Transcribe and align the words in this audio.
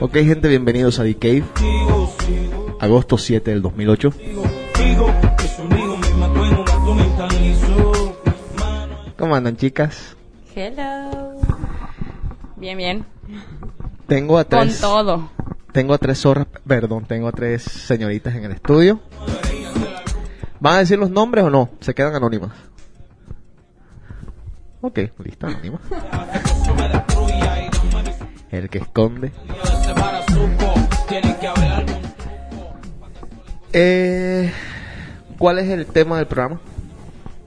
Ok, 0.00 0.12
gente, 0.14 0.48
bienvenidos 0.48 0.98
a 1.00 1.02
The 1.04 1.16
Cave. 1.16 1.44
Agosto 2.80 3.18
7 3.18 3.50
del 3.50 3.62
2008. 3.62 4.12
¿Cómo 9.18 9.34
andan, 9.34 9.56
chicas? 9.56 10.16
Hello. 10.54 11.40
Bien, 12.56 12.76
bien. 12.78 13.04
Tengo 14.06 14.38
a 14.38 14.44
Con 14.44 14.60
tres. 14.60 14.80
todo. 14.80 15.30
Tengo 15.72 15.94
a 15.94 15.98
tres 15.98 16.18
zorras, 16.20 16.46
perdón, 16.66 17.04
tengo 17.04 17.28
a 17.28 17.32
tres 17.32 17.62
señoritas 17.62 18.34
en 18.34 18.44
el 18.44 18.52
estudio. 18.52 19.00
¿Van 20.60 20.76
a 20.76 20.78
decir 20.78 20.98
los 20.98 21.10
nombres 21.10 21.44
o 21.44 21.50
no? 21.50 21.70
Se 21.80 21.94
quedan 21.94 22.14
anónimas. 22.14 22.52
Ok, 24.80 24.98
listo, 25.24 25.46
anónimas. 25.46 25.80
El 28.50 28.70
que 28.70 28.78
esconde. 28.78 29.32
Eh, 33.72 34.52
¿Cuál 35.38 35.58
es 35.58 35.68
el 35.68 35.86
tema 35.86 36.16
del 36.16 36.26
programa? 36.26 36.60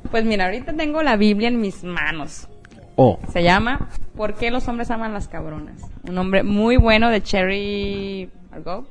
Pues 0.09 0.23
mira, 0.23 0.45
ahorita 0.45 0.73
tengo 0.73 1.03
la 1.03 1.17
Biblia 1.17 1.47
en 1.47 1.59
mis 1.59 1.83
manos. 1.83 2.47
Oh, 2.95 3.19
Se 3.31 3.41
llama 3.41 3.89
¿Por 4.15 4.35
qué 4.35 4.51
los 4.51 4.67
hombres 4.67 4.91
aman 4.91 5.13
las 5.13 5.27
cabronas? 5.27 5.81
Un 6.07 6.15
nombre 6.15 6.43
muy 6.43 6.77
bueno 6.77 7.09
de 7.09 7.21
Cherry 7.23 8.29
Argo. 8.51 8.85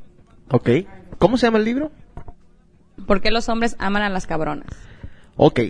ok. 0.50 0.70
¿Cómo 1.18 1.36
se 1.36 1.46
llama 1.46 1.58
el 1.58 1.64
libro? 1.64 1.92
¿Por 3.06 3.20
qué 3.20 3.30
los 3.30 3.48
hombres 3.48 3.76
aman 3.78 4.02
a 4.02 4.08
las 4.08 4.26
cabronas? 4.26 4.66
Ok, 5.36 5.60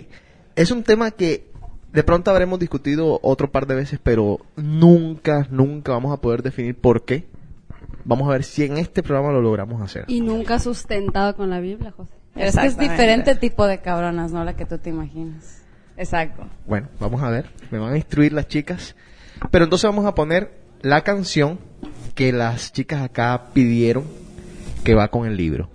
es 0.55 0.71
un 0.71 0.83
tema 0.83 1.11
que 1.11 1.45
de 1.91 2.03
pronto 2.03 2.31
habremos 2.31 2.59
discutido 2.59 3.19
otro 3.21 3.51
par 3.51 3.67
de 3.67 3.75
veces, 3.75 3.99
pero 4.01 4.39
nunca, 4.55 5.47
nunca 5.49 5.91
vamos 5.91 6.13
a 6.13 6.21
poder 6.21 6.41
definir 6.41 6.75
por 6.75 7.03
qué. 7.03 7.27
Vamos 8.05 8.27
a 8.27 8.31
ver 8.31 8.43
si 8.43 8.63
en 8.63 8.77
este 8.77 9.03
programa 9.03 9.31
lo 9.31 9.41
logramos 9.41 9.81
hacer. 9.81 10.05
Y 10.07 10.21
nunca 10.21 10.59
sustentado 10.59 11.35
con 11.35 11.49
la 11.49 11.59
Biblia, 11.59 11.91
José. 11.91 12.13
Es 12.35 12.55
que 12.55 12.65
es 12.65 12.77
diferente 12.77 13.35
tipo 13.35 13.67
de 13.67 13.79
cabronas, 13.79 14.31
no 14.31 14.43
la 14.43 14.55
que 14.55 14.65
tú 14.65 14.77
te 14.77 14.89
imaginas. 14.89 15.61
Exacto. 15.97 16.45
Bueno, 16.65 16.87
vamos 16.99 17.21
a 17.21 17.29
ver, 17.29 17.49
me 17.69 17.77
van 17.77 17.93
a 17.93 17.97
instruir 17.97 18.33
las 18.33 18.47
chicas. 18.47 18.95
Pero 19.51 19.65
entonces 19.65 19.89
vamos 19.89 20.05
a 20.05 20.15
poner 20.15 20.51
la 20.81 21.03
canción 21.03 21.59
que 22.15 22.31
las 22.31 22.71
chicas 22.71 23.01
acá 23.01 23.49
pidieron 23.53 24.05
que 24.83 24.95
va 24.95 25.09
con 25.09 25.27
el 25.27 25.37
libro. 25.37 25.69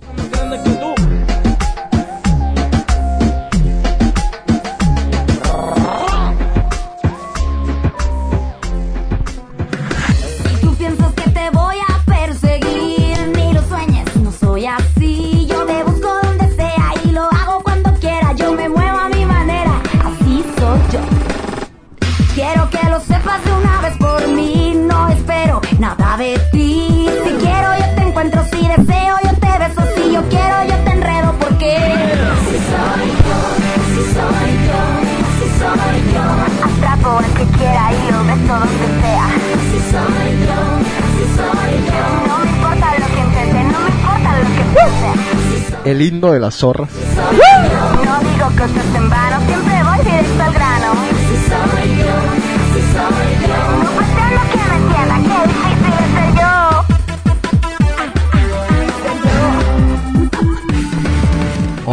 Nada 25.79 26.17
de 26.17 26.39
ti. 26.53 27.09
Si 27.25 27.31
quiero 27.45 27.69
yo 27.79 27.87
te 27.95 28.03
encuentro, 28.03 28.45
si 28.45 28.69
deseo 28.69 29.17
yo 29.25 29.33
te 29.35 29.59
beso, 29.59 29.83
si 29.95 30.13
yo 30.13 30.23
quiero 30.29 30.65
yo 30.69 30.77
te 30.85 30.91
enredo 30.91 31.33
porque 31.41 31.77
así 31.77 32.57
soy 32.71 33.09
yo, 33.27 33.39
así 33.77 34.03
soy 34.17 34.51
yo, 34.67 34.81
así 35.27 35.47
soy 35.61 35.99
yo. 36.15 36.25
Atrapo 36.67 37.11
al 37.19 37.33
que 37.35 37.45
quiera 37.59 37.85
y 37.93 37.95
lo 38.11 38.19
beso 38.25 38.55
donde 38.61 38.87
sea. 39.03 39.27
Así 39.27 39.81
soy 39.93 40.31
yo, 40.47 40.59
así 41.05 41.25
soy 41.37 41.73
yo. 41.87 42.03
No 42.29 42.35
me 42.39 42.49
importa 42.51 42.87
lo 42.99 43.07
que 43.15 43.21
intente, 43.21 43.61
no 43.65 43.79
me 43.81 43.91
importa 43.91 44.29
lo 44.39 44.47
que 44.57 44.65
piense. 44.75 45.91
El 45.91 46.03
himno 46.03 46.33
de 46.33 46.41
las 46.41 46.55
zorras. 46.55 46.89
No 46.91 48.15
digo 48.21 48.47
cosas 48.57 48.89
en 48.95 49.09
vano, 49.11 49.37
siempre 49.47 49.75
voy 49.85 49.99
directo 50.05 50.43
al 50.43 50.53
grano. 50.53 50.93
Así 50.93 51.37
soy 51.49 51.86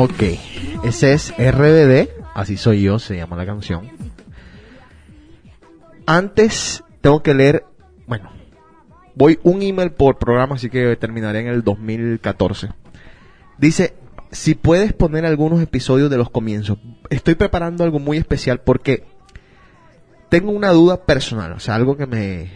Ok, 0.03 0.21
ese 0.83 1.13
es 1.13 1.33
RBD, 1.37 2.09
así 2.33 2.57
soy 2.57 2.81
yo, 2.81 2.99
se 2.99 3.15
llama 3.15 3.37
la 3.37 3.45
canción. 3.45 3.89
Antes 6.05 6.83
tengo 6.99 7.23
que 7.23 7.33
leer, 7.33 7.63
bueno, 8.05 8.29
voy 9.15 9.39
un 9.43 9.61
email 9.61 9.93
por 9.93 10.17
programa, 10.17 10.55
así 10.55 10.69
que 10.69 10.97
terminaré 10.97 11.39
en 11.39 11.47
el 11.47 11.63
2014. 11.63 12.67
Dice, 13.57 13.93
si 14.29 14.55
puedes 14.55 14.91
poner 14.91 15.25
algunos 15.25 15.61
episodios 15.61 16.09
de 16.09 16.17
los 16.17 16.29
comienzos. 16.29 16.79
Estoy 17.09 17.35
preparando 17.35 17.85
algo 17.85 17.99
muy 17.99 18.17
especial 18.17 18.59
porque 18.59 19.05
tengo 20.27 20.51
una 20.51 20.71
duda 20.71 21.05
personal, 21.05 21.53
o 21.53 21.61
sea, 21.61 21.75
algo 21.75 21.95
que 21.95 22.07
me, 22.07 22.51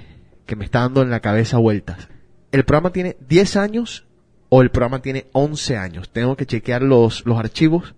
que 0.45 0.57
me 0.57 0.65
está 0.65 0.81
dando 0.81 1.01
en 1.01 1.09
la 1.09 1.21
cabeza 1.21 1.59
vueltas. 1.59 2.09
¿El 2.51 2.65
programa 2.65 2.91
tiene 2.91 3.15
10 3.29 3.55
años 3.55 4.06
o 4.49 4.61
el 4.61 4.71
programa 4.71 5.01
tiene 5.01 5.27
11 5.33 5.77
años? 5.77 6.09
Tengo 6.09 6.35
que 6.35 6.45
chequear 6.45 6.81
los, 6.81 7.25
los 7.25 7.37
archivos. 7.37 7.95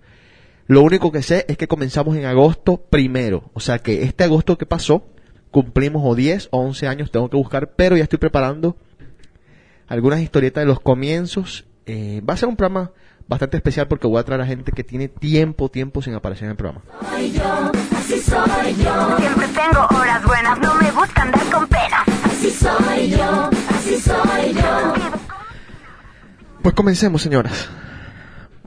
Lo 0.67 0.81
único 0.81 1.11
que 1.11 1.23
sé 1.23 1.45
es 1.47 1.57
que 1.57 1.67
comenzamos 1.67 2.15
en 2.15 2.25
agosto 2.25 2.77
primero, 2.77 3.49
o 3.53 3.59
sea 3.59 3.79
que 3.79 4.03
este 4.03 4.23
agosto 4.23 4.57
que 4.57 4.67
pasó, 4.67 5.03
cumplimos 5.49 6.03
o 6.05 6.13
10 6.13 6.49
o 6.51 6.59
11 6.59 6.87
años, 6.87 7.11
tengo 7.11 7.29
que 7.29 7.37
buscar, 7.37 7.71
pero 7.75 7.97
ya 7.97 8.03
estoy 8.03 8.19
preparando 8.19 8.77
algunas 9.87 10.21
historietas 10.21 10.61
de 10.61 10.67
los 10.67 10.79
comienzos. 10.79 11.65
Eh, 11.87 12.21
va 12.27 12.35
a 12.35 12.37
ser 12.37 12.47
un 12.47 12.55
programa 12.55 12.91
bastante 13.27 13.57
especial 13.57 13.87
porque 13.87 14.07
voy 14.07 14.19
a 14.19 14.23
traer 14.23 14.41
a 14.41 14.45
gente 14.45 14.71
que 14.71 14.83
tiene 14.83 15.07
tiempo, 15.07 15.69
tiempo 15.69 16.01
sin 16.01 16.13
aparecer 16.13 16.45
en 16.45 16.51
el 16.51 16.57
programa. 16.57 16.81
Así 17.01 18.19
soy 18.19 18.75
yo. 18.75 19.17
Siempre 19.17 19.47
tengo 19.47 19.87
horas 19.99 20.23
buenas, 20.23 20.59
no 20.59 20.75
me 20.75 20.91
gusta 20.91 21.21
andar 21.21 21.51
con 21.51 21.67
pena. 21.67 22.03
Así 22.23 22.51
soy 22.51 23.09
yo, 23.09 23.49
así 23.69 23.97
soy 23.99 24.53
yo. 24.53 25.28
Pues 26.61 26.75
comencemos, 26.75 27.21
señoras. 27.21 27.69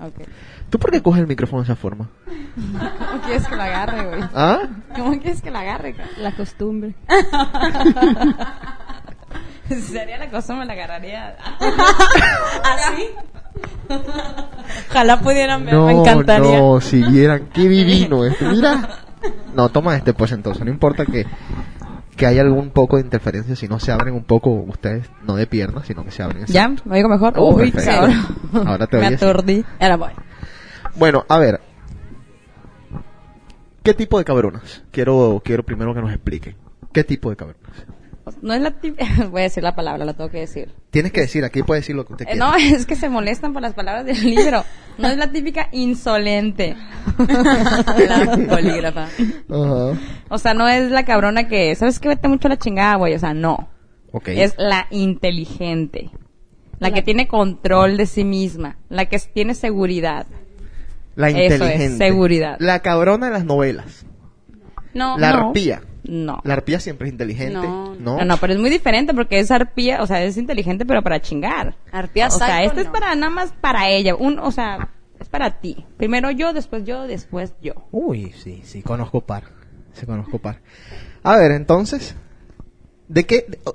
Ok. 0.00 0.26
¿Tú 0.70 0.78
por 0.78 0.90
qué 0.90 1.02
coges 1.02 1.20
el 1.20 1.26
micrófono 1.26 1.62
de 1.62 1.66
esa 1.66 1.76
forma? 1.76 2.08
¿Cómo 2.54 3.20
quieres 3.22 3.46
que 3.46 3.56
la 3.56 3.64
agarre, 3.64 4.06
güey? 4.06 4.22
¿Ah? 4.34 4.60
¿Cómo 4.96 5.10
quieres 5.20 5.42
que 5.42 5.50
la 5.50 5.60
agarre? 5.60 5.94
La 6.18 6.34
costumbre. 6.34 6.94
Sería 9.68 10.18
la 10.18 10.30
cosa, 10.30 10.54
me 10.54 10.64
la 10.64 10.72
agarraría. 10.72 11.36
¿Así? 11.60 13.06
Ojalá 14.90 15.20
pudieran 15.20 15.64
ver, 15.64 15.74
me 15.74 15.92
encantaría. 15.92 16.58
no, 16.58 16.80
si 16.80 17.02
vieran 17.02 17.48
qué 17.52 17.68
divino 17.68 18.24
esto. 18.24 18.50
Mira. 18.50 18.88
No, 19.54 19.68
toma 19.68 19.96
este 19.96 20.14
pues 20.14 20.32
entonces. 20.32 20.64
No 20.64 20.70
importa 20.70 21.04
que, 21.04 21.26
que 22.16 22.26
haya 22.26 22.42
algún 22.42 22.70
poco 22.70 22.96
de 22.96 23.02
interferencia, 23.02 23.56
si 23.56 23.68
no 23.68 23.80
se 23.80 23.92
abren 23.92 24.14
un 24.14 24.24
poco 24.24 24.50
ustedes, 24.50 25.08
no 25.26 25.36
de 25.36 25.46
piernas, 25.46 25.86
sino 25.86 26.04
que 26.04 26.10
se 26.10 26.22
abren. 26.22 26.46
¿Ya? 26.46 26.68
¿Me 26.84 26.96
oigo 26.96 27.08
mejor? 27.08 27.34
Oh, 27.36 27.54
Uy, 27.54 27.72
cabrón. 27.72 28.14
Ahora 28.66 28.86
te 28.86 28.98
Me 29.00 29.06
aturdí. 29.06 29.64
Ahora 29.80 29.96
voy. 29.96 30.10
Bueno, 30.96 31.24
a 31.28 31.38
ver. 31.38 31.60
¿Qué 33.82 33.94
tipo 33.94 34.18
de 34.18 34.24
cabronas? 34.24 34.84
Quiero, 34.90 35.40
quiero 35.44 35.64
primero 35.64 35.94
que 35.94 36.00
nos 36.00 36.12
expliquen. 36.12 36.56
¿Qué 36.92 37.02
tipo 37.02 37.30
de 37.30 37.36
cabronas? 37.36 37.86
No 38.40 38.54
es 38.54 38.60
la 38.60 38.70
típica... 38.70 39.04
Voy 39.30 39.40
a 39.40 39.44
decir 39.44 39.62
la 39.62 39.74
palabra, 39.74 40.04
la 40.04 40.14
tengo 40.14 40.30
que 40.30 40.38
decir. 40.40 40.72
Tienes 40.90 41.10
que 41.12 41.22
decir, 41.22 41.44
aquí 41.44 41.62
puede 41.62 41.80
decir 41.80 41.96
lo 41.96 42.06
que 42.06 42.12
usted 42.12 42.26
Eh, 42.28 42.32
quiera. 42.32 42.46
no, 42.50 42.54
es 42.56 42.86
que 42.86 42.94
se 42.96 43.08
molestan 43.08 43.52
por 43.52 43.62
las 43.62 43.74
palabras 43.74 44.04
del 44.06 44.20
libro. 44.22 44.64
No 44.98 45.08
es 45.08 45.16
la 45.16 45.30
típica 45.32 45.68
insolente. 45.72 46.76
la 47.18 48.46
polígrafa. 48.48 49.04
Ajá. 49.50 49.98
O 50.28 50.38
sea, 50.38 50.54
no 50.54 50.68
es 50.68 50.90
la 50.90 51.04
cabrona 51.04 51.48
que, 51.48 51.74
¿sabes 51.74 51.98
qué? 51.98 52.08
Vete 52.08 52.28
mucho 52.28 52.48
a 52.48 52.50
la 52.50 52.58
chingada, 52.58 52.96
güey. 52.96 53.14
O 53.14 53.18
sea, 53.18 53.34
no. 53.34 53.68
Ok. 54.12 54.28
Es 54.28 54.54
la 54.58 54.86
inteligente. 54.90 56.10
La, 56.78 56.90
que 56.92 57.02
tiene 57.02 57.28
control 57.28 57.96
de 57.96 58.06
sí 58.06 58.24
misma. 58.24 58.76
La 58.88 59.06
que 59.06 59.18
tiene 59.18 59.54
seguridad. 59.54 60.26
La 61.14 61.28
Eso 61.28 61.38
es, 61.38 61.52
inteligente. 61.52 61.96
seguridad. 62.04 62.56
La 62.58 62.80
cabrona 62.80 63.26
de 63.26 63.32
las 63.32 63.44
novelas. 63.44 64.04
No, 64.92 65.16
La 65.16 65.32
no. 65.32 65.48
arpía. 65.48 65.82
No. 66.04 66.40
La 66.44 66.54
arpía 66.54 66.80
siempre 66.80 67.06
es 67.08 67.12
inteligente. 67.12 67.54
No. 67.54 67.94
¿no? 67.94 68.18
No, 68.18 68.24
no, 68.24 68.36
pero 68.38 68.52
es 68.54 68.58
muy 68.58 68.70
diferente 68.70 69.14
porque 69.14 69.38
es 69.38 69.50
arpía, 69.50 70.02
o 70.02 70.06
sea, 70.06 70.22
es 70.24 70.36
inteligente, 70.36 70.84
pero 70.84 71.02
para 71.02 71.20
chingar. 71.20 71.76
Arpía 71.92 72.26
O 72.26 72.30
sea, 72.30 72.64
esto 72.64 72.80
es 72.80 72.88
para 72.88 73.14
nada 73.14 73.30
más 73.30 73.52
para 73.60 73.88
ella. 73.88 74.14
Un, 74.16 74.38
o 74.40 74.50
sea, 74.50 74.90
es 75.20 75.28
para 75.28 75.60
ti. 75.60 75.86
Primero 75.96 76.30
yo, 76.32 76.52
después 76.52 76.84
yo, 76.84 77.06
después 77.06 77.54
yo. 77.62 77.74
Uy, 77.92 78.32
sí, 78.32 78.62
sí, 78.64 78.82
conozco 78.82 79.20
par. 79.20 79.44
Sí, 79.92 80.04
conozco 80.06 80.38
par. 80.38 80.60
A 81.22 81.36
ver, 81.36 81.52
entonces, 81.52 82.16
¿de 83.06 83.24
qué? 83.24 83.44
de- 83.46 83.60
oh, 83.64 83.74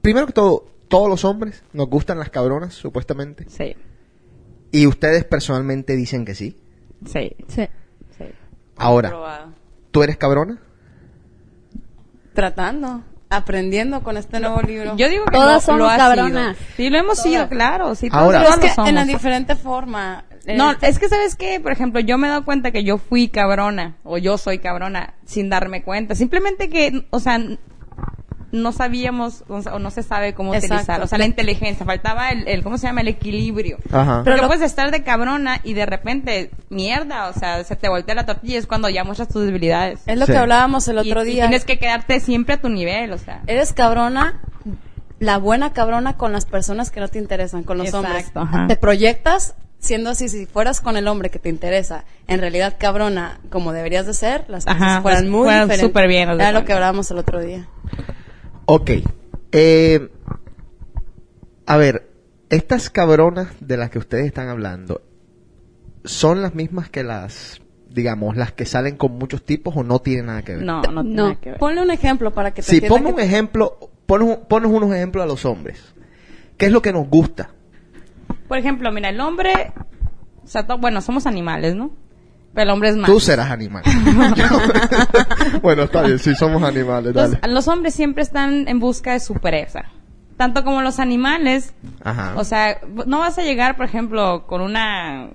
primero 0.00 0.26
que 0.26 0.32
todo, 0.32 0.66
todos 0.88 1.08
los 1.08 1.24
hombres 1.24 1.64
nos 1.72 1.88
gustan 1.88 2.18
las 2.18 2.30
cabronas, 2.30 2.74
supuestamente. 2.74 3.46
Sí, 3.48 3.74
Y 4.70 4.86
ustedes 4.86 5.24
personalmente 5.24 5.96
dicen 5.96 6.24
que 6.24 6.34
sí. 6.34 6.56
sí, 7.06 7.34
Sí. 7.48 7.66
sí. 8.18 8.24
Ahora. 8.76 9.52
¿tú 9.90 10.02
eres 10.02 10.16
cabrona? 10.16 10.60
Tratando. 12.34 13.02
aprendiendo 13.30 14.02
con 14.02 14.18
este 14.18 14.40
nuevo 14.40 14.60
libro. 14.60 14.94
Yo 14.98 15.08
digo 15.08 15.24
que 15.24 15.30
Todas 15.32 15.66
lo, 15.66 15.74
lo 15.78 15.84
somos 15.86 15.92
ha 15.94 15.96
cabronas. 15.96 16.56
sido. 16.56 16.68
Sí, 16.76 16.90
lo 16.90 16.98
hemos 16.98 17.18
sido, 17.18 17.48
claro. 17.48 17.94
Sí, 17.94 18.10
todos 18.10 18.22
Ahora- 18.22 18.40
Pero 18.40 18.50
es 18.50 18.58
que 18.74 18.80
lo 18.82 18.86
en 18.88 18.94
la 18.94 19.04
diferente 19.06 19.56
forma. 19.56 20.24
Eh, 20.44 20.56
No, 20.56 20.72
es 20.82 20.98
que 20.98 21.08
sabes 21.08 21.34
que, 21.36 21.58
por 21.60 21.72
ejemplo, 21.72 22.00
yo 22.00 22.18
me 22.18 22.26
he 22.26 22.30
dado 22.30 22.44
cuenta 22.44 22.72
que 22.72 22.84
yo 22.84 22.98
fui 22.98 23.28
cabrona 23.28 23.96
o 24.04 24.18
yo 24.18 24.36
soy 24.36 24.58
cabrona 24.58 25.14
sin 25.24 25.48
darme 25.48 25.82
cuenta. 25.82 26.14
Simplemente 26.14 26.68
que, 26.68 27.06
o 27.08 27.20
sea, 27.20 27.40
no 28.52 28.70
sabíamos 28.72 29.44
o 29.48 29.62
sea, 29.62 29.74
o 29.74 29.78
no 29.78 29.90
se 29.90 30.02
sabe 30.02 30.34
cómo 30.34 30.54
Exacto. 30.54 30.74
utilizar. 30.74 31.02
O 31.02 31.06
sea, 31.06 31.18
la 31.18 31.24
inteligencia, 31.24 31.84
faltaba 31.86 32.28
el, 32.30 32.46
el 32.46 32.62
¿cómo 32.62 32.76
se 32.78 32.86
llama? 32.86 33.00
El 33.00 33.08
equilibrio. 33.08 33.78
Ajá. 33.90 34.20
Pero 34.24 34.36
lo- 34.36 34.46
puedes 34.46 34.62
estar 34.62 34.90
de 34.90 35.02
cabrona 35.02 35.60
y 35.64 35.72
de 35.72 35.86
repente, 35.86 36.50
mierda, 36.68 37.28
o 37.28 37.32
sea, 37.32 37.64
se 37.64 37.76
te 37.76 37.88
voltea 37.88 38.14
la 38.14 38.26
tortilla 38.26 38.54
y 38.54 38.56
es 38.58 38.66
cuando 38.66 38.88
ya 38.90 39.04
muestras 39.04 39.28
tus 39.28 39.44
debilidades. 39.46 40.00
es 40.06 40.18
lo 40.18 40.26
Sí. 40.26 40.32
que 40.32 40.38
hablábamos 40.38 40.86
el 40.88 40.98
otro 40.98 41.22
y 41.22 41.30
día. 41.32 41.44
tienes 41.48 41.64
que 41.64 41.78
quedarte 41.78 42.20
siempre 42.20 42.54
a 42.54 42.60
tu 42.60 42.68
nivel, 42.68 43.10
o 43.12 43.18
sea. 43.18 43.40
Eres 43.46 43.72
cabrona, 43.72 44.40
la 45.18 45.38
buena 45.38 45.72
cabrona 45.72 46.16
con 46.16 46.32
las 46.32 46.44
personas 46.46 46.90
que 46.90 47.00
no 47.00 47.08
te 47.08 47.18
interesan, 47.18 47.62
con 47.62 47.78
los 47.78 47.86
Exacto, 47.86 48.06
hombres. 48.08 48.32
ajá. 48.34 48.66
Te 48.66 48.76
proyectas 48.76 49.54
siendo 49.78 50.10
así, 50.10 50.28
si 50.28 50.46
fueras 50.46 50.80
con 50.80 50.96
el 50.96 51.08
hombre 51.08 51.30
que 51.30 51.38
te 51.40 51.48
interesa, 51.48 52.04
en 52.28 52.40
realidad 52.40 52.76
cabrona 52.78 53.40
como 53.50 53.72
deberías 53.72 54.06
de 54.06 54.14
ser, 54.14 54.44
las 54.48 54.64
cosas 54.64 54.80
Ajá, 54.80 55.00
fueran 55.02 55.22
pues, 55.22 55.30
muy 55.30 55.42
fueran 55.44 55.62
diferentes. 55.62 55.88
súper 55.88 56.06
bien, 56.08 56.28
Era 56.30 56.52
lo 56.52 56.64
que 56.64 56.72
hablábamos 56.72 57.10
el 57.10 57.18
otro 57.18 57.40
día. 57.40 57.66
Ok. 58.66 58.90
Eh, 59.52 60.08
a 61.66 61.76
ver, 61.76 62.08
estas 62.48 62.90
cabronas 62.90 63.48
de 63.60 63.76
las 63.76 63.90
que 63.90 63.98
ustedes 63.98 64.26
están 64.26 64.48
hablando, 64.48 65.02
¿son 66.04 66.42
las 66.42 66.54
mismas 66.54 66.90
que 66.90 67.02
las, 67.02 67.60
digamos, 67.90 68.36
las 68.36 68.52
que 68.52 68.64
salen 68.66 68.96
con 68.96 69.12
muchos 69.18 69.44
tipos 69.44 69.76
o 69.76 69.82
no 69.82 70.00
tienen 70.00 70.26
nada 70.26 70.42
que 70.42 70.56
ver? 70.56 70.64
No, 70.64 70.82
no 70.82 71.02
tiene 71.02 71.16
No. 71.16 71.22
nada 71.28 71.40
que 71.40 71.50
ver. 71.50 71.58
Ponle 71.58 71.82
un 71.82 71.90
ejemplo 71.90 72.32
para 72.32 72.52
que 72.52 72.62
te 72.62 72.68
Sí, 72.70 72.80
ponme 72.80 73.12
un 73.12 73.20
ejemplo, 73.20 73.78
ponos, 74.06 74.38
ponos 74.48 74.70
unos 74.72 74.92
ejemplos 74.94 75.22
a 75.22 75.26
los 75.26 75.44
hombres. 75.44 75.82
¿Qué 76.56 76.66
es 76.66 76.72
lo 76.72 76.82
que 76.82 76.92
nos 76.92 77.08
gusta? 77.08 77.50
Por 78.48 78.58
ejemplo, 78.58 78.90
mira, 78.92 79.08
el 79.08 79.20
hombre, 79.20 79.72
o 80.44 80.46
sea, 80.46 80.62
bueno, 80.62 81.00
somos 81.00 81.26
animales, 81.26 81.74
¿no? 81.74 81.90
Pero 82.54 82.64
el 82.64 82.70
hombre 82.70 82.90
es 82.90 82.96
más. 82.96 83.10
Tú 83.10 83.18
serás 83.20 83.50
animal. 83.50 83.82
bueno, 85.62 85.84
está 85.84 86.02
bien, 86.02 86.18
sí 86.18 86.34
somos 86.34 86.62
animales, 86.62 87.14
Los, 87.14 87.30
dale. 87.40 87.52
los 87.54 87.68
hombres 87.68 87.94
siempre 87.94 88.22
están 88.22 88.68
en 88.68 88.78
busca 88.78 89.12
de 89.12 89.20
su 89.20 89.34
presa. 89.34 89.84
Tanto 90.36 90.64
como 90.64 90.82
los 90.82 90.98
animales. 90.98 91.72
Ajá. 92.02 92.34
O 92.36 92.44
sea, 92.44 92.80
no 93.06 93.20
vas 93.20 93.38
a 93.38 93.42
llegar, 93.42 93.76
por 93.76 93.84
ejemplo, 93.86 94.46
con 94.46 94.60
una 94.60 95.30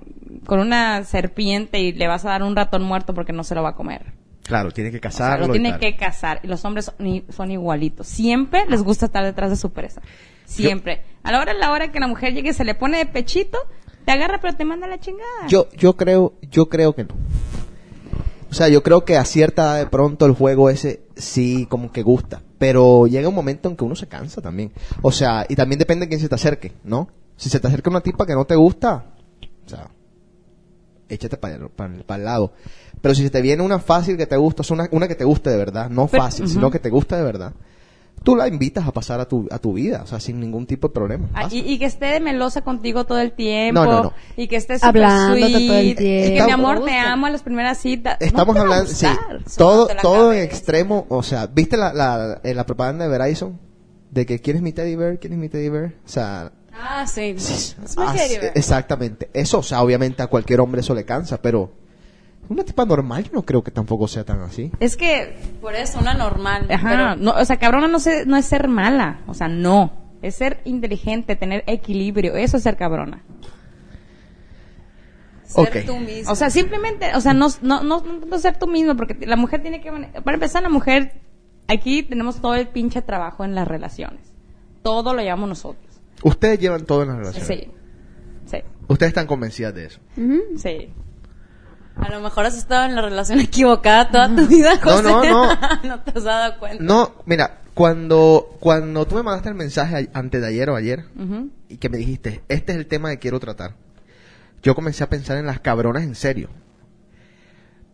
con 0.46 0.60
una 0.60 1.04
serpiente 1.04 1.78
y 1.80 1.92
le 1.92 2.06
vas 2.06 2.24
a 2.24 2.30
dar 2.30 2.42
un 2.42 2.54
ratón 2.56 2.82
muerto 2.82 3.14
porque 3.14 3.32
no 3.32 3.44
se 3.44 3.54
lo 3.54 3.62
va 3.62 3.70
a 3.70 3.74
comer. 3.74 4.12
claro, 4.44 4.70
tiene 4.70 4.90
que 4.90 4.96
O 4.98 5.00
sea, 5.00 5.10
cazarlo. 5.10 5.46
lo 5.48 5.52
tiene 5.52 5.78
que 5.78 5.96
cazar. 5.96 6.40
Y 6.42 6.46
los 6.46 6.64
hombres 6.64 6.90
son, 7.30 7.50
igualitos. 7.50 8.06
Siempre 8.06 8.64
les 8.68 8.82
gusta 8.82 9.06
estar 9.06 9.24
detrás 9.24 9.50
de 9.50 9.56
su 9.56 9.72
presa. 9.72 10.00
Siempre. 10.44 11.02
A 11.22 11.32
la 11.32 11.40
hora, 11.40 11.52
a 11.52 11.54
la 11.54 11.70
hora 11.72 11.90
que 11.92 12.00
la 12.00 12.06
mujer 12.06 12.32
llegue 12.34 12.50
y 12.50 12.54
se 12.54 12.64
le 12.64 12.74
pone 12.74 12.98
de 12.98 13.06
pechito, 13.06 13.58
te 14.08 14.12
agarra 14.12 14.40
pero 14.40 14.56
te 14.56 14.64
manda 14.64 14.86
la 14.86 14.98
chingada. 14.98 15.48
Yo, 15.48 15.68
yo 15.76 15.94
creo, 15.94 16.32
yo 16.50 16.70
creo 16.70 16.94
que 16.94 17.04
no. 17.04 17.14
O 18.50 18.54
sea, 18.54 18.68
yo 18.68 18.82
creo 18.82 19.04
que 19.04 19.18
a 19.18 19.24
cierta 19.26 19.64
edad 19.64 19.78
de 19.80 19.86
pronto 19.86 20.24
el 20.24 20.32
juego 20.32 20.70
ese 20.70 21.02
sí 21.14 21.66
como 21.68 21.92
que 21.92 22.02
gusta. 22.02 22.40
Pero 22.56 23.06
llega 23.06 23.28
un 23.28 23.34
momento 23.34 23.68
en 23.68 23.76
que 23.76 23.84
uno 23.84 23.94
se 23.94 24.06
cansa 24.06 24.40
también. 24.40 24.72
O 25.02 25.12
sea, 25.12 25.44
y 25.46 25.56
también 25.56 25.78
depende 25.78 26.06
de 26.06 26.08
quién 26.08 26.20
se 26.22 26.28
te 26.30 26.36
acerque, 26.36 26.72
¿no? 26.84 27.10
Si 27.36 27.50
se 27.50 27.60
te 27.60 27.66
acerca 27.66 27.90
una 27.90 28.00
tipa 28.00 28.24
que 28.24 28.32
no 28.32 28.46
te 28.46 28.56
gusta, 28.56 29.04
o 29.66 29.68
sea, 29.68 29.90
échate 31.10 31.36
para 31.36 31.56
el 31.56 32.24
lado. 32.24 32.54
Pero 33.02 33.14
si 33.14 33.24
se 33.24 33.28
te 33.30 33.42
viene 33.42 33.62
una 33.62 33.78
fácil 33.78 34.16
que 34.16 34.26
te 34.26 34.38
gusta, 34.38 34.62
o 34.62 34.64
sea, 34.64 34.74
una, 34.74 34.88
una 34.90 35.06
que 35.06 35.16
te 35.16 35.24
guste 35.24 35.50
de 35.50 35.58
verdad, 35.58 35.90
no 35.90 36.06
Pero- 36.06 36.22
fácil, 36.22 36.48
sino 36.48 36.70
que 36.70 36.78
te 36.78 36.88
gusta 36.88 37.18
de 37.18 37.24
verdad, 37.24 37.52
tú 38.22 38.36
la 38.36 38.48
invitas 38.48 38.86
a 38.86 38.92
pasar 38.92 39.20
a 39.20 39.26
tu, 39.26 39.46
a 39.50 39.58
tu 39.58 39.72
vida, 39.72 40.02
o 40.04 40.06
sea, 40.06 40.20
sin 40.20 40.40
ningún 40.40 40.66
tipo 40.66 40.88
de 40.88 40.94
problema. 40.94 41.28
Ah, 41.34 41.48
y, 41.50 41.58
y 41.60 41.78
que 41.78 41.84
esté 41.86 42.06
de 42.06 42.20
melosa 42.20 42.62
contigo 42.62 43.04
todo 43.04 43.20
el 43.20 43.32
tiempo. 43.32 43.84
No, 43.84 43.90
no, 43.90 44.02
no. 44.04 44.12
Y 44.36 44.48
que 44.48 44.56
esté 44.56 44.78
Hablándote 44.80 45.40
todo 45.66 45.78
el 45.78 45.96
tiempo. 45.96 46.02
Y 46.02 46.36
que 46.38 46.42
mi 46.44 46.50
amor 46.50 46.84
te 46.84 46.98
amo 46.98 47.26
a 47.26 47.30
las 47.30 47.42
primeras 47.42 47.78
citas. 47.78 48.16
Estamos 48.20 48.54
No 48.54 48.62
hablando, 48.62 48.90
sí, 48.90 49.06
todo, 49.56 49.88
todo 50.02 50.32
en 50.32 50.42
extremo, 50.42 51.06
o 51.08 51.22
sea, 51.22 51.46
¿viste 51.46 51.76
la, 51.76 51.92
la, 51.92 52.40
en 52.42 52.56
la 52.56 52.66
propaganda 52.66 53.04
de 53.08 53.10
Verizon? 53.18 53.58
De 54.10 54.24
que 54.24 54.38
¿quién 54.40 54.56
es 54.56 54.62
mi 54.62 54.72
teddy 54.72 54.96
bear? 54.96 55.18
¿Quién 55.18 55.34
es 55.34 55.38
mi 55.38 55.48
teddy 55.48 55.68
bear? 55.68 55.92
O 56.04 56.08
sea, 56.08 56.52
Ah, 56.80 57.06
sí. 57.06 57.34
Es 57.36 57.76
ah, 57.96 58.14
sí, 58.16 58.18
serio. 58.18 58.50
exactamente. 58.54 59.28
Eso, 59.32 59.58
o 59.58 59.62
sea, 59.62 59.82
obviamente 59.82 60.22
a 60.22 60.28
cualquier 60.28 60.60
hombre 60.60 60.80
eso 60.80 60.94
le 60.94 61.04
cansa, 61.04 61.42
pero 61.42 61.72
una 62.48 62.64
tipa 62.64 62.84
normal 62.86 63.24
yo 63.24 63.30
no 63.32 63.42
creo 63.44 63.62
que 63.62 63.70
tampoco 63.70 64.08
sea 64.08 64.24
tan 64.24 64.40
así. 64.40 64.70
Es 64.80 64.96
que, 64.96 65.36
Por 65.60 65.74
eso, 65.74 65.98
una 65.98 66.14
normal. 66.14 66.66
ajá, 66.70 66.88
pero- 66.88 67.16
no, 67.16 67.32
o 67.32 67.44
sea, 67.44 67.56
cabrona 67.58 67.88
no, 67.88 67.98
se- 67.98 68.24
no 68.26 68.36
es 68.36 68.44
ser 68.46 68.68
mala. 68.68 69.20
O 69.26 69.34
sea, 69.34 69.48
no. 69.48 69.92
Es 70.22 70.34
ser 70.36 70.60
inteligente, 70.64 71.36
tener 71.36 71.62
equilibrio. 71.66 72.34
Eso 72.36 72.56
es 72.56 72.62
ser 72.62 72.76
cabrona. 72.76 73.22
ser 75.44 75.68
Ok. 75.68 75.86
tú 75.86 75.96
mismo. 75.98 76.30
O 76.32 76.34
sea, 76.34 76.50
simplemente, 76.50 77.14
o 77.14 77.20
sea, 77.20 77.32
no, 77.32 77.48
no, 77.62 77.82
no, 77.82 78.02
no 78.02 78.38
ser 78.38 78.58
tú 78.58 78.66
mismo, 78.66 78.96
porque 78.96 79.16
la 79.26 79.36
mujer 79.36 79.62
tiene 79.62 79.80
que... 79.80 79.90
Para 79.90 80.34
empezar, 80.34 80.62
la 80.62 80.68
mujer, 80.68 81.20
aquí 81.68 82.02
tenemos 82.02 82.40
todo 82.40 82.54
el 82.54 82.68
pinche 82.68 83.00
trabajo 83.02 83.44
en 83.44 83.54
las 83.54 83.66
relaciones. 83.66 84.32
Todo 84.82 85.14
lo 85.14 85.22
llevamos 85.22 85.48
nosotros. 85.48 86.00
Ustedes 86.22 86.58
llevan 86.58 86.84
todo 86.84 87.02
en 87.02 87.08
las 87.08 87.16
relaciones. 87.18 87.46
Sí. 87.46 87.70
Sí. 88.46 88.58
Ustedes 88.88 89.10
están 89.10 89.26
convencidas 89.26 89.74
de 89.74 89.86
eso. 89.86 90.00
Sí. 90.56 90.92
A 92.00 92.10
lo 92.10 92.20
mejor 92.20 92.46
has 92.46 92.56
estado 92.56 92.86
en 92.86 92.94
la 92.94 93.02
relación 93.02 93.40
equivocada 93.40 94.10
toda 94.10 94.28
tu 94.34 94.46
vida, 94.46 94.74
No, 94.76 94.80
José. 94.90 95.02
no, 95.02 95.24
no. 95.24 95.58
no 95.84 96.00
te 96.00 96.18
has 96.18 96.24
dado 96.24 96.58
cuenta. 96.58 96.82
No, 96.82 97.14
mira, 97.26 97.60
cuando, 97.74 98.56
cuando 98.60 99.06
tú 99.06 99.16
me 99.16 99.22
mandaste 99.22 99.48
el 99.50 99.54
mensaje 99.54 100.08
antes 100.12 100.40
de 100.40 100.46
ayer 100.48 100.70
o 100.70 100.76
ayer, 100.76 101.04
y 101.68 101.76
que 101.76 101.88
me 101.88 101.98
dijiste, 101.98 102.42
este 102.48 102.72
es 102.72 102.78
el 102.78 102.86
tema 102.86 103.10
que 103.10 103.18
quiero 103.18 103.38
tratar, 103.40 103.74
yo 104.62 104.74
comencé 104.74 105.04
a 105.04 105.08
pensar 105.08 105.36
en 105.38 105.46
las 105.46 105.60
cabronas 105.60 106.02
en 106.02 106.14
serio. 106.14 106.48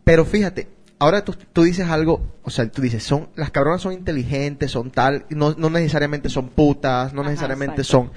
Pero 0.04 0.24
fíjate, 0.24 0.68
ahora 0.98 1.24
tú, 1.24 1.34
tú 1.52 1.62
dices 1.64 1.88
algo, 1.88 2.26
o 2.42 2.50
sea, 2.50 2.66
tú 2.70 2.82
dices, 2.82 3.02
son, 3.02 3.28
las 3.36 3.50
cabronas 3.50 3.82
son 3.82 3.92
inteligentes, 3.92 4.70
son 4.70 4.90
tal, 4.90 5.26
no, 5.30 5.54
no 5.56 5.70
necesariamente 5.70 6.28
son 6.28 6.48
putas, 6.48 7.12
no 7.12 7.22
Ajá, 7.22 7.30
necesariamente 7.30 7.82
exacto. 7.82 8.08
son... 8.08 8.12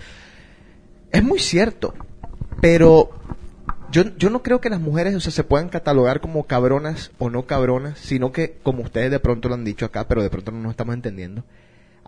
Es 1.12 1.24
muy 1.24 1.40
cierto, 1.40 1.94
pero 2.62 3.10
yo, 3.92 4.04
yo 4.18 4.30
no 4.30 4.44
creo 4.44 4.62
que 4.62 4.70
las 4.70 4.80
mujeres, 4.80 5.16
o 5.16 5.20
sea, 5.20 5.32
se 5.32 5.44
puedan 5.44 5.70
catalogar 5.70 6.22
como 6.22 6.44
cabronas 6.44 7.12
o 7.20 7.30
no 7.30 7.46
cabronas, 7.46 7.98
sino 8.00 8.32
que, 8.32 8.58
como 8.64 8.84
ustedes 8.84 9.12
de 9.12 9.20
pronto 9.20 9.48
lo 9.50 9.56
han 9.56 9.64
dicho 9.66 9.86
acá, 9.86 10.08
pero 10.08 10.22
de 10.24 10.30
pronto 10.30 10.52
no 10.52 10.60
nos 10.60 10.72
estamos 10.72 10.94
entendiendo, 10.96 11.44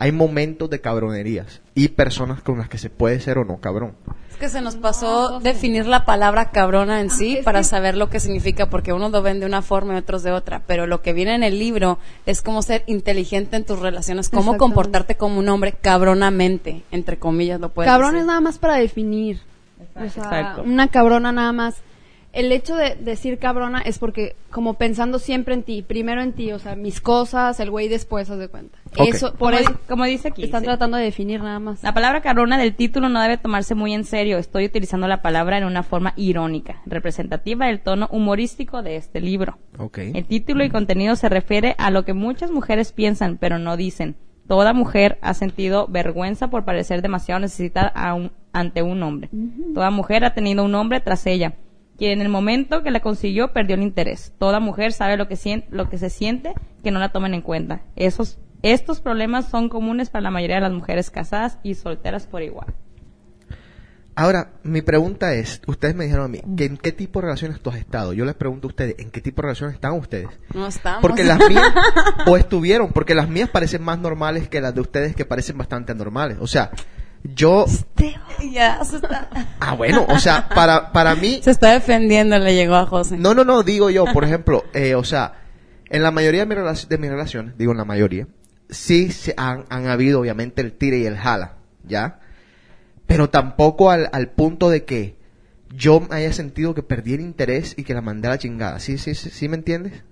hay 0.01 0.13
momentos 0.13 0.69
de 0.69 0.79
cabronerías 0.79 1.61
y 1.75 1.89
personas 1.89 2.41
con 2.41 2.57
las 2.57 2.69
que 2.69 2.77
se 2.77 2.89
puede 2.89 3.19
ser 3.19 3.37
o 3.37 3.43
no 3.43 3.57
cabrón. 3.59 3.95
Es 4.31 4.37
que 4.37 4.47
se 4.47 4.61
nos 4.61 4.77
pasó 4.77 5.41
definir 5.41 5.85
la 5.87 6.05
palabra 6.05 6.51
cabrona 6.51 7.01
en 7.01 7.09
sí 7.09 7.39
Ah, 7.39 7.43
para 7.43 7.63
saber 7.63 7.97
lo 7.97 8.09
que 8.09 8.21
significa, 8.21 8.69
porque 8.69 8.93
unos 8.93 9.11
lo 9.11 9.21
ven 9.21 9.41
de 9.41 9.45
una 9.45 9.61
forma 9.61 9.95
y 9.95 9.97
otros 9.97 10.23
de 10.23 10.31
otra. 10.31 10.63
Pero 10.65 10.87
lo 10.87 11.01
que 11.01 11.11
viene 11.11 11.35
en 11.35 11.43
el 11.43 11.59
libro 11.59 11.99
es 12.25 12.41
cómo 12.41 12.61
ser 12.61 12.83
inteligente 12.87 13.57
en 13.57 13.65
tus 13.65 13.79
relaciones, 13.79 14.29
cómo 14.29 14.57
comportarte 14.57 15.17
como 15.17 15.37
un 15.39 15.49
hombre 15.49 15.73
cabronamente, 15.73 16.83
entre 16.91 17.19
comillas 17.19 17.59
lo 17.59 17.67
puedes 17.69 17.91
Cabrón 17.91 18.11
decir. 18.11 18.21
es 18.21 18.27
nada 18.27 18.39
más 18.39 18.57
para 18.57 18.75
definir. 18.75 19.41
O 19.79 19.93
sea, 19.93 20.05
Exacto. 20.05 20.63
una 20.63 20.87
cabrona 20.89 21.31
nada 21.31 21.51
más. 21.51 21.81
El 22.31 22.51
hecho 22.51 22.75
de 22.75 22.93
decir 22.93 23.39
cabrona 23.39 23.81
es 23.81 23.97
porque, 23.97 24.35
como 24.51 24.75
pensando 24.75 25.17
siempre 25.17 25.55
en 25.55 25.63
ti, 25.63 25.81
primero 25.81 26.21
en 26.21 26.33
ti, 26.33 26.51
o 26.51 26.59
sea, 26.59 26.75
mis 26.75 27.01
cosas, 27.01 27.59
el 27.59 27.71
güey 27.71 27.87
después, 27.87 28.29
haz 28.29 28.37
de 28.37 28.47
cuenta. 28.49 28.77
Eso, 28.97 29.33
por 29.33 29.53
Como, 29.55 29.57
eso 29.67 29.79
como 29.87 30.05
dice 30.05 30.27
aquí. 30.27 30.43
están 30.43 30.59
sí. 30.61 30.65
tratando 30.67 30.97
de 30.97 31.05
definir 31.05 31.41
nada 31.41 31.57
más. 31.57 31.81
La 31.81 31.91
palabra 31.91 32.21
cabrona 32.21 32.59
del 32.59 32.75
título 32.75 33.09
no 33.09 33.19
debe 33.19 33.37
tomarse 33.37 33.73
muy 33.73 33.95
en 33.95 34.03
serio. 34.03 34.37
Estoy 34.37 34.65
utilizando 34.65 35.07
la 35.07 35.23
palabra 35.23 35.57
en 35.57 35.63
una 35.63 35.81
forma 35.81 36.13
irónica, 36.17 36.83
representativa 36.85 37.65
del 37.65 37.79
tono 37.79 38.07
humorístico 38.11 38.83
de 38.83 38.97
este 38.97 39.21
libro. 39.21 39.57
Ok. 39.79 39.97
El 39.97 40.25
título 40.25 40.63
y 40.63 40.69
contenido 40.69 41.15
se 41.15 41.29
refiere 41.29 41.73
a 41.79 41.89
lo 41.89 42.05
que 42.05 42.13
muchas 42.13 42.51
mujeres 42.51 42.91
piensan, 42.91 43.37
pero 43.37 43.57
no 43.57 43.75
dicen. 43.75 44.17
Toda 44.47 44.73
mujer 44.73 45.17
ha 45.21 45.33
sentido 45.33 45.87
vergüenza 45.87 46.49
por 46.49 46.63
parecer 46.63 47.01
demasiado 47.01 47.39
necesitada 47.39 47.87
a 47.87 48.13
un- 48.13 48.31
ante 48.53 48.81
un 48.81 49.01
hombre. 49.03 49.29
Toda 49.73 49.91
mujer 49.91 50.25
ha 50.25 50.33
tenido 50.33 50.63
un 50.63 50.75
hombre 50.75 50.99
tras 50.99 51.25
ella, 51.27 51.55
quien 51.97 52.13
en 52.13 52.21
el 52.21 52.29
momento 52.29 52.81
que 52.83 52.91
la 52.91 52.99
consiguió 53.01 53.53
perdió 53.53 53.75
el 53.75 53.81
interés. 53.83 54.33
Toda 54.39 54.59
mujer 54.59 54.91
sabe 54.93 55.17
lo 55.17 55.27
que, 55.27 55.35
sien- 55.35 55.65
lo 55.69 55.89
que 55.89 55.97
se 55.97 56.09
siente 56.09 56.53
que 56.83 56.91
no 56.91 56.99
la 56.99 57.09
tomen 57.09 57.33
en 57.33 57.41
cuenta. 57.41 57.81
Esos, 57.95 58.39
estos 58.61 59.01
problemas 59.01 59.49
son 59.49 59.69
comunes 59.69 60.09
para 60.09 60.23
la 60.23 60.31
mayoría 60.31 60.55
de 60.55 60.61
las 60.63 60.73
mujeres 60.73 61.09
casadas 61.11 61.59
y 61.63 61.75
solteras 61.75 62.25
por 62.27 62.41
igual. 62.41 62.73
Ahora, 64.15 64.51
mi 64.63 64.81
pregunta 64.81 65.33
es, 65.33 65.61
ustedes 65.65 65.95
me 65.95 66.03
dijeron 66.03 66.25
a 66.25 66.27
mí, 66.27 66.41
que 66.57 66.65
¿en 66.65 66.75
qué 66.75 66.91
tipo 66.91 67.19
de 67.21 67.27
relaciones 67.27 67.61
tú 67.61 67.69
has 67.69 67.77
estado? 67.77 68.11
Yo 68.11 68.25
les 68.25 68.35
pregunto 68.35 68.67
a 68.67 68.69
ustedes, 68.69 68.95
¿en 68.99 69.11
qué 69.11 69.21
tipo 69.21 69.41
de 69.41 69.43
relaciones 69.43 69.75
están 69.75 69.93
ustedes? 69.93 70.27
No 70.53 70.67
estamos. 70.67 71.01
Porque 71.01 71.23
las 71.23 71.39
mías, 71.47 71.63
o 72.27 72.35
estuvieron, 72.35 72.91
porque 72.91 73.15
las 73.15 73.29
mías 73.29 73.49
parecen 73.49 73.81
más 73.81 73.97
normales 73.97 74.49
que 74.49 74.59
las 74.59 74.75
de 74.75 74.81
ustedes 74.81 75.15
que 75.15 75.23
parecen 75.23 75.57
bastante 75.57 75.93
anormales. 75.93 76.37
O 76.41 76.47
sea, 76.47 76.69
yo, 77.23 77.65
ya 78.51 78.83
se 78.85 78.95
está, 78.97 79.29
ah 79.59 79.75
bueno, 79.75 80.05
o 80.09 80.19
sea, 80.19 80.47
para, 80.49 80.91
para 80.91 81.15
mí, 81.15 81.39
se 81.43 81.51
está 81.51 81.73
defendiendo, 81.73 82.37
le 82.39 82.55
llegó 82.55 82.75
a 82.75 82.85
José. 82.85 83.17
no, 83.17 83.33
no, 83.33 83.43
no, 83.43 83.63
digo 83.63 83.89
yo, 83.89 84.05
por 84.13 84.23
ejemplo, 84.23 84.65
eh, 84.73 84.95
o 84.95 85.03
sea, 85.03 85.33
en 85.89 86.03
la 86.03 86.11
mayoría 86.11 86.41
de, 86.41 86.45
mis 86.45 86.57
relac- 86.57 86.87
de 86.87 86.97
mis 86.97 87.09
relaciones, 87.09 87.57
digo 87.57 87.71
en 87.71 87.77
la 87.77 87.85
mayoría, 87.85 88.27
sí 88.69 89.11
se 89.11 89.33
han, 89.37 89.65
han 89.69 89.87
habido 89.87 90.21
obviamente 90.21 90.61
el 90.61 90.73
tire 90.73 90.99
y 90.99 91.05
el 91.05 91.17
jala, 91.17 91.55
¿ya? 91.83 92.19
Pero 93.07 93.29
tampoco 93.29 93.89
al, 93.89 94.09
al 94.13 94.29
punto 94.29 94.69
de 94.69 94.85
que 94.85 95.17
yo 95.73 95.99
me 95.99 96.15
haya 96.15 96.31
sentido 96.31 96.73
que 96.75 96.83
perdí 96.83 97.15
el 97.15 97.21
interés 97.21 97.73
y 97.77 97.83
que 97.83 97.93
la 97.95 98.01
mandé 98.01 98.27
a 98.27 98.31
la 98.31 98.37
chingada. 98.37 98.79
¿Sí, 98.79 98.97
sí, 98.99 99.15
sí, 99.15 99.29
sí 99.31 99.49
me 99.49 99.55
entiendes? 99.57 100.03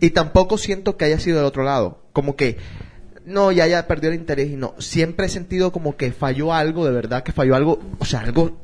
Y 0.00 0.10
tampoco 0.10 0.58
siento 0.58 0.96
que 0.96 1.04
haya 1.04 1.18
sido 1.20 1.36
del 1.38 1.46
otro 1.46 1.62
lado. 1.62 2.02
Como 2.12 2.34
que, 2.36 2.58
no, 3.28 3.52
ya 3.52 3.66
ya 3.66 3.86
perdió 3.86 4.10
el 4.10 4.16
interés 4.16 4.48
y 4.50 4.56
no. 4.56 4.74
Siempre 4.78 5.26
he 5.26 5.28
sentido 5.28 5.70
como 5.72 5.96
que 5.96 6.12
falló 6.12 6.52
algo, 6.52 6.84
de 6.86 6.92
verdad 6.92 7.22
que 7.22 7.32
falló 7.32 7.54
algo. 7.54 7.78
O 7.98 8.04
sea, 8.04 8.20
algo 8.20 8.56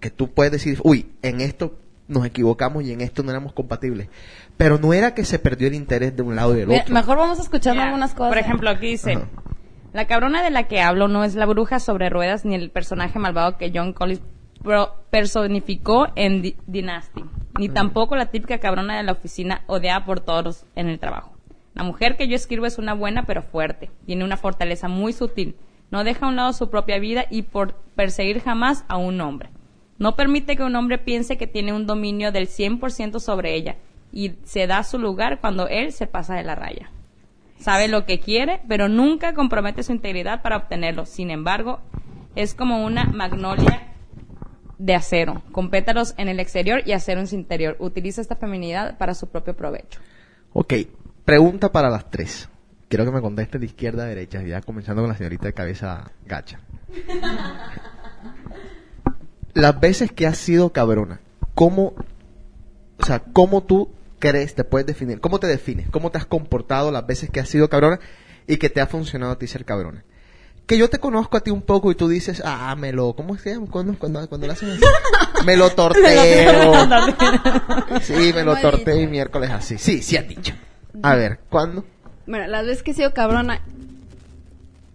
que 0.00 0.10
tú 0.10 0.28
puedes 0.28 0.52
decir, 0.52 0.78
uy, 0.84 1.06
en 1.22 1.40
esto 1.40 1.74
nos 2.08 2.24
equivocamos 2.24 2.84
y 2.84 2.92
en 2.92 3.00
esto 3.00 3.22
no 3.22 3.30
éramos 3.30 3.52
compatibles. 3.52 4.08
Pero 4.56 4.78
no 4.78 4.92
era 4.94 5.14
que 5.14 5.24
se 5.24 5.38
perdió 5.38 5.68
el 5.68 5.74
interés 5.74 6.16
de 6.16 6.22
un 6.22 6.36
lado 6.36 6.54
y 6.54 6.58
del 6.60 6.68
Mira, 6.68 6.82
otro. 6.82 6.94
Mejor 6.94 7.18
vamos 7.18 7.38
Ya. 7.60 7.84
algunas 7.84 8.14
cosas. 8.14 8.28
Por 8.28 8.38
ejemplo, 8.38 8.70
aquí 8.70 8.86
dice, 8.92 9.12
Ajá. 9.14 9.26
la 9.92 10.06
cabrona 10.06 10.42
de 10.42 10.50
la 10.50 10.68
que 10.68 10.80
hablo 10.80 11.08
no 11.08 11.24
es 11.24 11.34
la 11.34 11.46
bruja 11.46 11.78
sobre 11.80 12.08
ruedas 12.08 12.44
ni 12.44 12.54
el 12.54 12.70
personaje 12.70 13.18
malvado 13.18 13.58
que 13.58 13.72
John 13.74 13.92
Collins 13.92 14.22
pro- 14.62 14.94
personificó 15.10 16.06
en 16.14 16.42
Di- 16.42 16.56
Dynasty, 16.66 17.24
ni 17.58 17.68
tampoco 17.68 18.16
la 18.16 18.26
típica 18.26 18.58
cabrona 18.58 18.96
de 18.96 19.02
la 19.02 19.12
oficina 19.12 19.62
odiada 19.66 20.04
por 20.06 20.20
todos 20.20 20.64
en 20.76 20.88
el 20.88 20.98
trabajo. 20.98 21.35
La 21.76 21.84
mujer 21.84 22.16
que 22.16 22.26
yo 22.26 22.34
escribo 22.34 22.64
es 22.64 22.78
una 22.78 22.94
buena 22.94 23.26
pero 23.26 23.42
fuerte, 23.42 23.90
tiene 24.06 24.24
una 24.24 24.38
fortaleza 24.38 24.88
muy 24.88 25.12
sutil, 25.12 25.56
no 25.90 26.04
deja 26.04 26.24
a 26.24 26.28
un 26.30 26.36
lado 26.36 26.54
su 26.54 26.70
propia 26.70 26.98
vida 26.98 27.26
y 27.30 27.42
por 27.42 27.74
perseguir 27.94 28.40
jamás 28.40 28.86
a 28.88 28.96
un 28.96 29.20
hombre. 29.20 29.50
No 29.98 30.16
permite 30.16 30.56
que 30.56 30.62
un 30.62 30.74
hombre 30.74 30.96
piense 30.96 31.36
que 31.36 31.46
tiene 31.46 31.74
un 31.74 31.86
dominio 31.86 32.32
del 32.32 32.48
100% 32.48 33.20
sobre 33.20 33.54
ella 33.54 33.76
y 34.10 34.36
se 34.44 34.66
da 34.66 34.82
su 34.84 34.98
lugar 34.98 35.38
cuando 35.42 35.68
él 35.68 35.92
se 35.92 36.06
pasa 36.06 36.34
de 36.34 36.44
la 36.44 36.54
raya. 36.54 36.90
Sabe 37.58 37.88
lo 37.88 38.06
que 38.06 38.20
quiere, 38.20 38.62
pero 38.66 38.88
nunca 38.88 39.34
compromete 39.34 39.82
su 39.82 39.92
integridad 39.92 40.40
para 40.40 40.56
obtenerlo. 40.56 41.04
Sin 41.04 41.30
embargo, 41.30 41.80
es 42.34 42.54
como 42.54 42.86
una 42.86 43.04
magnolia 43.04 43.92
de 44.78 44.94
acero, 44.94 45.42
con 45.52 45.68
pétalos 45.68 46.14
en 46.16 46.28
el 46.28 46.40
exterior 46.40 46.82
y 46.86 46.92
acero 46.92 47.20
en 47.20 47.26
su 47.26 47.34
interior. 47.34 47.76
Utiliza 47.80 48.22
esta 48.22 48.36
feminidad 48.36 48.96
para 48.96 49.14
su 49.14 49.28
propio 49.28 49.54
provecho. 49.54 50.00
Ok, 50.52 50.72
pregunta 51.26 51.72
para 51.72 51.90
las 51.90 52.10
tres. 52.10 52.48
Quiero 52.88 53.04
que 53.04 53.10
me 53.10 53.20
conteste 53.20 53.58
de 53.58 53.66
izquierda 53.66 54.04
a 54.04 54.06
derecha, 54.06 54.42
ya 54.42 54.62
comenzando 54.62 55.02
con 55.02 55.10
la 55.10 55.16
señorita 55.18 55.46
de 55.46 55.52
cabeza 55.52 56.12
gacha. 56.24 56.60
Las 59.52 59.78
veces 59.80 60.12
que 60.12 60.26
has 60.26 60.38
sido 60.38 60.72
cabrona, 60.72 61.20
¿cómo, 61.54 61.94
o 62.98 63.04
sea, 63.04 63.24
cómo 63.32 63.64
tú 63.64 63.90
crees, 64.20 64.54
te 64.54 64.62
puedes 64.64 64.86
definir, 64.86 65.20
cómo 65.20 65.40
te 65.40 65.48
defines, 65.48 65.90
cómo 65.90 66.10
te 66.10 66.18
has 66.18 66.26
comportado 66.26 66.92
las 66.92 67.04
veces 67.06 67.28
que 67.28 67.40
has 67.40 67.48
sido 67.48 67.68
cabrona 67.68 67.98
y 68.46 68.58
que 68.58 68.70
te 68.70 68.80
ha 68.80 68.86
funcionado 68.86 69.32
a 69.32 69.38
ti 69.38 69.48
ser 69.48 69.64
cabrona? 69.64 70.04
Que 70.66 70.78
yo 70.78 70.88
te 70.88 70.98
conozco 70.98 71.36
a 71.36 71.40
ti 71.40 71.50
un 71.50 71.62
poco 71.62 71.90
y 71.90 71.96
tú 71.96 72.08
dices, 72.08 72.40
ah, 72.44 72.74
me 72.76 72.92
lo, 72.92 73.14
¿cómo 73.14 73.36
se 73.36 73.50
llama? 73.50 73.66
Cuando, 73.68 73.98
cuando, 73.98 74.28
cuando 74.28 74.46
lo 74.46 74.52
hacen 74.52 74.70
así? 74.70 74.80
Me 75.44 75.56
lo 75.56 75.70
torteo. 75.74 76.72
Sí, 78.00 78.32
me 78.34 78.44
lo 78.44 78.56
torteo 78.56 79.00
y 79.00 79.06
miércoles 79.06 79.50
así. 79.50 79.78
Sí, 79.78 80.02
sí 80.02 80.16
has 80.16 80.28
dicho. 80.28 80.54
A 81.02 81.14
ver, 81.14 81.40
¿cuándo? 81.50 81.84
Bueno, 82.26 82.46
las 82.46 82.66
veces 82.66 82.82
que 82.82 82.90
he 82.90 82.94
sido 82.94 83.12
cabrona, 83.14 83.60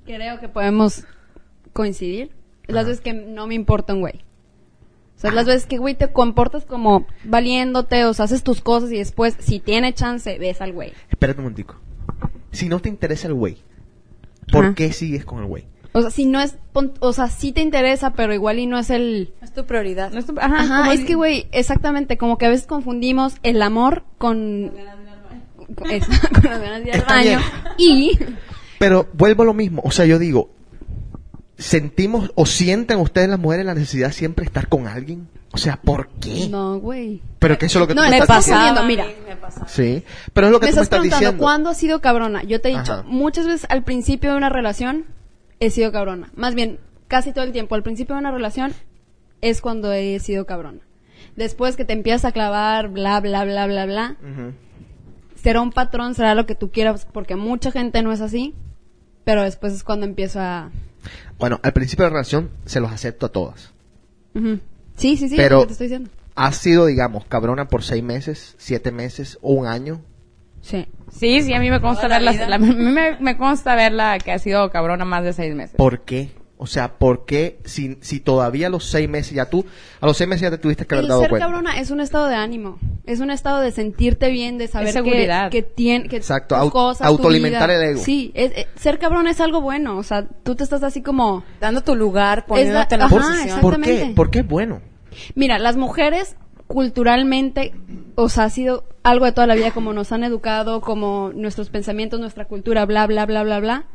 creo 0.05 0.39
que 0.39 0.49
podemos 0.49 1.05
coincidir. 1.73 2.31
Las 2.67 2.85
veces 2.85 3.01
que 3.01 3.13
no 3.13 3.47
me 3.47 3.55
importa 3.55 3.93
un 3.93 4.01
güey. 4.01 4.23
O 5.17 5.19
sea, 5.21 5.31
las 5.31 5.45
veces 5.45 5.65
que, 5.67 5.77
güey, 5.77 5.93
te 5.93 6.11
comportas 6.11 6.65
como 6.65 7.05
valiéndote, 7.25 8.05
o 8.05 8.13
sea, 8.13 8.25
haces 8.25 8.43
tus 8.43 8.61
cosas 8.61 8.91
y 8.91 8.97
después, 8.97 9.35
si 9.39 9.59
tiene 9.59 9.93
chance, 9.93 10.37
ves 10.39 10.61
al 10.61 10.73
güey. 10.73 10.93
Espérate 11.09 11.39
un 11.39 11.43
momentico. 11.45 11.75
Si 12.51 12.67
no 12.69 12.79
te 12.79 12.89
interesa 12.89 13.27
el 13.27 13.35
güey, 13.35 13.57
¿por 14.51 14.65
Ajá. 14.65 14.75
qué 14.75 14.91
sigues 14.93 15.23
con 15.25 15.39
el 15.39 15.45
güey? 15.45 15.67
O 15.93 16.01
sea, 16.01 16.09
si 16.09 16.25
no 16.25 16.39
es, 16.39 16.57
o 17.01 17.13
sea, 17.13 17.27
sí 17.27 17.51
te 17.51 17.61
interesa, 17.61 18.13
pero 18.13 18.33
igual 18.33 18.57
y 18.59 18.65
no 18.65 18.79
es 18.79 18.89
el... 18.89 19.33
Es 19.41 19.53
tu 19.53 19.65
prioridad. 19.65 20.11
No 20.11 20.19
es 20.19 20.25
tu- 20.25 20.39
ajá, 20.39 20.61
Ajá, 20.61 20.93
es 20.93 21.03
que, 21.03 21.15
güey, 21.15 21.47
exactamente, 21.51 22.17
como 22.17 22.37
que 22.37 22.45
a 22.45 22.49
veces 22.49 22.65
confundimos 22.65 23.35
el 23.43 23.61
amor 23.61 24.03
con... 24.17 24.71
con, 25.75 25.91
es- 25.91 26.05
con 26.33 26.43
las 26.43 26.61
ganas 26.61 26.83
de 26.83 26.87
ir 26.89 26.93
al 26.93 26.99
Está 26.99 27.13
baño. 27.15 27.39
bien. 27.77 27.97
Y... 27.97 28.19
Pero 28.79 29.07
vuelvo 29.13 29.43
a 29.43 29.45
lo 29.45 29.53
mismo. 29.53 29.81
O 29.85 29.91
sea, 29.91 30.05
yo 30.05 30.17
digo, 30.19 30.49
¿sentimos 31.57 32.31
o 32.35 32.45
sienten 32.45 32.99
ustedes 32.99 33.29
las 33.29 33.39
mujeres 33.39 33.65
la 33.65 33.73
necesidad 33.75 34.07
de 34.07 34.13
siempre 34.13 34.45
estar 34.45 34.67
con 34.67 34.87
alguien? 34.87 35.27
O 35.53 35.57
sea, 35.57 35.75
¿por 35.81 36.07
qué? 36.19 36.47
No, 36.49 36.79
güey. 36.79 37.21
Pero 37.39 37.57
que 37.57 37.65
eso 37.65 37.77
es 37.77 37.81
lo 37.81 37.87
que 37.87 37.93
No, 37.93 38.01
tú 38.01 38.05
me 38.05 38.11
me 38.11 38.17
estás 38.19 38.37
pasa. 38.37 38.57
diciendo. 38.57 38.83
mira. 38.85 39.05
Me 39.27 39.35
pasaba. 39.35 39.67
Sí, 39.67 40.03
pero 40.33 40.47
es 40.47 40.53
lo 40.53 40.59
que 40.59 40.67
me 40.67 40.71
tú 40.71 40.77
me 40.77 40.81
estás 40.81 40.83
estás 40.83 40.99
preguntando, 40.99 41.19
diciendo. 41.25 41.43
¿cuándo 41.43 41.69
has 41.69 41.77
sido 41.77 41.99
cabrona? 42.01 42.43
Yo 42.43 42.61
te 42.61 42.69
he 42.69 42.77
dicho, 42.77 42.93
Ajá. 42.93 43.03
muchas 43.05 43.45
veces 43.45 43.67
al 43.69 43.83
principio 43.83 44.31
de 44.31 44.37
una 44.37 44.49
relación 44.49 45.05
he 45.59 45.69
sido 45.69 45.91
cabrona. 45.91 46.31
Más 46.35 46.55
bien, 46.55 46.79
casi 47.07 47.33
todo 47.33 47.43
el 47.43 47.51
tiempo. 47.51 47.75
Al 47.75 47.83
principio 47.83 48.15
de 48.15 48.21
una 48.21 48.31
relación 48.31 48.73
es 49.41 49.61
cuando 49.61 49.91
he 49.91 50.19
sido 50.19 50.45
cabrona. 50.45 50.79
Después 51.35 51.75
que 51.75 51.85
te 51.85 51.93
empiezas 51.93 52.25
a 52.25 52.31
clavar, 52.31 52.87
bla, 52.87 53.19
bla, 53.19 53.43
bla, 53.43 53.67
bla, 53.67 53.85
bla. 53.85 54.15
Ujú. 54.21 54.53
Será 55.41 55.61
un 55.61 55.71
patrón, 55.71 56.13
será 56.15 56.35
lo 56.35 56.45
que 56.45 56.55
tú 56.55 56.71
quieras, 56.71 57.07
porque 57.11 57.35
mucha 57.35 57.71
gente 57.71 58.01
no 58.03 58.11
es 58.11 58.21
así. 58.21 58.53
Pero 59.23 59.43
después 59.43 59.73
es 59.73 59.83
cuando 59.83 60.05
empiezo 60.05 60.39
a... 60.39 60.71
Bueno, 61.39 61.59
al 61.63 61.73
principio 61.73 62.05
de 62.05 62.11
la 62.11 62.15
relación 62.15 62.49
se 62.65 62.79
los 62.79 62.91
acepto 62.91 63.27
a 63.27 63.29
todas. 63.29 63.71
Sí, 64.95 65.17
sí, 65.17 65.29
sí, 65.29 65.35
Pero- 65.35 65.45
es 65.45 65.51
lo 65.51 65.59
que 65.61 65.67
te 65.67 65.71
estoy 65.73 65.87
diciendo. 65.87 66.09
¿Has 66.35 66.55
sido, 66.57 66.85
digamos, 66.85 67.25
cabrona 67.25 67.67
por 67.67 67.83
seis 67.83 68.03
meses, 68.03 68.55
siete 68.57 68.91
meses 68.91 69.37
o 69.41 69.53
un 69.53 69.67
año? 69.67 70.01
Sí. 70.61 70.87
Sí, 71.11 71.41
sí, 71.41 71.53
a 71.53 71.59
mí 71.59 71.69
me 71.69 71.81
consta 71.81 72.03
Toda 72.07 72.15
verla, 72.19 72.31
vida. 72.31 72.47
la- 72.47 72.55
a 72.55 72.59
mí 72.59 72.73
me, 72.73 73.19
me 73.19 73.37
consta 73.37 73.75
verla 73.75 74.17
que 74.19 74.31
ha 74.31 74.39
sido 74.39 74.69
cabrona 74.71 75.03
más 75.05 75.23
de 75.23 75.33
seis 75.33 75.53
meses. 75.55 75.75
¿Por 75.75 76.01
qué? 76.01 76.31
O 76.63 76.67
sea, 76.67 76.99
¿por 76.99 77.25
qué 77.25 77.57
si, 77.65 77.97
si 78.01 78.19
todavía 78.19 78.67
a 78.67 78.69
los 78.69 78.85
seis 78.85 79.09
meses 79.09 79.33
ya 79.33 79.49
tú, 79.49 79.65
a 79.99 80.05
los 80.05 80.15
seis 80.15 80.27
meses 80.29 80.43
ya 80.43 80.51
te 80.51 80.59
tuviste 80.59 80.85
que 80.85 80.93
haber 80.93 81.05
El 81.05 81.09
dado 81.09 81.21
ser 81.21 81.29
cuenta? 81.31 81.47
cabrona 81.47 81.79
es 81.79 81.89
un 81.89 81.99
estado 81.99 82.27
de 82.27 82.35
ánimo. 82.35 82.77
Es 83.07 83.19
un 83.19 83.31
estado 83.31 83.61
de 83.61 83.71
sentirte 83.71 84.29
bien, 84.29 84.59
de 84.59 84.67
saber 84.67 84.93
que, 85.01 85.49
que 85.49 85.63
tiene 85.63 86.07
que 86.07 86.17
Exacto, 86.17 86.55
tus 86.61 86.71
cosas, 86.71 87.07
tu 87.07 87.13
autoalimentar 87.13 87.67
vida. 87.67 87.83
el 87.83 87.89
ego. 87.93 88.01
Sí, 88.03 88.31
es- 88.35 88.51
eh, 88.55 88.67
ser 88.75 88.99
cabrón 88.99 89.25
es 89.25 89.41
algo 89.41 89.61
bueno. 89.61 89.97
O 89.97 90.03
sea, 90.03 90.27
tú 90.43 90.53
te 90.53 90.63
estás 90.63 90.83
así 90.83 91.01
como... 91.01 91.43
Dando 91.59 91.81
tu 91.81 91.95
lugar, 91.95 92.45
poniéndote 92.45 92.93
en 92.93 92.99
la 92.99 93.05
ajá, 93.07 93.15
posición. 93.15 93.59
¿Por 93.61 93.81
qué? 93.81 94.13
¿Por 94.15 94.29
qué 94.29 94.39
es 94.41 94.47
bueno? 94.47 94.81
Mira, 95.33 95.57
las 95.57 95.77
mujeres 95.77 96.35
culturalmente, 96.67 97.73
o 98.15 98.29
sea, 98.29 98.43
ha 98.45 98.49
sido 98.49 98.83
algo 99.03 99.25
de 99.25 99.31
toda 99.31 99.47
la 99.47 99.55
vida, 99.55 99.71
como 99.71 99.93
nos 99.93 100.11
han 100.11 100.23
educado, 100.23 100.81
como 100.81 101.31
nuestros 101.33 101.69
pensamientos, 101.69 102.19
nuestra 102.19 102.45
cultura, 102.45 102.85
bla, 102.85 103.07
bla, 103.07 103.25
bla, 103.25 103.43
bla, 103.43 103.59
bla, 103.59 103.85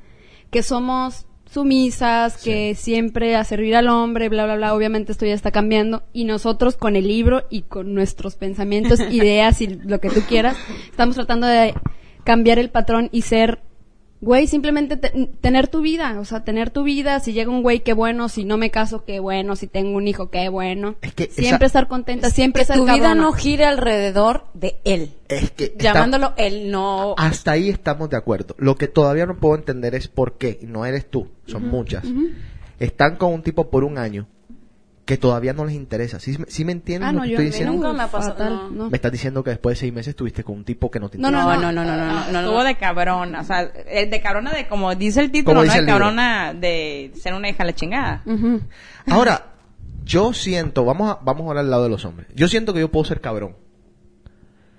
que 0.51 0.63
somos 0.63 1.26
sumisas, 1.51 2.43
que 2.43 2.75
siempre 2.75 3.37
a 3.37 3.45
servir 3.45 3.77
al 3.77 3.89
hombre, 3.89 4.29
bla, 4.29 4.45
bla, 4.45 4.57
bla, 4.57 4.75
obviamente 4.75 5.13
esto 5.13 5.27
ya 5.27 5.35
está 5.35 5.51
cambiando, 5.51 6.03
y 6.13 6.25
nosotros 6.25 6.77
con 6.77 6.97
el 6.97 7.09
libro 7.09 7.45
y 7.51 7.63
con 7.63 7.95
nuestros 7.95 8.37
pensamientos, 8.37 9.01
ideas 9.11 9.61
y 9.61 9.69
lo 9.69 10.01
que 10.01 10.11
tú 10.11 10.21
quieras, 10.29 10.57
estamos 10.91 11.17
tratando 11.17 11.47
de 11.47 11.75
cambiar 12.25 12.59
el 12.59 12.71
patrón 12.71 13.09
y 13.13 13.23
ser 13.23 13.61
Güey, 14.23 14.47
simplemente 14.47 14.97
te- 14.97 15.29
tener 15.41 15.69
tu 15.69 15.83
vida, 15.83 16.19
o 16.19 16.25
sea, 16.25 16.43
tener 16.43 16.71
tu 16.71 16.85
vida, 16.85 17.21
si 17.21 17.35
llega 17.35 17.51
un 17.51 17.63
güey, 17.63 17.81
qué 17.81 17.93
bueno, 17.93 18.29
si 18.31 18.45
no 18.45 18.57
me 18.57 18.71
caso, 18.71 19.05
qué 19.05 19.21
bueno, 19.21 19.57
si 19.57 19.67
tengo 19.67 19.97
un 19.97 20.09
hijo, 20.09 20.31
qué 20.31 20.49
bueno. 20.49 20.97
Es 21.03 21.13
que 21.13 21.25
siempre 21.27 21.57
esa- 21.57 21.67
estar 21.67 21.89
contenta, 21.89 22.31
siempre 22.31 22.63
que 22.63 22.67
ser 22.67 22.77
tu 22.77 22.85
vida 22.85 23.15
no 23.15 23.33
gire 23.33 23.67
alrededor 23.67 24.47
de 24.55 24.79
él. 24.85 25.11
Es 25.29 25.51
que 25.51 25.65
está- 25.65 25.83
Llamándolo 25.85 26.33
él, 26.39 26.71
no. 26.71 27.15
hasta 27.19 27.53
ahí 27.53 27.69
estamos 27.69 28.09
de 28.09 28.17
acuerdo. 28.17 28.57
Lo 28.59 28.77
que 28.77 28.89
todavía 28.89 29.27
no 29.27 29.37
puedo 29.37 29.55
entender 29.55 29.95
es 29.95 30.09
por 30.09 30.39
qué, 30.39 30.59
y 30.63 30.67
no 30.67 30.87
eres 30.87 31.11
tú, 31.11 31.29
son 31.47 31.69
muchas. 31.69 32.05
Están 32.79 33.17
con 33.17 33.33
un 33.33 33.43
tipo 33.43 33.71
por 33.71 33.85
un 33.85 33.99
año 33.99 34.27
que 35.07 35.17
todavía 35.17 35.53
no 35.55 35.65
les 35.65 35.75
interesa. 35.77 36.19
¿Sí, 36.21 36.37
me- 36.37 36.47
sí 36.49 36.65
me 36.65 36.73
entiendes 36.73 37.09
Ah, 37.09 37.13
lo 37.13 37.19
no, 37.21 37.25
que 37.25 37.31
yo 37.31 37.35
estoy 37.37 37.47
diciendo? 37.47 37.73
nunca 37.75 37.93
me 37.93 38.03
ha 38.03 38.09
pasado, 38.09 38.33
fatal, 38.35 38.53
no. 38.55 38.71
no. 38.85 38.91
Me 38.91 38.97
estás 38.97 39.13
diciendo 39.13 39.43
que 39.45 39.51
después 39.51 39.77
de 39.77 39.81
seis 39.81 39.93
meses 39.93 40.09
estuviste 40.11 40.43
con 40.45 40.57
un 40.57 40.65
tipo 40.65 40.91
que 40.91 40.99
no 41.01 41.09
te 41.09 41.17
No, 41.17 41.29
interesa. 41.29 41.55
no, 41.55 41.61
No, 41.63 41.73
no, 41.73 41.85
no, 41.85 41.97
no, 41.97 41.97
no, 41.97 42.13
no, 42.27 42.33
no, 42.33 42.41
Estuvo 42.41 42.65
de 42.65 42.75
cabrona, 42.77 43.41
o 43.41 43.45
sea, 43.45 43.71
eh, 43.87 44.07
de 44.11 44.21
cabrona 44.21 44.53
de 44.53 44.67
como 44.69 44.95
dice 44.97 45.21
el 45.21 45.31
título, 45.31 45.53
Como 45.53 45.61
no 45.61 45.63
dice 45.63 45.77
de 45.77 45.83
libro. 45.87 45.99
cabrona 46.01 46.53
de 46.55 47.13
ser 47.19 47.35
una 47.35 47.49
hija 47.49 47.59
de 47.59 47.65
la 47.71 47.75
chingada. 47.75 48.25
Ahora, 49.09 49.47
yo 50.05 50.33
siento, 50.33 50.85
vamos 50.85 51.09
a, 51.11 51.21
vamos 51.23 51.47
a 51.47 51.51
hablar 51.51 51.65
al 51.65 51.71
lado 51.71 51.85
de 51.85 51.89
los 51.91 52.05
hombres. 52.05 52.27
Yo 52.35 52.49
siento 52.49 52.75
que 52.75 52.81
yo 52.81 52.91
puedo 52.91 53.05
ser 53.05 53.21
cabrón. 53.21 53.55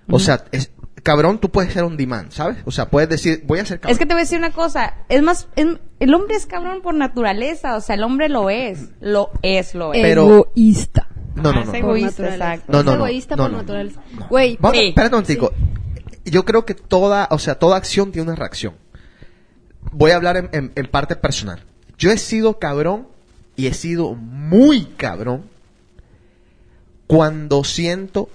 O 0.09 0.19
sea, 0.19 0.43
es, 0.51 0.71
cabrón 1.03 1.39
tú 1.39 1.49
puedes 1.49 1.73
ser 1.73 1.83
un 1.83 1.95
demand, 1.97 2.31
¿sabes? 2.31 2.57
O 2.65 2.71
sea, 2.71 2.89
puedes 2.89 3.09
decir, 3.09 3.43
voy 3.45 3.59
a 3.59 3.65
ser 3.65 3.79
cabrón. 3.79 3.91
Es 3.93 3.99
que 3.99 4.05
te 4.05 4.13
voy 4.13 4.21
a 4.21 4.23
decir 4.23 4.37
una 4.37 4.51
cosa, 4.51 4.95
es 5.09 5.21
más, 5.21 5.47
es- 5.55 5.77
el 5.99 6.13
hombre 6.13 6.35
es 6.35 6.45
cabrón 6.45 6.81
por 6.81 6.93
naturaleza, 6.95 7.75
o 7.75 7.81
sea, 7.81 7.95
el 7.95 8.03
hombre 8.03 8.29
lo 8.29 8.49
es, 8.49 8.89
lo 8.99 9.31
es, 9.41 9.73
lo 9.75 9.93
es. 9.93 10.01
Pero- 10.01 10.47
egoísta. 10.53 11.07
No, 11.35 11.43
no, 11.43 11.49
Ah, 11.49 11.63
no. 11.65 11.71
es 11.71 11.77
egoísta, 11.79 12.23
naturaleza. 12.23 12.53
exacto. 12.53 12.71
No, 12.71 12.77
no, 12.83 12.91
Es 12.91 12.97
no. 12.97 13.05
egoísta 13.05 13.35
No, 13.35 13.43
por 13.43 13.51
no. 13.51 13.57
naturaleza. 13.59 14.01
Güey, 14.29 14.57
Sí. 14.73 14.87
espérate 14.89 15.15
un 15.15 15.23
tico. 15.23 15.53
Yo 16.25 16.45
creo 16.45 16.65
que 16.65 16.73
toda, 16.73 17.27
o 17.31 17.37
sea, 17.39 17.55
toda 17.55 17.77
acción 17.77 18.11
tiene 18.11 18.27
una 18.29 18.35
reacción. 18.35 18.73
Voy 19.91 20.11
a 20.11 20.15
hablar 20.15 20.35
en, 20.37 20.49
en- 20.51 20.71
en 20.75 20.87
parte 20.87 21.15
personal. 21.15 21.63
Yo 21.97 22.11
he 22.11 22.17
sido 22.17 22.57
cabrón 22.59 23.07
y 23.55 23.67
he 23.67 23.73
sido 23.73 24.13
muy 24.15 24.85
cabrón 24.97 25.43
cuando 27.07 27.63
siento 27.63 28.29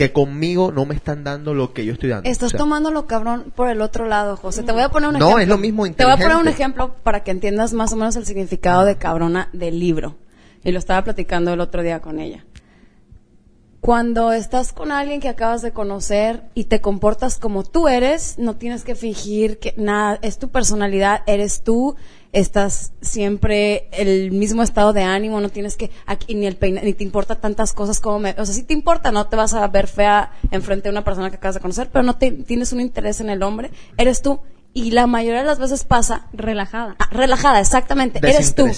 que 0.00 0.12
conmigo 0.14 0.72
no 0.72 0.86
me 0.86 0.94
están 0.94 1.24
dando 1.24 1.52
lo 1.52 1.74
que 1.74 1.84
yo 1.84 1.92
estoy 1.92 2.08
dando. 2.08 2.26
Estás 2.26 2.46
O 2.46 2.50
sea, 2.50 2.58
tomándolo 2.58 3.06
cabrón 3.06 3.52
por 3.54 3.68
el 3.68 3.82
otro 3.82 4.06
lado, 4.06 4.34
José. 4.38 4.62
Te 4.62 4.72
voy 4.72 4.80
a 4.80 4.88
poner 4.88 5.10
un 5.10 5.18
No, 5.18 5.26
ejemplo. 5.26 5.42
es 5.42 5.48
lo 5.48 5.58
mismo 5.58 5.84
Te 5.92 6.04
voy 6.04 6.14
a 6.14 6.16
poner 6.16 6.38
un 6.38 6.48
ejemplo 6.48 6.94
para 7.02 7.22
que 7.22 7.30
entiendas 7.30 7.74
más 7.74 7.92
o 7.92 7.96
menos 7.96 8.16
el 8.16 8.24
significado 8.24 8.86
de 8.86 8.96
cabrona 8.96 9.50
del 9.52 9.78
libro. 9.78 10.16
Y 10.64 10.72
lo 10.72 10.78
estaba 10.78 11.04
platicando 11.04 11.52
el 11.52 11.60
otro 11.60 11.82
día 11.82 12.00
con 12.00 12.18
ella. 12.18 12.46
Cuando 13.80 14.32
estás 14.32 14.74
con 14.74 14.92
alguien 14.92 15.20
que 15.20 15.28
acabas 15.30 15.62
de 15.62 15.72
conocer 15.72 16.42
y 16.54 16.64
te 16.64 16.82
comportas 16.82 17.38
como 17.38 17.62
tú 17.64 17.88
eres, 17.88 18.34
no 18.38 18.56
tienes 18.56 18.84
que 18.84 18.94
fingir 18.94 19.58
que 19.58 19.72
nada, 19.78 20.18
es 20.20 20.38
tu 20.38 20.50
personalidad, 20.50 21.22
eres 21.26 21.62
tú, 21.62 21.96
estás 22.32 22.92
siempre 23.00 23.88
el 23.92 24.32
mismo 24.32 24.62
estado 24.62 24.92
de 24.92 25.02
ánimo, 25.02 25.40
no 25.40 25.48
tienes 25.48 25.78
que, 25.78 25.90
aquí, 26.04 26.34
ni 26.34 26.46
el 26.46 26.56
peina- 26.56 26.82
ni 26.82 26.92
te 26.92 27.04
importa 27.04 27.36
tantas 27.40 27.72
cosas 27.72 28.00
como 28.00 28.18
me, 28.18 28.30
o 28.38 28.44
sea, 28.44 28.54
sí 28.54 28.64
te 28.64 28.74
importa, 28.74 29.12
no 29.12 29.28
te 29.28 29.36
vas 29.36 29.54
a 29.54 29.66
ver 29.68 29.86
fea 29.86 30.30
enfrente 30.50 30.84
de 30.84 30.90
una 30.90 31.02
persona 31.04 31.30
que 31.30 31.36
acabas 31.36 31.54
de 31.54 31.62
conocer, 31.62 31.88
pero 31.90 32.02
no 32.02 32.16
te, 32.16 32.32
tienes 32.32 32.74
un 32.74 32.82
interés 32.82 33.20
en 33.22 33.30
el 33.30 33.42
hombre, 33.42 33.70
eres 33.96 34.20
tú, 34.20 34.40
y 34.72 34.92
la 34.92 35.08
mayoría 35.08 35.40
de 35.40 35.46
las 35.46 35.58
veces 35.58 35.82
pasa 35.84 36.26
Relajada. 36.32 36.94
Ah, 37.00 37.08
relajada, 37.10 37.58
exactamente. 37.60 38.20
Eres 38.22 38.54
tú. 38.54 38.68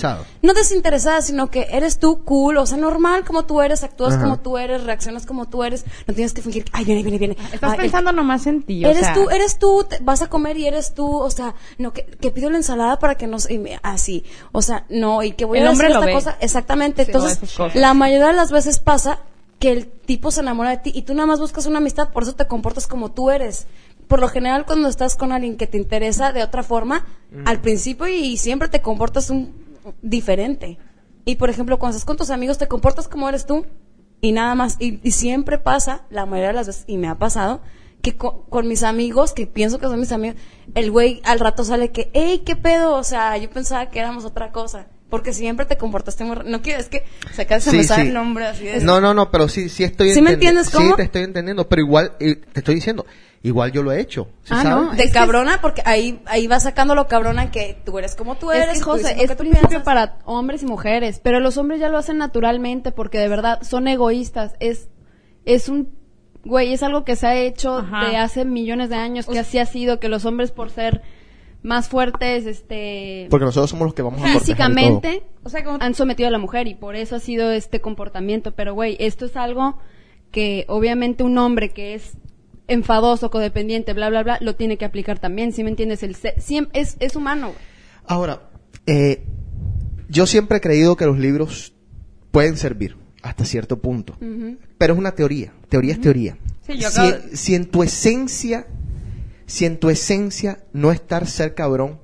No 0.41 0.55
desinteresada, 0.55 1.21
sino 1.21 1.51
que 1.51 1.67
eres 1.71 1.99
tú 1.99 2.25
cool, 2.25 2.57
o 2.57 2.65
sea, 2.67 2.79
normal 2.79 3.25
como 3.27 3.45
tú 3.45 3.61
eres, 3.61 3.85
actúas 3.85 4.15
Ajá. 4.15 4.23
como 4.23 4.39
tú 4.41 4.57
eres, 4.57 4.85
reaccionas 4.85 5.27
como 5.27 5.49
tú 5.49 5.63
eres. 5.65 5.85
No 6.07 6.15
tienes 6.15 6.33
que 6.33 6.41
fingir, 6.41 6.65
ay, 6.73 6.87
viene, 6.87 7.03
viene, 7.03 7.19
viene. 7.19 7.37
Estás 7.53 7.73
Ay, 7.73 7.79
pensando 7.79 8.11
nomás 8.13 8.47
en 8.47 8.63
ti, 8.63 8.85
o 8.85 8.89
Eres 8.89 9.05
sea, 9.05 9.13
tú, 9.15 9.29
eres 9.29 9.59
tú, 9.59 9.85
te- 9.89 9.99
vas 10.01 10.23
a 10.23 10.29
comer 10.29 10.57
y 10.57 10.67
eres 10.67 10.95
tú, 10.95 11.15
o 11.15 11.31
sea, 11.31 11.55
no, 11.77 11.93
que, 11.93 12.05
que 12.07 12.31
pido 12.31 12.49
la 12.49 12.57
ensalada 12.57 12.99
para 12.99 13.17
que 13.17 13.27
nos, 13.27 13.51
me- 13.51 13.79
así, 13.83 14.25
o 14.53 14.63
sea, 14.63 14.87
no, 14.89 15.23
y 15.23 15.33
que 15.33 15.45
voy 15.45 15.59
El 15.59 15.67
a 15.69 15.73
lo 15.73 15.83
esta 15.83 16.01
ve. 16.01 16.13
cosa, 16.15 16.37
exactamente, 16.41 17.05
Sí, 17.05 17.11
entonces, 17.13 17.55
la 17.75 17.93
mayoría 17.93 18.29
de 18.29 18.33
las 18.33 18.51
veces 18.51 18.79
pasa 18.79 19.19
que 19.59 19.71
el 19.71 19.87
tipo 19.87 20.31
se 20.33 20.41
enamora 20.41 20.71
de 20.71 20.79
ti 20.79 20.91
y 20.93 21.03
tú 21.03 21.15
nada 21.15 21.27
más 21.27 21.39
buscas 21.39 21.67
una 21.67 21.79
amistad, 21.79 22.09
por 22.09 22.25
eso 22.25 22.35
te 22.35 22.47
comportas 22.49 22.89
como 22.89 23.13
tú 23.13 23.31
eres. 23.31 23.67
Por 24.13 24.21
lo 24.21 24.29
general, 24.29 24.67
cuando 24.67 24.91
estás 24.91 25.17
con 25.17 25.33
alguien 25.33 25.57
que 25.57 25.67
te 25.67 25.79
interesa 25.79 26.35
de 26.35 26.43
otra 26.43 26.63
forma, 26.63 27.07
al 27.47 27.63
principio 27.63 28.07
y, 28.09 28.37
siempre 28.37 28.69
te 28.69 28.83
comportas 28.83 29.31
un, 29.31 29.55
diferente. 30.03 30.77
Y 31.25 31.37
por 31.37 31.49
ejemplo, 31.49 31.79
cuando 31.79 31.97
estás 31.97 32.05
con 32.05 32.19
tus 32.19 32.29
amigos, 32.29 32.59
te 32.59 32.69
comportas 32.69 33.09
como 33.09 33.27
eres 33.27 33.47
tú 33.47 33.65
y 34.21 34.33
nada 34.33 34.55
más. 34.55 34.77
Y, 34.81 35.01
y 35.03 35.13
siempre 35.13 35.57
pasa, 35.57 36.03
la 36.11 36.27
mayoría 36.27 36.49
de 36.49 36.57
las 36.57 36.67
veces, 36.67 36.85
y 36.89 36.99
me 36.99 37.09
ha 37.09 37.15
pasado, 37.15 37.63
que 38.03 38.15
co- 38.15 38.45
con, 38.51 38.69
mis 38.69 38.83
amigos, 38.83 39.33
que 39.33 39.47
pienso 39.47 39.79
que 39.79 39.87
son 39.87 39.99
mis 39.99 40.13
amigos, 40.13 40.37
el 40.75 40.91
güey 40.91 41.23
al 41.25 41.41
rato 41.41 41.65
sale 41.65 41.91
que, 41.91 42.11
hey, 42.13 42.43
¿qué 42.45 42.55
pedo? 42.55 42.97
O 42.97 43.05
sea, 43.05 43.39
yo 43.39 43.49
pensaba 43.49 43.89
que 43.89 43.99
éramos 43.99 44.27
otra 44.27 44.53
cosa. 44.53 44.89
Porque 45.09 45.33
siempre 45.33 45.65
te 45.65 45.79
comportaste 45.79 46.25
muy... 46.25 46.37
No 46.45 46.61
quiero, 46.61 46.81
es 46.81 46.91
que 46.91 47.05
se 47.33 47.47
Sí, 47.61 47.77
me 47.79 47.85
sale 47.85 48.03
sí. 48.03 48.09
el 48.09 48.15
nombre 48.15 48.47
así 48.47 48.65
de... 48.65 48.81
No, 48.81 49.01
no, 49.01 49.15
no, 49.15 49.31
pero 49.31 49.49
sí, 49.49 49.71
sí 49.71 49.85
estoy 49.85 50.13
¿Sí 50.13 50.21
me 50.21 50.33
entiendes 50.33 50.69
cómo? 50.69 50.91
Sí, 50.91 50.97
te 50.97 51.03
estoy 51.03 51.23
entendiendo, 51.23 51.67
pero 51.67 51.81
igual, 51.81 52.13
eh, 52.21 52.37
te 52.37 52.61
estoy 52.61 52.75
diciendo, 52.75 53.07
igual 53.43 53.73
yo 53.73 53.83
lo 53.83 53.93
he 53.93 54.01
hecho. 54.01 54.29
¿sí 54.45 54.53
Ah, 54.55 54.63
sabes? 54.63 54.87
no, 54.87 54.93
De 54.95 55.05
Es 55.05 55.13
cabrona, 55.13 55.61
porque 55.61 55.83
ahí, 55.85 56.21
ahí 56.27 56.47
va 56.47 56.61
sacando 56.61 56.95
lo 56.95 57.07
cabrona 57.09 57.51
que 57.51 57.77
tú 57.85 57.99
eres 57.99 58.15
como 58.15 58.37
tú 58.37 58.51
eres. 58.53 58.69
Es 58.69 58.79
que, 58.79 58.85
José, 58.85 59.11
es 59.19 59.29
que 59.31 59.37
tú 59.37 59.41
principio 59.45 59.69
piensas. 59.69 59.83
para 59.85 60.19
hombres 60.25 60.63
y 60.63 60.67
mujeres, 60.67 61.21
pero 61.23 61.41
los 61.41 61.57
hombres 61.59 61.81
ya 61.81 61.89
lo 61.89 61.99
hacen 61.99 62.19
naturalmente 62.19 62.93
porque 62.93 63.19
de 63.19 63.29
verdad 63.29 63.63
son 63.63 63.89
egoístas. 63.89 64.55
Es, 64.61 64.89
es 65.45 65.69
un, 65.69 65.91
güey, 66.45 66.73
es 66.73 66.83
algo 66.83 67.05
que 67.05 67.17
se 67.17 67.27
ha 67.27 67.37
hecho 67.37 67.79
Ajá. 67.79 68.09
de 68.09 68.17
hace 68.17 68.45
millones 68.45 68.89
de 68.91 68.97
años, 68.97 69.27
que 69.27 69.39
así 69.39 69.59
ha 69.59 69.67
sido, 69.67 69.99
que 70.01 70.09
los 70.09 70.25
hombres 70.25 70.51
por 70.53 70.71
ser 70.71 71.03
más 71.65 71.89
fuertes, 71.89 72.45
este, 72.47 73.29
Porque 73.31 73.45
nosotros 73.47 73.71
somos 73.71 73.87
los 73.87 73.95
que 73.95 74.03
vamos 74.03 74.21
a 74.21 74.27
físicamente, 74.39 75.23
o 75.45 75.49
sea, 75.49 75.63
como 75.65 75.79
han 75.81 75.95
sometido 75.95 76.27
a 76.29 76.33
la 76.33 76.39
mujer 76.39 76.67
y 76.67 76.75
por 76.75 76.97
eso 76.97 77.15
ha 77.17 77.21
sido 77.21 77.53
este 77.53 77.81
comportamiento. 77.81 78.53
Pero, 78.53 78.75
güey, 78.75 78.97
esto 78.99 79.27
es 79.27 79.37
algo 79.37 79.79
que 80.33 80.65
obviamente 80.69 81.23
un 81.23 81.39
hombre 81.39 81.69
que 81.71 81.95
es 81.95 82.15
enfadoso, 82.73 83.31
codependiente, 83.31 83.93
bla, 83.93 84.09
bla, 84.09 84.23
bla, 84.23 84.39
lo 84.41 84.55
tiene 84.57 84.79
que 84.79 84.85
aplicar 84.85 85.19
también, 85.19 85.53
¿sí 85.53 85.63
me 85.63 85.71
entiendes? 85.71 86.03
El 86.03 86.17
es, 86.73 86.97
es 86.99 87.17
humano, 87.17 87.49
güey. 87.49 87.59
Ahora, 88.07 88.51
eh, 88.87 89.25
yo 90.09 90.27
siempre 90.27 90.59
he 90.59 90.61
creído 90.61 90.97
que 90.97 91.07
los 91.07 91.19
libros 91.19 91.75
pueden 92.31 92.57
servir 92.57 92.97
hasta 93.23 93.45
cierto 93.45 93.81
punto, 93.81 94.17
pero 94.79 94.95
es 94.95 94.99
una 94.99 95.15
teoría, 95.15 95.53
teoría 95.69 95.93
es 95.93 96.01
teoría. 96.01 96.39
Sí, 96.67 96.79
yo 96.79 96.91
si, 96.91 97.37
si 97.37 97.55
en 97.55 97.67
tu 97.67 97.83
esencia, 97.83 98.67
si 99.47 99.65
en 99.65 99.79
tu 99.79 99.91
esencia 99.91 100.65
no 100.73 100.91
estar 100.91 101.27
ser 101.27 101.55
cabrón, 101.55 102.01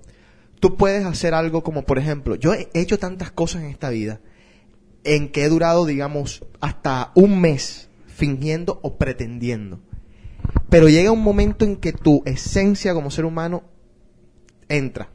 tú 0.61 0.76
puedes 0.76 1.04
hacer 1.04 1.35
algo 1.35 1.62
como, 1.62 1.85
por 1.85 1.98
ejemplo, 1.98 2.37
yo 2.37 2.54
he 2.54 2.68
hecho 2.74 2.98
tantas 2.98 3.31
cosas 3.31 3.62
en 3.62 3.70
esta 3.70 3.90
vida 3.90 4.20
en 5.04 5.31
que 5.31 5.44
he 5.44 5.48
durado, 5.48 5.87
digamos, 5.87 6.44
hasta 6.61 7.12
un 7.14 7.40
mes 7.40 7.88
fingiendo 8.07 8.78
o 8.83 8.98
pretendiendo. 8.98 9.81
Pero 10.68 10.88
llega 10.88 11.11
un 11.12 11.22
momento 11.22 11.64
en 11.64 11.77
que 11.77 11.92
tu 11.92 12.22
esencia 12.27 12.94
como 12.94 13.11
ser 13.11 13.24
humano 13.24 13.62
entra. 14.68 15.09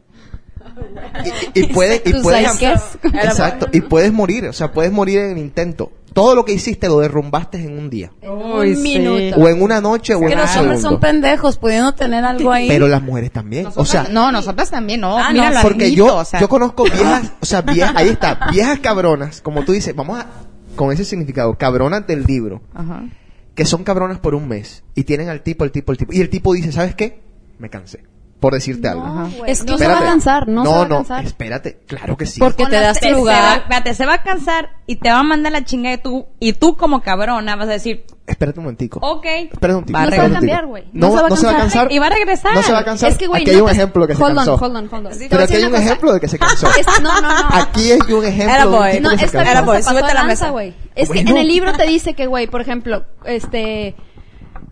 Y, 1.54 1.60
y- 1.60 1.64
y 1.66 1.74
puede- 1.74 2.02
y 2.06 2.12
Tu 2.14 2.22
puedes, 2.22 2.62
exacto, 3.04 3.68
y 3.72 3.82
puedes 3.82 4.12
morir, 4.12 4.46
o 4.48 4.54
sea, 4.54 4.72
puedes 4.72 4.92
morir 4.92 5.20
en 5.20 5.32
el 5.32 5.38
intento. 5.38 5.92
Todo 6.14 6.36
lo 6.36 6.46
que 6.46 6.54
hiciste 6.54 6.88
lo 6.88 7.00
derrumbaste 7.00 7.58
en 7.58 7.78
un 7.78 7.90
día, 7.90 8.12
Uy, 8.22 8.70
un 8.72 8.76
sí. 8.78 8.82
minuto. 9.00 9.36
o 9.42 9.50
en 9.50 9.62
una 9.64 9.82
noche, 9.82 10.14
o 10.14 10.22
en 10.22 10.28
Que 10.28 10.34
un 10.36 10.42
los 10.42 10.56
hombres 10.58 10.82
son 10.82 11.00
pendejos, 11.00 11.58
pudiendo 11.58 11.94
tener 11.94 12.24
algo 12.24 12.52
ahí. 12.52 12.68
Pero 12.68 12.88
las 12.88 13.02
mujeres 13.02 13.32
también, 13.32 13.68
o 13.76 13.84
sea, 13.86 14.08
no, 14.12 14.32
nosotras 14.32 14.70
también, 14.70 15.02
no. 15.02 15.18
Ah, 15.18 15.30
mira, 15.32 15.50
no, 15.50 15.62
porque 15.64 15.86
admito, 15.86 15.98
yo, 16.08 16.18
o 16.18 16.26
sea, 16.26 16.40
yo 16.40 16.48
conozco 16.48 16.84
viejas, 16.84 17.32
o 17.42 17.46
sea, 17.46 17.62
viejas, 17.62 17.94
ahí 17.96 18.10
está, 18.10 18.40
viejas 18.52 18.80
cabronas, 18.80 19.42
como 19.42 19.64
tú 19.64 19.72
dices, 19.72 19.96
vamos 19.96 20.20
a, 20.20 20.28
con 20.76 20.92
ese 20.92 21.04
significado, 21.04 21.56
cabronas 21.58 22.06
del 22.06 22.24
libro, 22.26 22.62
Ajá. 22.76 23.04
Que 23.56 23.66
son 23.66 23.84
cabronas 23.84 24.20
por 24.20 24.36
un 24.36 24.48
mes 24.48 24.84
y 24.96 25.04
tienen 25.04 25.30
al 25.30 25.44
tipo, 25.44 25.63
al 25.63 25.72
tipo, 25.72 25.92
al 25.92 25.98
tipo. 25.98 26.13
Y 26.13 26.22
el 26.22 26.30
tipo 26.30 26.54
dice, 26.54 26.72
¿sabes 26.72 26.96
qué? 26.96 27.22
Me 27.60 27.70
cansé. 27.70 28.04
Por 28.44 28.54
decirte 28.54 28.90
algo. 28.90 29.06
No, 29.08 29.30
güey, 29.38 29.52
Es 29.52 29.64
que 29.64 29.72
no 29.72 29.78
se 29.78 29.88
va 29.88 30.00
a 30.00 30.04
cansar, 30.04 30.50
no, 30.50 30.64
se 30.66 30.70
va 30.70 30.82
a 30.84 30.88
cansar. 30.90 31.24
espérate. 31.24 31.80
Claro 31.88 32.18
que 32.18 32.26
sí. 32.26 32.42
Porque 32.42 32.64
Con 32.64 32.72
te 32.72 32.76
das 32.82 33.00
tu 33.00 33.04
Te- 33.04 33.08
se 33.08 33.12
va, 33.14 33.18
lugar. 33.20 33.58
espérate, 33.60 33.94
se 33.94 34.06
va 34.06 34.14
a 34.16 34.22
cansar 34.22 34.70
y 34.86 34.98
te 34.98 35.10
va 35.10 35.20
a 35.20 35.24
mandar 35.24 35.54
la 35.54 35.64
chinga 35.64 35.92
de 35.92 35.98
tú, 35.98 36.26
y 36.42 36.52
tú 36.52 36.76
como 36.76 37.02
cabrona 37.02 37.56
vas 37.56 37.70
a 37.70 37.72
decir, 37.72 38.04
Espérate 38.28 38.60
un 38.60 38.66
momentico. 38.66 39.00
ok. 39.02 39.26
Espérate 39.54 39.76
un 39.78 39.86
tico. 39.86 39.98
No 39.98 40.10
se 40.10 40.18
va 40.18 40.26
a 40.26 40.30
cambiar, 40.30 40.66
güey. 40.66 40.84
No, 40.92 41.08
no 41.30 41.36
se 41.38 41.46
va 41.46 41.54
a 41.54 41.58
cansar. 41.58 41.90
Y 41.90 42.00
va 42.00 42.08
a 42.08 42.10
regresar. 42.10 42.54
No 42.54 42.64
se 42.64 42.72
va 42.74 42.80
a 42.80 42.84
cansar. 42.84 43.10
Es 43.12 43.18
que, 43.18 43.28
güey, 43.28 43.44
aquí 43.44 43.52
no 43.52 43.56
hay 43.58 43.62
un 43.64 43.70
ejemplo 43.70 44.08
que 44.08 44.16
se 44.16 44.22
hold 44.24 44.36
cansó. 44.36 44.54
On, 44.56 44.64
hold 44.64 44.76
on, 44.76 44.90
hold 44.94 45.08
on. 45.08 45.14
Pero 45.30 45.44
aquí 45.44 45.56
hay 45.56 45.64
un 45.64 45.76
ejemplo 45.76 46.12
de 46.14 46.20
que 46.20 46.28
se 46.28 46.38
cansó. 46.38 46.68
Es- 46.78 46.86
no, 47.02 47.22
no, 47.22 47.30
no. 47.30 47.48
Aquí 47.52 47.92
hay 47.94 48.12
un 48.14 48.26
ejemplo 48.26 48.54
Era 48.54 48.88
de 48.88 48.92
tipo 48.98 49.04
No, 49.10 49.18
que 49.18 49.28
se 49.28 49.32
cansó. 49.38 49.52
Era 49.52 49.62
boy, 49.62 49.82
súbete 49.84 50.00
a 50.06 50.08
la 50.08 50.14
lanza, 50.16 50.28
mesa. 50.28 50.50
güey. 50.50 50.74
Es 50.96 51.10
que 51.10 51.20
en 51.22 51.38
el 51.38 51.48
libro 51.48 51.72
te 51.72 51.88
dice 51.88 52.14
que, 52.14 52.28
güey, 52.28 52.48
por 52.48 52.60
ejemplo, 52.60 53.06
este... 53.24 53.96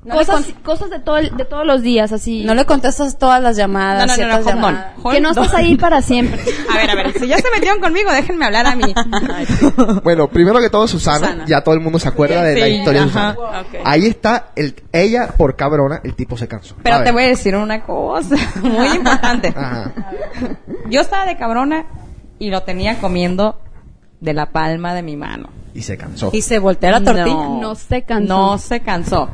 No 0.03 0.15
cosas, 0.15 0.45
con- 0.45 0.53
cosas 0.63 0.89
de, 0.89 0.99
todo 0.99 1.17
el- 1.19 1.37
de 1.37 1.45
todos 1.45 1.63
los 1.63 1.83
días, 1.83 2.11
así. 2.11 2.43
No 2.43 2.55
le 2.55 2.65
contestas 2.65 3.19
todas 3.19 3.39
las 3.41 3.55
llamadas. 3.55 4.07
No, 4.07 4.07
no, 4.07 4.07
no, 4.07 4.07
no, 4.07 4.15
ciertas 4.15 4.37
hold 4.39 4.47
on. 4.47 4.55
llamadas. 4.73 4.93
Hold 5.03 5.15
que 5.15 5.21
no 5.21 5.29
estás 5.29 5.53
ahí 5.53 5.75
para 5.77 6.01
siempre. 6.01 6.41
A 6.71 6.77
ver, 6.77 6.89
a 6.89 6.95
ver, 6.95 7.13
si 7.19 7.27
ya 7.27 7.37
se 7.37 7.51
metieron 7.53 7.79
conmigo, 7.79 8.11
déjenme 8.11 8.45
hablar 8.45 8.65
a 8.65 8.75
mí. 8.75 8.93
Bueno, 10.03 10.27
primero 10.27 10.59
que 10.59 10.69
todo, 10.71 10.87
Susana, 10.87 11.19
Susana. 11.19 11.45
ya 11.45 11.61
todo 11.61 11.75
el 11.75 11.81
mundo 11.81 11.99
se 11.99 12.07
acuerda 12.07 12.41
de 12.43 12.59
la 12.59 12.65
Sí, 12.65 12.71
historia 12.73 13.01
de 13.03 13.09
ajá. 13.09 13.35
Ok. 13.37 13.75
Ahí 13.85 14.07
está, 14.07 14.47
el, 14.55 14.75
ella 14.91 15.27
por 15.37 15.55
cabrona, 15.55 16.01
el 16.03 16.15
tipo 16.15 16.35
se 16.37 16.47
cansó. 16.47 16.75
Pero 16.81 16.95
A 16.95 16.99
te 16.99 17.03
ver. 17.05 17.13
voy 17.13 17.23
a 17.23 17.27
decir 17.27 17.55
una 17.55 17.83
cosa 17.83 18.35
muy 18.63 18.87
importante. 18.95 19.53
Ajá. 19.55 19.93
Yo 20.89 21.01
estaba 21.01 21.25
de 21.25 21.37
cabrona 21.37 21.85
y 22.39 22.49
lo 22.49 22.63
tenía 22.63 22.97
comiendo 22.99 23.59
de 24.19 24.33
la 24.33 24.47
palma 24.47 24.93
de 24.95 25.03
mi 25.03 25.15
mano. 25.15 25.49
Y 25.73 25.83
se 25.83 25.95
cansó. 25.97 26.31
Y 26.33 26.41
se 26.41 26.57
voltea 26.59 26.91
la 26.91 27.03
tortilla. 27.03 27.47
No 27.59 27.75
se 27.75 28.01
cansó. 28.01 28.27
No 28.27 28.57
se 28.57 28.79
cansó. 28.81 29.29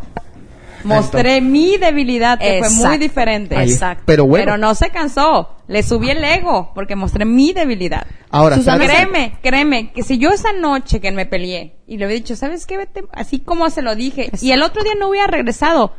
Mostré 0.84 1.42
mi 1.42 1.78
debilidad, 1.78 2.40
que 2.40 2.60
fue 2.60 2.70
muy 2.70 2.98
diferente. 2.98 3.56
Exacto. 3.62 4.04
Pero 4.06 4.26
bueno, 4.26 4.46
Pero 4.46 4.58
no 4.58 4.76
se 4.76 4.90
cansó. 4.90 5.50
Le 5.68 5.84
subí 5.84 6.10
el 6.10 6.24
ego 6.24 6.72
porque 6.74 6.96
mostré 6.96 7.26
mi 7.26 7.54
debilidad. 7.54 8.08
ahora, 8.30 8.56
Susana. 8.56 8.86
Créeme, 8.86 9.38
créeme, 9.42 9.92
que 9.92 10.04
si 10.04 10.18
yo 10.18 10.30
esa 10.30 10.54
noche 10.54 11.02
que 11.02 11.12
me 11.12 11.26
peleé 11.26 11.76
y 11.88 11.98
le 11.98 12.06
hubiera 12.06 12.22
dicho, 12.22 12.36
¿sabes 12.36 12.66
qué? 12.66 12.78
Vete, 12.78 13.04
así 13.12 13.40
como 13.40 13.70
se 13.70 13.82
lo 13.82 13.96
dije, 13.96 14.30
y 14.42 14.52
el 14.52 14.62
otro 14.62 14.84
día 14.84 14.94
no 14.98 15.10
hubiera 15.10 15.28
regresado, 15.28 15.94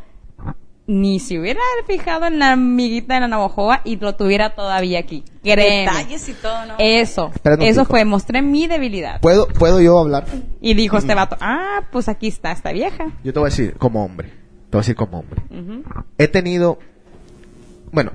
ni 0.88 1.20
se 1.20 1.38
hubiera 1.38 1.60
fijado 1.86 2.26
en 2.26 2.38
la 2.38 2.52
amiguita 2.52 3.14
de 3.14 3.20
la 3.20 3.28
navajoa 3.28 3.82
y 3.84 3.96
lo 3.96 4.16
tuviera 4.16 4.54
todavía 4.54 4.98
aquí. 5.00 5.22
Créeme. 5.42 5.90
Detalles 5.90 6.28
y 6.30 6.32
todo, 6.32 6.64
¿no? 6.64 6.74
Eso, 6.78 7.30
eso 7.60 7.84
fue, 7.84 8.06
mostré 8.06 8.40
mi 8.40 8.66
debilidad. 8.66 9.20
¿Puedo, 9.20 9.48
¿Puedo 9.48 9.82
yo 9.82 9.98
hablar? 9.98 10.24
Y 10.62 10.72
dijo 10.72 10.96
este 10.96 11.14
vato, 11.14 11.36
ah, 11.40 11.82
pues 11.92 12.08
aquí 12.08 12.28
está 12.28 12.52
esta 12.52 12.72
vieja. 12.72 13.04
Yo 13.22 13.34
te 13.34 13.38
voy 13.38 13.48
a 13.48 13.50
decir 13.50 13.74
como 13.76 14.02
hombre. 14.02 14.38
Te 14.70 14.76
voy 14.76 14.81
a 14.81 14.83
decir 14.83 14.96
como 14.96 15.20
hombre. 15.20 15.42
He 16.18 16.28
tenido, 16.28 16.78
bueno, 17.90 18.12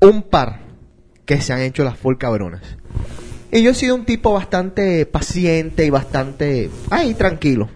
un 0.00 0.22
par 0.22 0.60
que 1.26 1.40
se 1.40 1.52
han 1.52 1.60
hecho 1.60 1.84
las 1.84 1.98
full 1.98 2.16
cabronas. 2.16 2.76
Y 3.52 3.62
yo 3.62 3.70
he 3.70 3.74
sido 3.74 3.94
un 3.94 4.04
tipo 4.04 4.32
bastante 4.32 5.06
paciente 5.06 5.84
y 5.84 5.90
bastante, 5.90 6.70
ay, 6.90 7.14
tranquilo. 7.14 7.68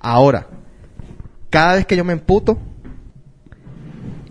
Ahora, 0.00 0.46
cada 1.50 1.74
vez 1.74 1.86
que 1.86 1.96
yo 1.96 2.04
me 2.04 2.12
emputo, 2.12 2.58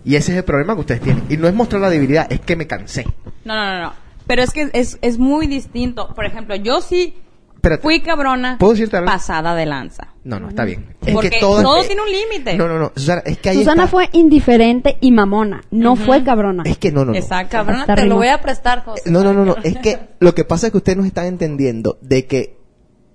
y 0.04 0.16
ese 0.16 0.32
es 0.32 0.38
el 0.38 0.44
problema 0.44 0.74
que 0.74 0.80
ustedes 0.80 1.00
tienen. 1.02 1.24
Y 1.28 1.36
no 1.36 1.48
es 1.48 1.54
mostrar 1.54 1.82
la 1.82 1.90
debilidad, 1.90 2.32
es 2.32 2.40
que 2.40 2.56
me 2.56 2.66
cansé. 2.66 3.04
No, 3.44 3.54
no, 3.54 3.64
no, 3.64 3.82
no. 3.82 3.92
Pero 4.26 4.42
es 4.42 4.50
que 4.50 4.70
es, 4.72 4.98
es 5.02 5.18
muy 5.18 5.46
distinto. 5.46 6.14
Por 6.14 6.24
ejemplo, 6.24 6.56
yo 6.56 6.80
sí, 6.80 7.16
espérate. 7.76 7.82
fui 7.82 8.00
cabrona, 8.00 8.56
¿Puedo 8.58 8.72
decirte 8.72 8.96
algo? 8.96 9.10
pasada 9.10 9.54
de 9.54 9.66
lanza. 9.66 10.14
No, 10.24 10.38
no, 10.40 10.48
está 10.50 10.64
bien. 10.64 10.94
Es 11.06 11.14
Porque 11.14 11.30
que 11.30 11.40
todo, 11.40 11.62
todo 11.62 11.80
es- 11.80 11.86
tiene 11.86 12.02
un 12.02 12.10
límite. 12.10 12.56
No, 12.56 12.68
no, 12.68 12.78
no. 12.78 12.92
Susana, 12.96 13.22
es 13.24 13.38
que 13.38 13.50
ahí 13.50 13.56
Susana 13.58 13.84
está- 13.84 13.90
fue 13.90 14.08
indiferente 14.12 14.98
y 15.00 15.10
mamona, 15.12 15.62
no 15.70 15.96
fue 15.96 16.22
cabrona. 16.24 16.64
Es 16.66 16.76
que 16.78 16.92
no, 16.92 17.04
no, 17.04 17.12
no. 17.12 17.18
Exacto. 17.18 17.52
Cabrona, 17.52 17.86
te 17.86 18.04
lo 18.06 18.16
voy 18.16 18.28
a 18.28 18.40
prestar, 18.40 18.84
José. 18.84 19.10
No, 19.10 19.22
no, 19.24 19.32
no, 19.32 19.44
no. 19.44 19.56
Es 19.62 19.78
que 19.78 19.98
lo 20.20 20.34
que 20.34 20.44
pasa 20.44 20.66
es 20.66 20.72
que 20.72 20.78
ustedes 20.78 20.98
no 20.98 21.04
están 21.04 21.26
entendiendo 21.26 21.98
de 22.02 22.26
que 22.26 22.58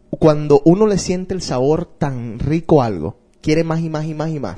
cuando 0.09 0.61
uno 0.65 0.87
le 0.87 0.97
siente 0.97 1.33
el 1.33 1.41
sabor 1.41 1.85
tan 1.85 2.39
rico 2.39 2.81
a 2.81 2.85
algo, 2.85 3.17
quiere 3.41 3.63
más 3.63 3.79
y 3.81 3.89
más 3.89 4.05
y 4.05 4.13
más 4.13 4.29
y 4.29 4.39
más. 4.39 4.57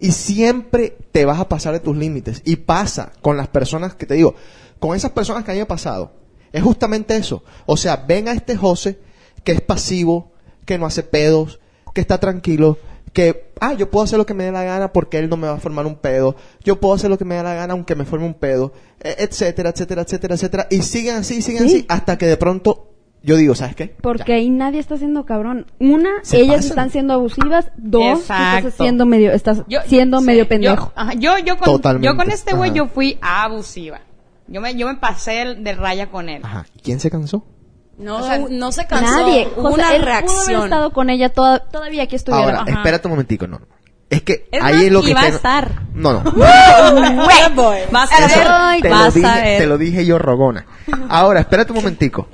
Y 0.00 0.12
siempre 0.12 0.96
te 1.12 1.24
vas 1.24 1.38
a 1.40 1.48
pasar 1.48 1.72
de 1.72 1.80
tus 1.80 1.96
límites. 1.96 2.42
Y 2.44 2.56
pasa 2.56 3.12
con 3.22 3.36
las 3.36 3.48
personas 3.48 3.94
que 3.94 4.06
te 4.06 4.14
digo, 4.14 4.34
con 4.78 4.96
esas 4.96 5.12
personas 5.12 5.44
que 5.44 5.52
a 5.52 5.54
mí 5.54 5.58
me 5.58 5.62
ha 5.64 5.68
pasado. 5.68 6.12
Es 6.52 6.62
justamente 6.62 7.16
eso. 7.16 7.42
O 7.66 7.76
sea, 7.76 7.96
ven 7.96 8.28
a 8.28 8.32
este 8.32 8.56
José 8.56 8.98
que 9.44 9.52
es 9.52 9.60
pasivo, 9.60 10.32
que 10.64 10.78
no 10.78 10.86
hace 10.86 11.02
pedos, 11.02 11.60
que 11.94 12.00
está 12.00 12.18
tranquilo, 12.18 12.78
que, 13.12 13.52
ah, 13.60 13.74
yo 13.74 13.90
puedo 13.90 14.04
hacer 14.04 14.18
lo 14.18 14.26
que 14.26 14.34
me 14.34 14.44
dé 14.44 14.50
la 14.52 14.64
gana 14.64 14.92
porque 14.92 15.18
él 15.18 15.28
no 15.28 15.36
me 15.36 15.46
va 15.46 15.54
a 15.54 15.58
formar 15.58 15.86
un 15.86 15.94
pedo. 15.96 16.34
Yo 16.64 16.80
puedo 16.80 16.94
hacer 16.94 17.10
lo 17.10 17.18
que 17.18 17.24
me 17.24 17.36
dé 17.36 17.42
la 17.44 17.54
gana 17.54 17.74
aunque 17.74 17.94
me 17.94 18.04
forme 18.04 18.26
un 18.26 18.34
pedo, 18.34 18.72
e- 19.00 19.14
etcétera, 19.18 19.70
etcétera, 19.70 20.02
etcétera, 20.02 20.34
etcétera. 20.34 20.66
Y 20.70 20.82
siguen 20.82 21.16
así, 21.16 21.40
siguen 21.42 21.68
Sí. 21.68 21.76
así, 21.76 21.86
hasta 21.88 22.18
que 22.18 22.26
de 22.26 22.36
pronto 22.36 22.90
yo 23.22 23.36
digo, 23.36 23.54
¿sabes 23.54 23.76
qué? 23.76 23.94
Porque 24.02 24.32
Ya. 24.32 24.34
ahí 24.34 24.50
nadie 24.50 24.80
está 24.80 24.96
siendo 24.98 25.24
cabrón. 25.24 25.66
Una, 25.78 26.10
Se 26.22 26.38
ellas 26.40 26.56
pasan. 26.56 26.68
están 26.70 26.90
siendo 26.90 27.14
abusivas. 27.14 27.70
Dos, 27.76 28.20
Exacto. 28.20 28.68
estás 28.68 28.74
siendo 28.84 29.06
medio, 29.06 29.30
estás 29.32 29.62
Yo- 29.68 29.80
siendo 29.86 30.18
sí, 30.20 30.26
medio 30.26 30.48
pendejo. 30.48 30.86
Yo, 30.86 30.92
ajá, 30.96 31.14
yo, 31.14 31.38
yo 31.38 31.56
con, 31.56 31.64
Totalmente. 31.66 32.06
yo 32.06 32.16
con 32.16 32.30
este 32.32 32.54
güey 32.54 32.72
yo 32.72 32.86
fui 32.88 33.16
abusiva. 33.22 34.00
Yo 34.48 34.60
me, 34.60 34.74
yo 34.74 34.86
me 34.88 34.96
pasé 34.96 35.40
el- 35.42 35.64
de 35.64 35.72
raya 35.74 36.10
con 36.10 36.28
él. 36.28 36.42
Ajá. 36.44 36.66
¿Y 36.76 36.80
quién 36.80 36.98
se 37.00 37.10
cansó? 37.10 37.46
No, 37.98 38.16
O 38.18 38.22
sea, 38.26 38.38
no 38.50 38.72
se 38.72 38.86
cansó. 38.86 39.10
Nadie. 39.20 39.48
Hubo 39.56 39.70
José, 39.70 39.74
una 39.74 39.94
él 39.94 40.00
pudo 40.02 40.04
haber 40.04 40.04
reacción. 40.04 40.64
estado 40.64 40.90
con 40.92 41.10
ella 41.10 41.28
toda, 41.28 41.60
todavía 41.60 42.02
aquí 42.04 42.16
estuviera. 42.16 42.44
Ahora, 42.44 42.60
Ajá. 42.62 42.70
espérate 42.78 43.06
un 43.08 43.12
momentico, 43.12 43.46
no, 43.46 43.58
no. 43.60 43.66
Es 44.10 44.22
que 44.22 44.48
Es 44.52 44.62
ahí 44.62 44.72
más, 44.74 44.82
es 44.82 44.92
lo 44.92 45.02
que 45.02 45.10
iba 45.10 45.20
a 45.20 45.24
te- 45.24 45.28
estar. 45.30 45.70
No, 45.94 46.12
no. 46.12 46.22
Vas 47.90 48.10
a 48.12 48.26
ver, 48.26 48.82
te, 48.82 48.88
lo 48.90 48.96
a 48.96 49.10
dije, 49.10 49.20
ver. 49.42 49.58
te 49.60 49.66
lo 49.66 49.78
dije 49.78 50.04
yo, 50.06 50.18
Rogona. 50.18 50.66
Ahora, 51.08 51.40
espérate 51.40 51.72
un 51.72 51.78
momentico. 51.78 52.26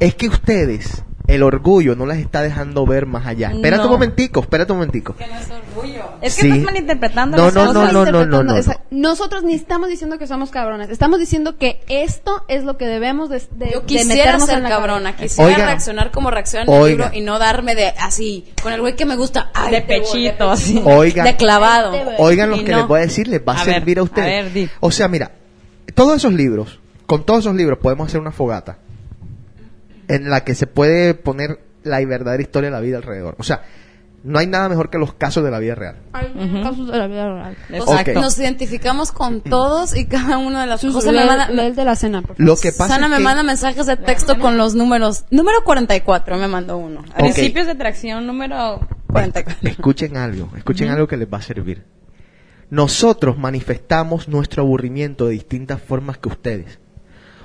Es 0.00 0.14
que 0.14 0.28
ustedes, 0.28 1.02
el 1.28 1.42
orgullo 1.42 1.96
no 1.96 2.06
las 2.06 2.18
está 2.18 2.40
dejando 2.42 2.86
ver 2.86 3.06
más 3.06 3.26
allá. 3.26 3.50
Espérate 3.50 3.82
No. 3.82 3.86
un 3.88 3.92
momentico, 3.94 4.40
espérate 4.40 4.72
un 4.72 4.78
momentico. 4.78 5.14
Es 6.22 6.36
que 6.36 6.42
Sí. 6.42 6.48
estás 6.48 6.62
malinterpretando 6.64 7.36
No, 7.36 7.50
no, 7.50 7.72
no, 7.72 7.92
no, 7.92 8.04
no, 8.10 8.24
no, 8.26 8.42
no. 8.42 8.56
esa- 8.56 8.80
Nosotros 8.90 9.42
ni 9.42 9.54
estamos 9.54 9.88
diciendo 9.88 10.18
que 10.18 10.26
somos 10.26 10.50
cabronas. 10.50 10.88
Estamos 10.88 11.18
diciendo 11.18 11.58
que 11.58 11.80
esto 11.88 12.44
es 12.48 12.64
lo 12.64 12.76
que 12.78 12.86
debemos 12.86 13.28
de, 13.28 13.42
de- 13.52 13.70
Yo 13.72 13.80
de 13.80 13.86
quisiera 13.86 14.14
meternos 14.14 14.46
ser 14.46 14.56
en 14.58 14.62
la 14.62 14.68
cabrona, 14.68 15.16
quisiera 15.16 15.56
reaccionar 15.56 16.10
como 16.10 16.30
reacciona 16.30 16.64
en 16.64 16.72
el 16.82 16.88
libro 16.88 17.10
y 17.12 17.20
no 17.20 17.38
darme 17.38 17.74
de 17.74 17.88
así, 17.88 18.46
con 18.62 18.72
el 18.72 18.80
güey 18.80 18.94
que 18.96 19.04
me 19.04 19.16
gusta, 19.16 19.50
ay, 19.52 19.72
De 19.72 19.82
pechito, 19.82 20.50
así. 20.50 20.80
Oigan, 20.84 21.24
de 21.26 21.36
clavado. 21.36 21.92
oigan 22.18 22.50
lo 22.50 22.56
que 22.64 22.70
no. 22.70 22.78
les 22.78 22.86
voy 22.88 22.98
a 23.00 23.02
decir, 23.02 23.28
les 23.28 23.40
va 23.40 23.54
a, 23.54 23.64
servir 23.64 23.98
a 23.98 24.00
a 24.00 24.04
ustedes. 24.04 24.54
ver. 24.54 24.70
O 24.80 24.90
sea, 24.90 25.08
mira, 25.08 25.32
todos 25.94 26.16
esos 26.16 26.32
libros, 26.32 26.78
con 27.06 27.24
todos 27.26 27.40
esos 27.40 27.54
libros 27.54 27.78
podemos 27.80 28.08
hacer 28.08 28.20
una 28.20 28.32
fogata 28.32 28.78
en 30.08 30.30
la 30.30 30.44
que 30.44 30.54
se 30.54 30.66
puede 30.66 31.14
poner 31.14 31.60
la 31.82 32.04
verdadera 32.04 32.42
historia 32.42 32.68
de 32.70 32.74
la 32.76 32.80
vida 32.80 32.96
alrededor. 32.98 33.36
O 33.38 33.42
sea, 33.42 33.62
no 34.24 34.40
hay 34.40 34.48
nada 34.48 34.68
mejor 34.68 34.90
que 34.90 34.98
los 34.98 35.14
casos 35.14 35.44
de 35.44 35.52
la 35.52 35.60
vida 35.60 35.76
real. 35.76 35.96
Hay 36.12 36.32
casos 36.62 36.90
de 36.90 36.98
la 36.98 37.06
vida 37.06 37.32
real. 37.32 37.56
O 37.80 37.86
sea, 37.86 38.00
Ok. 38.00 38.08
nos 38.14 38.36
identificamos 38.40 39.12
con 39.12 39.40
todos 39.40 39.96
y 39.96 40.06
cada 40.06 40.38
uno 40.38 40.58
de 40.60 40.66
las 40.66 40.80
Sus- 40.80 40.94
cosas. 40.94 41.12
lee- 41.12 41.20
me 41.20 41.26
manda, 41.26 41.48
lee 41.48 41.66
el 41.66 41.76
de 41.76 41.84
la 41.84 41.94
cena, 41.94 42.22
por 42.22 42.36
favor. 42.36 42.44
Lo 42.44 42.56
que 42.56 42.72
pasa 42.72 42.94
Sana 42.94 43.06
es 43.06 43.10
me 43.12 43.16
que- 43.18 43.22
manda 43.22 43.42
mensajes 43.44 43.86
de 43.86 43.96
texto 43.96 44.38
con 44.40 44.56
los 44.56 44.74
números. 44.74 45.26
Número 45.30 45.62
44 45.62 46.38
me 46.38 46.48
mandó 46.48 46.76
uno. 46.76 47.00
Ok. 47.00 47.14
Principios 47.18 47.66
de 47.66 47.72
atracción 47.72 48.26
número 48.26 48.80
44. 49.12 49.68
Escuchen 49.70 50.16
algo, 50.16 50.50
escuchen 50.56 50.88
algo 50.88 51.06
que 51.06 51.16
les 51.16 51.32
va 51.32 51.38
a 51.38 51.42
servir. 51.42 51.84
Nosotros 52.68 53.38
manifestamos 53.38 54.28
nuestro 54.28 54.64
aburrimiento 54.64 55.26
de 55.26 55.32
distintas 55.32 55.80
formas 55.80 56.18
que 56.18 56.28
ustedes. 56.28 56.80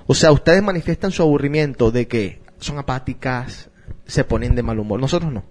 O 0.08 0.16
sea, 0.16 0.32
ustedes 0.32 0.64
manifiestan 0.64 1.12
su 1.12 1.22
aburrimiento 1.22 1.92
de 1.92 2.08
que 2.08 2.41
son 2.62 2.80
apáticas, 2.80 3.70
se 4.06 4.24
ponen 4.24 4.56
de 4.56 4.64
mal 4.64 4.80
humor. 4.80 5.00
Nosotros 5.00 5.32
no. 5.34 5.44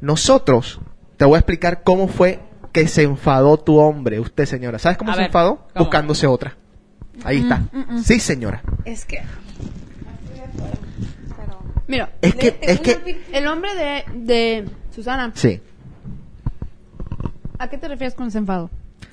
Nosotros, 0.00 0.80
te 1.18 1.24
voy 1.24 1.36
a 1.36 1.38
explicar 1.40 1.82
cómo 1.82 2.08
fue 2.08 2.40
que 2.72 2.88
se 2.88 3.02
enfadó 3.02 3.58
tu 3.58 3.78
hombre, 3.78 4.18
usted 4.20 4.46
señora. 4.46 4.78
¿Sabes 4.78 4.98
cómo 4.98 5.10
A 5.10 5.14
se 5.14 5.20
ver, 5.20 5.26
enfadó? 5.28 5.56
¿cómo? 5.72 5.84
Buscándose 5.86 6.26
otra. 6.26 6.56
Ahí 7.24 7.38
está. 7.38 7.62
Sí, 8.04 8.20
señora. 8.20 8.62
Es 8.84 9.04
que 9.04 9.22
Mira, 11.88 12.10
Es 12.20 12.34
que, 12.34 12.58
es 12.60 12.80
que, 12.80 13.24
el 13.32 13.46
hombre 13.46 13.70
de, 13.76 14.04
de 14.14 14.68
Susana, 14.94 15.30
sí. 15.34 15.60
¿a 17.58 17.68
qué 17.70 17.78
te 17.78 17.86
refieres 17.88 18.14
con 18.14 18.26
ese 18.26 18.38
enfado? 18.38 18.70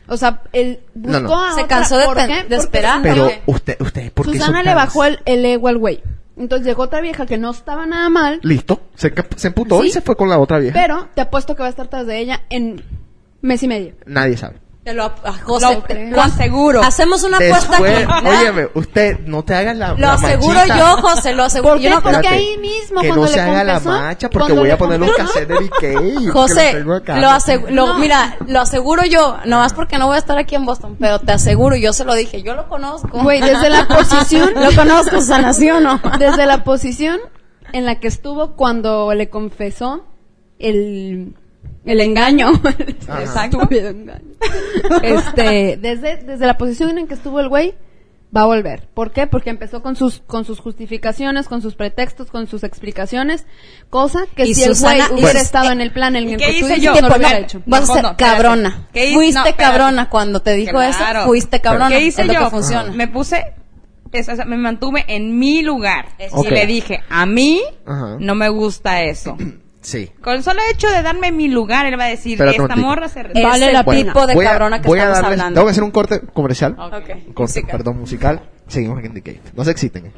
O 0.07 0.17
sea, 0.17 0.41
él 0.53 0.79
buscó 0.95 1.19
No, 1.21 1.27
no. 1.29 1.43
a 1.45 1.53
Se 1.53 1.63
otra- 1.63 1.67
cansó 1.77 1.97
de 1.97 2.05
¿por 2.05 2.15
pen- 2.15 2.27
qué? 2.27 2.33
de 2.35 2.41
Porque 2.41 2.55
esperar. 2.55 2.99
Pero 3.03 3.29
usted, 3.45 3.79
usted, 3.79 4.11
¿por 4.11 4.25
qué 4.31 4.39
Susana 4.39 4.63
le 4.63 4.73
bajó 4.73 5.03
el, 5.05 5.19
el 5.25 5.45
ego 5.45 5.67
al 5.67 5.77
güey. 5.77 6.01
Entonces 6.37 6.65
llegó 6.65 6.83
otra 6.83 6.99
vieja 7.01 7.25
que 7.25 7.37
no 7.37 7.51
estaba 7.51 7.85
nada 7.85 8.09
mal, 8.09 8.39
Listo. 8.43 8.81
Se, 8.95 9.13
se 9.35 9.47
emputó 9.47 9.83
y 9.83 9.91
se 9.91 10.01
fue 10.01 10.15
con 10.15 10.29
la 10.29 10.39
otra 10.39 10.59
vieja. 10.59 10.79
pero 10.79 11.09
te 11.13 11.21
apuesto 11.21 11.55
que 11.55 11.61
va 11.61 11.67
a 11.67 11.69
estar 11.69 11.87
tras 11.87 12.07
de 12.07 12.19
ella 12.19 12.41
en 12.49 12.81
mes 13.41 13.61
y 13.61 13.67
medio. 13.67 13.93
Nadie 14.05 14.37
sabe. 14.37 14.62
Te 14.83 14.93
lo, 14.93 15.05
a 15.05 15.33
José, 15.43 15.65
Lo, 15.75 15.81
te- 15.83 16.09
lo 16.11 16.21
aseguro. 16.21 16.81
hacemos 16.83 17.23
una 17.23 17.37
apuesta 17.37 17.77
aquí. 17.77 18.27
óyeme, 18.27 18.67
usted 18.73 19.19
no 19.25 19.41
te 19.43 19.55
hagas 19.55 19.77
la 19.77 19.89
Lo 19.91 19.97
la 19.97 20.13
aseguro 20.13 20.55
machita. 20.55 20.77
yo, 20.77 20.85
José, 21.01 21.33
lo 21.33 21.43
aseguro. 21.43 21.73
¿Por 21.75 21.77
qué? 21.81 21.83
Yo 21.85 21.89
no- 21.91 22.01
Porque 22.03 22.17
Espérate, 22.17 22.35
ahí 22.37 22.57
mismo, 22.57 22.99
que 23.01 23.07
cuando 23.07 23.25
no 23.25 23.27
le 23.29 23.33
se 23.33 23.39
haga 23.39 23.63
la 23.63 23.73
confesó, 23.75 23.89
macha 24.01 24.29
porque 24.29 24.53
voy 24.53 24.69
a 24.69 24.77
poner 24.77 25.01
un 25.01 25.07
confesó- 25.07 25.17
cassette 25.27 25.47
de 25.47 25.55
BK. 25.55 26.31
José, 26.33 26.79
lo 26.83 27.29
aseguro, 27.29 27.93
mira, 27.95 28.35
lo 28.45 28.59
aseguro 28.59 29.05
yo, 29.05 29.37
no 29.45 29.59
más 29.59 29.73
porque 29.73 29.97
no 29.97 30.07
voy 30.07 30.15
a 30.15 30.19
estar 30.19 30.37
aquí 30.37 30.55
en 30.55 30.65
Boston, 30.65 30.97
pero 30.99 31.19
te 31.19 31.31
aseguro, 31.31 31.77
yo 31.77 31.93
se 31.93 32.03
lo 32.03 32.13
dije, 32.13 32.41
yo 32.43 32.53
lo 32.53 32.67
conozco. 32.67 33.07
Güey, 33.21 33.39
desde 33.39 33.69
la 33.69 33.87
posición, 33.87 34.51
lo 34.55 34.75
conozco, 34.75 35.15
Susana, 35.21 35.53
¿sí 35.53 35.71
o 35.71 35.79
no? 35.79 36.01
desde 36.19 36.45
la 36.45 36.65
posición 36.65 37.19
en 37.71 37.85
la 37.85 37.99
que 38.01 38.09
estuvo 38.09 38.55
cuando 38.57 39.13
le 39.13 39.29
confesó 39.29 40.03
el, 40.59 41.35
el 41.85 41.99
engaño. 42.01 42.51
Exacto. 43.19 43.57
Estúpido 43.57 43.89
engaño. 43.89 44.21
Este, 45.01 45.77
desde, 45.81 46.17
desde 46.17 46.45
la 46.47 46.57
posición 46.57 46.97
en 46.97 47.07
que 47.07 47.13
estuvo 47.13 47.39
el 47.39 47.49
güey, 47.49 47.73
va 48.35 48.41
a 48.41 48.45
volver. 48.45 48.87
¿Por 48.93 49.11
qué? 49.11 49.27
Porque 49.27 49.49
empezó 49.49 49.81
con 49.81 49.95
sus, 49.95 50.21
con 50.25 50.43
sus 50.45 50.59
justificaciones, 50.59 51.47
con 51.47 51.61
sus 51.61 51.75
pretextos, 51.75 52.29
con 52.31 52.47
sus 52.47 52.63
explicaciones, 52.63 53.45
cosa 53.89 54.25
que 54.35 54.45
Y 54.45 54.53
si 54.55 54.63
el 54.63 54.73
güey 54.75 55.01
hubiera 55.11 55.39
estado 55.39 55.69
eh, 55.69 55.73
en 55.73 55.81
el 55.81 55.91
plan 55.91 56.15
en 56.15 56.29
¿y 56.29 56.33
el 56.33 56.39
que 56.39 56.59
tú 56.59 56.67
yo? 56.81 56.93
no 56.95 57.09
lo 57.09 57.15
hubiera 57.15 57.37
hecho. 57.39 57.61
Vas 57.65 57.89
a 57.89 57.93
ser 57.93 58.03
no, 58.03 58.17
cabrona. 58.17 58.87
¿Qué 58.91 59.05
hice? 59.05 59.15
Fuiste 59.15 59.51
No, 59.51 59.55
cabrona 59.57 60.09
cuando 60.09 60.41
te 60.41 60.53
dijo 60.55 60.71
Claro. 60.71 61.19
eso. 61.19 61.27
Fuiste 61.27 61.61
cabrona. 61.61 61.89
¿Qué 61.89 62.01
hice 62.01 62.21
es 62.21 62.27
lo 62.27 62.33
yo? 62.33 62.39
que 62.45 62.49
funciona. 62.49 62.91
Me 62.91 63.07
puse, 63.07 63.53
es- 64.11 64.29
o 64.29 64.35
sea, 64.35 64.45
me 64.45 64.57
mantuve 64.57 65.05
en 65.07 65.37
mi 65.37 65.61
lugar. 65.61 66.07
Y 66.43 66.49
le 66.49 66.65
dije, 66.65 67.01
a 67.09 67.25
mí 67.25 67.61
Ajá. 67.85 68.17
no 68.19 68.35
me 68.35 68.49
gusta 68.49 69.03
eso. 69.03 69.37
Sí. 69.83 70.09
Con 70.21 70.33
el 70.33 70.43
solo 70.43 70.61
hecho 70.71 70.87
de 70.89 71.01
darme 71.03 71.31
mi 71.31 71.49
lugar, 71.49 71.85
él 71.85 71.99
va 71.99 72.05
a 72.05 72.07
decir, 72.07 72.33
Espérate 72.33 72.61
un 72.61 72.71
esta 72.71 72.81
morra 72.81 73.07
se... 73.09 73.19
Es 73.21 73.43
Vale 73.43 73.71
la 73.71 73.83
tipo 73.83 73.91
pena. 73.91 74.25
de 74.27 74.33
voy 74.33 74.45
a, 74.45 74.49
cabrona 74.49 74.81
que 74.81 74.87
voy 74.87 74.97
a 74.99 75.03
estamos 75.03 75.21
darles, 75.21 75.39
hablando. 75.39 75.55
tengo 75.59 75.67
que 75.67 75.71
hacer 75.71 75.83
un 75.83 75.91
corte 75.91 76.21
comercial. 76.33 76.71
Ok. 76.79 76.93
Un 77.27 77.33
corte, 77.33 77.41
Musical. 77.59 77.71
perdón, 77.77 77.99
musical. 77.99 78.41
Seguimos 78.67 78.97
aquí 78.97 79.07
en 79.07 79.13
The 79.13 79.21
Cave. 79.21 79.41
No 79.55 79.63
se 79.65 79.71
exciten. 79.71 80.05
eh. 80.07 80.11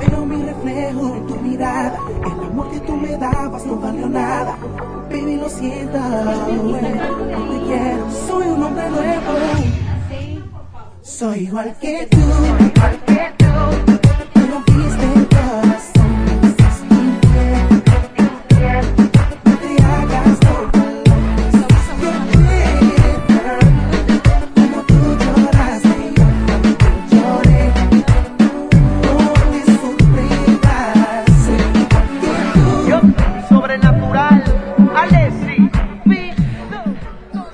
Veo 0.00 0.24
mi 0.26 0.42
reflejo 0.42 1.16
en 1.16 1.26
tu 1.26 1.36
mirada. 1.36 1.98
El 2.24 2.46
amor 2.46 2.70
que 2.70 2.80
tú 2.80 2.96
me 2.96 3.16
dabas 3.16 3.66
no 3.66 3.76
valió 3.76 4.08
nada. 4.08 4.56
Baby, 5.10 5.36
lo 5.36 5.48
siento. 5.48 5.98
No 5.98 6.32
te 6.78 7.66
quiero. 7.66 8.10
Soy 8.26 8.46
un 8.46 8.62
hombre 8.62 8.90
nuevo. 8.90 9.32
Soy 11.02 11.38
igual 11.40 11.74
que 11.80 12.06
tú. 12.10 12.18
Me 14.34 14.46
rompiste 14.46 15.04
el 15.14 15.26
corazón. 15.28 15.92
Me 15.94 15.95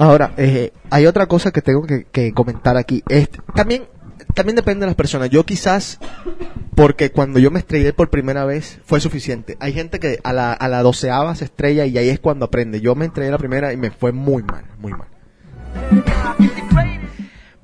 Ahora, 0.03 0.35
eh, 0.37 0.73
hay 0.91 1.07
otra 1.07 1.27
cosa 1.29 1.53
que 1.53 1.63
tengo 1.63 1.87
que, 1.87 2.33
comentar 2.35 2.77
aquí. 2.77 3.05
También, 3.55 3.87
depende 4.35 4.81
de 4.81 4.87
las 4.87 4.97
personas. 4.97 5.31
Yo 5.31 5.47
quizás, 5.47 6.01
porque 6.75 7.13
cuando 7.13 7.39
yo 7.39 7.53
me 7.53 7.61
estrellé 7.61 7.93
por 7.93 8.11
primera 8.11 8.45
vez, 8.45 8.81
fue 8.85 8.99
suficiente. 8.99 9.57
Hay 9.61 9.73
gente 9.73 10.01
que 10.01 10.19
a 10.25 10.33
la, 10.33 10.55
a 10.55 10.67
la 10.67 10.83
doceava 10.83 11.37
se 11.37 11.45
estrella 11.45 11.87
y 11.87 11.97
ahí 11.99 12.09
es 12.09 12.19
cuando 12.19 12.47
aprende. 12.47 12.81
Yo 12.81 12.97
me 12.97 13.05
estrellé 13.05 13.31
la 13.31 13.39
primera 13.39 13.73
y 13.73 13.77
me 13.77 13.93
fue 13.93 14.11
muy 14.11 14.43
mal, 14.43 14.65
muy 14.81 14.91
mal. 14.91 15.07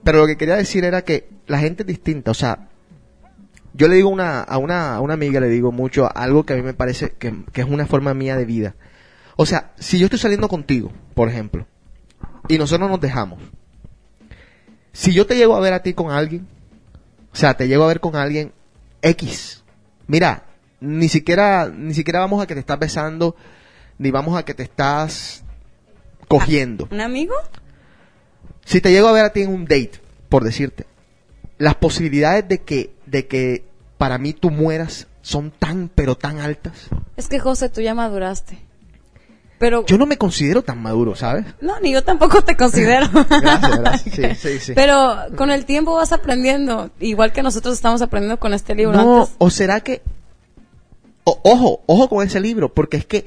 Pero 0.05 0.19
lo 0.19 0.27
que 0.29 0.37
quería 0.37 0.55
decir 0.55 0.85
era 0.85 1.03
que 1.03 1.29
la 1.49 1.59
gente 1.59 1.83
es 1.83 1.89
distinta. 1.89 2.31
O 2.31 2.35
sea, 2.35 2.69
yo 3.75 3.89
le 3.89 3.97
digo 3.97 4.11
a, 4.11 4.59
una, 4.59 4.95
a 4.95 5.01
una 5.01 5.15
amiga, 5.15 5.41
le 5.41 5.49
digo 5.49 5.73
mucho 5.73 6.09
algo 6.17 6.47
que 6.47 6.53
a 6.53 6.57
mí 6.57 6.63
me 6.63 6.75
parece 6.75 7.15
que 7.19 7.61
es 7.61 7.67
una 7.67 7.87
forma 7.87 8.15
mía 8.15 8.37
de 8.37 8.45
vida. 8.45 8.77
O 9.35 9.45
sea, 9.45 9.73
si 9.77 9.99
yo 9.99 10.05
estoy 10.07 10.21
saliendo 10.21 10.47
contigo, 10.47 10.93
por 11.15 11.29
ejemplo, 11.29 11.67
y 12.47 12.59
nosotros 12.59 12.89
nos 12.89 13.01
dejamos, 13.01 13.41
si 14.93 15.13
yo 15.13 15.27
te 15.27 15.37
llego 15.37 15.57
a 15.57 15.61
ver 15.61 15.73
a 15.73 15.83
ti 15.83 15.95
con 15.95 16.11
alguien, 16.11 16.47
o 17.33 17.37
sea, 17.37 17.55
te 17.55 17.69
llego 17.69 17.85
a 17.85 17.89
ver 17.89 18.01
con 18.01 18.17
alguien 18.17 18.53
X, 19.03 19.63
mira, 20.07 20.45
ni 20.81 21.09
siquiera, 21.09 21.69
ni 21.69 21.95
siquiera 21.95 22.21
vamos 22.21 22.43
a 22.43 22.47
que 22.47 22.55
te 22.55 22.61
estás 22.61 22.79
besando, 22.79 23.37
ni 23.99 24.11
vamos 24.11 24.37
a 24.39 24.45
que 24.45 24.55
te 24.55 24.63
estás 24.63 25.45
cogiendo. 26.29 26.89
¿Un 26.91 27.01
amigo? 27.01 27.35
Si 28.65 28.81
te 28.81 28.91
llego 28.91 29.09
a 29.09 29.13
ver 29.13 29.25
a 29.25 29.33
ti 29.33 29.43
en 29.43 29.53
un 29.53 29.65
date, 29.65 29.93
por 30.29 30.45
decirte, 30.45 30.87
las 31.59 31.75
posibilidades 31.75 32.49
de 32.49 32.63
que, 32.63 32.95
de 33.07 33.27
que 33.27 33.65
para 33.99 34.19
mí 34.19 34.33
tú 34.33 34.51
mueras 34.51 35.07
son 35.23 35.51
tan, 35.51 35.91
pero 35.95 36.17
tan 36.17 36.39
altas. 36.39 36.89
Es 37.17 37.29
que 37.29 37.39
José, 37.39 37.69
tú 37.69 37.81
ya 37.81 37.95
maduraste. 37.95 38.68
Pero 39.59 39.85
Yo 39.87 39.99
no 39.99 40.07
me 40.07 40.17
considero 40.17 40.63
tan 40.63 40.81
maduro, 40.81 41.17
¿sabes? 41.17 41.45
no, 41.61 41.81
ni 41.81 41.93
yo 41.93 42.05
tampoco 42.05 42.43
te 42.43 42.57
considero. 42.57 43.09
Gracias, 43.29 43.79
gracias. 43.81 44.15
Sí, 44.15 44.35
sí, 44.49 44.59
sí. 44.61 44.73
Pero 44.75 45.17
con 45.37 45.51
el 45.51 45.65
tiempo 45.65 45.95
vas 45.95 46.13
aprendiendo, 46.13 46.91
igual 47.01 47.33
que 47.33 47.43
nosotros 47.43 47.75
estamos 47.75 48.01
aprendiendo 48.03 48.39
con 48.39 48.55
este 48.55 48.75
libro 48.77 48.93
No, 48.97 49.21
antes. 49.23 49.35
o 49.39 49.51
será 49.51 49.81
que... 49.81 50.01
o- 51.25 51.41
ojo, 51.43 51.81
ojo 51.87 52.09
con 52.09 52.27
ese 52.27 52.39
libro, 52.41 52.73
porque 52.73 52.97
es 52.99 53.05
que 53.07 53.27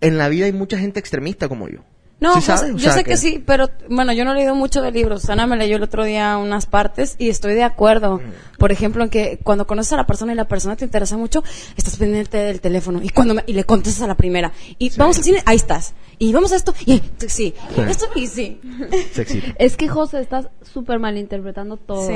en 0.00 0.16
la 0.16 0.28
vida 0.28 0.46
hay 0.46 0.52
mucha 0.52 0.78
gente 0.78 0.98
extremista 0.98 1.48
como 1.48 1.68
yo. 1.68 1.80
No, 2.20 2.34
¿Sí 2.34 2.40
yo 2.46 2.78
sea 2.78 2.92
sé 2.92 3.04
que... 3.04 3.16
sí, 3.16 3.42
pero 3.44 3.70
bueno, 3.88 4.12
yo 4.12 4.24
no 4.26 4.32
he 4.32 4.34
leído 4.34 4.54
mucho 4.54 4.82
de 4.82 4.90
libros. 4.92 5.28
Ana 5.30 5.46
me 5.46 5.56
leyó 5.56 5.76
el 5.76 5.82
otro 5.82 6.04
día 6.04 6.36
unas 6.36 6.66
partes 6.66 7.16
y 7.18 7.30
estoy 7.30 7.54
de 7.54 7.62
acuerdo. 7.62 8.18
Mm. 8.18 8.58
Por 8.58 8.72
ejemplo, 8.72 9.02
en 9.02 9.08
que 9.08 9.38
cuando 9.42 9.66
conoces 9.66 9.94
a 9.94 9.96
la 9.96 10.06
persona 10.06 10.32
y 10.32 10.36
la 10.36 10.46
persona 10.46 10.76
te 10.76 10.84
interesa 10.84 11.16
mucho, 11.16 11.42
estás 11.78 11.96
pendiente 11.96 12.36
del 12.36 12.60
teléfono 12.60 13.00
y 13.02 13.08
cuando 13.08 13.32
me- 13.34 13.44
y 13.46 13.54
le 13.54 13.64
contestas 13.64 14.02
a 14.02 14.06
la 14.06 14.16
primera 14.16 14.52
y 14.78 14.90
vamos 14.98 15.16
al 15.16 15.24
cine, 15.24 15.42
ahí 15.46 15.56
estás. 15.56 15.94
Y 16.18 16.30
vamos 16.34 16.52
a 16.52 16.56
esto 16.56 16.74
y 16.84 17.00
sí, 17.20 17.24
Sí. 17.26 17.54
esto 17.88 18.06
y 18.14 18.26
sí. 18.26 18.60
Se 19.14 19.22
excita. 19.22 19.54
Es 19.58 19.78
que 19.78 19.88
José 19.88 20.20
estás 20.20 20.48
súper 20.70 20.98
malinterpretando 20.98 21.78
todo. 21.78 22.06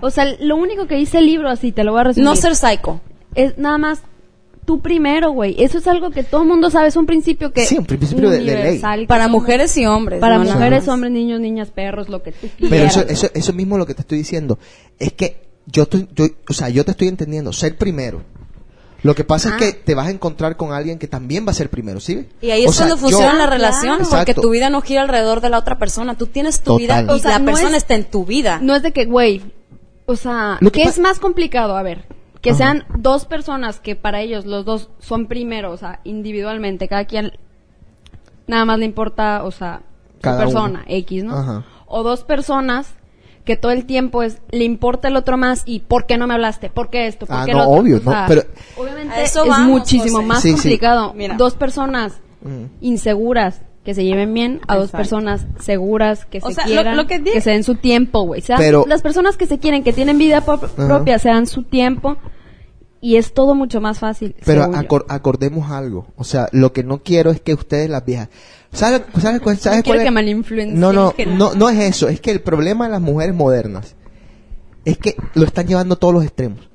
O 0.00 0.10
sea, 0.10 0.26
lo 0.40 0.56
único 0.56 0.88
que 0.88 0.96
dice 0.96 1.18
el 1.18 1.26
libro, 1.26 1.48
así 1.48 1.70
te 1.70 1.84
lo 1.84 1.92
voy 1.92 2.00
a 2.00 2.04
resumir. 2.04 2.24
No 2.28 2.34
ser 2.34 2.56
psycho. 2.56 3.00
es 3.36 3.56
nada 3.56 3.78
más 3.78 4.00
tú 4.64 4.80
primero, 4.80 5.30
güey. 5.32 5.54
Eso 5.62 5.78
es 5.78 5.86
algo 5.86 6.10
que 6.10 6.22
todo 6.24 6.42
el 6.42 6.48
mundo 6.48 6.70
sabe, 6.70 6.88
es 6.88 6.96
un 6.96 7.06
principio 7.06 7.52
que 7.52 7.64
Sí, 7.66 7.76
un 7.78 7.84
principio 7.86 8.30
de- 8.30 8.38
de 8.40 8.80
ley. 8.80 9.06
Para 9.06 9.28
mujeres 9.28 9.76
y 9.76 9.86
hombres. 9.86 10.20
para 10.20 10.38
mujeres, 10.38 10.88
hombres, 10.88 11.12
niños, 11.12 11.40
niñas, 11.40 11.70
perros, 11.70 12.08
lo 12.08 12.22
que 12.22 12.32
tú 12.32 12.48
quieras. 12.58 12.70
Pero 12.70 12.84
eso, 12.84 13.00
eso, 13.08 13.30
eso 13.34 13.52
mismo 13.52 13.76
es 13.76 13.78
lo 13.80 13.86
que 13.86 13.94
te 13.94 14.02
estoy 14.02 14.18
diciendo. 14.18 14.58
Es 14.98 15.12
que 15.12 15.42
yo, 15.66 15.84
estoy, 15.84 16.08
yo, 16.14 16.26
o 16.48 16.52
sea, 16.52 16.68
yo 16.68 16.84
te 16.84 16.90
estoy 16.92 17.08
entendiendo. 17.08 17.52
Ser 17.52 17.76
primero. 17.78 18.22
Lo 19.02 19.14
que 19.14 19.22
pasa 19.24 19.50
Ah. 19.50 19.56
es 19.58 19.62
que 19.62 19.72
te 19.78 19.94
vas 19.94 20.06
a 20.06 20.10
encontrar 20.10 20.56
con 20.56 20.72
alguien 20.72 20.98
que 20.98 21.06
también 21.06 21.46
va 21.46 21.50
a 21.50 21.54
ser 21.54 21.68
primero, 21.68 22.00
¿sí? 22.00 22.26
Y 22.40 22.50
ahí 22.50 22.64
O 22.64 22.70
es 22.70 22.74
sea, 22.76 22.86
cuando 22.86 22.96
yo- 22.96 23.00
funciona 23.18 23.34
la 23.34 23.44
Ah, 23.44 23.50
relación, 23.50 23.98
claro. 23.98 24.10
porque 24.10 24.32
tu 24.34 24.48
vida 24.48 24.70
no 24.70 24.80
gira 24.80 25.02
alrededor 25.02 25.42
de 25.42 25.50
la 25.50 25.58
otra 25.58 25.78
persona. 25.78 26.16
Tú 26.16 26.26
tienes 26.26 26.60
tu 26.60 26.78
vida 26.78 27.02
y 27.02 27.10
O 27.10 27.18
sea, 27.18 27.32
la 27.32 27.38
no 27.40 27.44
persona 27.44 27.70
es- 27.76 27.82
está 27.82 27.94
en 27.96 28.04
tu 28.04 28.24
vida. 28.24 28.60
No 28.62 28.74
es 28.74 28.82
de 28.82 28.92
que, 28.92 29.04
güey, 29.04 29.42
o 30.06 30.16
sea, 30.16 30.56
Lo 30.60 30.72
que 30.72 30.82
¿qué 30.82 30.88
es 30.88 30.98
más 30.98 31.18
complicado? 31.18 31.76
A 31.76 31.82
ver, 31.82 32.06
que 32.44 32.50
Ajá. 32.50 32.58
sean 32.58 32.84
dos 32.98 33.24
personas 33.24 33.80
que 33.80 33.96
para 33.96 34.20
ellos 34.20 34.44
los 34.46 34.64
dos 34.64 34.90
son 35.00 35.26
primero, 35.26 35.72
o 35.72 35.76
sea, 35.76 35.98
individualmente, 36.04 36.86
cada 36.86 37.06
quien 37.06 37.32
nada 38.46 38.64
más 38.64 38.78
le 38.78 38.84
importa, 38.84 39.42
o 39.44 39.50
sea, 39.50 39.80
su 40.16 40.20
Cada 40.20 40.38
persona, 40.38 40.80
uno. 40.86 40.96
X, 40.96 41.24
¿no? 41.24 41.36
Ajá. 41.36 41.64
O 41.86 42.02
dos 42.02 42.22
personas 42.24 42.94
que 43.44 43.56
todo 43.56 43.72
el 43.72 43.84
tiempo 43.86 44.22
es, 44.22 44.40
le 44.50 44.64
importa 44.64 45.08
el 45.08 45.16
otro 45.16 45.36
más 45.36 45.62
y 45.66 45.80
¿por 45.80 46.06
qué 46.06 46.16
no 46.16 46.26
me 46.26 46.34
hablaste? 46.34 46.70
¿Por 46.70 46.88
qué 46.90 47.06
esto? 47.06 47.26
¿Por 47.26 47.36
Ah, 47.36 47.42
qué 47.44 47.52
no, 47.52 47.58
lo 47.58 47.64
otro? 47.70 47.80
obvio, 47.82 47.96
O 47.96 48.00
no, 48.00 48.10
sea, 48.10 48.24
pero- 48.28 48.42
obviamente 48.76 49.22
eso 49.22 49.42
es 49.44 49.48
vamos, 49.50 49.68
muchísimo 49.68 50.16
José. 50.16 50.26
más 50.28 50.42
Sí, 50.42 50.48
sí. 50.50 50.54
complicado. 50.54 51.12
Mira. 51.14 51.36
Dos 51.36 51.54
personas 51.54 52.20
Mm. 52.42 52.64
inseguras 52.82 53.62
que 53.84 53.92
se 53.94 54.02
lleven 54.04 54.32
bien 54.32 54.60
a 54.66 54.76
dos 54.76 54.90
personas 54.90 55.46
seguras 55.60 56.24
que 56.24 56.38
O 56.42 56.48
se 56.48 56.54
sea, 56.54 56.64
lo- 56.64 56.70
quieran, 56.72 56.96
lo 56.96 57.06
que 57.06 57.18
di- 57.18 57.32
que 57.32 57.42
se 57.42 57.50
den 57.50 57.64
su 57.64 57.74
tiempo, 57.74 58.22
güey. 58.22 58.42
Pero- 58.56 58.84
las 58.88 59.02
personas 59.02 59.36
que 59.36 59.46
se 59.46 59.58
quieren, 59.58 59.84
que 59.84 59.92
tienen 59.92 60.16
vida 60.16 60.40
propia, 60.42 61.18
se 61.18 61.28
dan 61.28 61.46
su 61.46 61.64
tiempo 61.64 62.16
y 63.04 63.16
es 63.16 63.34
todo 63.34 63.54
mucho 63.54 63.80
más 63.80 63.98
fácil. 63.98 64.34
Pero 64.46 64.62
acor- 64.88 65.04
acordemos 65.08 65.70
algo. 65.70 66.06
O 66.16 66.24
sea, 66.24 66.48
lo 66.52 66.72
que 66.72 66.82
no 66.82 67.02
quiero 67.02 67.30
es 67.30 67.40
que 67.40 67.52
ustedes 67.54 67.90
las 67.90 68.04
viejas. 68.04 68.28
¿Sabes, 68.72 69.02
cuál- 69.12 69.22
sabes 69.22 69.82
quiero 69.82 69.84
cuál 69.84 69.98
es? 69.98 70.04
que 70.04 70.10
No, 70.80 70.92
no, 70.92 71.12
no, 71.38 71.54
no 71.54 71.68
es 71.68 71.78
eso. 71.80 72.08
Es 72.08 72.20
que 72.20 72.30
el 72.30 72.40
problema 72.40 72.86
de 72.86 72.92
las 72.92 73.00
mujeres 73.02 73.34
modernas 73.34 73.94
es 74.84 74.96
que 74.98 75.16
lo 75.34 75.44
están 75.44 75.66
llevando 75.66 75.94
a 75.96 75.98
todos 75.98 76.14
los 76.14 76.24
extremos. 76.24 76.68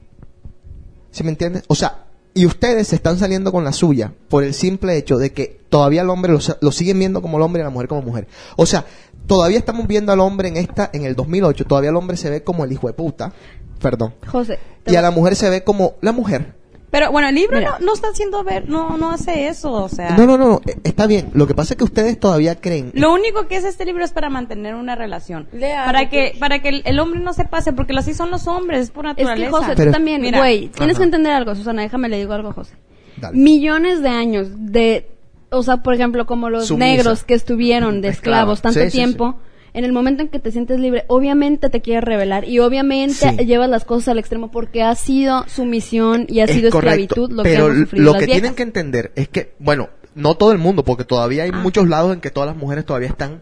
¿Sí 1.12 1.24
me 1.24 1.30
entiendes? 1.32 1.64
O 1.68 1.76
sea, 1.76 2.06
y 2.34 2.46
ustedes 2.46 2.88
se 2.90 2.96
están 2.96 3.18
saliendo 3.18 3.52
con 3.52 3.64
la 3.64 3.74
suya 3.74 4.14
por 4.30 4.44
el 4.44 4.54
simple 4.54 4.96
hecho 4.98 5.18
de 5.18 5.34
que 5.34 5.60
todavía 5.70 6.02
el 6.04 6.10
hombre 6.10 6.32
lo, 6.32 6.40
lo 6.62 6.72
siguen 6.72 7.00
viendo 7.00 7.22
como 7.22 7.38
el 7.38 7.44
hombre 7.44 7.62
y 7.62 7.66
la 7.66 7.70
mujer 7.72 7.88
como 7.88 8.02
mujer. 8.04 8.28
O 8.56 8.66
sea, 8.66 8.86
todavía 9.28 9.58
estamos 9.58 9.88
viendo 9.88 10.12
al 10.12 10.20
hombre 10.20 10.48
en 10.48 10.58
esta, 10.58 10.90
en 10.94 11.06
el 11.06 11.16
2008, 11.16 11.66
todavía 11.66 11.90
el 11.90 11.96
hombre 11.96 12.18
se 12.18 12.30
ve 12.30 12.44
como 12.44 12.64
el 12.64 12.72
hijo 12.72 12.88
de 12.88 12.94
puta. 12.94 13.34
Perdón. 13.82 14.14
José, 14.28 14.60
Y 14.86 14.96
a 14.96 15.02
la 15.02 15.12
mujer 15.12 15.36
se 15.36 15.50
ve 15.50 15.64
como 15.64 15.94
la 16.02 16.12
mujer. 16.12 16.54
Pero 16.92 17.12
bueno, 17.12 17.30
el 17.30 17.36
libro 17.36 17.58
Mira. 17.60 17.78
no, 17.80 17.86
no 17.86 17.94
está 17.94 18.08
haciendo 18.10 18.44
ver, 18.44 18.68
no, 18.68 18.98
no 18.98 19.12
hace 19.12 19.48
eso, 19.48 19.72
o 19.72 19.88
sea. 19.90 20.18
No, 20.18 20.26
no, 20.26 20.40
no, 20.40 20.60
eh, 20.66 20.76
está 20.84 21.06
bien. 21.06 21.30
Lo 21.34 21.46
que 21.46 21.54
pasa 21.54 21.74
es 21.76 21.78
que 21.78 21.84
ustedes 21.84 22.20
todavía 22.20 22.56
creen. 22.60 22.90
Lo 22.96 23.14
único 23.14 23.48
que 23.48 23.58
es 23.58 23.64
este 23.64 23.86
libro 23.86 24.04
es 24.04 24.12
para 24.12 24.32
mantener 24.32 24.74
una 24.74 24.96
relación. 24.96 25.48
Lea, 25.54 25.86
para 25.86 26.10
que, 26.10 26.36
para 26.40 26.64
que 26.64 26.70
el, 26.70 26.82
el 26.86 27.00
hombre 27.00 27.20
no 27.20 27.34
se 27.34 27.46
pase, 27.46 27.74
porque 27.74 27.94
así 27.96 28.16
son 28.16 28.32
los 28.32 28.48
hombres, 28.48 28.82
es 28.82 28.90
por 28.92 29.06
es 29.06 29.14
que 29.16 29.24
naturaleza. 29.24 29.52
José, 29.58 29.74
Pero- 29.76 29.92
tú 29.92 29.94
también, 29.94 30.22
Mira. 30.22 30.40
güey, 30.40 30.70
tienes 30.70 30.96
Ajá. 30.96 31.02
que 31.02 31.04
entender 31.06 31.32
algo, 31.32 31.54
Susana, 31.54 31.84
déjame 31.84 32.10
le 32.10 32.18
digo 32.18 32.34
algo, 32.34 32.50
a 32.50 32.54
José. 32.54 32.74
Dale. 33.18 33.38
Millones 33.38 34.02
de 34.02 34.10
años 34.10 34.48
de, 34.58 35.12
o 35.52 35.62
sea, 35.62 35.78
por 35.84 35.94
ejemplo, 35.94 36.26
como 36.26 36.50
los 36.50 36.66
Sumisa. 36.70 36.86
negros 36.88 37.24
que 37.24 37.36
estuvieron 37.36 38.02
de 38.02 38.08
Esclava. 38.08 38.38
esclavos 38.40 38.62
tanto 38.64 38.80
Sí, 38.80 38.86
sí, 38.88 38.92
tiempo, 38.98 39.38
en 39.74 39.86
el 39.86 39.92
momento 39.94 40.24
en 40.24 40.30
que 40.30 40.40
te 40.40 40.52
sientes 40.52 40.80
libre, 40.80 41.06
obviamente 41.08 41.70
te 41.70 41.82
quieres 41.82 42.04
rebelar 42.04 42.46
y 42.46 42.60
obviamente 42.60 43.14
Sí. 43.38 43.46
llevas 43.46 43.70
las 43.70 43.86
cosas 43.86 44.10
al 44.10 44.20
extremo 44.20 44.52
porque 44.52 44.82
ha 44.84 44.96
sido 44.96 45.46
sumisión 45.48 46.26
y 46.28 46.40
ha 46.40 46.46
Es 46.46 46.52
sido 46.52 46.72
correcto, 46.72 47.02
esclavitud 47.04 47.32
lo 47.36 47.44
pero 47.44 47.66
que 47.66 47.72
hemos 47.72 47.80
sufrido 47.84 48.06
lo 48.06 48.12
las 48.14 48.20
que 48.20 48.26
viejas. 48.26 48.42
tienen 48.42 48.56
que 48.56 48.64
entender 48.64 49.12
es 49.16 49.28
que, 49.30 49.54
bueno, 49.60 49.90
no 50.16 50.36
todo 50.36 50.52
el 50.52 50.58
mundo, 50.58 50.84
porque 50.84 51.04
todavía 51.04 51.44
hay 51.44 51.52
Ah. 51.54 51.58
muchos 51.60 51.88
lados 51.88 52.14
en 52.14 52.20
que 52.22 52.32
todas 52.32 52.48
las 52.48 52.58
mujeres 52.58 52.86
todavía 52.86 53.10
están 53.10 53.42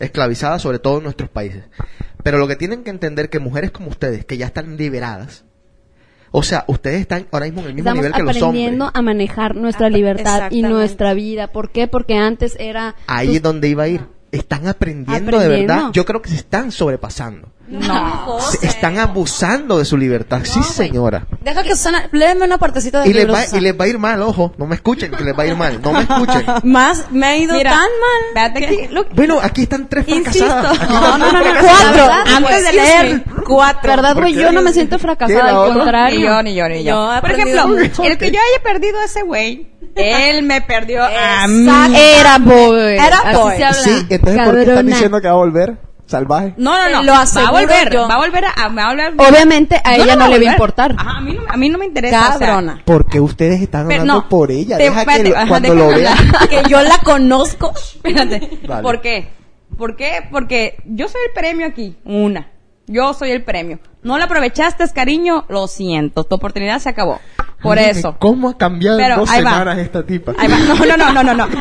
esclavizadas, 0.00 0.62
sobre 0.62 0.78
todo 0.78 0.98
en 0.98 1.04
nuestros 1.04 1.30
países. 1.30 1.64
Pero 2.22 2.38
lo 2.38 2.46
que 2.48 2.56
tienen 2.56 2.84
que 2.84 2.90
entender 2.90 3.30
que 3.30 3.38
mujeres 3.38 3.70
como 3.70 3.88
ustedes, 3.88 4.24
que 4.24 4.36
ya 4.36 4.46
están 4.46 4.76
liberadas, 4.76 5.44
o 6.30 6.42
sea, 6.42 6.64
ustedes 6.68 7.00
están 7.00 7.26
ahora 7.30 7.46
mismo 7.46 7.60
en 7.62 7.66
el 7.68 7.74
mismo 7.74 7.88
Estamos 7.90 8.04
nivel 8.04 8.16
que 8.16 8.22
los 8.22 8.36
aprendiendo 8.36 8.84
hombres. 8.86 8.98
a 8.98 9.02
manejar 9.02 9.56
nuestra 9.56 9.86
Apa- 9.88 9.96
libertad 9.96 10.50
y 10.50 10.62
nuestra 10.62 11.14
vida. 11.14 11.48
¿Por 11.52 11.70
qué? 11.72 11.88
Porque 11.88 12.14
antes 12.16 12.56
era... 12.58 12.94
Ahí 13.06 13.36
es 13.36 13.42
donde 13.42 13.68
iba 13.68 13.82
a 13.84 13.88
ir. 13.88 14.00
Están 14.32 14.66
aprendiendo, 14.66 15.38
de 15.38 15.48
verdad. 15.48 15.90
Yo 15.92 16.04
creo 16.04 16.22
que 16.22 16.30
se 16.30 16.36
están 16.36 16.72
sobrepasando. 16.72 17.52
No. 17.68 18.38
Se 18.40 18.66
están 18.66 18.98
abusando 18.98 19.78
de 19.78 19.84
su 19.84 19.96
libertad. 19.96 20.40
sí, 20.44 20.62
señora. 20.62 21.26
Deja 21.42 21.62
que 21.62 21.70
Susana, 21.70 22.08
léeme 22.12 22.44
una 22.44 22.58
partecita 22.58 23.00
del 23.00 23.10
Y 23.10 23.14
les, 23.14 23.32
va, 23.32 23.44
y 23.56 23.60
les 23.60 23.78
va 23.78 23.84
a 23.84 23.88
ir 23.88 23.98
mal, 23.98 24.20
ojo. 24.20 24.52
No 24.58 24.66
me 24.66 24.74
escuchen, 24.74 25.10
que 25.10 25.24
les 25.24 25.38
va 25.38 25.44
a 25.44 25.46
ir 25.46 25.56
mal. 25.56 25.80
No 25.80 25.92
me 25.92 26.00
escuchen. 26.00 26.44
Más, 26.64 27.10
me 27.10 27.26
ha 27.26 27.36
ido 27.36 27.54
Mira, 27.54 27.70
tan 27.70 28.52
mal. 28.52 29.06
Bueno, 29.14 29.38
aquí 29.42 29.62
están 29.62 29.88
tres 29.88 30.06
Insisto. 30.08 30.46
fracasadas. 30.46 30.80
Aquí 30.82 30.92
No, 30.92 31.00
están 31.00 31.20
no, 31.20 31.32
no, 31.32 31.38
no. 31.38 31.60
Cuatro, 31.60 32.36
antes 32.36 32.56
de 32.56 32.62
pues, 32.62 32.74
leer. 32.74 33.24
Cuatro. 33.46 33.90
¿Verdad, 33.90 34.14
¿Por 34.14 34.22
güey? 34.24 34.34
Yo 34.34 34.52
no 34.52 34.62
me 34.62 34.72
siento 34.72 34.96
¿Qué, 34.96 35.02
fracasada, 35.02 35.50
al 35.64 35.74
contrario. 35.74 36.18
Ni 36.18 36.24
yo, 36.24 36.42
ni 36.42 36.54
yo, 36.54 36.68
ni 36.68 36.84
yo. 36.84 37.10
Por 37.20 37.30
ejemplo, 37.30 37.68
mucho. 37.68 38.02
el 38.04 38.18
que 38.18 38.30
yo 38.30 38.38
haya 38.38 38.62
perdido 38.62 38.98
a 39.00 39.04
ese 39.04 39.22
güey, 39.22 39.68
él 39.96 40.42
me 40.42 40.60
perdió 40.62 41.02
a 41.04 41.46
mí. 41.48 41.64
Exacto. 41.64 41.98
Era 41.98 42.38
boy. 42.38 42.92
Era 42.94 43.18
Así 43.24 43.36
boy. 43.38 43.56
se 43.56 43.64
habla. 43.64 43.78
Sí, 43.82 44.06
entonces 44.10 44.42
¿por 44.42 44.54
qué 44.54 44.60
están 44.60 44.74
Cabrona. 44.74 44.82
diciendo 44.82 45.20
que 45.20 45.26
va 45.28 45.32
a 45.34 45.36
volver? 45.36 45.76
Salvaje. 46.06 46.52
No, 46.58 46.76
no, 46.76 46.90
no. 46.90 47.02
Lo 47.04 47.12
va 47.12 47.22
a 47.22 47.50
volver, 47.50 47.90
yo. 47.92 48.06
va 48.08 48.14
a 48.14 48.18
volver 48.18 48.44
a, 48.44 48.50
a- 48.50 48.68
va 48.68 48.84
a 48.84 48.88
volver. 48.90 49.14
Obviamente 49.16 49.80
a 49.82 49.96
ella 49.96 50.14
no, 50.16 50.28
le 50.28 50.38
va 50.44 50.50
a 50.50 50.52
importar. 50.52 50.94
Ajá, 50.98 51.18
a 51.18 51.20
mí 51.22 51.32
no, 51.34 51.42
a 51.48 51.56
mí 51.56 51.68
no 51.70 51.78
me 51.78 51.86
interesa. 51.86 52.34
o 52.34 52.38
sea, 52.38 52.46
Cabrona. 52.48 52.82
Porque 52.84 53.18
ustedes 53.20 53.62
están 53.62 53.88
Pero 53.88 54.02
hablando 54.02 54.22
no, 54.24 54.28
por 54.28 54.50
ella. 54.50 54.76
te- 54.76 54.82
Deja 54.84 55.06
que 55.06 55.24
lo- 55.24 55.36
ajá, 55.36 55.46
cuando 55.48 55.74
lo 55.74 55.88
vean. 55.88 56.16
que 56.50 56.62
yo 56.68 56.82
la 56.82 56.98
conozco. 56.98 57.72
Espérate. 57.94 58.58
Vale. 58.66 58.82
¿Por 58.82 59.00
qué? 59.00 59.28
¿Por 59.78 59.96
qué? 59.96 60.28
Porque 60.30 60.76
yo 60.84 61.08
soy 61.08 61.20
el 61.28 61.32
premio 61.32 61.66
aquí. 61.66 61.96
Una. 62.04 62.51
Yo 62.86 63.14
soy 63.14 63.30
el 63.30 63.44
premio. 63.44 63.78
No 64.02 64.18
lo 64.18 64.24
aprovechaste, 64.24 64.84
cariño. 64.92 65.44
Lo 65.48 65.68
siento. 65.68 66.24
Tu 66.24 66.34
oportunidad 66.34 66.80
se 66.80 66.88
acabó. 66.88 67.20
Por 67.62 67.78
eso. 67.78 68.16
¿Cómo 68.18 68.48
ha 68.48 68.58
cambiado 68.58 68.98
en 68.98 69.14
dos 69.14 69.30
va. 69.30 69.34
semanas 69.34 69.78
esta 69.78 70.04
tipa? 70.04 70.34
Ahí 70.36 70.48
va. 70.48 70.58
No, 70.58 70.74
no, 70.74 70.96
no, 70.96 71.12
no, 71.12 71.22
no, 71.22 71.34
no. 71.34 71.48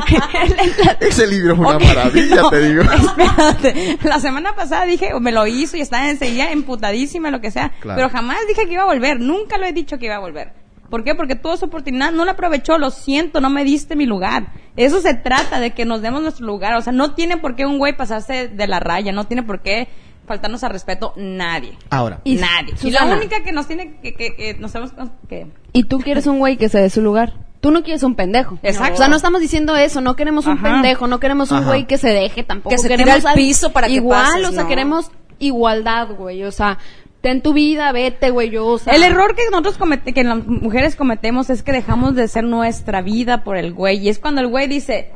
Ese 1.00 1.28
libro 1.28 1.54
es 1.54 1.60
una 1.60 1.80
maravilla, 1.80 2.36
no, 2.38 2.50
te 2.50 2.60
digo. 2.68 2.82
Espérate. 2.92 4.00
La 4.04 4.20
semana 4.20 4.56
pasada 4.56 4.86
dije, 4.86 5.12
me 5.20 5.32
lo 5.32 5.46
hizo 5.46 5.78
y 5.78 5.82
estaba 5.82 6.10
enseguida 6.10 6.52
emputadísima, 6.52 7.30
lo 7.30 7.40
que 7.40 7.52
sea. 7.52 7.72
Claro. 7.80 7.98
Pero 7.98 8.10
jamás 8.10 8.38
dije 8.48 8.66
que 8.66 8.74
iba 8.74 8.84
a 8.84 8.88
volver. 8.88 9.20
Nunca 9.20 9.60
lo 9.60 9.66
he 9.66 9.74
dicho 9.74 10.00
que 10.00 10.08
iba 10.08 10.16
a 10.16 10.20
volver. 10.20 10.54
¿Por 10.90 11.06
qué? 11.06 11.16
Porque 11.16 11.36
tuvo 11.36 11.56
su 11.56 11.66
oportunidad, 11.66 12.12
no 12.12 12.26
la 12.26 12.34
aprovechó, 12.34 12.78
lo 12.78 12.90
siento, 12.92 13.40
no 13.40 13.50
me 13.50 13.64
diste 13.64 13.96
mi 13.96 14.06
lugar. 14.06 14.52
Eso 14.76 15.00
se 15.00 15.14
trata 15.14 15.62
de 15.62 15.72
que 15.72 15.86
nos 15.86 16.02
demos 16.02 16.22
nuestro 16.22 16.46
lugar. 16.46 16.76
O 16.76 16.82
sea, 16.82 16.92
no 16.92 17.14
tiene 17.14 17.38
por 17.38 17.56
qué 17.56 17.66
un 17.66 17.78
güey 17.78 17.96
pasarse 17.96 18.50
de 18.50 18.68
la 18.68 18.82
raya, 18.82 19.14
no 19.14 19.26
tiene 19.26 19.44
por 19.44 19.62
qué 19.62 19.88
faltarnos 20.32 20.64
al 20.64 20.72
respeto 20.72 21.14
nadie. 21.18 21.78
Ahora, 21.90 22.22
Y 22.24 22.36
nadie. 22.36 22.74
Y 22.84 22.92
la 22.92 23.06
única 23.06 23.44
que 23.44 23.52
nos 23.52 23.68
tiene 23.68 23.96
que, 24.02 24.14
que, 24.14 24.36
que 24.36 24.54
nos 24.56 24.74
hemos 24.76 24.92
que 25.28 25.48
Y 25.74 25.84
tú 25.84 26.00
quieres 26.00 26.26
un 26.28 26.40
güey 26.40 26.58
que 26.58 26.70
se 26.70 26.80
dé 26.80 26.90
su 26.90 27.02
lugar. 27.02 27.34
Tú 27.60 27.70
no 27.70 27.84
quieres 27.84 28.02
un 28.04 28.16
pendejo. 28.16 28.58
Exacto. 28.64 28.96
O 28.96 28.98
sea, 28.98 29.08
no 29.08 29.16
estamos 29.16 29.40
diciendo 29.42 29.76
eso. 29.76 30.02
No 30.02 30.16
queremos 30.16 30.48
un 30.48 30.54
Ajá. 30.54 30.64
pendejo. 30.72 31.06
No 31.08 31.20
queremos 31.20 31.52
un 31.52 31.64
güey 31.66 31.86
que 31.86 31.98
se 32.00 32.10
deje 32.10 32.44
tampoco. 32.44 32.72
Que 32.72 32.78
se 32.80 32.88
tire 32.88 32.98
queremos 33.04 33.24
al 33.26 33.32
al- 33.32 33.36
piso 33.36 33.72
para 33.72 33.88
que 33.88 33.94
Igual, 33.94 34.26
pases, 34.26 34.50
o 34.50 34.52
sea, 34.52 34.64
no. 34.64 34.68
queremos 34.70 35.12
igualdad, 35.38 36.08
güey. 36.18 36.44
O 36.44 36.52
sea, 36.52 36.80
ten 37.22 37.42
tu 37.42 37.54
vida, 37.54 37.92
vete, 37.92 38.32
güey. 38.32 38.50
Yo, 38.50 38.66
o 38.66 38.78
sea, 38.80 38.94
El 38.96 39.04
error 39.04 39.36
que 39.36 39.44
nosotros 39.52 39.78
comete, 39.78 40.12
que 40.14 40.24
las 40.24 40.44
mujeres 40.48 40.96
cometemos 40.96 41.50
es 41.52 41.62
que 41.62 41.72
dejamos 41.72 42.16
de 42.16 42.28
ser 42.28 42.46
nuestra 42.46 43.02
vida 43.04 43.44
por 43.44 43.58
el 43.58 43.74
güey. 43.74 44.00
Y 44.00 44.10
es 44.10 44.18
cuando 44.18 44.42
el 44.42 44.48
güey 44.48 44.68
dice 44.68 45.12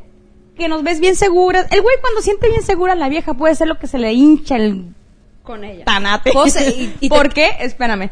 que 0.56 0.68
nos 0.68 0.84
ves 0.84 1.00
bien 1.00 1.16
seguras. 1.16 1.66
El 1.72 1.82
güey 1.82 1.96
cuando 2.00 2.22
siente 2.22 2.48
bien 2.48 2.62
segura 2.62 2.94
a 2.94 2.96
la 2.96 3.10
vieja 3.10 3.34
puede 3.34 3.56
ser 3.56 3.68
lo 3.68 3.80
que 3.80 3.88
se 3.88 3.98
le 3.98 4.14
hincha 4.14 4.56
el 4.56 4.94
con 5.46 5.64
ella. 5.64 5.86
tanate. 5.86 6.32
José, 6.34 6.70
y- 6.78 6.96
y 7.00 7.10
te- 7.10 7.16
¿Por 7.16 7.34
qué? 7.34 7.52
Espérame. 7.62 8.10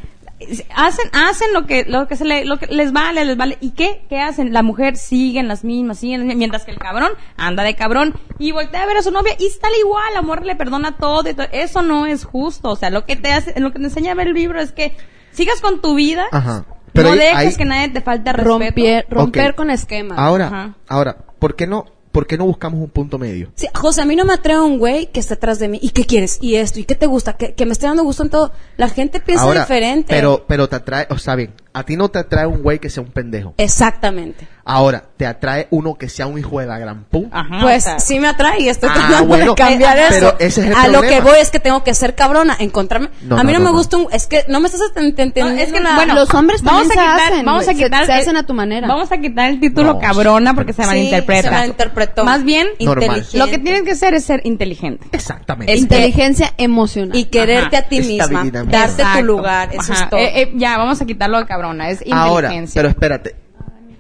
Hacen, 0.76 1.06
hacen 1.14 1.54
lo 1.54 1.66
que, 1.66 1.86
lo 1.86 2.06
que 2.08 2.18
se 2.18 2.26
le, 2.26 2.44
lo 2.44 2.58
que 2.58 2.68
les 2.68 2.92
vale, 2.92 3.24
les 3.24 3.38
vale. 3.38 3.58
¿Y 3.62 3.72
qué? 3.72 4.02
¿Qué 4.10 4.20
hacen? 4.20 4.52
La 4.52 4.62
mujer 4.62 4.98
sigue 4.98 5.40
en 5.40 5.48
las 5.48 5.64
mismas, 5.64 6.00
sigue 6.00 6.16
en 6.16 6.20
las 6.22 6.26
mismas, 6.28 6.38
mientras 6.40 6.66
que 6.66 6.72
el 6.72 6.80
cabrón 6.80 7.12
anda 7.38 7.64
de 7.64 7.76
cabrón 7.76 8.14
y 8.40 8.52
voltea 8.52 8.84
a 8.84 8.86
ver 8.86 8.98
a 8.98 9.04
su 9.04 9.12
novia 9.12 9.36
y 9.40 9.46
está 9.48 9.68
igual, 9.80 10.04
la 10.14 10.20
amor 10.20 10.46
le 10.46 10.56
perdona 10.58 10.98
todo, 10.98 11.30
y 11.30 11.34
todo. 11.34 11.48
Eso 11.54 11.82
no 11.82 12.06
es 12.08 12.26
justo. 12.26 12.70
O 12.72 12.76
sea, 12.76 12.90
lo 12.90 13.06
que 13.06 13.16
te 13.16 13.32
hace, 13.32 13.58
lo 13.60 13.72
que 13.72 13.80
te 13.80 13.86
enseña 13.86 14.12
a 14.12 14.16
ver 14.16 14.28
el 14.28 14.34
libro 14.34 14.60
es 14.60 14.74
que 14.74 14.98
sigas 15.32 15.62
con 15.62 15.82
tu 15.82 15.96
vida. 15.96 16.26
Ajá. 16.32 16.66
Pero 16.92 17.08
no 17.08 17.14
ahí- 17.14 17.20
dejes 17.20 17.38
ahí- 17.38 17.56
que 17.56 17.66
nadie 17.66 17.90
te 17.90 18.02
falte 18.02 18.34
respeto. 18.34 19.08
Romper, 19.10 19.56
con 19.56 19.70
esquemas. 19.70 20.18
ahora, 20.20 20.48
Ajá. 20.48 20.74
ahora, 20.90 21.18
¿por 21.40 21.56
qué 21.56 21.68
no, 21.68 21.86
por 22.14 22.28
qué 22.28 22.38
no 22.38 22.46
buscamos 22.46 22.80
un 22.80 22.90
punto 22.90 23.18
medio? 23.18 23.52
Sí, 23.56 23.68
José, 23.74 24.04
a 24.04 24.06
mí 24.06 24.16
no 24.16 24.24
me 24.24 24.34
atrae 24.34 24.62
un 24.62 24.78
güey 24.78 25.08
que 25.08 25.20
esté 25.20 25.34
atrás 25.34 25.58
de 25.58 25.68
mí. 25.68 25.80
¿Y 25.82 25.90
qué 25.90 26.06
quieres? 26.06 26.38
¿Y 26.42 26.56
esto? 26.56 26.80
¿Y 26.80 26.86
qué 26.86 26.96
te 26.96 27.08
gusta? 27.08 27.34
Que, 27.34 27.56
que 27.56 27.66
me 27.66 27.74
esté 27.74 27.88
dando 27.88 28.04
gusto 28.04 28.22
en 28.24 28.30
todo. 28.30 28.54
La 28.78 28.88
gente 28.88 29.20
piensa 29.20 29.44
Ahora, 29.44 29.62
diferente. 29.62 30.14
Pero, 30.14 30.46
pero 30.48 30.70
te 30.70 30.76
atrae, 30.76 31.08
o 31.10 31.18
sea, 31.18 31.36
bien, 31.36 31.54
a 31.74 31.84
ti 31.84 31.98
no 31.98 32.10
te 32.10 32.20
atrae 32.20 32.46
un 32.46 32.62
güey 32.62 32.78
que 32.78 32.92
sea 32.92 33.02
un 33.02 33.10
pendejo. 33.10 33.56
Exactamente. 33.58 34.48
Ahora, 34.66 35.04
te 35.18 35.26
atrae 35.26 35.68
uno 35.72 35.96
que 35.96 36.08
sea 36.08 36.26
un 36.26 36.40
hijo 36.40 36.58
de 36.62 36.66
la 36.66 36.80
gran 36.80 37.04
pu. 37.04 37.28
Ajá, 37.34 37.60
Pues 37.62 37.84
o 37.86 37.90
sea, 37.90 38.00
sí 38.00 38.18
me 38.18 38.30
atrae 38.30 38.62
y 38.62 38.70
estoy 38.70 38.90
Ah, 38.90 38.94
tratando 38.96 39.26
bueno, 39.28 39.46
de 39.52 39.56
cambiar 39.56 39.98
eh, 39.98 40.02
eso. 40.04 40.14
pero 40.14 40.36
ese 40.40 40.62
es 40.62 40.68
el 40.68 40.74
a 40.74 40.88
lo 40.88 41.02
que 41.02 41.20
voy 41.20 41.38
es 41.42 41.50
que 41.50 41.60
tengo 41.60 41.84
que 41.84 41.94
ser 41.94 42.16
cabrona, 42.16 42.56
encontrarme. 42.58 43.10
No, 43.24 43.38
a 43.38 43.44
mí 43.44 43.52
no, 43.52 43.60
no, 43.60 43.66
no, 43.66 43.66
me 43.66 43.72
no. 43.72 43.78
gusta 43.78 43.98
un... 43.98 44.08
Es 44.14 44.26
que 44.28 44.46
no 44.48 44.62
me 44.62 44.68
estás 44.68 44.80
ent- 44.82 44.96
ent- 45.02 45.20
entendiendo 45.20 45.52
No, 45.54 45.60
es 45.60 45.74
que 45.74 45.80
nada. 45.82 45.96
bueno, 45.98 46.16
los 46.16 46.34
hombres 46.34 46.62
vamos 46.62 46.88
también 46.88 47.00
a 47.00 47.04
se 47.04 47.12
quitar, 47.18 47.32
hacen, 47.34 47.46
vamos 47.46 47.62
a 47.62 47.66
se- 47.66 47.76
quitar, 47.76 48.06
se 48.06 48.14
hacen 48.14 48.38
a 48.38 48.46
tu 48.46 48.54
manera. 48.54 48.88
Vamos 48.88 49.12
a 49.12 49.18
quitar 49.18 49.50
el 49.50 49.60
título 49.60 49.94
No, 49.96 50.00
cabrona 50.00 50.54
porque 50.54 50.72
se 50.72 50.82
Sí, 50.84 50.88
malinterpreta. 50.88 51.42
se 51.50 51.52
malinterpretó. 51.52 52.24
Más 52.24 52.46
bien, 52.46 52.68
inteligente. 52.80 53.38
lo 53.38 53.48
que 53.48 53.58
tienes 53.58 53.82
que 53.84 53.92
hacer 53.92 54.14
es 54.14 54.24
ser 54.24 54.40
inteligente. 54.46 55.06
Exactamente. 55.12 55.76
Inteligencia 55.76 56.54
emocional. 56.58 57.18
Y 57.18 57.26
quererte 57.26 57.76
Ajá. 57.76 57.86
a 57.86 57.90
ti 57.90 58.00
misma. 58.00 58.46
Darte 58.50 58.78
Exacto. 59.02 59.20
tu 59.20 59.26
lugar. 59.26 59.70
Eso 59.74 59.92
Ajá. 59.92 60.04
es 60.06 60.10
todo. 60.10 60.20
Eh, 60.22 60.42
eh, 60.42 60.52
ya, 60.56 60.78
vamos 60.78 61.02
a 61.02 61.06
quitarlo 61.06 61.38
de 61.40 61.46
cabrona. 61.48 61.90
Es 61.90 62.02
Ahora, 62.14 62.48
inteligencia. 62.48 62.80
pero 62.80 62.88
espérate. 62.90 63.43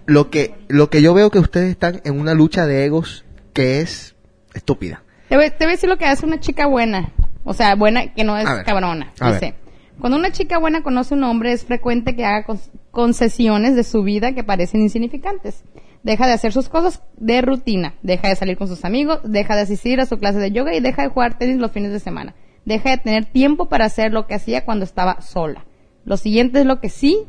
Lo 0.05 0.29
que, 0.29 0.55
lo 0.67 0.89
que 0.89 1.01
yo 1.01 1.13
veo 1.13 1.29
que 1.29 1.39
ustedes 1.39 1.69
están 1.69 2.01
en 2.03 2.19
una 2.19 2.33
lucha 2.33 2.65
de 2.65 2.85
egos 2.85 3.25
que 3.53 3.79
es 3.79 4.15
estúpida. 4.53 5.03
Te 5.29 5.37
voy, 5.37 5.49
te 5.49 5.65
voy 5.65 5.67
a 5.67 5.71
decir 5.71 5.89
lo 5.89 5.97
que 5.97 6.05
hace 6.05 6.25
una 6.25 6.39
chica 6.39 6.67
buena. 6.67 7.13
O 7.43 7.53
sea, 7.53 7.75
buena 7.75 8.13
que 8.13 8.23
no 8.23 8.37
es 8.37 8.45
ver. 8.45 8.63
cabrona. 8.63 9.13
Dice, 9.19 9.55
cuando 9.99 10.17
una 10.17 10.31
chica 10.31 10.57
buena 10.57 10.83
conoce 10.83 11.13
a 11.13 11.17
un 11.17 11.23
hombre 11.23 11.51
es 11.51 11.65
frecuente 11.65 12.15
que 12.15 12.25
haga 12.25 12.45
concesiones 12.91 13.75
de 13.75 13.83
su 13.83 14.03
vida 14.03 14.33
que 14.33 14.43
parecen 14.43 14.81
insignificantes. 14.81 15.63
Deja 16.03 16.27
de 16.27 16.33
hacer 16.33 16.51
sus 16.51 16.67
cosas 16.67 17.01
de 17.17 17.41
rutina. 17.41 17.95
Deja 18.01 18.27
de 18.27 18.35
salir 18.35 18.57
con 18.57 18.67
sus 18.67 18.83
amigos. 18.83 19.19
Deja 19.23 19.55
de 19.55 19.61
asistir 19.61 20.01
a 20.01 20.05
su 20.05 20.19
clase 20.19 20.39
de 20.39 20.51
yoga 20.51 20.75
y 20.75 20.81
deja 20.81 21.03
de 21.03 21.09
jugar 21.09 21.37
tenis 21.37 21.57
los 21.57 21.71
fines 21.71 21.91
de 21.91 21.99
semana. 21.99 22.35
Deja 22.65 22.91
de 22.91 22.97
tener 22.97 23.25
tiempo 23.25 23.69
para 23.69 23.85
hacer 23.85 24.11
lo 24.11 24.27
que 24.27 24.35
hacía 24.35 24.65
cuando 24.65 24.85
estaba 24.85 25.21
sola. 25.21 25.65
Lo 26.05 26.17
siguiente 26.17 26.59
es 26.59 26.65
lo 26.65 26.81
que 26.81 26.89
sí 26.89 27.25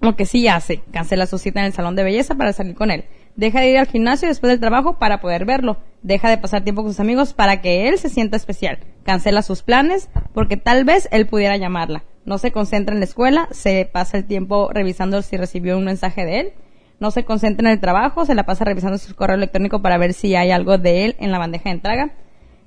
lo 0.00 0.14
que 0.14 0.26
sí 0.26 0.46
hace, 0.46 0.82
cancela 0.92 1.26
su 1.26 1.38
cita 1.38 1.60
en 1.60 1.66
el 1.66 1.72
salón 1.72 1.96
de 1.96 2.04
belleza 2.04 2.36
para 2.36 2.52
salir 2.52 2.76
con 2.76 2.90
él. 2.90 3.04
Deja 3.34 3.60
de 3.60 3.70
ir 3.70 3.78
al 3.78 3.86
gimnasio 3.86 4.28
después 4.28 4.50
del 4.50 4.60
trabajo 4.60 4.98
para 4.98 5.20
poder 5.20 5.44
verlo. 5.44 5.78
Deja 6.02 6.30
de 6.30 6.38
pasar 6.38 6.62
tiempo 6.62 6.82
con 6.82 6.92
sus 6.92 7.00
amigos 7.00 7.34
para 7.34 7.60
que 7.60 7.88
él 7.88 7.98
se 7.98 8.08
sienta 8.08 8.36
especial. 8.36 8.78
Cancela 9.04 9.42
sus 9.42 9.62
planes 9.62 10.08
porque 10.34 10.56
tal 10.56 10.84
vez 10.84 11.08
él 11.10 11.26
pudiera 11.26 11.56
llamarla. 11.56 12.04
No 12.24 12.38
se 12.38 12.52
concentra 12.52 12.94
en 12.94 13.00
la 13.00 13.06
escuela, 13.06 13.48
se 13.50 13.88
pasa 13.90 14.18
el 14.18 14.26
tiempo 14.26 14.70
revisando 14.72 15.22
si 15.22 15.36
recibió 15.36 15.76
un 15.76 15.84
mensaje 15.84 16.24
de 16.24 16.40
él. 16.40 16.52
No 17.00 17.10
se 17.10 17.24
concentra 17.24 17.68
en 17.68 17.72
el 17.72 17.80
trabajo, 17.80 18.24
se 18.24 18.34
la 18.34 18.44
pasa 18.44 18.64
revisando 18.64 18.98
su 18.98 19.14
correo 19.14 19.36
electrónico 19.36 19.82
para 19.82 19.98
ver 19.98 20.14
si 20.14 20.34
hay 20.34 20.50
algo 20.50 20.78
de 20.78 21.04
él 21.04 21.16
en 21.18 21.32
la 21.32 21.38
bandeja 21.38 21.70
de 21.70 21.76
entrada. 21.76 22.10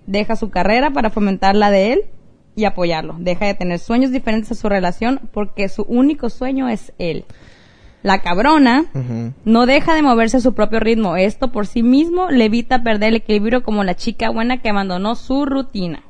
Deja 0.06 0.36
su 0.36 0.50
carrera 0.50 0.92
para 0.92 1.10
fomentar 1.10 1.56
la 1.56 1.70
de 1.70 1.94
él 1.94 2.06
y 2.62 2.66
apoyarlo. 2.66 3.16
Deja 3.20 3.46
de 3.46 3.54
tener 3.54 3.80
sueños 3.80 4.12
diferentes 4.12 4.52
a 4.52 4.56
su 4.56 4.70
relación 4.70 5.20
porque 5.34 5.68
su 5.68 5.84
único 5.84 6.30
sueño 6.30 6.70
es 6.70 6.94
él. 6.98 7.26
La 8.04 8.22
cabrona 8.22 8.86
no 9.46 9.66
deja 9.66 9.94
de 9.94 10.02
moverse 10.02 10.38
a 10.38 10.42
su 10.42 10.54
propio 10.54 10.80
ritmo. 10.80 11.18
Esto 11.18 11.52
por 11.52 11.68
sí 11.68 11.84
mismo 11.84 12.30
le 12.30 12.46
evita 12.46 12.84
perder 12.84 13.10
el 13.10 13.16
equilibrio 13.18 13.64
como 13.64 13.84
la 13.84 13.96
chica 13.96 14.30
buena 14.30 14.62
que 14.62 14.70
abandonó 14.70 15.16
su 15.16 15.46
rutina. 15.46 16.04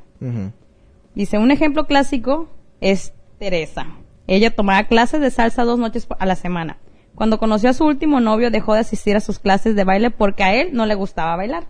Dice, 1.14 1.38
un 1.38 1.50
ejemplo 1.50 1.86
clásico 1.86 2.48
es 2.80 3.12
Teresa. 3.38 3.86
Ella 4.26 4.54
tomaba 4.54 4.84
clases 4.84 5.20
de 5.20 5.30
salsa 5.30 5.64
dos 5.64 5.78
noches 5.78 6.06
a 6.18 6.26
la 6.26 6.36
semana. 6.36 6.78
Cuando 7.14 7.38
conoció 7.38 7.70
a 7.70 7.74
su 7.74 7.84
último 7.84 8.20
novio 8.20 8.50
dejó 8.50 8.74
de 8.74 8.80
asistir 8.80 9.16
a 9.16 9.20
sus 9.20 9.38
clases 9.38 9.76
de 9.76 9.84
baile 9.84 10.10
porque 10.10 10.44
a 10.44 10.54
él 10.54 10.70
no 10.72 10.86
le 10.86 10.94
gustaba 10.94 11.36
bailar. 11.36 11.66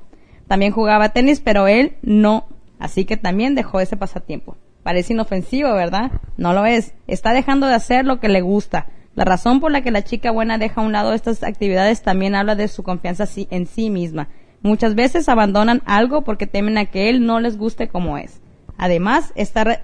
También 0.47 0.73
jugaba 0.73 1.09
tenis, 1.09 1.41
pero 1.41 1.67
él 1.67 1.97
no. 2.03 2.47
Así 2.79 3.05
que 3.05 3.17
también 3.17 3.55
dejó 3.55 3.81
ese 3.81 3.97
pasatiempo. 3.97 4.57
Parece 4.83 5.13
inofensivo, 5.13 5.73
¿verdad? 5.75 6.11
No 6.37 6.53
lo 6.53 6.67
es. 6.67 6.95
Está 7.07 7.33
dejando 7.33 7.67
de 7.67 7.75
hacer 7.75 8.05
lo 8.05 8.21
que 8.21 8.29
le 8.29 8.41
gusta. 8.41 8.87
La 9.15 9.25
razón 9.25 9.61
por 9.61 9.71
la 9.71 9.83
que 9.83 9.91
la 9.91 10.03
chica 10.03 10.31
buena 10.31 10.59
deja 10.59 10.81
a 10.81 10.85
un 10.85 10.93
lado 10.93 11.13
estas 11.13 11.43
actividades 11.43 12.03
también 12.03 12.35
habla 12.35 12.55
de 12.55 12.69
su 12.69 12.83
confianza 12.83 13.25
en 13.51 13.67
sí 13.67 13.91
misma. 13.91 14.29
Muchas 14.63 14.95
veces 14.95 15.29
abandonan 15.29 15.83
algo 15.85 16.23
porque 16.23 16.47
temen 16.47 16.79
a 16.79 16.87
que 16.87 17.11
él 17.11 17.27
no 17.27 17.41
les 17.41 17.59
guste 17.59 17.89
como 17.89 18.17
es. 18.17 18.41
Además, 18.79 19.33
esta, 19.37 19.83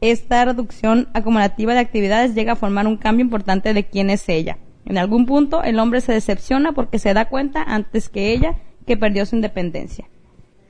esta 0.00 0.44
reducción 0.44 1.08
acumulativa 1.14 1.74
de 1.74 1.80
actividades 1.80 2.34
llega 2.34 2.52
a 2.52 2.56
formar 2.56 2.86
un 2.86 2.96
cambio 2.96 3.24
importante 3.24 3.72
de 3.72 3.84
quién 3.84 4.10
es 4.10 4.28
ella. 4.28 4.58
En 4.84 4.98
algún 4.98 5.26
punto, 5.26 5.62
el 5.62 5.78
hombre 5.78 6.00
se 6.00 6.12
decepciona 6.12 6.72
porque 6.72 6.98
se 6.98 7.14
da 7.14 7.26
cuenta 7.26 7.62
antes 7.62 8.08
que 8.08 8.32
ella 8.32 8.56
que 8.86 8.96
perdió 8.96 9.24
su 9.26 9.36
independencia. 9.36 10.06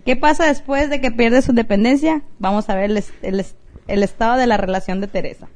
¿Qué 0.04 0.16
pasa 0.16 0.46
después 0.46 0.90
de 0.90 1.00
que 1.00 1.10
pierde 1.10 1.40
su 1.40 1.52
independencia? 1.52 2.22
Vamos 2.38 2.68
a 2.68 2.74
ver 2.74 2.90
el, 2.90 3.44
el 3.86 4.02
estado 4.02 4.36
de 4.36 4.46
la 4.46 4.56
relación 4.56 5.00
de 5.00 5.06
Teresa. 5.06 5.48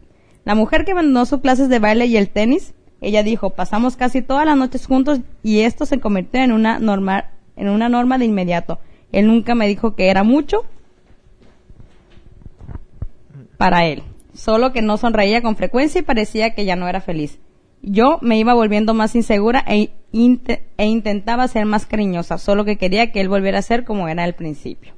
La 0.45 0.55
mujer 0.55 0.85
que 0.85 0.93
abandonó 0.93 1.27
sus 1.27 1.41
clases 1.41 1.69
de 1.69 1.79
baile 1.79 2.07
y 2.07 2.17
el 2.17 2.31
tenis, 2.31 2.75
ella 3.03 3.23
dijo, 3.23 3.51
pasamos 3.51 3.97
casi 3.97 4.23
todas 4.23 4.47
las 4.47 4.57
noches 4.57 4.87
juntos 4.87 5.21
y 5.43 5.61
esto 5.61 5.85
se 5.85 6.01
convirtió 6.01 6.41
en 6.41 6.53
una 6.53 6.79
norma, 6.79 7.31
en 7.57 7.69
una 7.69 7.91
norma 7.91 8.17
de 8.17 8.25
inmediato. 8.25 8.79
Él 9.13 9.27
nunca 9.27 9.55
me 9.55 9.69
dijo 9.69 9.95
que 9.95 10.09
era 10.09 10.23
mucho 10.23 10.65
para 13.59 13.85
él, 13.85 14.03
solo 14.33 14.73
que 14.73 14.81
no 14.81 14.97
sonreía 14.97 15.43
con 15.43 15.57
frecuencia 15.57 15.99
y 15.99 16.05
parecía 16.05 16.55
que 16.55 16.65
ya 16.65 16.77
no 16.77 16.89
era 16.89 17.03
feliz. 17.03 17.39
Yo 17.83 18.19
me 18.23 18.38
iba 18.38 18.55
volviendo 18.55 18.95
más 18.95 19.14
insegura 19.14 19.64
e, 19.67 19.91
e 20.12 20.87
intentaba 20.87 21.49
ser 21.49 21.64
más 21.64 21.87
cariñosa, 21.87 22.38
solo 22.38 22.64
que 22.64 22.77
quería 22.77 23.12
que 23.12 23.21
él 23.21 23.29
volviera 23.29 23.59
a 23.59 23.62
ser 23.62 23.85
como 23.85 24.09
era 24.09 24.25
al 24.25 24.35
principio. 24.35 24.95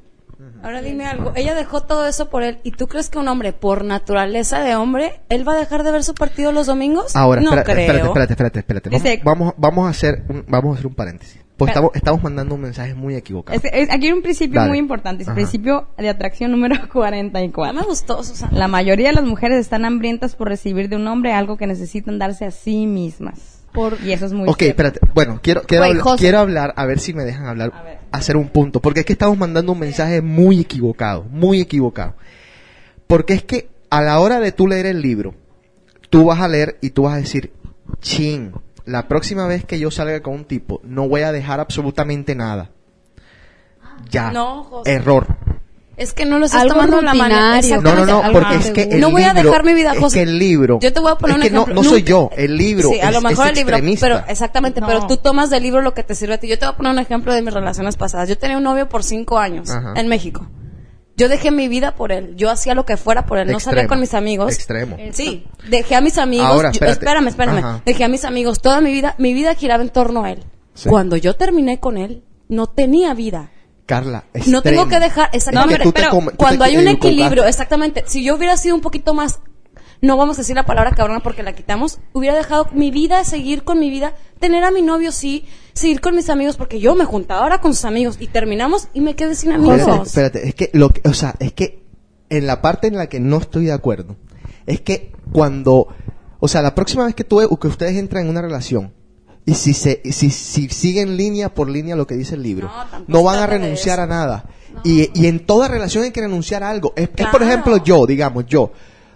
Ahora 0.62 0.82
dime 0.82 1.06
algo, 1.06 1.32
ella 1.36 1.54
dejó 1.54 1.82
todo 1.82 2.06
eso 2.06 2.28
por 2.28 2.42
él 2.42 2.58
y 2.62 2.72
tú 2.72 2.86
crees 2.86 3.08
que 3.10 3.18
un 3.18 3.28
hombre 3.28 3.52
por 3.52 3.84
naturaleza 3.84 4.60
de 4.60 4.74
hombre, 4.74 5.20
él 5.28 5.46
va 5.46 5.54
a 5.54 5.56
dejar 5.56 5.84
de 5.84 5.92
ver 5.92 6.04
su 6.04 6.14
partido 6.14 6.52
los 6.52 6.66
domingos? 6.66 7.16
Ahora, 7.16 7.40
no 7.40 7.54
espérate, 7.54 7.86
creo. 7.86 8.06
espérate, 8.06 8.32
espérate, 8.32 8.58
espérate, 8.60 8.96
espérate. 8.96 9.22
Vamos, 9.24 9.38
vamos, 9.38 9.54
vamos 9.58 9.86
a 9.86 9.90
hacer 9.90 10.24
un, 10.28 10.44
vamos 10.48 10.72
a 10.72 10.74
hacer 10.74 10.86
un 10.86 10.94
paréntesis. 10.94 11.39
Pues 11.60 11.70
estamos, 11.70 11.90
estamos 11.94 12.22
mandando 12.22 12.54
un 12.54 12.60
mensaje 12.62 12.94
muy 12.94 13.14
equivocado. 13.14 13.58
Es- 13.58 13.70
es- 13.72 13.90
aquí 13.90 14.06
hay 14.06 14.12
un 14.12 14.22
principio 14.22 14.56
Dale. 14.60 14.70
muy 14.70 14.78
importante, 14.78 15.22
es 15.22 15.28
el 15.28 15.34
principio 15.34 15.88
de 15.96 16.08
atracción 16.08 16.50
número 16.50 16.74
No 16.76 16.88
44. 16.88 17.72
me 17.80 17.86
gustó, 17.86 18.22
Susana. 18.24 18.56
La 18.58 18.66
mayoría 18.68 19.08
de 19.08 19.14
las 19.14 19.24
mujeres 19.24 19.58
están 19.58 19.84
hambrientas 19.84 20.34
por 20.36 20.48
recibir 20.48 20.88
de 20.88 20.96
un 20.96 21.06
hombre 21.06 21.32
algo 21.32 21.56
que 21.56 21.66
necesitan 21.66 22.18
darse 22.18 22.44
a 22.44 22.50
sí 22.50 22.86
mismas. 22.86 23.58
y 24.04 24.10
eso 24.10 24.26
es 24.26 24.32
muy 24.32 24.48
Ok, 24.48 24.58
cierto. 24.58 24.82
espérate. 24.82 25.00
Bueno, 25.14 25.38
quiero, 25.42 25.62
quiero, 25.62 25.84
hablar, 25.84 26.04
quiero 26.18 26.38
hablar, 26.40 26.72
a 26.76 26.86
ver 26.86 26.98
si 26.98 27.14
me 27.14 27.22
dejan 27.22 27.46
hablar, 27.46 28.00
hacer 28.10 28.36
un 28.36 28.48
punto. 28.48 28.80
Porque 28.80 29.00
es 29.00 29.06
que 29.06 29.12
estamos 29.12 29.38
mandando 29.38 29.70
un 29.72 29.78
mensaje 29.78 30.22
muy 30.22 30.58
equivocado, 30.60 31.22
muy 31.30 31.60
equivocado. 31.60 32.14
Porque 33.06 33.34
es 33.34 33.44
que 33.44 33.68
a 33.90 34.02
la 34.02 34.18
hora 34.18 34.40
de 34.40 34.50
tú 34.50 34.66
leer 34.66 34.86
el 34.86 35.00
libro, 35.00 35.34
tú 36.10 36.24
vas 36.24 36.40
a 36.40 36.48
leer 36.48 36.78
y 36.80 36.90
tú 36.90 37.02
vas 37.04 37.14
a 37.14 37.18
decir, 37.18 37.52
chin, 38.00 38.52
la 38.90 39.08
próxima 39.08 39.46
vez 39.46 39.64
que 39.64 39.78
yo 39.78 39.90
salga 39.90 40.20
con 40.20 40.34
un 40.34 40.44
tipo, 40.44 40.80
no 40.84 41.08
voy 41.08 41.22
a 41.22 41.32
dejar 41.32 41.60
absolutamente 41.60 42.34
nada. 42.34 42.70
Ya. 44.10 44.30
No, 44.32 44.64
José. 44.64 44.92
Error. 44.92 45.26
Es 45.96 46.14
que 46.14 46.24
no 46.24 46.38
lo 46.38 46.46
estás 46.46 46.62
Algo 46.62 46.74
tomando 46.76 46.96
de 46.96 47.02
la 47.02 47.12
manera. 47.14 47.56
rutinario. 47.56 47.82
No, 47.82 47.94
no, 47.94 48.22
no, 48.22 48.32
porque 48.32 48.54
es 48.56 48.70
que 48.70 48.82
el 48.84 49.00
No 49.00 49.10
voy 49.10 49.22
a 49.22 49.34
libro- 49.34 49.50
dejar 49.50 49.64
mi 49.64 49.74
vida, 49.74 49.92
es 49.92 49.98
José. 49.98 50.16
que 50.16 50.22
el 50.22 50.38
libro. 50.38 50.78
Yo 50.80 50.92
te 50.94 51.00
voy 51.00 51.12
a 51.12 51.16
poner 51.16 51.36
es 51.36 51.36
un 51.36 51.42
que 51.42 51.54
ejemplo. 51.54 51.74
no 51.74 51.84
soy 51.84 52.02
yo, 52.02 52.30
el 52.36 52.56
libro. 52.56 52.88
Sí, 52.88 52.98
a 53.00 53.08
es- 53.10 53.14
lo 53.14 53.20
mejor 53.20 53.44
es 53.48 53.50
el 53.58 53.66
libro, 53.66 53.76
pero 54.00 54.22
exactamente, 54.26 54.80
No. 54.80 54.86
pero 54.86 55.06
tú 55.06 55.18
tomas 55.18 55.50
del 55.50 55.62
libro 55.62 55.82
lo 55.82 55.92
que 55.92 56.02
te 56.02 56.14
sirve 56.14 56.34
a 56.34 56.38
ti. 56.38 56.48
Yo 56.48 56.58
te 56.58 56.64
voy 56.64 56.72
a 56.72 56.76
poner 56.78 56.92
un 56.92 56.98
ejemplo 57.00 57.34
de 57.34 57.42
mis 57.42 57.52
relaciones 57.52 57.96
pasadas. 57.96 58.30
Yo 58.30 58.38
tenía 58.38 58.56
un 58.56 58.62
novio 58.64 58.88
por 58.88 59.04
cinco 59.04 59.38
años 59.38 59.68
Ajá. 59.68 59.92
en 59.94 60.08
México. 60.08 60.46
Yo 61.20 61.28
dejé 61.28 61.50
mi 61.50 61.68
vida 61.68 61.94
por 61.94 62.12
él. 62.12 62.34
Yo 62.36 62.50
hacía 62.50 62.74
lo 62.74 62.84
que 62.86 62.96
fuera 62.96 63.26
por 63.26 63.38
él. 63.38 63.46
No 63.52 63.60
salía 63.60 63.82
Extremo. 63.82 63.88
con 63.90 64.00
mis 64.00 64.14
amigos. 64.14 64.52
Extremo. 64.54 64.96
Sí, 65.12 65.46
dejé 65.68 65.94
a 65.94 66.00
mis 66.00 66.16
amigos. 66.18 66.46
Ahora, 66.46 66.72
yo- 66.72 66.86
espérame, 66.86 67.28
espérame. 67.28 67.58
Ajá. 67.58 67.82
Dejé 67.84 68.04
a 68.04 68.08
mis 68.08 68.24
amigos. 68.24 68.60
Toda 68.60 68.80
mi 68.80 68.90
vida, 68.90 69.14
mi 69.18 69.34
vida 69.34 69.54
giraba 69.54 69.82
en 69.82 69.90
torno 69.90 70.24
a 70.24 70.30
él. 70.32 70.44
Sí. 70.74 70.88
Cuando 70.88 71.16
yo 71.16 71.34
terminé 71.36 71.78
con 71.78 71.98
él, 71.98 72.24
no 72.48 72.66
tenía 72.68 73.12
vida. 73.14 73.50
Carla, 73.86 74.24
No 74.46 74.62
tengo 74.62 74.82
extremo. 74.82 74.88
que 74.88 75.00
dejar, 75.00 75.30
exactamente, 75.32 75.90
pero 75.92 76.10
cuando 76.36 76.64
hay 76.64 76.76
un 76.76 76.86
equilibrio, 76.86 77.44
exactamente, 77.44 78.04
si 78.06 78.22
yo 78.22 78.36
hubiera 78.36 78.56
sido 78.56 78.76
un 78.76 78.80
poquito 78.80 79.14
más, 79.14 79.40
no 80.02 80.16
vamos 80.16 80.38
a 80.38 80.42
decir 80.42 80.56
la 80.56 80.64
palabra 80.64 80.92
cabrona 80.92 81.20
porque 81.20 81.42
la 81.42 81.54
quitamos, 81.54 81.98
hubiera 82.12 82.36
dejado 82.36 82.68
mi 82.72 82.90
vida, 82.90 83.24
seguir 83.24 83.64
con 83.64 83.78
mi 83.78 83.90
vida, 83.90 84.14
tener 84.38 84.64
a 84.64 84.70
mi 84.70 84.82
novio 84.82 85.12
sí, 85.12 85.44
seguir 85.72 86.00
con 86.00 86.16
mis 86.16 86.30
amigos 86.30 86.56
porque 86.56 86.80
yo 86.80 86.94
me 86.94 87.04
juntaba 87.04 87.42
ahora 87.42 87.60
con 87.60 87.74
sus 87.74 87.84
amigos 87.84 88.16
y 88.20 88.26
terminamos 88.26 88.88
y 88.94 89.00
me 89.00 89.14
quedé 89.14 89.34
sin 89.34 89.52
amigos. 89.52 89.78
Espérate, 89.78 90.02
espérate, 90.06 90.48
es 90.48 90.54
que 90.54 90.70
lo 90.72 90.90
que, 90.90 91.06
o 91.08 91.14
sea, 91.14 91.34
es 91.38 91.52
que 91.52 91.82
en 92.30 92.46
la 92.46 92.62
parte 92.62 92.86
en 92.86 92.96
la 92.96 93.08
que 93.08 93.20
no 93.20 93.38
estoy 93.38 93.66
de 93.66 93.72
acuerdo 93.72 94.16
es 94.66 94.80
que 94.80 95.12
cuando, 95.32 95.88
o 96.38 96.48
sea, 96.48 96.62
la 96.62 96.74
próxima 96.74 97.04
vez 97.04 97.14
que 97.14 97.24
tú 97.24 97.40
que 97.58 97.68
ustedes 97.68 97.96
entran 97.96 98.24
en 98.24 98.30
una 98.30 98.42
relación 98.42 98.92
y 99.44 99.54
si 99.54 99.74
se 99.74 100.00
si, 100.12 100.30
si 100.30 100.68
siguen 100.68 101.16
línea 101.16 101.52
por 101.52 101.68
línea 101.68 101.96
lo 101.96 102.06
que 102.06 102.14
dice 102.14 102.34
el 102.34 102.42
libro, 102.42 102.70
No, 103.06 103.22
van 103.22 103.38
a 103.40 103.46
renunciar 103.46 104.00
a 104.00 104.06
nada. 104.06 104.46
Y, 104.84 105.10
y 105.20 105.26
en 105.26 105.44
toda 105.44 105.66
relación 105.66 106.04
hay 106.04 106.12
que 106.12 106.20
renunciar 106.20 106.62
a 106.62 106.70
algo. 106.70 106.92
Es, 106.96 107.10
es, 107.16 107.26
por 107.26 107.42
ejemplo 107.42 107.76
yo, 107.78 108.06
digamos, 108.06 108.46
yo. 108.46 108.72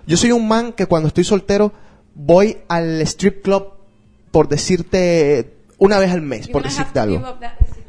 Yo 0.06 0.16
soy 0.16 0.32
un 0.32 0.46
man 0.48 0.72
que 0.72 0.86
cuando 0.86 1.08
estoy 1.08 1.24
soltero 1.24 1.72
voy 2.14 2.58
al 2.68 3.00
strip 3.02 3.42
club 3.42 3.68
por 4.30 4.48
decirte 4.48 5.52
una 5.78 5.98
vez 5.98 6.10
al 6.12 6.22
mes, 6.22 6.48
por 6.48 6.62
decirte 6.62 6.98
algo. 7.00 7.36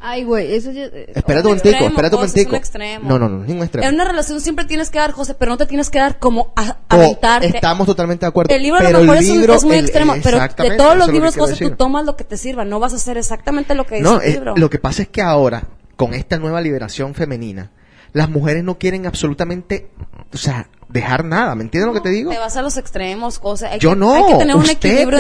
Ay, 0.08 0.24
güey, 0.24 0.54
eso 0.54 0.72
ya... 0.72 0.84
Espérate 0.86 1.48
un 1.48 1.56
momentico, 1.58 1.86
espérate 1.86 2.16
un 2.16 2.22
José, 2.22 2.42
es 2.42 2.46
un 2.46 2.52
momentico. 2.52 2.56
extremo. 2.56 3.10
No, 3.10 3.18
no, 3.18 3.28
no, 3.28 3.44
es 3.44 3.50
un 3.50 3.58
extremo. 3.64 3.88
En 3.88 3.96
una 3.96 4.06
relación 4.06 4.40
siempre 4.40 4.66
tienes 4.66 4.92
que 4.92 5.00
dar, 5.00 5.12
José, 5.14 5.34
pero 5.34 5.52
no 5.52 5.58
te 5.58 5.66
tienes 5.66 5.90
que 5.90 5.98
dar 5.98 6.20
como 6.20 6.54
a, 6.56 6.74
Co- 6.88 6.98
aventarte. 6.98 7.48
Estamos 7.48 7.88
totalmente 7.88 8.24
de 8.26 8.28
acuerdo. 8.30 8.54
El 8.54 8.62
libro 8.62 8.78
pero 8.80 8.90
a 8.90 8.92
lo 8.92 9.00
mejor 9.00 9.18
es, 9.18 9.30
un- 9.32 9.50
es 9.50 9.64
muy 9.64 9.78
el- 9.78 9.86
extremo, 9.86 10.14
pero 10.22 10.40
de 10.40 10.78
todos 10.78 10.96
los 10.96 11.08
lo 11.08 11.14
libros, 11.14 11.36
José, 11.36 11.54
tú 11.56 11.60
decir. 11.64 11.76
tomas 11.78 12.06
lo 12.06 12.16
que 12.16 12.24
te 12.24 12.38
sirva, 12.38 12.66
no 12.66 12.80
vas 12.80 12.94
a 12.94 12.98
hacer 12.98 13.18
exactamente 13.18 13.74
lo 13.74 13.86
que 13.88 13.96
dice 13.96 14.04
No, 14.08 14.22
el 14.22 14.28
es- 14.30 14.36
libro. 14.36 14.54
lo 14.56 14.70
que 14.70 14.78
pasa 14.78 15.02
es 15.02 15.08
que 15.08 15.24
ahora, 15.24 15.64
con 15.96 16.14
esta 16.14 16.38
nueva 16.38 16.62
liberación 16.62 17.16
femenina, 17.16 17.72
las 18.14 18.30
mujeres 18.30 18.64
no 18.64 18.78
quieren 18.78 19.08
absolutamente, 19.08 19.88
o 20.32 20.38
sea, 20.38 20.70
dejar 20.90 21.26
nada. 21.26 21.56
¿Me 21.56 21.64
entiendes 21.64 21.88
lo 21.88 21.94
que 21.94 22.02
te 22.02 22.10
digo? 22.10 22.32
Te 22.32 22.38
vas 22.38 22.56
a 22.58 22.62
los 22.62 22.78
extremos. 22.78 23.40
Hay 23.64 23.80
Yo 23.80 23.92
que, 23.92 23.96
no, 23.96 24.14
hay 24.14 24.24
que 24.32 24.36
tener 24.36 24.56
un 24.56 24.70
equilibrio. 24.70 25.20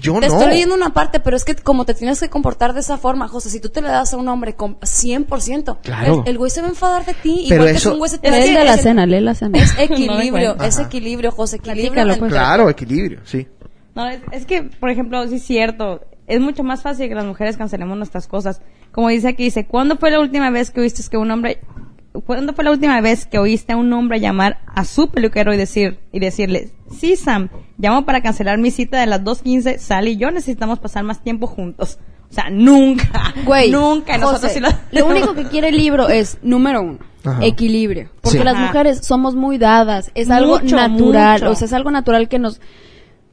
yo 0.00 0.14
te 0.20 0.26
no. 0.28 0.32
estoy 0.34 0.46
leyendo 0.48 0.74
una 0.74 0.92
parte, 0.92 1.20
pero 1.20 1.36
es 1.36 1.44
que 1.44 1.54
como 1.54 1.84
te 1.84 1.94
tienes 1.94 2.20
que 2.20 2.28
comportar 2.30 2.72
de 2.74 2.80
esa 2.80 2.98
forma, 2.98 3.28
José, 3.28 3.50
si 3.50 3.60
tú 3.60 3.68
te 3.68 3.80
le 3.82 3.88
das 3.88 4.12
a 4.14 4.16
un 4.16 4.28
hombre 4.28 4.54
con 4.54 4.78
100%, 4.80 5.78
Claro. 5.82 6.22
el, 6.24 6.30
el 6.32 6.38
güey 6.38 6.50
se 6.50 6.60
va 6.60 6.68
a 6.68 6.70
enfadar 6.70 7.04
de 7.04 7.14
ti. 7.14 7.46
Pero 7.48 7.62
igual 7.62 7.72
que 7.72 7.78
eso- 7.78 7.88
si 7.90 7.92
un 7.92 7.98
güey 7.98 8.10
se 8.10 8.18
te 8.18 8.30
Lee 8.30 8.38
es- 8.38 8.54
de 8.58 8.64
la 8.64 8.74
es- 8.74 8.82
cena, 8.82 9.06
lee 9.06 9.20
la 9.20 9.34
cena. 9.34 9.58
Es 9.58 9.74
equilibrio, 9.78 10.56
es 10.62 10.78
equilibrio, 10.78 11.30
José. 11.30 11.56
Equilibrio 11.56 12.04
pues. 12.18 12.32
Claro, 12.32 12.68
equilibrio, 12.70 13.20
sí. 13.24 13.46
No, 13.94 14.08
es, 14.08 14.20
es 14.32 14.46
que, 14.46 14.62
por 14.62 14.90
ejemplo, 14.90 15.26
sí 15.28 15.34
es 15.36 15.42
cierto. 15.44 16.00
Es 16.26 16.40
mucho 16.40 16.62
más 16.62 16.82
fácil 16.82 17.08
que 17.08 17.14
las 17.14 17.26
mujeres 17.26 17.56
cancelemos 17.58 17.96
nuestras 17.98 18.26
cosas. 18.26 18.62
Como 18.92 19.08
dice 19.08 19.28
aquí, 19.28 19.44
dice, 19.44 19.66
¿cuándo 19.66 19.96
fue 19.96 20.10
la 20.10 20.20
última 20.20 20.48
vez 20.50 20.70
que 20.70 20.80
oíste 20.80 21.02
que 21.10 21.16
un 21.18 21.30
hombre... 21.30 21.60
¿Cuándo 22.26 22.52
fue 22.52 22.64
la 22.64 22.70
última 22.72 23.00
vez 23.00 23.26
que 23.26 23.38
oíste 23.38 23.72
a 23.72 23.76
un 23.76 23.90
hombre 23.92 24.20
llamar 24.20 24.58
a 24.66 24.84
su 24.84 25.08
peluquero 25.10 25.54
y 25.54 25.56
decir 25.56 25.98
y 26.12 26.20
decirle, 26.20 26.70
sí 26.90 27.16
Sam, 27.16 27.48
llamo 27.78 28.04
para 28.04 28.20
cancelar 28.20 28.58
mi 28.58 28.70
cita 28.70 29.00
de 29.00 29.06
las 29.06 29.22
2.15, 29.22 29.78
Sally 29.78 30.12
y 30.12 30.16
yo 30.18 30.30
necesitamos 30.30 30.78
pasar 30.78 31.04
más 31.04 31.22
tiempo 31.22 31.46
juntos? 31.46 31.98
O 32.30 32.34
sea, 32.34 32.50
nunca, 32.50 33.32
Güey, 33.46 33.70
nunca. 33.70 34.18
Nosotros 34.18 34.42
José, 34.42 34.54
sí 34.54 34.60
lo... 34.60 34.68
lo 35.00 35.06
único 35.06 35.34
que 35.34 35.44
quiere 35.44 35.68
el 35.68 35.76
libro 35.76 36.08
es, 36.10 36.38
número 36.42 36.82
uno, 36.82 36.98
Ajá. 37.24 37.44
equilibrio. 37.44 38.10
Porque 38.20 38.38
Sí. 38.38 38.44
las 38.44 38.54
Ajá. 38.56 38.66
mujeres 38.66 38.98
somos 39.06 39.34
muy 39.34 39.56
dadas, 39.58 40.10
es 40.14 40.30
algo 40.30 40.58
Mucho, 40.60 40.76
natural, 40.76 41.40
mucho. 41.40 41.50
o 41.52 41.54
sea, 41.54 41.66
es 41.66 41.72
algo 41.72 41.90
natural 41.90 42.28
que 42.28 42.38
nos... 42.38 42.60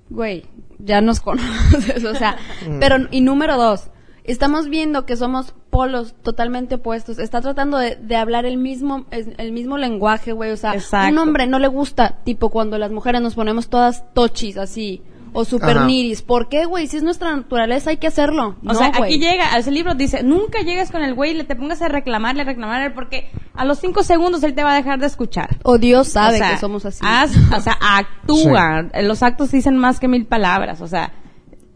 Güey, 0.10 0.46
ya 0.80 1.02
nos 1.02 1.20
conoces, 1.22 2.04
o 2.06 2.16
sea, 2.16 2.38
Mm. 2.68 2.80
pero, 2.80 2.96
y 3.12 3.22
número 3.22 3.58
dos, 3.58 3.90
estamos 4.24 4.70
viendo 4.70 5.06
que 5.06 5.16
somos 5.16 5.54
polos 5.70 6.16
totalmente 6.24 6.76
opuestos, 6.76 7.20
está 7.20 7.42
tratando 7.42 7.78
de, 7.78 7.96
de 7.96 8.16
hablar 8.16 8.46
el 8.46 8.58
mismo, 8.58 9.06
es- 9.12 9.28
el 9.38 9.52
mismo 9.52 9.78
lenguaje, 9.78 10.32
güey, 10.34 10.52
o 10.52 10.58
sea, 10.58 10.74
Exacto. 10.74 11.12
un 11.12 11.18
hombre 11.20 11.48
no 11.48 11.60
le 11.60 11.68
gusta, 11.68 12.18
tipo, 12.24 12.50
cuando 12.50 12.78
las 12.78 12.92
mujeres 12.92 13.22
nos 13.22 13.36
ponemos 13.36 13.70
todas 13.70 14.04
tochis, 14.14 14.58
así, 14.58 15.02
o 15.32 15.46
super 15.46 15.78
Ajá. 15.78 15.86
niris, 15.86 16.24
¿por 16.24 16.50
qué, 16.50 16.66
güey? 16.66 16.88
Si 16.88 16.98
es 16.98 17.04
nuestra 17.04 17.36
naturaleza 17.36 17.92
hay 17.92 17.98
que 17.98 18.08
hacerlo, 18.08 18.56
O 18.64 18.64
No, 18.64 18.74
sea, 18.74 18.88
aquí 18.96 19.20
llega, 19.20 19.56
ese 19.60 19.70
libro 19.70 19.94
dice, 19.94 20.24
nunca 20.24 20.62
llegues 20.62 20.90
con 20.92 21.04
el 21.04 21.14
güey 21.14 21.32
y 21.32 21.34
le 21.36 21.44
te 21.44 21.56
pongas 21.56 21.84
a 21.84 21.88
reclamarle, 21.88 22.42
a 22.42 22.46
reclamarle, 22.46 22.90
porque 22.90 23.30
a 23.54 23.64
los 23.64 23.78
cinco 23.80 24.02
segundos 24.02 24.42
él 24.44 24.56
te 24.56 24.64
va 24.64 24.72
a 24.72 24.76
dejar 24.76 24.98
de 25.00 25.06
escuchar. 25.06 25.58
O 25.64 25.78
Dios 25.78 26.08
sabe 26.08 26.36
O 26.36 26.38
sea, 26.40 26.50
que 26.52 26.58
somos 26.58 26.84
así. 26.86 27.00
haz- 27.06 27.38
o 27.56 27.62
sea, 27.62 27.78
actúa. 27.80 28.90
Los 29.04 29.22
actos 29.22 29.52
dicen 29.52 29.78
más 29.78 30.00
que 30.00 30.08
mil 30.08 30.26
palabras. 30.26 30.82
O 30.82 30.88
sea, 30.88 31.12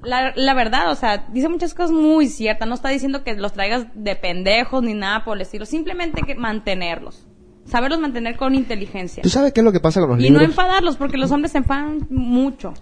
la, 0.03 0.33
la 0.35 0.53
verdad, 0.53 0.91
o 0.91 0.95
sea, 0.95 1.25
dice 1.31 1.47
muchas 1.49 1.73
cosas 1.73 1.91
muy 1.91 2.27
ciertas. 2.27 2.67
No 2.67 2.75
está 2.75 2.89
diciendo 2.89 3.23
que 3.23 3.35
los 3.35 3.53
traigas 3.53 3.87
de 3.95 4.15
pendejos 4.15 4.83
ni 4.83 4.93
nada 4.93 5.23
por 5.25 5.37
el 5.37 5.41
estilo. 5.41 5.65
Simplemente 5.65 6.21
que 6.23 6.35
mantenerlos. 6.35 7.25
Saberlos 7.65 7.99
mantener 7.99 8.35
con 8.35 8.55
inteligencia. 8.55 9.23
¿Tú 9.23 9.29
sabes 9.29 9.53
qué 9.53 9.61
es 9.61 9.63
lo 9.63 9.71
que 9.71 9.79
pasa 9.79 10.01
con 10.01 10.09
los 10.09 10.19
Y 10.19 10.23
libros? 10.23 10.41
no 10.41 10.45
enfadarlos, 10.47 10.97
porque 10.97 11.17
los 11.17 11.31
hombres 11.31 11.53
se 11.53 11.59
enfadan 11.59 12.05
mucho. 12.09 12.73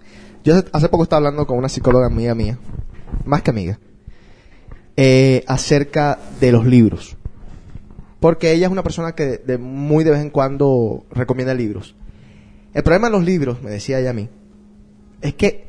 Yo 0.44 0.54
hace- 0.56 0.68
hace 0.72 0.88
poco 0.88 1.04
estaba 1.04 1.18
hablando 1.18 1.46
con 1.46 1.56
una 1.58 1.68
psicóloga 1.68 2.06
amiga 2.06 2.34
mía, 2.34 2.58
más 3.24 3.42
que 3.42 3.50
amiga, 3.50 3.78
eh, 4.96 5.44
acerca 5.46 6.18
de 6.40 6.52
los 6.52 6.66
libros. 6.66 7.16
Porque 8.20 8.52
ella 8.52 8.66
es 8.66 8.72
una 8.72 8.82
persona 8.82 9.12
que 9.14 9.38
de 9.38 9.58
muy 9.58 10.04
de 10.04 10.10
vez 10.12 10.20
en 10.20 10.30
cuando 10.30 11.04
recomienda 11.10 11.54
libros. 11.54 11.94
El 12.74 12.82
problema 12.82 13.08
de 13.08 13.12
los 13.12 13.24
libros, 13.24 13.62
me 13.62 13.70
decía 13.70 13.98
ella 14.00 14.10
a 14.10 14.14
mí, 14.14 14.28
es 15.20 15.34
que 15.34 15.66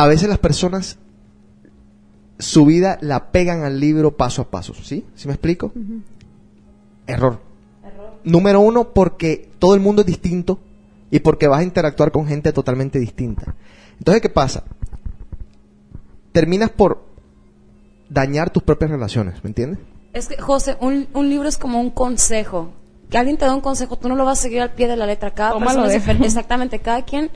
a 0.00 0.06
veces 0.06 0.30
las 0.30 0.38
personas 0.38 0.96
su 2.38 2.64
vida 2.64 2.96
la 3.02 3.32
pegan 3.32 3.64
al 3.64 3.80
libro 3.80 4.16
paso 4.16 4.40
a 4.40 4.50
paso, 4.50 4.72
¿sí? 4.72 5.04
¿Sí 5.14 5.28
me 5.28 5.34
explico? 5.34 5.74
Error. 7.06 7.38
Número 8.24 8.60
uno, 8.60 8.94
porque 8.94 9.50
todo 9.58 9.74
el 9.74 9.80
mundo 9.80 10.00
es 10.00 10.06
distinto 10.06 10.58
y 11.10 11.20
porque 11.20 11.48
vas 11.48 11.60
a 11.60 11.64
interactuar 11.64 12.12
con 12.12 12.26
gente 12.26 12.50
totalmente 12.54 12.98
distinta. 12.98 13.54
Entonces, 13.98 14.22
¿qué 14.22 14.30
pasa? 14.30 14.64
Terminas 16.32 16.70
por 16.70 17.04
dañar 18.08 18.48
tus 18.48 18.62
propias 18.62 18.90
relaciones, 18.90 19.44
¿me 19.44 19.48
entiendes? 19.48 19.80
Es 20.14 20.28
que, 20.28 20.40
José, 20.40 20.78
un, 20.80 21.08
un 21.12 21.28
libro 21.28 21.46
es 21.46 21.58
como 21.58 21.78
un 21.78 21.90
consejo. 21.90 22.72
Que 23.10 23.18
alguien 23.18 23.36
te 23.36 23.44
da 23.44 23.54
un 23.54 23.60
consejo, 23.60 23.98
tú 23.98 24.08
no 24.08 24.14
lo 24.14 24.24
vas 24.24 24.38
a 24.38 24.42
seguir 24.42 24.62
al 24.62 24.72
pie 24.72 24.88
de 24.88 24.96
la 24.96 25.04
letra. 25.04 25.32
Cada 25.32 25.52
Tómalo, 25.52 25.66
persona 25.66 25.88
es 25.88 25.92
diferente. 25.92 26.26
Exactamente, 26.28 26.78
cada 26.78 27.04
quien 27.04 27.30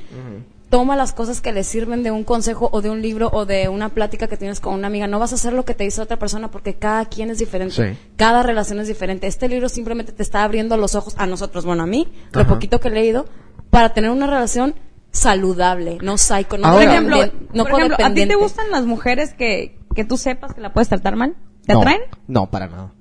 toma 0.74 0.96
las 0.96 1.12
cosas 1.12 1.40
que 1.40 1.52
le 1.52 1.62
sirven 1.62 2.02
de 2.02 2.10
un 2.10 2.24
consejo 2.24 2.68
o 2.72 2.82
de 2.82 2.90
un 2.90 3.00
libro 3.00 3.30
o 3.32 3.46
de 3.46 3.68
una 3.68 3.90
plática 3.90 4.26
que 4.26 4.36
tienes 4.36 4.58
con 4.58 4.74
una 4.74 4.88
amiga. 4.88 5.06
No 5.06 5.20
vas 5.20 5.30
a 5.30 5.36
hacer 5.36 5.52
lo 5.52 5.64
que 5.64 5.72
te 5.72 5.84
dice 5.84 6.02
otra 6.02 6.18
persona 6.18 6.50
porque 6.50 6.74
cada 6.74 7.04
quien 7.04 7.30
es 7.30 7.38
diferente. 7.38 7.74
Sí. 7.76 7.98
Cada 8.16 8.42
relación 8.42 8.80
es 8.80 8.88
diferente. 8.88 9.28
Este 9.28 9.48
libro 9.48 9.68
simplemente 9.68 10.10
te 10.10 10.24
está 10.24 10.42
abriendo 10.42 10.76
los 10.76 10.96
ojos 10.96 11.14
a 11.16 11.28
nosotros, 11.28 11.64
bueno, 11.64 11.84
a 11.84 11.86
mí, 11.86 12.12
lo 12.32 12.44
poquito 12.48 12.80
que 12.80 12.88
he 12.88 12.90
leído, 12.90 13.26
para 13.70 13.90
tener 13.90 14.10
una 14.10 14.26
relación 14.26 14.74
saludable, 15.12 15.98
no 16.02 16.18
psycho, 16.18 16.58
no 16.58 16.66
Ahora- 16.66 16.86
por 16.86 16.92
ejemplo, 16.92 17.16
no 17.52 17.66
por 17.66 17.78
ejemplo 17.78 18.04
¿a 18.04 18.12
ti 18.12 18.26
te 18.26 18.34
gustan 18.34 18.72
las 18.72 18.84
mujeres 18.84 19.32
que, 19.32 19.78
que 19.94 20.04
tú 20.04 20.16
sepas 20.16 20.54
que 20.54 20.60
la 20.60 20.72
puedes 20.72 20.88
tratar 20.88 21.14
mal? 21.14 21.36
¿Te 21.64 21.74
no, 21.74 21.82
atraen? 21.82 22.00
No, 22.26 22.50
para 22.50 22.66
nada. 22.66 22.92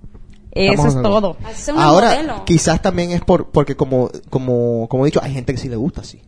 Eso 0.52 0.90
es 0.90 1.02
todo. 1.02 1.38
Ahora, 1.76 2.10
modelo. 2.10 2.46
quizás 2.46 2.84
también 2.84 3.10
es 3.10 3.22
por 3.22 3.50
porque 3.50 3.76
como 3.76 4.12
como 4.30 4.88
como 4.90 5.06
he 5.06 5.08
dicho, 5.08 5.22
hay 5.24 5.34
gente 5.34 5.54
que 5.54 5.60
sí 5.60 5.70
le 5.70 5.76
gusta 5.76 6.02
así. 6.02 6.22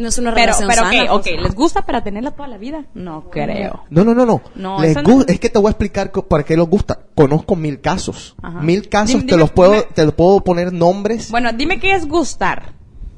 No 0.00 0.08
es 0.08 0.18
una 0.18 0.32
Pero, 0.34 0.46
relación 0.46 0.68
pero, 0.68 0.82
sana, 0.82 1.02
ok, 1.04 1.10
ok, 1.10 1.16
José. 1.18 1.36
¿les 1.42 1.54
gusta 1.54 1.82
para 1.82 2.02
tenerla 2.02 2.30
toda 2.30 2.48
la 2.48 2.56
vida? 2.58 2.84
No 2.94 3.28
creo. 3.30 3.84
No, 3.90 4.02
no, 4.02 4.14
no, 4.14 4.24
no. 4.24 4.40
No, 4.54 4.80
Les 4.80 4.96
no- 4.96 5.24
Es 5.28 5.38
que 5.38 5.48
te 5.50 5.58
voy 5.58 5.68
a 5.68 5.70
explicar 5.72 6.10
por 6.10 6.44
qué 6.44 6.56
les 6.56 6.66
gusta. 6.66 7.00
Conozco 7.14 7.54
mil 7.54 7.80
casos. 7.80 8.34
Ajá. 8.42 8.60
Mil 8.62 8.88
casos 8.88 9.20
Dime- 9.20 9.30
te 9.32 9.36
los 9.36 9.50
puedo 9.50 9.72
dime- 9.72 9.86
te 9.94 10.04
los 10.06 10.14
puedo 10.14 10.40
poner 10.42 10.72
nombres. 10.72 11.30
Bueno, 11.30 11.52
dime 11.52 11.78
qué 11.78 11.92
es 11.92 12.06
gustar. 12.08 12.72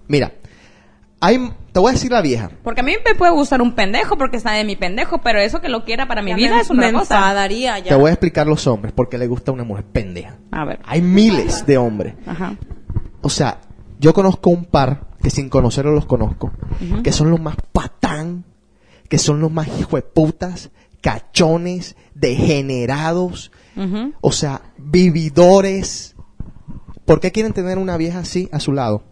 Mira, 0.08 0.32
hay 1.20 1.52
te 1.72 1.80
voy 1.80 1.90
a 1.90 1.92
decir 1.92 2.10
la 2.10 2.20
vieja. 2.20 2.50
Porque 2.64 2.80
a 2.80 2.84
mí 2.84 2.92
me 3.06 3.14
puede 3.14 3.32
gustar 3.32 3.62
un 3.62 3.74
pendejo 3.74 4.18
porque 4.18 4.36
está 4.36 4.52
de 4.52 4.64
mi 4.64 4.76
pendejo, 4.76 5.18
pero 5.18 5.40
eso 5.40 5.60
que 5.62 5.68
lo 5.70 5.84
quiera 5.84 6.06
para 6.06 6.20
mi 6.20 6.30
Ya 6.30 6.36
vida 6.36 6.54
me, 6.56 6.60
es 6.62 6.70
me 6.70 6.92
cosa. 6.92 7.14
enfadaría 7.16 7.78
ya. 7.78 7.88
Te 7.90 7.94
voy 7.94 8.10
a 8.10 8.12
explicar 8.14 8.46
los 8.46 8.66
hombres 8.66 8.92
porque 8.92 9.16
le 9.18 9.26
gusta 9.28 9.52
una 9.52 9.64
mujer 9.64 9.84
pendeja. 9.84 10.36
A 10.50 10.64
ver. 10.64 10.80
Hay 10.84 11.00
miles 11.00 11.64
de 11.64 11.78
hombres. 11.78 12.14
Ajá. 12.26 12.56
O 13.22 13.30
sea, 13.30 13.58
yo 14.00 14.12
conozco 14.12 14.50
un 14.50 14.64
par 14.66 15.11
que 15.22 15.30
sin 15.30 15.48
conocerlos 15.48 15.94
los 15.94 16.06
conozco, 16.06 16.52
que 17.02 17.12
son 17.12 17.30
los 17.30 17.40
más 17.40 17.56
patán, 17.72 18.44
que 19.08 19.18
son 19.18 19.40
los 19.40 19.52
más 19.52 19.68
hijueputas, 19.78 20.70
cachones, 21.00 21.96
degenerados, 22.14 23.52
o 24.20 24.32
sea, 24.32 24.62
vividores, 24.78 26.12
¿Por 27.04 27.20
qué 27.20 27.32
quieren 27.32 27.52
tener 27.52 27.78
una 27.78 27.96
vieja 27.96 28.20
así 28.20 28.48
a 28.52 28.60
su 28.60 28.72
lado? 28.72 29.02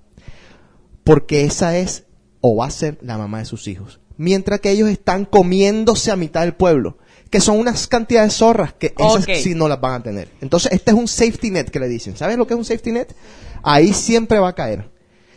Porque 1.05 1.45
esa 1.45 1.77
es 1.77 2.05
o 2.41 2.57
va 2.57 2.67
a 2.67 2.71
ser 2.71 2.99
la 3.03 3.19
mamá 3.19 3.39
de 3.39 3.45
sus 3.45 3.69
hijos. 3.69 4.01
Mientras 4.17 4.61
que 4.61 4.71
ellos 4.71 4.89
están 4.89 5.25
comiéndose 5.25 6.11
a 6.11 6.17
mitad 6.17 6.43
del 6.43 6.55
pueblo. 6.55 6.99
Que 7.31 7.41
son 7.41 7.59
unas 7.59 7.87
cantidades 7.87 8.33
de 8.33 8.39
zorras 8.39 8.73
que 8.73 8.93
esas 8.99 9.25
sí 9.41 9.55
no 9.55 9.69
las 9.69 9.81
van 9.81 10.01
a 10.01 10.03
tener. 10.03 10.29
Entonces, 10.41 10.73
este 10.73 10.91
es 10.91 10.97
un 10.97 11.07
safety 11.07 11.51
net 11.51 11.71
que 11.71 11.79
le 11.79 11.87
dicen. 11.87 12.17
¿Sabes 12.17 12.37
lo 12.37 12.47
que 12.47 12.55
es 12.55 12.59
un 12.59 12.65
safety 12.65 12.91
net? 12.91 13.15
Ahí 13.63 13.93
siempre 13.93 14.41
va 14.41 14.49
a 14.49 14.55
caer. 14.55 14.91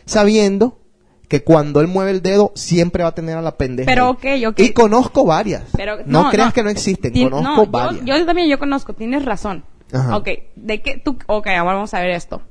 Sabiendo 0.06 0.80
que 1.28 1.42
cuando 1.42 1.80
él 1.80 1.88
mueve 1.88 2.10
el 2.10 2.22
dedo, 2.22 2.52
siempre 2.54 3.02
va 3.02 3.10
a 3.10 3.14
tener 3.14 3.36
a 3.36 3.42
la 3.42 3.56
pendeja. 3.56 3.86
Pero, 3.86 4.10
ok, 4.10 4.24
ok. 4.48 4.60
Y 4.60 4.72
conozco 4.72 5.24
varias. 5.24 5.64
Pero, 5.76 5.98
no, 6.06 6.30
creas 6.30 6.52
que 6.52 6.62
no 6.62 6.70
existen. 6.70 7.12
Tien- 7.12 7.30
conozco 7.30 7.64
no, 7.64 7.66
varias. 7.66 8.04
Yo, 8.04 8.26
también 8.26 8.48
yo 8.48 8.58
conozco, 8.58 8.92
tienes 8.92 9.24
razón. 9.24 9.64
Ajá. 9.92 10.16
Ok, 10.16 10.28
¿de 10.56 10.82
qué 10.82 11.00
tú? 11.02 11.18
Ok, 11.26 11.46
ahora 11.48 11.74
vamos 11.74 11.94
a 11.94 12.00
ver 12.00 12.10
esto. 12.10 12.42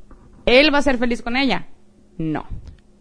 ¿Él 0.45 0.73
va 0.73 0.79
a 0.79 0.81
ser 0.81 0.97
feliz 0.97 1.21
con 1.21 1.37
ella? 1.37 1.67
No. 2.17 2.45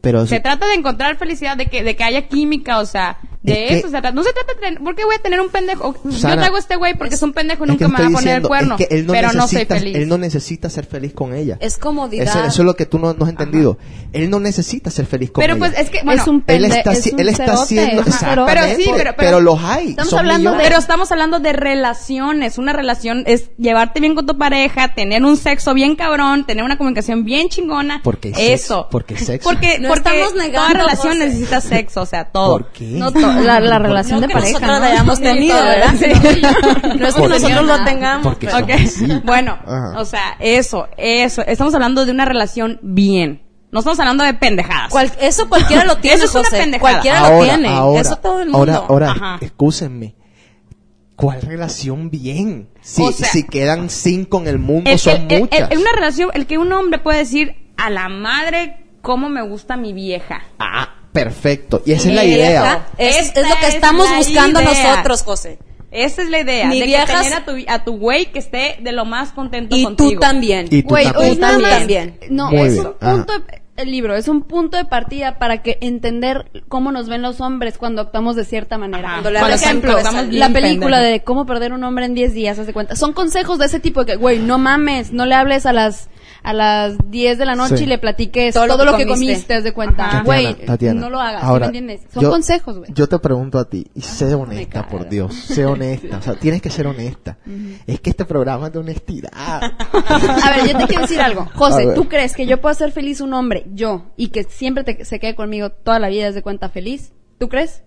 Pero 0.03 0.27
Se 0.27 0.41
trata 0.41 0.67
de 0.69 0.75
encontrar 0.75 1.17
felicidad, 1.17 1.57
de 1.57 1.67
que, 1.67 1.83
de 1.83 1.97
que 1.97 2.05
haya 2.05 2.29
química, 2.29 2.79
o 2.81 2.85
sea, 2.87 3.19
de 3.43 3.53
Es 3.65 3.69
que- 3.71 3.79
eso 3.79 3.87
se 3.89 3.93
trata. 3.93 4.13
No 4.13 4.23
se 4.23 4.33
trata 4.33 4.53
de 4.55 4.61
tener, 4.61 4.81
¿por 4.83 4.95
qué 4.95 5.05
voy 5.05 5.15
a 5.17 5.19
tener 5.23 5.41
un 5.41 5.49
pendejo? 5.49 5.97
Yo 6.05 6.21
traigo 6.37 6.55
a 6.57 6.59
este 6.61 6.77
güey 6.77 6.95
porque 6.97 7.15
es 7.17 7.23
un 7.23 7.33
pendejo 7.33 7.65
y 7.65 7.69
nunca 7.69 7.89
me 7.89 7.95
va 7.95 7.99
a 7.99 8.11
poner 8.11 8.15
el 8.15 8.21
diciendo, 8.43 8.49
cuerno. 8.49 8.77
es 8.79 8.87
que 8.87 8.95
él 8.95 9.07
no 9.07 9.13
pero 9.13 9.29
no 9.33 9.33
soy 9.33 9.41
necesita, 9.59 9.75
feliz. 9.77 9.97
Él 9.97 10.09
no 10.09 10.19
necesita 10.19 10.71
ser 10.71 10.87
feliz 10.87 11.13
con 11.13 11.35
ella. 11.35 11.57
Es 11.61 11.77
comodidad. 11.79 12.27
Eso, 12.29 12.39
eso 12.45 12.63
es 12.63 12.67
lo 12.67 12.77
que 12.77 12.87
tú 12.87 12.99
no, 13.01 13.15
no 13.15 13.25
has 13.25 13.31
entendido. 13.31 13.79
Él 14.13 14.31
no 14.31 14.39
necesita 14.39 14.91
ser 14.91 15.07
feliz 15.07 15.31
con 15.33 15.43
pero 15.43 15.55
ella. 15.55 15.59
pues 15.67 15.79
es 15.79 15.91
que, 15.91 16.05
bueno, 16.05 16.23
es 16.23 16.29
un 16.29 16.45
él 16.47 16.63
pende- 16.65 16.79
está, 16.79 16.93
es 16.93 17.07
haci- 17.07 17.13
un 17.15 17.21
él 17.21 17.29
está 17.31 17.53
haciendo 17.55 18.03
es 18.03 18.17
cerote. 18.19 18.53
Pero 18.53 18.77
sí, 18.77 18.91
pero- 18.97 19.15
pero- 19.17 19.41
los 19.41 19.61
hay 19.63 19.89
Estamos 19.91 20.11
son 20.11 20.19
hablando 20.21 20.53
de-. 20.53 20.63
Pero 20.63 20.79
estamos 20.79 21.11
hablando 21.13 21.41
de 21.41 21.53
relaciones. 21.53 22.59
Una 22.59 22.73
relación 22.73 23.25
es 23.27 23.51
llevarte 23.59 23.99
bien 24.01 24.15
con 24.15 24.27
tu 24.27 24.39
pareja, 24.39 24.95
tener 24.95 25.25
un 25.25 25.37
sexo 25.37 25.75
bien 25.75 25.97
cabrón, 25.97 26.45
tener 26.47 26.65
una 26.65 26.79
comunicación 26.79 27.25
bien 27.25 27.49
chingona. 27.49 28.01
Porque 28.05 28.33
eso. 28.37 28.87
porque 28.91 29.17
sexo. 29.17 29.49
Porque, 29.49 29.79
No 29.81 29.89
porque 29.95 30.21
estamos 30.23 30.35
negando, 30.35 30.69
toda 30.69 30.81
relación 30.83 31.13
José. 31.15 31.25
necesita 31.27 31.61
sexo, 31.61 32.01
o 32.03 32.07
sea, 32.07 32.25
todo. 32.25 32.53
¿Por 32.59 32.73
qué? 32.73 32.85
No 32.85 33.13
to- 33.13 33.21
la, 33.21 33.61
la 33.61 33.79
relación 33.79 34.17
No 34.17 34.21
de 34.23 34.29
que 34.29 34.35
pareja. 34.35 34.53
nosotros 34.53 34.79
¿no? 34.79 34.81
la 34.85 34.91
hayamos 34.93 35.21
tenido, 35.21 35.57
¿verdad? 35.57 35.95
sí. 35.99 36.07
No 36.99 37.07
es 37.09 37.15
que 37.15 37.29
nosotros 37.29 37.67
lo 37.67 37.85
tengamos. 37.85 38.27
Porque. 38.37 38.91
Bueno, 39.25 39.59
Ajá. 39.67 39.95
o 39.99 40.05
sea, 40.05 40.37
eso, 40.41 40.89
eso. 40.97 41.43
Estamos 41.47 41.75
hablando 41.75 42.05
de 42.05 42.13
una 42.13 42.25
relación 42.25 42.79
bien. 42.83 43.43
No 43.71 43.79
estamos 43.79 43.99
hablando 44.01 44.23
de 44.25 44.35
pendejadas. 44.35 44.91
Cual- 44.91 45.11
eso 45.21 45.49
cualquiera 45.49 45.85
lo 45.85 45.97
tiene, 45.97 46.17
Eso 46.17 46.27
es 46.27 46.35
una 46.35 46.45
José. 46.45 46.57
pendejada. 46.59 46.91
Cualquiera 46.93 47.21
lo 47.21 47.27
ahora, 47.27 47.55
tiene. 47.55 47.69
ahora, 47.69 48.01
eso 48.03 48.17
todo 48.17 48.43
el 48.43 48.51
mundo. 48.51 48.59
ahora, 48.59 48.87
ahora, 48.89 49.11
Ajá. 49.13 49.39
excúsenme. 49.41 50.15
¿Cuál 51.17 51.41
relación 51.43 52.11
bien? 52.11 52.69
Si, 52.81 53.03
O 53.03 53.13
sea- 53.13 53.29
si 53.29 53.45
quedan 53.47 53.89
cinco 53.91 54.41
en 54.41 54.47
el 54.49 54.59
mundo, 54.59 54.91
El- 54.91 54.99
son 54.99 55.27
el- 55.31 55.41
muchas. 55.41 55.71
el- 55.71 55.79
una 55.79 55.93
relación, 55.95 56.31
el 56.35 56.47
que 56.47 56.59
un 56.59 56.73
hombre 56.73 56.99
puede 56.99 57.19
decir 57.19 57.55
a 57.77 57.91
la 57.91 58.09
madre 58.09 58.82
cómo 59.03 59.29
me 59.29 59.43
gusta 59.43 59.77
mi 59.77 59.93
vieja. 59.93 60.43
Ah, 60.59 60.89
perfecto. 61.13 61.83
Y 61.85 61.93
esa 61.93 62.09
es 62.09 62.15
la 62.15 62.25
idea. 62.25 62.87
Es, 62.99 63.35
lo 63.37 63.43
que 63.43 63.67
es 63.69 63.75
estamos 63.75 64.09
buscando 64.17 64.61
idea. 64.63 64.91
nosotros, 64.93 65.23
José. 65.23 65.59
Esa 65.91 66.23
es 66.23 66.31
la 66.31 66.41
idea. 66.41 66.67
Mi 66.69 66.81
de 66.81 66.87
que 66.87 67.05
tener 67.07 67.35
a 67.35 67.45
tu, 67.45 67.53
a 67.69 67.85
tu 67.85 67.99
güey 67.99 68.33
que 68.33 68.39
esté 68.39 68.79
de 68.81 68.93
lo 68.93 69.05
más 69.05 69.33
contento 69.33 69.77
Y 69.77 69.85
contigo. 69.85 70.11
tú 70.13 70.19
también. 70.21 70.67
Y 70.71 70.83
tú 70.83 70.89
Güey, 70.89 71.05
también. 71.05 71.33
es 71.33 71.39
nada 71.39 71.59
más- 71.59 71.71
También. 71.81 72.19
No, 72.31 72.51
Muy 72.51 72.61
es 72.63 72.73
bien, 72.73 72.87
un 72.87 72.95
ajá. 72.99 73.13
punto, 73.17 73.39
de- 73.41 73.63
el 73.77 73.91
libro 73.91 74.15
es 74.15 74.29
un 74.29 74.43
punto 74.43 74.77
de 74.79 74.85
partida 74.87 75.39
para 75.39 75.63
que 75.63 75.77
entender 75.83 76.51
cómo 76.69 76.93
nos 76.93 77.09
ven 77.09 77.21
los 77.21 77.41
hombres 77.43 77.77
cuando 77.79 78.01
actuamos 78.03 78.37
de 78.37 78.45
cierta 78.47 78.79
manera. 78.79 79.01
Ajá. 79.05 79.13
Cuando 79.23 79.31
le 79.33 79.41
Por 79.41 79.51
ejemplo, 79.51 79.99
la 80.31 80.49
película 80.51 81.01
de 81.01 81.23
cómo 81.25 81.45
perder 81.45 81.73
un 81.75 81.85
hombre 81.85 82.07
en 82.07 82.15
10 82.15 82.33
días, 82.33 82.59
haz 82.59 82.67
de 82.67 82.73
cuenta. 82.73 82.97
Son 82.97 83.13
consejos 83.13 83.59
de 83.59 83.67
ese 83.67 83.79
tipo 83.81 84.01
de 84.05 84.13
que, 84.13 84.17
güey, 84.17 84.39
no 84.39 84.57
mames, 84.59 85.13
no 85.13 85.27
le 85.27 85.35
hables 85.35 85.67
a 85.67 85.73
las 85.75 86.09
a 86.43 86.53
las 86.53 86.97
10 87.11 87.39
de 87.39 87.47
la 87.47 87.55
noche 87.55 87.77
Sí. 87.79 87.85
y 87.85 87.87
le 87.87 87.99
platiques 87.99 88.55
Todo 88.55 88.67
todo, 88.67 88.85
lo 88.85 88.97
que 88.97 89.07
comiste. 89.07 89.63
de 89.63 89.73
cuenta. 89.73 90.23
Güey, 90.25 90.57
no 90.95 91.09
lo 91.11 91.21
hagas, 91.21 91.43
¿sí 91.43 91.47
ahora, 91.47 91.67
¿me 91.71 91.79
entiendes? 91.79 92.01
Son 92.13 92.23
yo- 92.23 92.31
consejos, 92.31 92.79
güey. 92.79 92.91
Yo 92.93 93.09
te 93.09 93.19
pregunto 93.19 93.59
a 93.59 93.69
ti, 93.69 93.87
y 93.95 94.01
sé 94.01 94.35
honesta, 94.35 94.87
por 94.89 95.09
Dios, 95.09 95.35
sé 95.35 95.65
honesta. 95.67 96.19
O 96.19 96.23
sea, 96.23 96.35
tienes 96.35 96.61
que 96.63 96.71
ser 96.71 96.87
honesta. 96.87 97.39
Es 97.87 98.01
que 98.01 98.11
este 98.11 98.25
programa 98.25 98.67
es 98.69 98.73
de 98.73 98.79
honestidad. 98.81 99.31
A 99.63 100.57
ver, 100.57 100.73
yo 100.73 100.79
te 100.79 100.87
quiero 100.87 101.03
decir 101.03 101.21
algo. 101.21 101.49
José. 101.55 101.93
¿tú 101.95 102.09
crees 102.09 102.35
que 102.35 102.47
yo 102.47 102.61
puedo 102.61 102.73
hacer 102.73 102.93
feliz 102.93 103.21
un 103.21 103.33
hombre, 103.35 103.65
yo, 103.73 104.07
y 104.17 104.29
que 104.29 104.45
siempre 104.45 104.85
te- 104.85 105.05
se 105.05 105.19
quede 105.21 105.35
conmigo 105.35 105.71
toda 105.71 105.99
la 105.99 106.09
vida 106.09 106.27
desde 106.27 106.43
cuenta 106.43 106.69
feliz? 106.69 107.13
¿Tú 107.39 107.49
crees? 107.49 107.83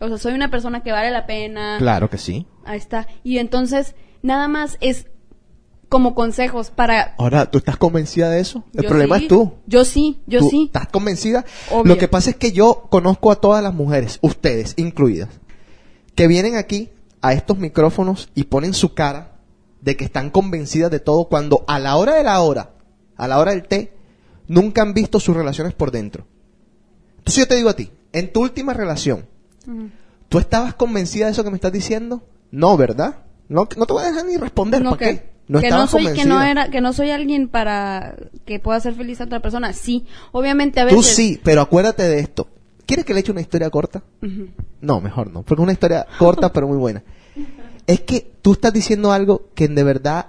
O 0.00 0.08
sea, 0.08 0.18
soy 0.18 0.34
una 0.34 0.50
persona 0.50 0.82
que 0.82 0.92
vale 0.92 1.10
la 1.10 1.26
pena. 1.26 1.76
claro 1.78 2.10
que 2.10 2.18
sí. 2.18 2.46
Ahí 2.64 2.78
está. 2.78 3.06
Y 3.22 3.38
entonces, 3.38 3.94
nada 4.22 4.48
más 4.48 4.76
es 4.80 5.06
como 5.94 6.16
consejos 6.16 6.70
para... 6.70 7.14
Ahora, 7.18 7.48
¿tú 7.48 7.58
estás 7.58 7.76
convencida 7.76 8.28
de 8.28 8.40
eso? 8.40 8.64
El 8.74 8.82
Yo 8.82 8.88
problema 8.88 9.16
sí. 9.16 9.22
es 9.22 9.28
tú. 9.28 9.52
Yo 9.68 9.84
sí, 9.84 10.20
yo 10.26 10.40
¿Tú 10.40 10.48
sí. 10.50 10.64
¿Estás 10.66 10.88
convencida? 10.88 11.44
Obvio. 11.70 11.84
Lo 11.84 11.98
que 11.98 12.08
pasa 12.08 12.30
es 12.30 12.36
que 12.36 12.50
yo 12.50 12.88
conozco 12.90 13.30
a 13.30 13.36
todas 13.36 13.62
las 13.62 13.72
mujeres, 13.72 14.18
ustedes 14.20 14.74
incluidas, 14.76 15.28
que 16.16 16.26
vienen 16.26 16.56
aquí 16.56 16.90
a 17.22 17.32
estos 17.32 17.58
micrófonos 17.58 18.28
y 18.34 18.42
ponen 18.42 18.74
su 18.74 18.92
cara 18.92 19.36
de 19.82 19.96
que 19.96 20.04
están 20.04 20.30
convencidas 20.30 20.90
de 20.90 20.98
todo 20.98 21.26
cuando 21.26 21.62
a 21.68 21.78
la 21.78 21.94
hora 21.94 22.16
de 22.16 22.24
la 22.24 22.40
hora, 22.40 22.72
a 23.16 23.28
la 23.28 23.38
hora 23.38 23.52
del 23.52 23.68
té, 23.68 23.92
nunca 24.48 24.82
han 24.82 24.94
visto 24.94 25.20
sus 25.20 25.36
relaciones 25.36 25.74
por 25.74 25.92
dentro. 25.92 26.26
Entonces 27.18 27.36
yo 27.36 27.46
te 27.46 27.54
digo 27.54 27.68
a 27.68 27.76
ti, 27.76 27.92
en 28.12 28.32
tu 28.32 28.42
última 28.42 28.74
relación, 28.74 29.28
¿tú 30.28 30.40
estabas 30.40 30.74
convencida 30.74 31.26
de 31.26 31.32
eso 31.32 31.44
que 31.44 31.50
me 31.50 31.56
estás 31.56 31.70
diciendo? 31.70 32.24
No, 32.50 32.76
¿verdad? 32.76 33.18
No, 33.48 33.68
no 33.76 33.86
te 33.86 33.92
voy 33.92 34.02
a 34.02 34.08
dejar 34.08 34.24
ni 34.24 34.36
responder. 34.38 34.82
No, 34.82 34.90
¿para 34.90 35.06
que, 35.06 35.18
qué? 35.18 35.33
No 35.46 35.60
que 35.60 35.70
no 35.70 35.86
soy 35.86 36.12
que 36.12 36.24
no 36.24 36.42
era 36.42 36.70
que 36.70 36.80
no 36.80 36.92
soy 36.92 37.10
alguien 37.10 37.48
para 37.48 38.16
que 38.46 38.58
pueda 38.58 38.78
hacer 38.78 38.94
feliz 38.94 39.20
a 39.20 39.24
otra 39.24 39.40
persona 39.40 39.72
sí 39.74 40.06
obviamente 40.32 40.80
a 40.80 40.88
Tú 40.88 40.96
veces 40.96 41.14
sí, 41.14 41.40
pero 41.42 41.60
acuérdate 41.60 42.08
de 42.08 42.20
esto. 42.20 42.48
¿Quieres 42.86 43.04
que 43.04 43.14
le 43.14 43.20
eche 43.20 43.32
una 43.32 43.40
historia 43.40 43.70
corta? 43.70 44.02
No, 44.80 45.00
mejor 45.00 45.30
no, 45.30 45.42
porque 45.42 45.62
una 45.62 45.72
historia 45.72 46.06
corta 46.18 46.52
pero 46.52 46.68
muy 46.68 46.78
buena. 46.78 47.02
Es 47.86 48.00
que 48.00 48.32
tú 48.40 48.52
estás 48.52 48.72
diciendo 48.72 49.12
algo 49.12 49.48
que 49.54 49.68
de 49.68 49.82
verdad, 49.82 50.26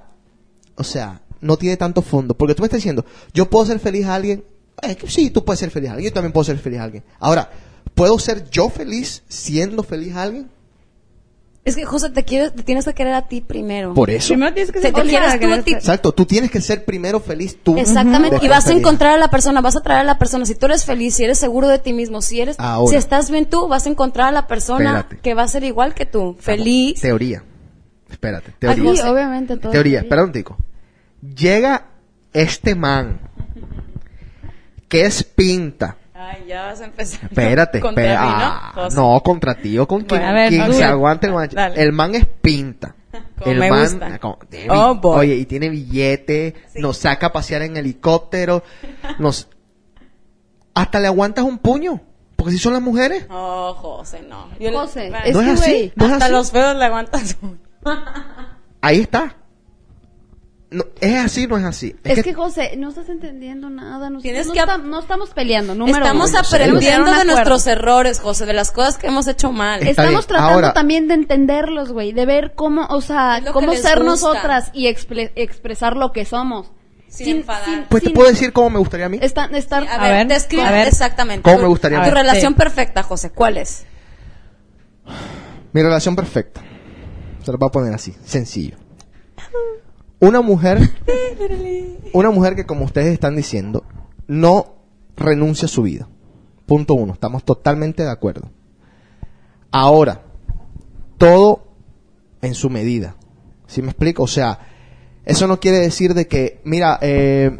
o 0.76 0.84
sea, 0.84 1.22
no 1.42 1.58
tiene 1.58 1.78
tanto 1.78 2.02
fondo. 2.02 2.34
Porque 2.36 2.56
tú 2.56 2.62
me 2.62 2.68
estás 2.68 2.80
diciendo, 2.80 3.06
yo 3.34 3.50
puedo 3.50 3.66
ser 3.66 3.80
feliz 3.80 4.06
a 4.06 4.16
alguien. 4.16 4.44
Es 4.82 4.98
que 4.98 5.08
sí, 5.10 5.30
tú 5.30 5.46
puedes 5.46 5.60
ser 5.60 5.72
feliz 5.72 5.90
a 5.90 5.94
alguien, 5.94 6.12
yo 6.12 6.14
también 6.14 6.34
puedo 6.34 6.44
ser 6.44 6.58
feliz 6.58 6.80
a 6.80 6.84
alguien. 6.84 7.04
Ahora, 7.20 7.50
¿puedo 7.94 8.20
ser 8.20 8.50
yo 8.50 8.70
feliz 8.70 9.24
siendo 9.30 9.84
feliz 9.84 10.16
a 10.16 10.24
alguien? 10.24 10.50
Es 11.66 11.76
que, 11.76 11.84
José, 11.84 12.12
te, 12.12 12.24
quieres, 12.24 12.54
te 12.54 12.62
tienes 12.62 12.86
que 12.86 12.94
querer 12.94 13.14
a 13.16 13.24
ti 13.28 13.42
primero. 13.42 13.96
Por 13.96 14.12
eso. 14.12 14.30
Primero 14.30 14.54
tienes 14.54 14.72
que 14.72 14.80
Te- 14.80 14.92
ser 14.92 14.94
te 14.94 15.02
quieres 15.02 15.40
tú 15.40 15.52
a 15.52 15.62
ti. 15.64 15.74
Exacto, 15.74 16.12
tú 16.12 16.26
tienes 16.28 16.52
que 16.52 16.62
ser 16.62 16.86
primero 16.86 17.20
feliz 17.20 17.58
tú. 17.64 17.76
Exactamente, 17.80 18.38
y 18.44 18.48
vas 18.48 18.68
a 18.68 18.74
encontrar 18.74 19.14
a 19.14 19.18
la 19.18 19.30
persona, 19.30 19.62
vas 19.62 19.76
a 19.76 19.82
traer 19.82 20.02
a 20.02 20.04
la 20.04 20.20
persona. 20.20 20.46
Si 20.46 20.54
tú 20.54 20.68
eres 20.68 20.86
feliz, 20.86 21.16
si 21.16 21.24
eres 21.24 21.40
seguro 21.40 21.68
de 21.68 21.80
ti 21.80 21.92
mismo, 21.92 22.22
si 22.22 22.40
eres, 22.40 22.56
Ahora. 22.60 22.92
si 22.92 22.96
estás 22.98 23.32
bien 23.32 23.48
tú, 23.48 23.68
vas 23.68 23.88
a 23.88 23.90
encontrar 23.90 24.28
a 24.28 24.32
la 24.32 24.46
persona 24.46 25.00
Espérate. 25.00 25.18
que 25.24 25.34
va 25.34 25.42
a 25.42 25.48
ser 25.48 25.64
igual 25.64 25.96
que 25.96 26.06
tú, 26.06 26.38
feliz. 26.40 27.02
Teoría. 27.02 27.44
Espérate, 28.12 28.54
teoría. 28.60 28.96
sí, 28.96 29.02
obviamente 29.08 29.58
todo 29.58 29.72
Teoría, 29.72 29.98
es 30.00 30.04
espera 30.06 30.24
un 30.24 30.32
tico. 30.32 30.58
Llega 31.36 31.88
este 32.32 32.76
man 32.76 33.20
que 34.88 35.06
es 35.08 35.24
pinta. 35.24 35.98
Ay, 36.28 36.46
ya 36.48 36.64
vas 36.66 36.82
a 36.82 36.86
empezar. 36.86 37.20
Espérate, 37.26 37.80
Contra 37.80 38.04
espera. 38.04 38.22
mí, 38.26 38.32
ah, 38.36 38.72
¿no? 38.76 38.82
José. 38.84 38.96
no, 38.98 39.20
contra 39.24 39.56
ti 39.56 39.78
o 39.78 39.88
con 39.88 40.02
quien, 40.04 40.22
Bueno, 40.22 40.28
a 40.28 40.34
ver, 40.34 40.50
quien 40.50 40.62
dale. 40.62 40.74
se 40.74 40.84
aguante 40.84 41.28
el 41.28 41.34
man. 41.34 41.50
Dale. 41.52 41.82
El 41.82 41.92
man 41.92 42.16
es 42.16 42.26
pinta. 42.26 42.96
Como 43.40 43.52
el 43.52 43.60
me 43.60 43.70
man, 43.70 43.82
gusta. 43.82 44.20
como- 44.20 44.40
tiene 44.50 44.68
Oh, 44.70 44.96
boy. 44.96 45.20
oye, 45.20 45.36
y 45.36 45.46
tiene 45.46 45.70
billete, 45.70 46.56
nos 46.76 46.98
saca 46.98 47.28
a 47.28 47.32
pasear 47.34 47.62
en 47.62 47.78
helicóptero, 47.78 48.64
nos 49.20 49.48
hasta 50.74 51.00
le 51.00 51.08
aguantas 51.08 51.46
un 51.46 51.58
puño, 51.60 52.02
porque 52.36 52.52
si 52.52 52.58
son 52.60 52.74
las 52.74 52.82
mujeres. 52.82 53.26
Oh, 53.30 53.74
José, 53.74 54.22
no. 54.28 54.50
Yo 54.60 54.72
le- 54.72 54.78
José, 54.78 55.10
Bueno, 55.10 55.26
es 55.26 55.34
¿No 55.36 55.40
que, 55.42 55.52
es 55.52 55.62
así? 55.62 55.72
güey, 55.72 55.94
¿No 55.96 56.06
es 56.08 56.12
hasta 56.12 56.26
así? 56.26 56.34
los 56.34 56.52
feos 56.52 56.76
le 56.76 56.86
aguantas. 56.86 57.38
Ahí 58.82 59.00
está. 59.00 59.36
No, 60.72 60.84
¿Es 61.00 61.16
así 61.24 61.46
o 61.46 61.48
no 61.48 61.58
es 61.60 61.64
así? 61.64 61.96
Es 62.04 62.24
que, 62.24 62.34
José, 62.34 62.76
no 62.76 62.90
estás 62.90 63.08
entendiendo 63.10 63.70
nada. 63.70 64.10
Nosotros 64.10 64.24
Tienes 64.24 64.48
no, 64.48 64.54
que 64.54 64.62
no 64.84 65.00
estamos 65.00 65.30
peleando, 65.30 65.76
número 65.76 66.00
Estamos 66.00 66.32
uno. 66.32 66.40
aprendiendo 66.40 67.14
de 67.14 67.24
nuestros 67.26 67.68
errores, 67.68 68.20
José, 68.20 68.46
de 68.48 68.54
las 68.54 68.72
cosas 68.72 68.98
que 68.98 69.08
hemos 69.08 69.28
hecho 69.28 69.52
mal. 69.52 69.80
Está 69.82 69.90
Estamos 70.04 70.12
bien, 70.12 70.28
tratando 70.28 70.54
ahora- 70.54 70.74
también 70.74 71.08
de 71.08 71.14
entenderlos, 71.14 71.92
güey, 71.92 72.14
de 72.14 72.26
ver 72.26 72.54
cómo, 72.56 72.88
o 72.90 73.00
sea, 73.02 73.42
cómo 73.54 73.74
ser 73.74 74.00
gusta. 74.00 74.04
nosotras 74.04 74.72
y 74.74 74.88
expre- 74.88 75.32
expresar 75.36 75.96
lo 75.96 76.12
que 76.12 76.26
somos. 76.26 76.72
Sin 77.08 77.38
enfadar. 77.38 77.86
Pues 77.88 78.04
te 78.04 78.10
puedo 78.10 78.28
decir 78.30 78.52
cómo 78.52 78.72
me 78.72 78.80
gustaría 78.80 79.06
a 79.06 79.10
mí. 79.10 79.20
Estar, 79.22 79.54
estar, 79.56 79.88
A, 79.88 79.94
A 79.94 80.12
ver, 80.12 80.28
describe 80.28 80.64
a 80.64 80.72
ver. 80.72 80.88
exactamente. 80.88 81.44
¿Cómo 81.44 81.58
tu- 81.58 81.62
me 81.62 81.68
gustaría 81.70 82.00
Tu 82.00 82.04
a 82.04 82.08
mí? 82.08 82.12
relación 82.12 82.54
Sí. 82.54 82.58
perfecta, 82.58 83.04
José, 83.04 83.30
¿cuál 83.30 83.58
es? 83.58 83.86
Mi 85.72 85.82
relación 85.82 86.16
perfecta. 86.16 86.62
Se 87.44 87.52
lo 87.52 87.58
voy 87.60 87.68
a 87.68 87.72
poner 87.72 87.94
así, 87.94 88.14
sencillo. 88.26 88.76
Una 90.26 90.42
mujer, 90.42 90.80
una 92.14 92.32
mujer 92.32 92.56
que 92.56 92.66
como 92.66 92.86
ustedes 92.86 93.14
están 93.14 93.36
diciendo, 93.36 93.84
no 94.28 94.76
renuncia 95.16 95.66
a 95.66 95.70
su 95.70 95.84
vida. 95.84 96.08
Punto 96.66 96.94
uno, 96.96 97.14
estamos 97.14 97.44
totalmente 97.44 98.04
de 98.04 98.10
acuerdo. 98.10 98.50
Ahora, 99.72 100.24
todo 101.18 101.68
en 102.42 102.56
su 102.56 102.70
medida. 102.70 103.16
¿Sí 103.68 103.82
me 103.82 103.90
explico? 103.90 104.24
O 104.24 104.28
sea, 104.28 104.60
eso 105.26 105.48
no 105.48 105.60
quiere 105.60 105.80
decir 105.80 106.14
de 106.14 106.28
que, 106.28 106.62
mira, 106.64 106.98
eh, 107.02 107.58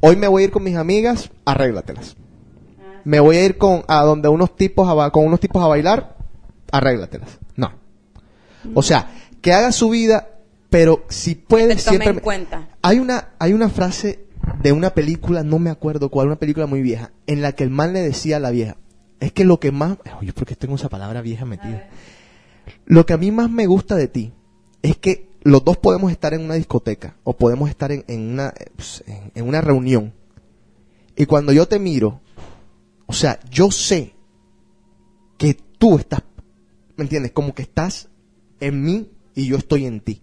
Hoy 0.00 0.14
me 0.16 0.28
voy 0.28 0.42
a 0.42 0.44
ir 0.46 0.52
con 0.52 0.62
mis 0.62 0.76
amigas, 0.76 1.30
arréglatelas. 1.44 2.16
Me 3.04 3.18
voy 3.18 3.36
a 3.36 3.44
ir 3.44 3.58
con 3.58 3.84
a 3.88 4.02
donde 4.04 4.28
unos 4.28 4.54
tipos 4.54 4.88
a 4.88 5.10
con 5.10 5.24
unos 5.24 5.40
tipos 5.40 5.62
a 5.62 5.66
bailar, 5.66 6.16
arréglatelas. 6.70 7.38
No. 7.56 7.72
O 8.74 8.82
sea, 8.82 9.10
que 9.40 9.52
haga 9.52 9.72
su 9.72 9.90
vida, 9.90 10.28
pero 10.70 11.04
si 11.08 11.34
puede 11.34 11.76
te 11.76 11.82
tome 11.82 11.96
siempre 11.96 12.10
en 12.10 12.20
cuenta. 12.20 12.68
Hay 12.82 12.98
una 12.98 13.30
hay 13.38 13.52
una 13.52 13.68
frase 13.68 14.28
de 14.62 14.72
una 14.72 14.90
película, 14.90 15.42
no 15.42 15.58
me 15.58 15.70
acuerdo 15.70 16.10
cuál, 16.10 16.28
una 16.28 16.36
película 16.36 16.66
muy 16.66 16.82
vieja, 16.82 17.12
en 17.26 17.42
la 17.42 17.52
que 17.52 17.64
el 17.64 17.70
man 17.70 17.92
le 17.92 18.00
decía 18.00 18.36
a 18.36 18.40
la 18.40 18.50
vieja, 18.50 18.76
es 19.20 19.32
que 19.32 19.44
lo 19.44 19.60
que 19.60 19.72
más, 19.72 19.98
porque 20.34 20.56
tengo 20.56 20.76
esa 20.76 20.88
palabra 20.88 21.22
vieja 21.22 21.44
metida. 21.44 21.88
Lo 22.86 23.06
que 23.06 23.12
a 23.12 23.18
mí 23.18 23.30
más 23.30 23.50
me 23.50 23.66
gusta 23.66 23.96
de 23.96 24.08
ti 24.08 24.32
es 24.82 24.96
que 24.96 25.28
los 25.42 25.64
dos 25.64 25.76
podemos 25.78 26.10
estar 26.10 26.34
en 26.34 26.42
una 26.42 26.54
discoteca 26.54 27.16
o 27.24 27.36
podemos 27.36 27.68
estar 27.70 27.92
en, 27.92 28.04
en 28.08 28.32
una, 28.32 28.48
eh, 28.48 28.66
pues, 28.74 29.04
en, 29.06 29.32
en 29.34 29.48
una 29.48 29.60
reunión. 29.60 30.12
Y 31.16 31.26
cuando 31.26 31.52
yo 31.52 31.66
te 31.66 31.78
miro, 31.78 32.20
o 33.06 33.12
sea, 33.12 33.40
yo 33.50 33.70
sé 33.70 34.14
que 35.36 35.56
tú 35.78 35.98
estás, 35.98 36.22
¿me 36.96 37.04
entiendes? 37.04 37.32
Como 37.32 37.54
que 37.54 37.62
estás 37.62 38.08
en 38.60 38.82
mí 38.82 39.10
y 39.34 39.46
yo 39.46 39.56
estoy 39.56 39.86
en 39.86 40.00
ti. 40.00 40.22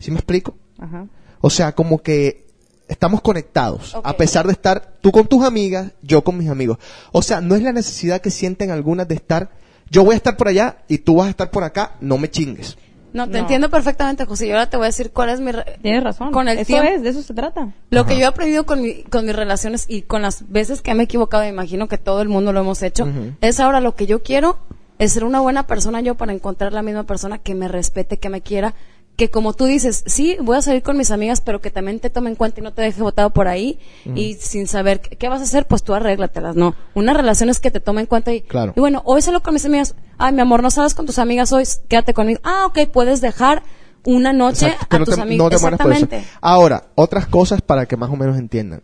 ¿Sí 0.00 0.10
me 0.10 0.16
explico? 0.16 0.56
Ajá. 0.80 1.06
O 1.40 1.48
sea, 1.50 1.72
como 1.72 1.98
que 2.02 2.46
estamos 2.88 3.20
conectados, 3.20 3.96
a 4.02 4.16
pesar 4.16 4.46
de 4.46 4.52
estar 4.52 4.94
tú 5.00 5.12
con 5.12 5.28
tus 5.28 5.44
amigas, 5.44 5.92
yo 6.02 6.24
con 6.24 6.36
mis 6.36 6.48
amigos. 6.48 6.78
O 7.12 7.22
sea, 7.22 7.40
no 7.40 7.54
es 7.54 7.62
la 7.62 7.72
necesidad 7.72 8.20
que 8.20 8.30
sienten 8.30 8.72
algunas 8.72 9.06
de 9.06 9.14
estar, 9.14 9.50
yo 9.88 10.02
voy 10.04 10.14
a 10.14 10.16
estar 10.16 10.36
por 10.36 10.48
allá 10.48 10.78
y 10.88 10.98
tú 10.98 11.14
vas 11.16 11.28
a 11.28 11.30
estar 11.30 11.50
por 11.52 11.62
acá, 11.62 11.92
no 12.00 12.18
me 12.18 12.28
chingues. 12.28 12.76
No, 13.12 13.26
te 13.26 13.32
No. 13.32 13.38
entiendo 13.38 13.70
perfectamente, 13.70 14.24
José. 14.24 14.46
Y 14.46 14.50
ahora 14.52 14.70
te 14.70 14.76
voy 14.76 14.84
a 14.84 14.88
decir 14.88 15.10
cuál 15.10 15.30
es 15.30 15.40
mi... 15.40 15.50
re- 15.50 15.78
Tienes 15.82 16.04
razón. 16.04 16.30
Con 16.30 16.46
el 16.48 16.58
eso 16.58 16.66
tiempo- 16.66 16.88
es, 16.90 17.02
de 17.02 17.08
eso 17.10 17.22
se 17.22 17.34
trata. 17.34 17.72
Lo 17.90 18.06
que 18.06 18.14
yo 18.14 18.20
he 18.22 18.26
aprendido 18.26 18.66
con, 18.66 18.80
mi- 18.82 19.02
con 19.04 19.24
mis 19.26 19.34
relaciones 19.34 19.84
y 19.88 20.02
con 20.02 20.22
las 20.22 20.48
veces 20.48 20.80
que 20.80 20.94
me 20.94 21.02
he 21.02 21.04
equivocado, 21.06 21.42
me 21.42 21.48
imagino 21.48 21.88
que 21.88 21.98
todo 21.98 22.22
el 22.22 22.28
mundo 22.28 22.52
lo 22.52 22.60
hemos 22.60 22.82
hecho, 22.82 23.08
es 23.40 23.58
ahora 23.58 23.80
lo 23.80 23.96
que 23.96 24.06
yo 24.06 24.22
quiero 24.22 24.58
es 25.00 25.12
ser 25.12 25.24
una 25.24 25.40
buena 25.40 25.66
persona 25.66 26.00
yo 26.02 26.14
para 26.16 26.32
encontrar 26.32 26.72
la 26.72 26.82
misma 26.82 27.02
persona 27.04 27.38
que 27.38 27.54
me 27.56 27.66
respete, 27.66 28.18
que 28.18 28.28
me 28.28 28.42
quiera, 28.42 28.74
que 29.20 29.28
como 29.28 29.52
tú 29.52 29.66
dices, 29.66 30.02
sí, 30.06 30.38
voy 30.40 30.56
a 30.56 30.62
salir 30.62 30.82
con 30.82 30.96
mis 30.96 31.10
amigas, 31.10 31.42
pero 31.42 31.60
que 31.60 31.70
también 31.70 32.00
te 32.00 32.08
tome 32.08 32.30
en 32.30 32.36
cuenta 32.36 32.60
y 32.60 32.62
no 32.62 32.72
te 32.72 32.80
deje 32.80 33.02
botado 33.02 33.28
por 33.34 33.48
ahí 33.48 33.78
y 34.14 34.32
sin 34.36 34.66
saber 34.66 35.02
qué, 35.02 35.28
vas 35.28 35.40
a 35.40 35.44
hacer, 35.44 35.66
pues 35.66 35.82
tú 35.82 35.92
arréglatelas, 35.92 36.56
¿no? 36.56 36.74
Una 36.94 37.12
relación 37.12 37.50
es 37.50 37.60
que 37.60 37.70
te 37.70 37.80
tome 37.80 38.00
en 38.00 38.06
cuenta 38.06 38.32
y, 38.32 38.40
Claro. 38.40 38.72
y 38.74 38.80
bueno, 38.80 39.02
hoy 39.04 39.20
salgo 39.20 39.42
con 39.42 39.52
mis 39.52 39.66
amigas, 39.66 39.94
ay, 40.16 40.32
mi 40.32 40.40
amor, 40.40 40.62
no 40.62 40.70
salgas 40.70 40.94
con 40.94 41.04
tus 41.04 41.18
amigas 41.18 41.52
hoy, 41.52 41.64
quédate 41.86 42.14
conmigo. 42.14 42.40
Ah, 42.44 42.64
ok, 42.64 42.88
puedes 42.90 43.20
dejar 43.20 43.62
una 44.06 44.32
noche 44.32 44.68
Exacto, 44.68 44.86
que 44.88 44.96
a 44.96 44.98
no 45.00 45.04
tus 45.04 45.14
te, 45.16 45.20
amigos. 45.20 45.44
no 45.44 45.50
te 45.54 45.60
mueras 45.60 45.80
por 45.80 45.92
eso. 45.92 46.04
Exactamente. 46.04 46.32
Ahora, 46.40 46.84
otras 46.94 47.26
cosas 47.26 47.60
para 47.60 47.84
que 47.84 47.98
más 47.98 48.08
o 48.08 48.16
menos 48.16 48.38
entiendan. 48.38 48.82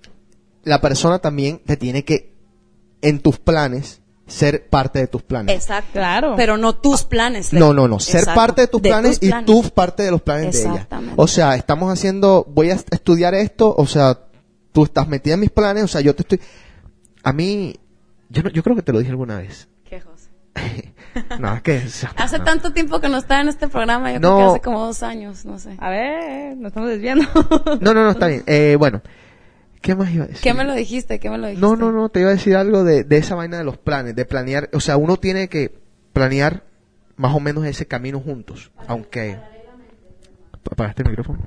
La 0.64 0.82
persona 0.82 1.18
también 1.20 1.62
te 1.64 1.78
tiene 1.78 2.04
que, 2.04 2.34
en 3.00 3.20
tus 3.20 3.38
planes, 3.38 4.02
ser 4.26 4.68
parte 4.68 4.98
de 4.98 5.06
tus 5.06 5.22
planes. 5.22 5.54
Exacto. 5.54 5.90
Claro. 5.92 6.34
Pero 6.36 6.56
no 6.56 6.74
tus 6.74 7.04
planes. 7.04 7.52
No, 7.52 7.72
no, 7.72 7.86
no. 7.88 8.00
Ser 8.00 8.20
Exacto. 8.20 8.40
parte 8.40 8.60
de 8.62 8.66
tus 8.68 8.80
planes 8.80 9.18
y 9.20 9.30
tú 9.44 9.62
parte 9.70 10.02
de 10.02 10.10
los 10.10 10.22
planes 10.22 10.52
de 10.54 10.60
ella. 10.62 10.72
Exactamente. 10.72 11.14
O 11.16 11.26
sea, 11.28 11.54
estamos 11.56 11.92
haciendo, 11.92 12.44
voy 12.48 12.70
a 12.70 12.74
est- 12.74 12.92
estudiar 12.92 13.34
esto, 13.34 13.74
o 13.76 13.86
sea, 13.86 14.18
tú 14.72 14.84
estás 14.84 15.06
metida 15.08 15.34
en 15.34 15.40
mis 15.40 15.50
planes, 15.50 15.84
o 15.84 15.88
sea, 15.88 16.00
yo 16.00 16.14
te 16.14 16.22
estoy... 16.22 16.40
A 17.22 17.32
mí, 17.32 17.74
yo, 18.28 18.42
no- 18.42 18.50
yo 18.50 18.62
creo 18.62 18.74
que 18.76 18.82
te 18.82 18.92
lo 18.92 18.98
dije 18.98 19.10
alguna 19.10 19.38
vez. 19.38 19.68
¿Qué, 19.84 20.00
José? 20.00 20.30
No, 21.38 21.54
es 21.54 21.62
que... 21.62 21.78
o 21.86 21.88
sea, 21.88 22.12
Hace 22.16 22.38
no. 22.38 22.44
tanto 22.44 22.72
tiempo 22.72 23.00
que 23.00 23.08
no 23.08 23.16
estaba 23.18 23.40
en 23.40 23.48
este 23.48 23.68
programa, 23.68 24.12
yo 24.12 24.20
No. 24.20 24.36
creo 24.36 24.38
que 24.48 24.52
hace 24.56 24.60
como 24.60 24.84
dos 24.84 25.02
años, 25.02 25.44
no 25.46 25.58
sé. 25.58 25.76
A 25.78 25.88
ver, 25.88 26.56
nos 26.56 26.68
estamos 26.70 26.90
desviando. 26.90 27.24
No, 27.80 27.94
no, 27.94 28.02
no, 28.04 28.10
está 28.10 28.26
bien. 28.28 28.42
Eh, 28.46 28.76
bueno, 28.78 29.00
¿qué 29.86 29.94
más 29.94 30.10
iba 30.12 30.24
a 30.24 30.26
decir? 30.26 30.42
¿Qué 30.42 30.52
me 30.54 30.64
lo 30.64 30.74
dijiste? 30.74 31.18
¿Qué 31.20 31.30
me 31.30 31.38
lo 31.38 31.46
dijiste? 31.46 31.66
No, 31.66 31.76
no, 31.76 31.92
no, 31.92 32.08
te 32.08 32.20
iba 32.20 32.30
a 32.30 32.32
decir 32.32 32.56
algo 32.56 32.82
de, 32.84 33.04
de 33.04 33.16
esa 33.18 33.34
vaina 33.36 33.56
de 33.58 33.64
los 33.64 33.78
planes, 33.78 34.16
de 34.16 34.24
planear, 34.24 34.68
o 34.72 34.80
sea, 34.80 34.96
uno 34.96 35.16
tiene 35.16 35.48
que 35.48 35.78
planear 36.12 36.64
más 37.16 37.34
o 37.34 37.40
menos 37.40 37.64
ese 37.64 37.86
camino 37.86 38.20
juntos, 38.20 38.70
aunque... 38.88 39.38
¿Apagaste 40.70 41.02
el 41.04 41.10
micrófono? 41.10 41.38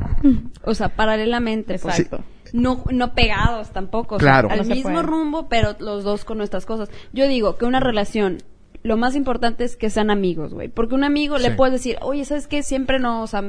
O 0.63 0.73
sea, 0.73 0.87
paralelamente. 0.95 1.73
Exacto. 1.75 2.23
No, 2.53 2.85
no 2.89 3.13
pegados 3.13 3.69
tampoco. 3.71 4.15
o 4.15 4.19
sea, 4.19 4.25
Claro. 4.25 4.49
al 4.49 4.59
No 4.59 4.73
mismo 4.75 4.91
puede. 4.93 5.03
rumbo, 5.03 5.49
pero 5.49 5.75
los 5.79 6.05
dos 6.05 6.23
con 6.23 6.37
nuestras 6.37 6.65
cosas. 6.65 6.89
Yo 7.11 7.27
digo 7.27 7.57
que 7.57 7.65
una 7.65 7.81
relación, 7.81 8.37
lo 8.81 8.95
más 8.95 9.15
importante 9.15 9.65
es 9.65 9.75
que 9.75 9.89
sean 9.89 10.09
amigos, 10.09 10.53
güey. 10.53 10.69
Porque 10.69 10.95
un 10.95 11.03
amigo 11.03 11.37
le 11.37 11.51
puedes 11.51 11.73
decir, 11.73 11.97
oye, 12.01 12.23
¿sabes 12.23 12.47
qué? 12.47 12.63
Siempre 12.63 12.97
no, 12.99 13.21
o 13.21 13.27
sea, 13.27 13.43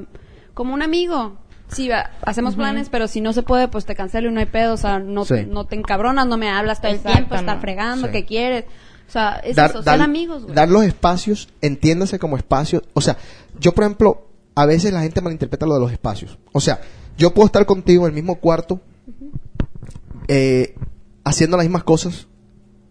como 0.54 0.74
un 0.74 0.82
amigo. 0.82 1.38
Sí, 1.72 1.88
va, 1.88 2.10
hacemos 2.22 2.56
planes, 2.56 2.88
pero 2.88 3.06
si 3.08 3.20
no 3.20 3.32
se 3.32 3.42
puede, 3.42 3.68
pues 3.68 3.84
te 3.84 3.94
cancelo 3.94 4.28
y 4.28 4.32
no 4.32 4.40
hay 4.40 4.46
pedo. 4.46 4.74
O 4.74 4.76
sea, 4.76 4.98
no, 4.98 5.24
Sí. 5.24 5.46
no 5.48 5.66
te 5.66 5.76
encabronas, 5.76 6.26
no 6.26 6.36
me 6.36 6.48
hablas 6.50 6.80
todo 6.80 6.92
el 6.92 7.00
tiempo, 7.00 7.34
estar 7.34 7.56
no. 7.56 7.60
fregando, 7.60 8.06
Sí. 8.08 8.12
que 8.12 8.24
quieres. 8.24 8.64
O 9.08 9.12
sea, 9.12 9.40
es 9.44 9.56
dar, 9.56 9.70
eso, 9.70 9.82
dar- 9.82 9.96
ser 9.96 10.04
amigos, 10.04 10.42
güey. 10.44 10.54
dar 10.54 10.68
los 10.68 10.84
espacios, 10.84 11.48
entiéndase 11.60 12.18
como 12.18 12.36
espacios. 12.36 12.82
O 12.94 13.00
sea, 13.00 13.16
yo, 13.58 13.72
por 13.72 13.84
ejemplo, 13.84 14.26
a 14.54 14.66
veces 14.66 14.92
la 14.92 15.02
gente 15.02 15.20
malinterpreta 15.20 15.66
lo 15.66 15.74
de 15.74 15.80
los 15.80 15.92
espacios. 15.92 16.38
O 16.52 16.60
sea, 16.60 16.80
yo 17.18 17.32
puedo 17.34 17.46
estar 17.46 17.66
contigo 17.66 18.04
en 18.06 18.10
el 18.10 18.14
mismo 18.14 18.36
cuarto, 18.36 18.80
eh, 20.28 20.74
haciendo 21.24 21.56
las 21.56 21.66
mismas 21.66 21.84
cosas, 21.84 22.26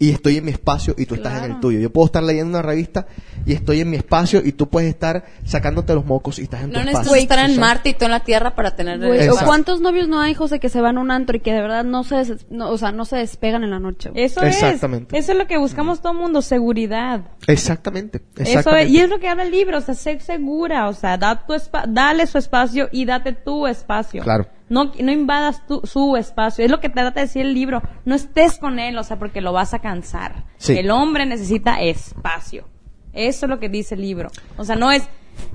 y 0.01 0.11
estoy 0.11 0.37
en 0.37 0.45
mi 0.45 0.51
espacio 0.51 0.95
y 0.97 1.05
tú 1.05 1.15
estás 1.15 1.43
en 1.43 1.51
el 1.51 1.59
tuyo. 1.59 1.77
Yo 1.79 1.91
puedo 1.91 2.05
estar 2.05 2.23
leyendo 2.23 2.57
una 2.57 2.61
revista 2.61 3.05
y 3.45 3.51
estoy 3.53 3.81
en 3.81 3.89
mi 3.89 3.97
espacio 3.97 4.41
y 4.43 4.53
tú 4.53 4.69
puedes 4.69 4.89
estar 4.89 5.25
sacándote 5.43 5.93
los 5.93 6.05
mocos 6.05 6.39
y 6.39 6.43
estás 6.43 6.61
en 6.63 6.67
No 6.71 6.75
tu 6.81 6.87
espacio. 6.87 6.99
necesitas 7.11 7.21
estar 7.37 7.39
en 7.39 7.51
O 7.51 7.55
sea, 7.55 7.61
Marte 7.65 7.89
y 7.89 7.93
tú 7.95 8.05
en 8.05 8.11
la 8.11 8.21
Tierra 8.21 8.55
para 8.55 8.75
tener 8.77 9.01
el 9.01 9.07
Güey, 9.07 9.27
o 9.27 9.35
cuántos 9.45 9.81
novios 9.81 10.07
no 10.07 10.21
hay, 10.21 10.33
José, 10.33 10.59
que 10.61 10.69
se 10.69 10.79
van 10.79 10.97
a 10.97 11.01
un 11.01 11.11
antro 11.11 11.35
y 11.35 11.41
que 11.41 11.51
de 11.53 11.61
verdad 11.61 11.83
no 11.83 12.03
se, 12.05 12.15
des- 12.15 12.45
no, 12.49 12.69
o 12.69 12.77
sea, 12.77 12.91
no 12.93 13.03
se 13.03 13.17
despegan 13.17 13.63
en 13.65 13.71
la 13.71 13.79
noche. 13.79 14.09
güey? 14.09 14.23
Eso 14.23 14.41
Exactamente. 14.41 15.17
es. 15.17 15.25
Eso 15.25 15.33
es 15.33 15.37
lo 15.37 15.47
que 15.47 15.57
buscamos 15.57 16.01
todo 16.01 16.13
el 16.13 16.17
mundo, 16.19 16.41
seguridad. 16.41 17.21
Exactamente. 17.47 18.21
Eso 18.37 18.43
exactamente. 18.43 18.85
es, 18.87 18.91
y 18.93 18.99
es 19.01 19.09
lo 19.09 19.19
que 19.19 19.27
habla 19.27 19.43
el 19.43 19.51
libro, 19.51 19.77
o 19.79 19.81
sea, 19.81 19.95
ser 19.95 20.21
segura, 20.21 20.87
o 20.87 20.93
sea, 20.93 21.17
da 21.17 21.45
tu 21.45 21.53
dale 21.89 22.25
su 22.25 22.37
espacio 22.37 22.87
y 22.91 23.03
date 23.05 23.33
tu 23.33 23.67
espacio. 23.67 24.23
Claro. 24.23 24.47
No, 24.69 24.91
no 24.99 25.11
invadas 25.11 25.65
tu, 25.67 25.81
su 25.83 26.15
espacio. 26.15 26.63
Es 26.63 26.71
lo 26.71 26.79
que 26.79 26.89
trata 26.89 27.19
de 27.19 27.25
decir 27.27 27.41
el 27.45 27.53
libro. 27.53 27.81
No 28.05 28.15
estés 28.15 28.57
con 28.59 28.79
él, 28.79 28.97
o 28.97 29.03
sea, 29.03 29.17
porque 29.19 29.41
lo 29.41 29.51
vas 29.51 29.73
a 29.73 29.79
cansar. 29.79 30.45
Sí. 30.57 30.77
El 30.77 30.91
hombre 30.91 31.25
necesita 31.25 31.81
espacio. 31.81 32.65
Eso 33.13 33.45
es 33.45 33.49
lo 33.49 33.59
que 33.59 33.69
dice 33.69 33.95
el 33.95 34.01
libro. 34.01 34.29
O 34.57 34.63
sea, 34.63 34.75
no 34.75 34.91
es... 34.91 35.03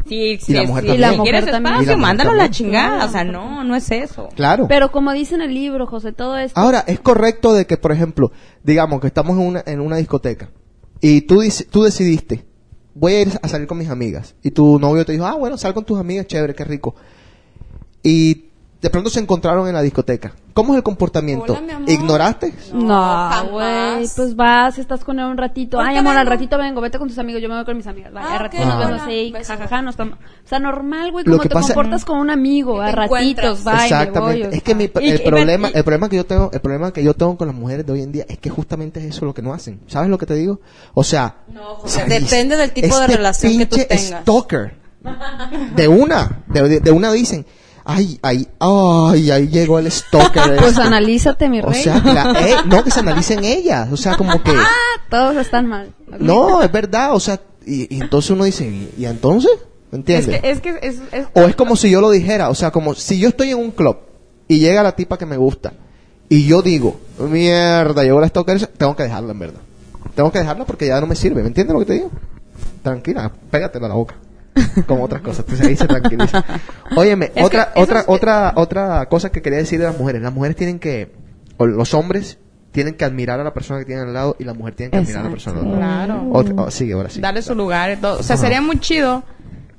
Si, 0.09 0.39
si, 0.39 0.55
la 0.55 0.63
mujer 0.65 0.83
si 0.85 0.89
también. 0.89 1.13
si 1.15 1.21
quieres 1.21 1.43
Y 1.43 1.47
la 1.47 1.53
mujer 1.53 1.75
espacio, 1.75 1.87
también. 1.93 2.01
mándalo 2.01 2.31
a 2.31 2.35
la 2.35 2.51
chingada. 2.51 3.05
O 3.05 3.09
sea, 3.09 3.23
no, 3.23 3.63
no 3.65 3.77
es 3.77 3.91
eso. 3.91 4.31
Claro. 4.35 4.67
Pero 4.67 4.91
como 4.91 5.13
dice 5.13 5.35
en 5.35 5.43
el 5.43 5.53
libro, 5.55 5.87
José, 5.87 6.13
todo 6.13 6.39
esto... 6.39 6.59
Ahora, 6.59 6.85
es 6.87 7.01
correcto 7.01 7.53
de 7.53 7.67
que, 7.67 7.77
por 7.77 7.93
ejemplo, 7.93 8.33
digamos 8.63 9.01
que 9.01 9.07
estamos 9.09 9.37
en 9.39 9.47
una, 9.47 9.63
en 9.67 9.81
una 9.81 9.97
discoteca 9.97 10.51
y 11.01 11.21
tú, 11.23 11.41
dice- 11.41 11.67
tú 11.67 11.83
decidiste, 11.83 12.47
voy 12.95 13.13
a 13.13 13.21
ir 13.23 13.29
a 13.43 13.47
salir 13.49 13.67
con 13.67 13.77
mis 13.77 13.91
amigas. 13.91 14.35
Y 14.43 14.53
tu 14.53 14.79
novio 14.79 15.05
te 15.05 15.13
dijo, 15.13 15.27
ah, 15.27 15.35
bueno, 15.37 15.59
sal 15.59 15.75
con 15.75 15.85
tus 15.85 15.99
amigas, 16.01 16.27
chévere, 16.27 16.55
qué 16.55 16.65
rico. 16.65 16.95
Y 18.03 18.47
de 18.85 18.91
pronto 18.91 19.09
se 19.09 19.19
encontraron 19.19 19.67
en 19.67 19.73
la 19.73 19.81
discoteca. 19.81 20.35
¿Cómo 20.53 20.75
es 20.75 20.77
el 20.77 20.83
comportamiento? 20.83 21.55
Hola, 21.55 21.63
mi 21.63 21.73
amor. 21.73 21.89
¿Ignoraste? 21.91 22.53
No, 22.75 23.49
güey, 23.51 24.07
pues 24.15 24.37
vas, 24.37 24.77
estás 24.79 25.03
con 25.03 25.19
él 25.19 25.25
un 25.25 25.39
ratito. 25.39 25.81
Ay, 25.81 25.97
amor, 25.97 26.13
al 26.19 26.27
vengo. 26.27 26.31
ratito 26.37 26.59
vengo, 26.59 26.83
vete 26.83 26.99
con 26.99 27.09
tus 27.09 27.17
amigos, 27.19 27.41
yo 27.41 27.49
me 27.49 27.55
voy 27.55 27.65
con 27.65 27.79
mis 27.79 27.87
amigas. 27.87 28.13
Vale, 28.13 28.27
Ah, 28.29 28.35
al 28.35 28.41
ratito 28.41 28.63
nos 28.67 28.79
vemos 28.79 29.07
besos. 29.33 29.47
jajaja, 29.47 29.81
nos 29.81 29.99
O 29.99 30.07
sea, 30.45 30.59
normal, 30.59 31.13
güey, 31.13 31.25
como 31.25 31.39
que 31.39 31.49
te 31.49 31.55
pasa- 31.55 31.73
comportas 31.73 32.05
con 32.05 32.19
un 32.19 32.29
amigo, 32.29 32.79
a 32.83 32.93
ratitos, 32.93 33.65
me 33.65 33.73
voy, 33.73 33.83
Exactamente. 33.85 34.57
es 34.59 34.63
que 34.63 34.75
mi, 34.75 34.85
el 34.97 35.15
y- 35.15 35.19
problema, 35.25 35.71
y- 35.71 35.79
el 35.79 35.83
problema 35.83 36.09
que 36.11 36.17
yo 36.17 36.27
tengo, 36.27 36.51
el 36.53 36.61
problema 36.61 36.93
que 36.93 37.03
yo 37.03 37.15
tengo 37.15 37.39
con 37.39 37.47
las 37.49 37.57
mujeres 37.57 37.87
de 37.87 37.93
hoy 37.95 38.03
en 38.03 38.13
día 38.13 38.27
es 38.29 38.37
que 38.39 38.51
justamente 38.51 39.01
es 39.01 39.17
eso 39.17 39.25
lo 39.25 39.33
que 39.33 39.41
no 39.41 39.55
hacen. 39.55 39.81
¿Sabes 39.87 40.11
lo 40.11 40.19
que 40.19 40.27
te 40.27 40.35
digo? 40.35 40.61
O 40.93 41.03
sea, 41.05 41.37
No, 41.49 41.73
o 41.73 41.77
José, 41.77 42.01
sea, 42.01 42.05
depende 42.21 42.55
del 42.59 42.71
tipo 42.73 42.95
de 42.99 43.05
este 43.05 43.17
relación 43.17 43.57
que 43.57 43.65
tú 43.65 43.77
pinche 43.77 43.89
tengas. 43.97 44.21
Stalker. 44.21 44.75
De 45.75 45.89
una, 45.89 46.45
de 46.49 46.91
una 46.93 47.11
dicen, 47.13 47.47
ay, 47.85 48.19
ay, 48.23 48.49
ay, 48.61 49.31
ahí 49.31 49.49
llegó 49.49 49.79
el 49.79 49.91
stalker. 49.91 50.57
Pues 50.59 50.71
este". 50.73 50.83
analízate, 50.83 51.49
mi 51.49 51.61
O 51.61 51.67
rey. 51.67 51.83
sea, 51.83 51.99
la- 52.05 52.33
eh, 52.41 52.55
no 52.67 52.83
que 52.85 52.91
se 52.91 53.01
analicen 53.01 53.45
ellas, 53.45 53.89
o 53.93 53.97
sea, 53.97 54.17
como 54.17 54.43
que, 54.43 54.51
Ah, 54.57 55.01
todos 55.11 55.37
están 55.37 55.67
mal. 55.67 55.93
no, 56.19 56.63
es 56.63 56.71
verdad, 56.73 57.15
o 57.15 57.21
sea, 57.21 57.41
y, 57.67 57.95
y 57.97 58.01
entonces 58.01 58.31
uno 58.31 58.45
dice, 58.45 58.67
¿y, 58.67 58.95
y 58.99 59.07
entonces? 59.07 59.51
¿Me 59.91 59.99
Es 59.99 60.01
entiendes? 60.01 60.41
que, 60.41 60.51
es 60.51 60.61
que 60.61 60.79
es, 60.83 60.97
es- 61.13 61.27
O 61.35 61.43
es 61.43 61.55
como 61.57 61.77
si 61.77 61.89
yo 61.91 62.01
lo 62.01 62.11
dijera, 62.11 62.49
o 62.51 62.55
sea, 62.55 62.71
como 62.71 62.95
si 62.95 63.19
yo 63.19 63.29
estoy 63.29 63.51
en 63.51 63.59
un 63.59 63.71
club 63.71 63.97
y 64.49 64.59
llega 64.59 64.83
la 64.83 64.93
tipa 64.93 65.17
que 65.19 65.27
me 65.27 65.37
gusta 65.37 65.73
y 66.29 66.47
yo 66.47 66.63
digo, 66.63 66.99
mierda, 67.19 68.03
llegó 68.03 68.21
la 68.21 68.29
stalker, 68.29 68.67
tengo 68.67 68.97
que 68.97 69.05
dejarla 69.05 69.33
en 69.33 69.39
verdad. 69.39 69.61
Tengo 70.15 70.31
que 70.33 70.39
dejarla 70.39 70.65
porque 70.65 70.87
ya 70.87 71.01
no 71.01 71.07
me 71.07 71.17
sirve, 71.17 71.43
¿me 71.43 71.49
entiendes 71.49 71.75
lo 71.75 71.81
que 71.81 71.87
te 71.87 71.93
digo? 71.95 72.11
Tranquila, 72.83 73.31
pégatela 73.51 73.87
a 73.87 73.89
la 73.91 73.95
boca. 73.95 74.15
Como 74.87 75.05
otras 75.05 75.23
cosas, 75.23 75.41
entonces 75.41 75.67
ahí 75.67 75.77
se 75.77 75.87
tranquiliza. 75.87 76.45
Óyeme, 76.97 77.33
Es 77.35 77.45
otra, 77.45 77.73
otra, 77.77 78.05
que- 78.05 78.11
otra, 78.13 78.53
otra 78.57 79.07
cosa 79.09 79.31
que 79.33 79.43
quería 79.43 79.59
decir 79.59 79.79
de 79.81 79.87
las 79.87 79.99
mujeres. 79.99 80.23
Las 80.23 80.33
mujeres 80.33 80.57
tienen 80.57 80.79
que, 80.79 81.13
o 81.57 81.67
los 81.67 81.93
hombres 81.95 82.39
tienen 82.73 82.95
que 82.95 83.05
admirar 83.05 83.41
a 83.41 83.45
la 83.45 83.53
persona 83.55 83.81
que 83.81 83.87
tienen 83.87 84.07
al 84.09 84.15
lado 84.15 84.37
y 84.39 84.45
la 84.45 84.55
mujer 84.55 84.75
tiene 84.75 84.91
que 84.91 84.99
admirar 84.99 85.21
a 85.21 85.25
la 85.25 85.31
persona 85.31 85.61
al 85.61 85.65
lado. 85.67 85.77
Claro. 85.77 86.29
Otra- 86.33 86.55
oh, 86.57 86.71
sigue, 86.71 86.93
ahora 86.95 87.11
sí. 87.11 87.21
darle 87.21 87.43
su 87.43 87.55
lugar 87.55 87.93
y 87.93 87.97
todo. 87.97 88.19
O 88.21 88.23
sea, 88.23 88.35
Ajá. 88.35 88.43
sería 88.45 88.61
muy 88.61 88.79
chido 88.81 89.25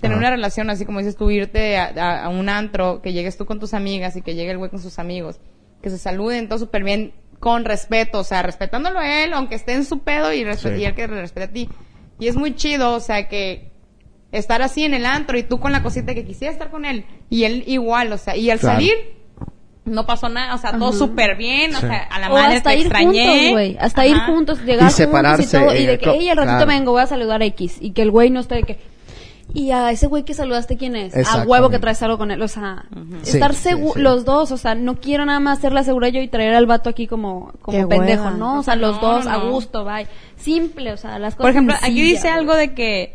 tener 0.02 0.18
Ajá. 0.18 0.20
una 0.28 0.30
relación 0.32 0.70
así 0.70 0.86
como 0.86 1.00
dices 1.00 1.16
tú, 1.16 1.30
irte 1.32 1.78
a, 1.78 1.88
a- 1.96 2.26
a 2.26 2.30
un 2.30 2.50
antro, 2.50 3.02
que 3.02 3.14
llegues 3.14 3.38
tú 3.38 3.46
con 3.46 3.60
tus 3.60 3.74
amigas 3.74 4.16
y 4.16 4.22
que 4.22 4.36
llegue 4.36 4.52
el 4.52 4.58
güey 4.58 4.70
con 4.72 4.80
sus 4.82 5.00
amigos. 5.00 5.40
que 5.82 5.90
se 5.92 5.98
saluden, 6.00 6.48
todo 6.50 6.58
súper 6.58 6.84
bien, 6.84 7.14
con 7.40 7.64
respeto, 7.64 8.20
o 8.20 8.24
sea, 8.24 8.42
respetándolo 8.42 8.98
a 9.00 9.24
él, 9.24 9.34
aunque 9.34 9.54
esté 9.56 9.74
en 9.74 9.86
su 9.86 10.00
pedo 10.00 10.34
y, 10.34 10.44
Sí. 10.56 10.70
y 10.80 10.84
él 10.86 10.96
que 10.96 11.06
respete 11.06 11.44
a 11.44 11.52
ti. 11.54 11.70
Y 12.18 12.28
es 12.28 12.36
muy 12.36 12.56
chido, 12.56 12.94
o 12.96 13.00
sea, 13.00 13.28
que 13.28 13.72
estar 14.38 14.62
así 14.62 14.84
en 14.84 14.94
el 14.94 15.06
antro 15.06 15.38
y 15.38 15.44
tú 15.44 15.60
con 15.60 15.72
la 15.72 15.82
cosita 15.84 16.14
que 16.14 16.26
quisiera 16.26 16.52
estar 16.54 16.70
con 16.70 16.86
él 16.86 17.06
y 17.30 17.44
él 17.44 17.64
igual, 17.68 18.12
o 18.14 18.18
sea, 18.18 18.36
y 18.36 18.50
al 18.50 18.60
Claro. 18.60 18.76
salir 18.80 18.94
no 19.86 20.06
pasó 20.08 20.30
nada, 20.30 20.56
o 20.56 20.58
sea, 20.58 20.78
todo 20.78 20.92
súper 20.94 21.36
bien, 21.36 21.76
o 21.76 21.80
Sí. 21.80 21.86
sea, 21.88 22.04
a 22.10 22.20
la 22.20 22.30
O 22.32 22.34
madre 22.34 22.56
hasta 22.58 22.72
te 22.72 22.76
ir 22.78 22.82
extrañé. 22.88 23.28
juntos, 23.28 23.52
güey. 23.52 23.78
Hasta 23.80 24.06
ir 24.08 24.18
juntos, 24.18 24.62
llegar 24.64 24.90
Y 24.90 24.94
separarse 24.94 25.44
juntos 25.44 25.62
y 25.62 25.66
todo. 25.66 25.76
Y 25.76 25.86
de 25.86 25.94
el 25.94 26.00
que, 26.00 26.04
club, 26.06 26.16
ey, 26.16 26.30
al 26.30 26.38
ratito 26.38 26.56
claro. 26.66 26.68
vengo, 26.72 26.92
voy 26.92 27.02
a 27.04 27.08
saludar 27.08 27.42
a 27.42 27.46
X. 27.46 27.78
Y 27.80 27.92
que 27.92 28.02
el 28.02 28.10
güey 28.10 28.32
no 28.32 28.40
esté 28.40 28.56
de 28.56 28.64
que... 28.64 28.96
Y 29.54 29.70
a 29.70 29.92
ese 29.92 30.08
güey 30.08 30.24
que 30.26 30.34
saludaste, 30.34 30.76
¿quién 30.76 30.96
es? 30.96 31.14
A 31.16 31.44
huevo 31.44 31.70
que 31.70 31.78
traes 31.78 32.02
algo 32.02 32.18
con 32.18 32.32
él. 32.32 32.42
O 32.42 32.48
sea, 32.48 32.86
Sí, 33.22 33.36
estar 33.38 33.54
sí, 33.54 33.70
segu- 33.70 33.94
sí. 33.94 34.00
los 34.02 34.26
dos. 34.26 34.52
O 34.52 34.58
sea, 34.58 34.74
no 34.74 35.00
quiero 35.00 35.24
nada 35.24 35.40
más 35.40 35.60
ser 35.60 35.72
la 35.72 35.84
segura 35.84 36.10
yo 36.10 36.20
y 36.20 36.28
traer 36.28 36.56
al 36.56 36.66
vato 36.66 36.90
aquí 36.90 37.06
como, 37.06 37.54
como 37.62 37.78
Qué 37.78 37.86
pendejo, 37.86 38.24
hueva. 38.24 38.38
¿no? 38.38 38.60
O 38.60 38.64
sea, 38.64 38.76
los 38.76 38.96
No, 39.00 39.02
dos 39.08 39.26
no, 39.26 39.32
a 39.32 39.38
gusto, 39.38 39.86
bye. 39.86 40.08
Simple, 40.36 40.94
o 40.94 40.98
sea, 40.98 41.20
las 41.20 41.36
cosas 41.36 41.44
Por 41.44 41.50
ejemplo, 41.52 41.76
aquí 41.80 42.02
dice 42.02 42.28
algo 42.28 42.56
de 42.56 42.74
que, 42.74 43.14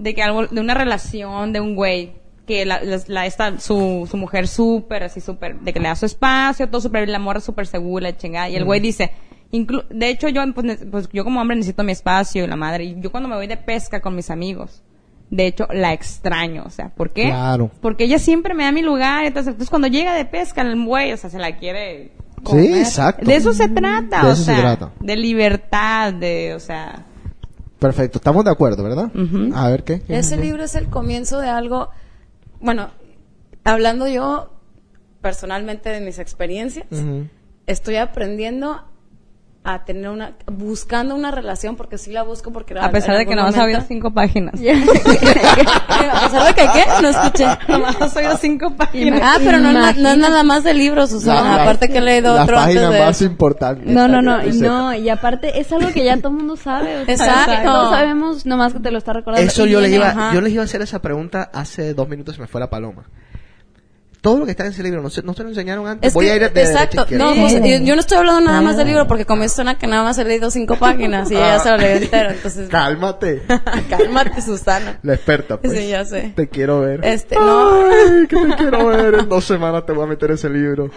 de 0.00 0.14
que 0.14 0.22
algo, 0.22 0.46
de 0.46 0.60
una 0.60 0.74
relación 0.74 1.52
de 1.52 1.60
un 1.60 1.74
güey, 1.74 2.12
que 2.46 2.64
la, 2.64 2.80
la, 3.08 3.26
esta, 3.26 3.58
su, 3.60 4.06
su 4.10 4.16
mujer 4.16 4.48
súper, 4.48 5.02
así 5.04 5.20
súper, 5.20 5.58
de 5.60 5.72
que 5.72 5.80
le 5.80 5.88
da 5.88 5.94
su 5.96 6.06
espacio, 6.06 6.68
todo 6.68 6.80
súper, 6.80 7.08
la 7.08 7.18
morra 7.18 7.40
súper 7.40 7.66
segura, 7.66 8.16
chingada, 8.16 8.48
y 8.48 8.56
el 8.56 8.64
güey 8.64 8.80
dice, 8.80 9.10
inclu- 9.52 9.86
de 9.88 10.08
hecho 10.08 10.28
yo, 10.28 10.42
pues, 10.54 10.78
pues, 10.90 11.08
yo 11.12 11.24
como 11.24 11.40
hombre 11.40 11.56
necesito 11.56 11.82
mi 11.84 11.92
espacio 11.92 12.44
y 12.44 12.46
la 12.46 12.56
madre, 12.56 12.84
y 12.84 13.00
yo 13.00 13.10
cuando 13.10 13.28
me 13.28 13.36
voy 13.36 13.46
de 13.46 13.58
pesca 13.58 14.00
con 14.00 14.14
mis 14.16 14.30
amigos, 14.30 14.82
de 15.30 15.46
hecho 15.46 15.66
la 15.70 15.92
extraño, 15.92 16.62
o 16.64 16.70
sea, 16.70 16.88
¿por 16.88 17.10
qué? 17.10 17.24
Claro. 17.24 17.70
Porque 17.82 18.04
ella 18.04 18.18
siempre 18.18 18.54
me 18.54 18.64
da 18.64 18.72
mi 18.72 18.80
lugar, 18.80 19.26
entonces, 19.26 19.48
entonces 19.52 19.68
cuando 19.68 19.88
llega 19.88 20.14
de 20.14 20.24
pesca 20.24 20.62
el 20.62 20.82
güey, 20.86 21.12
o 21.12 21.16
sea, 21.18 21.28
se 21.28 21.38
la 21.38 21.56
quiere 21.58 22.12
Sí, 22.46 22.72
exacto. 22.78 23.26
De 23.26 23.34
eso 23.34 23.52
se 23.52 23.68
trata, 23.68 24.22
De 24.22 24.28
o 24.28 24.32
eso 24.32 24.42
se 24.44 24.54
sea, 24.54 24.60
trata. 24.76 24.92
de 25.00 25.16
libertad, 25.16 26.14
de, 26.14 26.54
o 26.54 26.60
sea, 26.60 27.04
Perfecto, 27.78 28.18
estamos 28.18 28.44
de 28.44 28.50
acuerdo, 28.50 28.82
¿verdad? 28.82 29.10
A 29.54 29.68
ver 29.70 29.84
qué. 29.84 30.02
Ese 30.08 30.36
libro 30.36 30.64
es 30.64 30.74
el 30.74 30.88
comienzo 30.88 31.38
de 31.38 31.48
algo, 31.48 31.90
bueno, 32.60 32.90
hablando 33.64 34.08
yo 34.08 34.50
personalmente 35.20 35.90
de 35.90 36.00
mis 36.00 36.18
experiencias, 36.18 36.86
estoy 37.66 37.96
aprendiendo 37.96 38.84
a 39.64 39.84
tener 39.84 40.08
una, 40.08 40.32
buscando 40.46 41.14
una 41.14 41.30
relación, 41.30 41.76
porque 41.76 41.98
sí 41.98 42.10
la 42.10 42.22
busco 42.22 42.52
porque 42.52 42.78
A 42.78 42.90
pesar 42.90 43.18
de 43.18 43.26
que 43.26 43.34
no 43.34 43.42
no 43.42 43.48
has 43.48 43.58
oído 43.58 43.80
cinco 43.82 44.12
páginas. 44.12 44.54
A 45.88 46.20
pesar 46.22 46.46
de 46.46 46.54
que 46.54 46.68
qué, 46.72 46.84
no 47.02 47.08
escuché. 47.08 47.46
Nomás 47.68 48.00
has 48.00 48.16
oído 48.16 48.36
cinco 48.38 48.74
páginas. 48.76 49.20
Ah, 49.22 49.36
pero 49.38 49.58
no, 49.58 49.72
no 49.72 49.86
es 49.88 49.96
nada 50.18 50.42
más 50.42 50.64
de 50.64 50.74
libros, 50.74 51.10
Susana, 51.10 51.42
La- 51.42 51.56
la- 51.56 51.62
aparte 51.64 51.88
que 51.88 51.98
he 51.98 52.00
leído 52.00 52.34
la 52.34 52.44
otro 52.44 52.58
antes 52.58 52.76
página 52.76 52.90
de 52.94 53.04
más 53.04 53.22
importante. 53.22 53.82
No, 53.86 54.08
no, 54.08 54.22
no, 54.22 54.42
no, 54.42 54.94
y 54.94 55.08
aparte 55.10 55.60
es 55.60 55.70
algo 55.72 55.90
que 55.92 56.04
ya 56.04 56.16
todo 56.16 56.28
el 56.28 56.34
mundo 56.38 56.56
sabe. 56.56 57.02
o 57.02 57.04
sea, 57.04 57.14
Exacto. 57.14 57.62
Todos 57.70 57.90
sabemos, 57.90 58.46
nomás 58.46 58.72
que 58.72 58.80
te 58.80 58.90
lo 58.90 58.98
está 58.98 59.12
recordando. 59.12 59.46
Eso 59.46 59.66
yo 59.66 59.80
les 59.80 59.92
iba, 59.92 60.08
ajá. 60.08 60.32
yo 60.34 60.40
les 60.40 60.52
iba 60.52 60.62
a 60.62 60.64
hacer 60.64 60.80
esa 60.82 61.00
pregunta 61.02 61.50
hace 61.52 61.92
dos 61.94 62.08
minutos 62.08 62.34
y 62.34 62.36
se 62.36 62.42
me 62.42 62.48
fue 62.48 62.60
la 62.60 62.70
paloma. 62.70 63.04
Todo 64.28 64.38
lo 64.40 64.44
que 64.44 64.50
está 64.50 64.64
en 64.66 64.72
ese 64.72 64.82
libro, 64.82 65.00
¿no 65.00 65.08
se, 65.10 65.22
no 65.22 65.32
se 65.32 65.42
lo 65.42 65.48
enseñaron 65.48 65.86
antes? 65.86 66.08
Es 66.08 66.14
Voy 66.14 66.26
que, 66.26 66.32
a 66.32 66.36
ir 66.36 66.52
de 66.52 66.60
a 66.60 66.64
exacto, 66.64 67.00
izquierda. 67.02 67.24
no, 67.24 67.34
pues, 67.34 67.54
yo, 67.54 67.78
yo 67.84 67.94
no 67.94 68.00
estoy 68.00 68.18
hablando 68.18 68.40
nada 68.42 68.60
más 68.60 68.76
del 68.76 68.86
libro 68.88 69.06
porque 69.06 69.24
como 69.24 69.40
me 69.40 69.48
suena 69.48 69.78
que 69.78 69.86
nada 69.86 70.02
más 70.02 70.18
he 70.18 70.24
leído 70.24 70.50
cinco 70.50 70.76
páginas 70.78 71.30
y 71.30 71.34
ella 71.34 71.56
ya 71.56 71.58
se 71.60 71.70
lo 71.70 71.76
leyó 71.78 71.96
entero, 71.96 72.30
entonces 72.30 72.68
Cálmate. 72.70 73.42
cálmate 73.88 74.42
Susana. 74.42 74.98
La 75.02 75.14
experta, 75.14 75.58
pues. 75.60 75.72
Sí, 75.72 75.88
ya 75.88 76.04
sé. 76.04 76.32
Te 76.36 76.48
quiero 76.48 76.80
ver. 76.80 77.00
Este, 77.04 77.36
no, 77.36 77.86
Ay, 77.90 78.26
que 78.28 78.36
te 78.36 78.56
quiero 78.56 78.86
ver. 78.88 79.14
En 79.14 79.28
dos 79.28 79.44
semanas 79.44 79.86
te 79.86 79.92
voy 79.92 80.04
a 80.04 80.06
meter 80.08 80.30
ese 80.32 80.50
libro. 80.50 80.90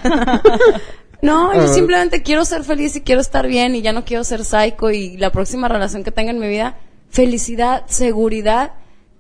no, 1.21 1.51
A 1.51 1.55
yo 1.55 1.59
ver. 1.61 1.69
simplemente 1.69 2.23
quiero 2.23 2.43
ser 2.45 2.63
feliz 2.63 2.95
y 2.95 3.01
quiero 3.01 3.21
estar 3.21 3.47
bien 3.47 3.75
y 3.75 3.82
ya 3.82 3.93
no 3.93 4.03
quiero 4.03 4.23
ser 4.23 4.43
psycho 4.43 4.89
y 4.91 5.17
la 5.17 5.32
próxima 5.32 5.67
relación 5.67 6.03
que 6.03 6.11
tenga 6.11 6.32
en 6.32 6.39
mi 6.39 6.47
vida, 6.47 6.77
felicidad, 7.09 7.84
seguridad, 7.88 8.71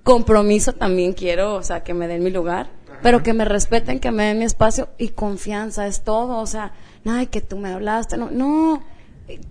compromiso 0.03 0.73
también 0.73 1.13
quiero, 1.13 1.53
o 1.55 1.63
sea, 1.63 1.83
que 1.83 1.93
me 1.93 2.07
den 2.07 2.23
mi 2.23 2.31
lugar, 2.31 2.67
pero 3.01 3.23
que 3.23 3.33
me 3.33 3.45
respeten, 3.45 3.99
que 3.99 4.11
me 4.11 4.25
den 4.25 4.39
mi 4.39 4.45
espacio 4.45 4.89
y 4.97 5.09
confianza, 5.09 5.87
es 5.87 6.01
todo, 6.03 6.37
o 6.39 6.47
sea, 6.47 6.73
ay, 7.05 7.27
que 7.27 7.41
tú 7.41 7.57
me 7.57 7.69
hablaste, 7.73 8.17
no, 8.17 8.29
no, 8.31 8.81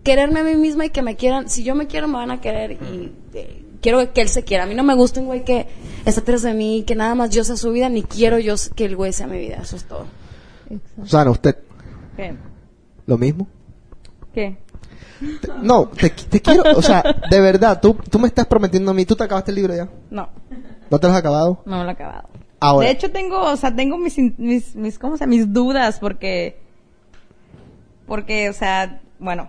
quererme 0.02 0.40
a 0.40 0.44
mí 0.44 0.54
misma 0.56 0.86
y 0.86 0.90
que 0.90 1.02
me 1.02 1.16
quieran, 1.16 1.48
si 1.48 1.62
yo 1.64 1.74
me 1.74 1.86
quiero 1.86 2.06
me 2.08 2.14
van 2.14 2.30
a 2.30 2.40
querer 2.40 2.72
y 2.72 3.12
eh, 3.34 3.64
quiero 3.80 4.12
que 4.12 4.20
él 4.20 4.28
se 4.28 4.44
quiera, 4.44 4.64
a 4.64 4.66
mí 4.66 4.74
no 4.74 4.82
me 4.84 4.94
gusta 4.94 5.20
un 5.20 5.26
güey 5.26 5.44
que 5.44 5.66
está 6.04 6.20
atrás 6.20 6.42
de 6.42 6.54
mí, 6.54 6.84
que 6.86 6.94
nada 6.94 7.14
más 7.14 7.30
yo 7.30 7.44
sea 7.44 7.56
su 7.56 7.70
vida, 7.72 7.88
ni 7.88 8.02
quiero 8.02 8.38
yo 8.38 8.54
que 8.74 8.84
el 8.84 8.96
güey 8.96 9.12
sea 9.12 9.26
mi 9.26 9.38
vida, 9.38 9.58
eso 9.62 9.76
es 9.76 9.84
todo. 9.84 10.06
Susana, 11.02 11.30
¿usted 11.30 11.56
¿Qué? 12.16 12.34
lo 13.06 13.18
mismo? 13.18 13.48
¿Qué? 14.32 14.58
Te- 15.40 15.48
no, 15.62 15.88
te, 15.88 16.08
te 16.10 16.40
quiero, 16.40 16.62
o 16.76 16.80
sea, 16.82 17.02
de 17.30 17.40
verdad, 17.40 17.80
tú, 17.80 17.94
tú 18.08 18.18
me 18.18 18.28
estás 18.28 18.46
prometiendo 18.46 18.90
a 18.90 18.94
mí, 18.94 19.04
¿tú 19.04 19.16
te 19.16 19.24
acabaste 19.24 19.50
el 19.50 19.56
libro 19.56 19.74
ya? 19.74 19.88
No, 20.10 20.28
¿No 20.90 20.98
te 20.98 21.06
lo 21.06 21.12
has 21.12 21.18
acabado? 21.18 21.62
no 21.66 21.78
me 21.78 21.84
lo 21.84 21.90
he 21.90 21.92
acabado. 21.92 22.28
Ahora. 22.60 22.86
De 22.86 22.92
hecho 22.92 23.10
tengo, 23.10 23.40
o 23.42 23.56
sea, 23.56 23.74
tengo 23.74 23.96
mis, 23.98 24.16
mis, 24.38 24.76
mis, 24.76 24.98
¿cómo 24.98 25.16
se? 25.16 25.26
Mis 25.26 25.52
dudas 25.52 25.98
porque, 25.98 26.58
porque, 28.06 28.50
o 28.50 28.52
sea, 28.52 29.00
bueno, 29.18 29.48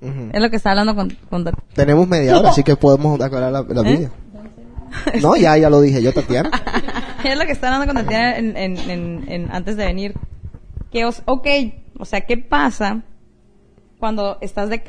Ujú. 0.00 0.30
es 0.32 0.40
lo 0.40 0.48
que 0.50 0.56
está 0.56 0.70
hablando 0.70 0.94
con, 0.94 1.10
con 1.28 1.44
Tenemos 1.74 2.08
media 2.08 2.38
hora, 2.38 2.50
así 2.50 2.62
que 2.64 2.76
podemos 2.76 3.20
aclarar 3.20 3.52
la, 3.52 3.62
la 3.62 3.88
¿Eh? 3.90 3.96
vida. 3.96 4.10
No, 5.22 5.36
ya, 5.36 5.56
ya 5.56 5.70
lo 5.70 5.80
dije 5.80 6.02
yo, 6.02 6.12
Tatiana. 6.12 6.50
es 7.24 7.38
lo 7.38 7.44
que 7.46 7.52
está 7.52 7.68
hablando 7.68 7.86
con 7.92 8.02
Tatiana 8.02 8.36
en, 8.36 8.56
en, 8.56 8.76
en, 8.90 9.24
en- 9.28 9.50
antes 9.52 9.76
de 9.76 9.84
venir. 9.84 10.14
Que, 10.90 11.04
os, 11.04 11.22
ok, 11.26 11.46
o 11.98 12.04
sea, 12.04 12.22
¿qué 12.22 12.36
pasa 12.38 13.02
cuando 14.00 14.38
estás 14.40 14.68
de... 14.70 14.82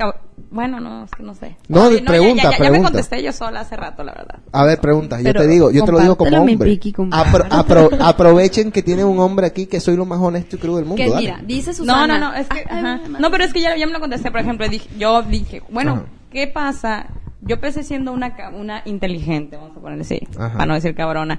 Bueno, 0.50 0.80
no, 0.80 1.04
es 1.04 1.10
que 1.12 1.22
no 1.22 1.34
sé. 1.34 1.56
No, 1.68 1.90
ya- 1.90 2.04
pregunta, 2.04 2.42
ya, 2.50 2.58
ya, 2.58 2.64
ya 2.64 2.70
me 2.70 2.82
contesté 2.82 3.22
yo 3.22 3.32
sola 3.32 3.60
hace 3.60 3.76
rato, 3.76 4.02
la 4.02 4.12
verdad. 4.12 4.40
A 4.50 4.64
ver, 4.64 4.80
pregunta, 4.80 5.18
yo 5.18 5.24
Pero 5.24 5.40
te 5.42 5.46
digo, 5.46 5.70
yo 5.70 5.84
te 5.84 5.92
lo 5.92 6.00
digo 6.00 6.16
como 6.16 6.36
hombre. 6.40 6.80
Compártelo. 6.94 7.44
Apro- 7.44 7.90
apro- 7.90 7.98
aprovechen 8.00 8.72
que 8.72 8.82
tiene 8.82 9.04
un 9.04 9.18
hombre 9.20 9.46
aquí 9.46 9.66
que 9.66 9.78
soy 9.80 9.96
lo 9.96 10.04
más 10.06 10.18
honesto 10.18 10.56
y 10.56 10.58
crudo 10.58 10.76
del 10.76 10.86
mundo. 10.86 11.02
Que 11.02 11.08
dale. 11.10 11.20
mira, 11.20 11.40
dice 11.46 11.70
No, 11.70 11.76
Susana. 11.76 12.18
no, 12.18 12.30
no, 12.30 12.34
es 12.34 12.48
que, 12.48 12.64
Ah, 12.68 12.78
ajá. 13.00 13.00
no, 13.20 13.30
pero 13.30 13.44
es 13.44 13.52
que 13.52 13.60
ya, 13.60 13.76
ya 13.76 13.86
me 13.86 13.92
lo 13.92 14.00
contesté, 14.00 14.30
por 14.30 14.40
ejemplo, 14.40 14.68
dije, 14.68 14.88
yo 14.98 15.22
dije, 15.22 15.62
bueno, 15.70 15.92
Ajá. 15.92 16.04
¿qué 16.30 16.46
pasa? 16.48 17.06
Yo 17.42 17.56
empecé 17.56 17.82
siendo 17.82 18.12
una, 18.12 18.34
ca- 18.34 18.50
una 18.50 18.82
inteligente, 18.84 19.56
vamos 19.56 19.76
a 19.76 19.80
ponerle 19.80 20.02
así, 20.02 20.20
Ajá. 20.38 20.52
para 20.54 20.66
no 20.66 20.74
decir 20.74 20.94
cabrona, 20.94 21.38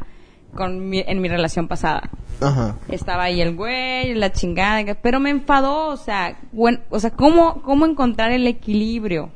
con 0.56 0.90
mi, 0.90 1.04
en 1.06 1.22
mi 1.22 1.28
relación 1.28 1.68
pasada. 1.68 2.10
Ajá. 2.42 2.76
Estaba 2.90 3.24
ahí 3.24 3.42
el 3.42 3.56
güey, 3.56 4.14
la 4.16 4.32
chingada, 4.32 4.96
pero 5.02 5.20
me 5.20 5.30
enfadó, 5.30 5.88
o 5.88 5.98
sea, 5.98 6.38
bueno, 6.52 6.80
o 6.90 7.00
sea, 7.00 7.12
¿cómo, 7.12 7.62
cómo 7.62 7.86
encontrar 7.86 8.32
el 8.32 8.48
equilibrio 8.48 9.32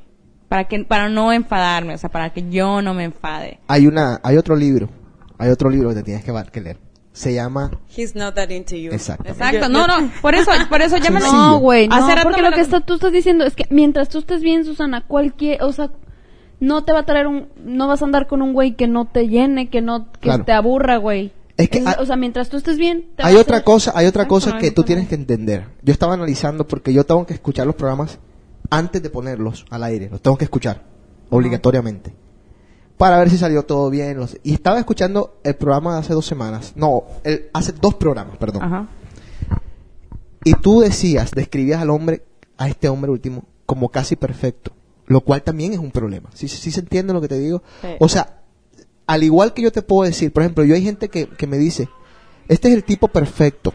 para 0.49 0.65
que, 0.65 0.83
para 0.83 1.09
no 1.09 1.31
enfadarme, 1.33 1.93
o 1.93 1.97
sea, 1.97 2.09
para 2.09 2.31
que 2.31 2.49
yo 2.49 2.81
no 2.81 2.93
me 2.93 3.05
enfade? 3.05 3.59
Hay 3.67 3.87
una, 3.87 4.19
hay 4.23 4.37
otro 4.37 4.55
libro, 4.55 4.89
hay 5.37 5.49
otro 5.49 5.69
libro 5.69 5.89
que 5.89 5.95
te 5.95 6.03
tienes 6.03 6.23
que, 6.23 6.33
que 6.51 6.61
leer. 6.61 6.77
Se 7.13 7.33
llama, 7.33 7.71
He's 7.95 8.15
not 8.15 8.35
that 8.35 8.49
into 8.51 8.75
you. 8.75 8.91
exacto. 8.91 9.27
Exacto, 9.27 9.69
no, 9.69 9.87
no, 9.87 10.11
por 10.21 10.35
eso, 10.35 10.51
por 10.69 10.83
eso 10.83 10.97
ya 10.97 11.09
me. 11.09 11.19
No, 11.19 11.57
güey, 11.57 11.87
no, 11.87 11.95
Hace 11.95 12.13
rato 12.13 12.27
porque 12.29 12.43
lo- 12.43 12.51
que 12.51 12.61
está, 12.61 12.79
tú 12.81 12.93
estás 12.93 13.11
diciendo 13.11 13.43
es 13.43 13.55
que 13.55 13.63
mientras 13.71 14.07
tú 14.09 14.19
estés 14.19 14.41
bien, 14.41 14.63
Susana, 14.65 15.01
cualquier, 15.07 15.63
o 15.63 15.71
sea, 15.73 15.89
no 16.59 16.83
te 16.83 16.93
va 16.93 16.99
a 16.99 17.05
traer 17.05 17.27
un, 17.27 17.47
no 17.63 17.87
vas 17.87 18.01
a 18.01 18.05
andar 18.05 18.27
con 18.27 18.41
un 18.41 18.53
güey 18.53 18.75
que 18.75 18.87
no 18.87 19.05
te 19.05 19.27
llene, 19.27 19.69
que 19.69 19.81
no, 19.81 20.11
que 20.13 20.19
Claro. 20.21 20.43
te 20.45 20.51
aburra, 20.53 20.97
güey. 20.97 21.31
Es 21.57 21.69
que 21.69 21.79
Es- 21.79 21.97
o 21.99 22.05
sea, 22.05 22.15
mientras 22.15 22.49
tú 22.49 22.57
estés 22.57 22.77
bien, 22.77 23.09
te 23.15 23.23
Hay 23.23 23.35
otra 23.35 23.63
cosa, 23.63 23.91
hay 23.95 24.05
otra 24.05 24.27
cosa 24.27 24.51
no 24.53 24.59
que 24.59 24.71
tú 24.71 24.83
tienes 24.83 25.07
que 25.07 25.15
entender. 25.15 25.65
Yo 25.81 25.91
estaba 25.93 26.13
analizando 26.13 26.67
porque 26.67 26.93
yo 26.93 27.03
tengo 27.03 27.25
que 27.25 27.33
escuchar 27.33 27.65
los 27.65 27.75
programas 27.75 28.19
antes 28.69 29.01
de 29.01 29.09
ponerlos 29.09 29.65
al 29.69 29.83
aire, 29.83 30.09
los 30.09 30.21
tengo 30.21 30.37
que 30.37 30.43
escuchar 30.45 30.83
obligatoriamente 31.29 32.13
para 32.97 33.17
ver 33.19 33.29
si 33.29 33.37
salió 33.37 33.63
todo 33.63 33.89
bien. 33.89 34.17
los- 34.17 34.37
y 34.43 34.53
estaba 34.53 34.77
escuchando 34.79 35.39
el 35.43 35.55
programa 35.55 35.93
de 35.93 35.99
hace 35.99 36.13
dos 36.13 36.25
semanas, 36.25 36.73
no, 36.75 37.03
el, 37.23 37.49
hace 37.53 37.71
dos 37.71 37.95
programas, 37.95 38.37
perdón. 38.37 38.63
Ajá. 38.63 38.87
Y 40.43 40.53
tú 40.53 40.79
decías, 40.81 41.31
describías 41.31 41.81
al 41.81 41.89
hombre, 41.89 42.23
a 42.57 42.67
este 42.67 42.87
hombre 42.89 43.11
último, 43.11 43.43
como 43.65 43.89
casi 43.89 44.15
perfecto, 44.15 44.71
lo 45.07 45.21
cual 45.21 45.41
también 45.41 45.73
es 45.73 45.79
un 45.79 45.91
problema. 45.91 46.29
¿Sí, 46.33 46.47
sí 46.47 46.71
se 46.71 46.81
entiende 46.81 47.13
lo 47.13 47.21
que 47.21 47.27
te 47.27 47.39
digo? 47.39 47.63
Sí. 47.81 47.87
O 47.99 48.07
sea, 48.09 48.41
al 49.07 49.23
igual 49.23 49.53
que 49.53 49.61
yo 49.61 49.71
te 49.71 49.81
puedo 49.81 50.07
decir, 50.07 50.31
por 50.31 50.43
ejemplo, 50.43 50.63
yo 50.65 50.75
hay 50.75 50.83
gente 50.83 51.09
que, 51.09 51.27
que 51.27 51.47
me 51.47 51.57
dice, 51.57 51.89
este 52.47 52.67
es 52.67 52.75
el 52.75 52.83
tipo 52.83 53.07
perfecto, 53.07 53.73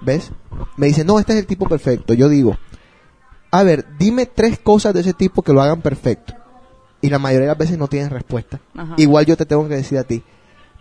¿ves? 0.00 0.32
Me 0.76 0.86
dice, 0.86 1.04
no, 1.04 1.18
este 1.18 1.34
es 1.34 1.38
el 1.38 1.46
tipo 1.46 1.68
perfecto. 1.68 2.14
Yo 2.14 2.28
digo, 2.28 2.56
a 3.50 3.62
ver, 3.62 3.86
dime 3.98 4.26
tres 4.26 4.58
cosas 4.58 4.94
de 4.94 5.00
ese 5.00 5.12
tipo 5.12 5.42
que 5.42 5.52
lo 5.52 5.62
hagan 5.62 5.82
perfecto. 5.82 6.34
Y 7.02 7.10
la 7.10 7.18
mayoría 7.18 7.48
de 7.48 7.52
las 7.52 7.58
veces 7.58 7.78
no 7.78 7.88
tienen 7.88 8.10
respuesta. 8.10 8.60
Ajá. 8.74 8.94
Igual 8.96 9.26
yo 9.26 9.36
te 9.36 9.46
tengo 9.46 9.68
que 9.68 9.76
decir 9.76 9.98
a 9.98 10.04
ti, 10.04 10.22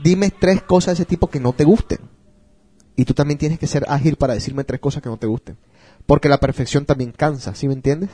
dime 0.01 0.31
tres 0.31 0.61
cosas 0.61 0.97
de 0.97 1.03
ese 1.03 1.09
tipo 1.09 1.29
que 1.29 1.41
no 1.41 1.51
te 1.51 1.65
gusten. 1.65 1.99
Y 2.95 3.03
tú 3.03 3.13
también 3.13 3.37
tienes 3.37 3.59
que 3.59 3.67
ser 3.67 3.85
ágil 3.89 4.15
para 4.15 4.33
decirme 4.33 4.63
tres 4.63 4.79
cosas 4.79 5.03
que 5.03 5.09
no 5.09 5.17
te 5.17 5.27
gusten. 5.27 5.57
Porque 6.05 6.29
la 6.29 6.39
perfección 6.39 6.85
también 6.85 7.11
cansa, 7.11 7.53
¿sí 7.55 7.67
me 7.67 7.73
entiendes? 7.73 8.09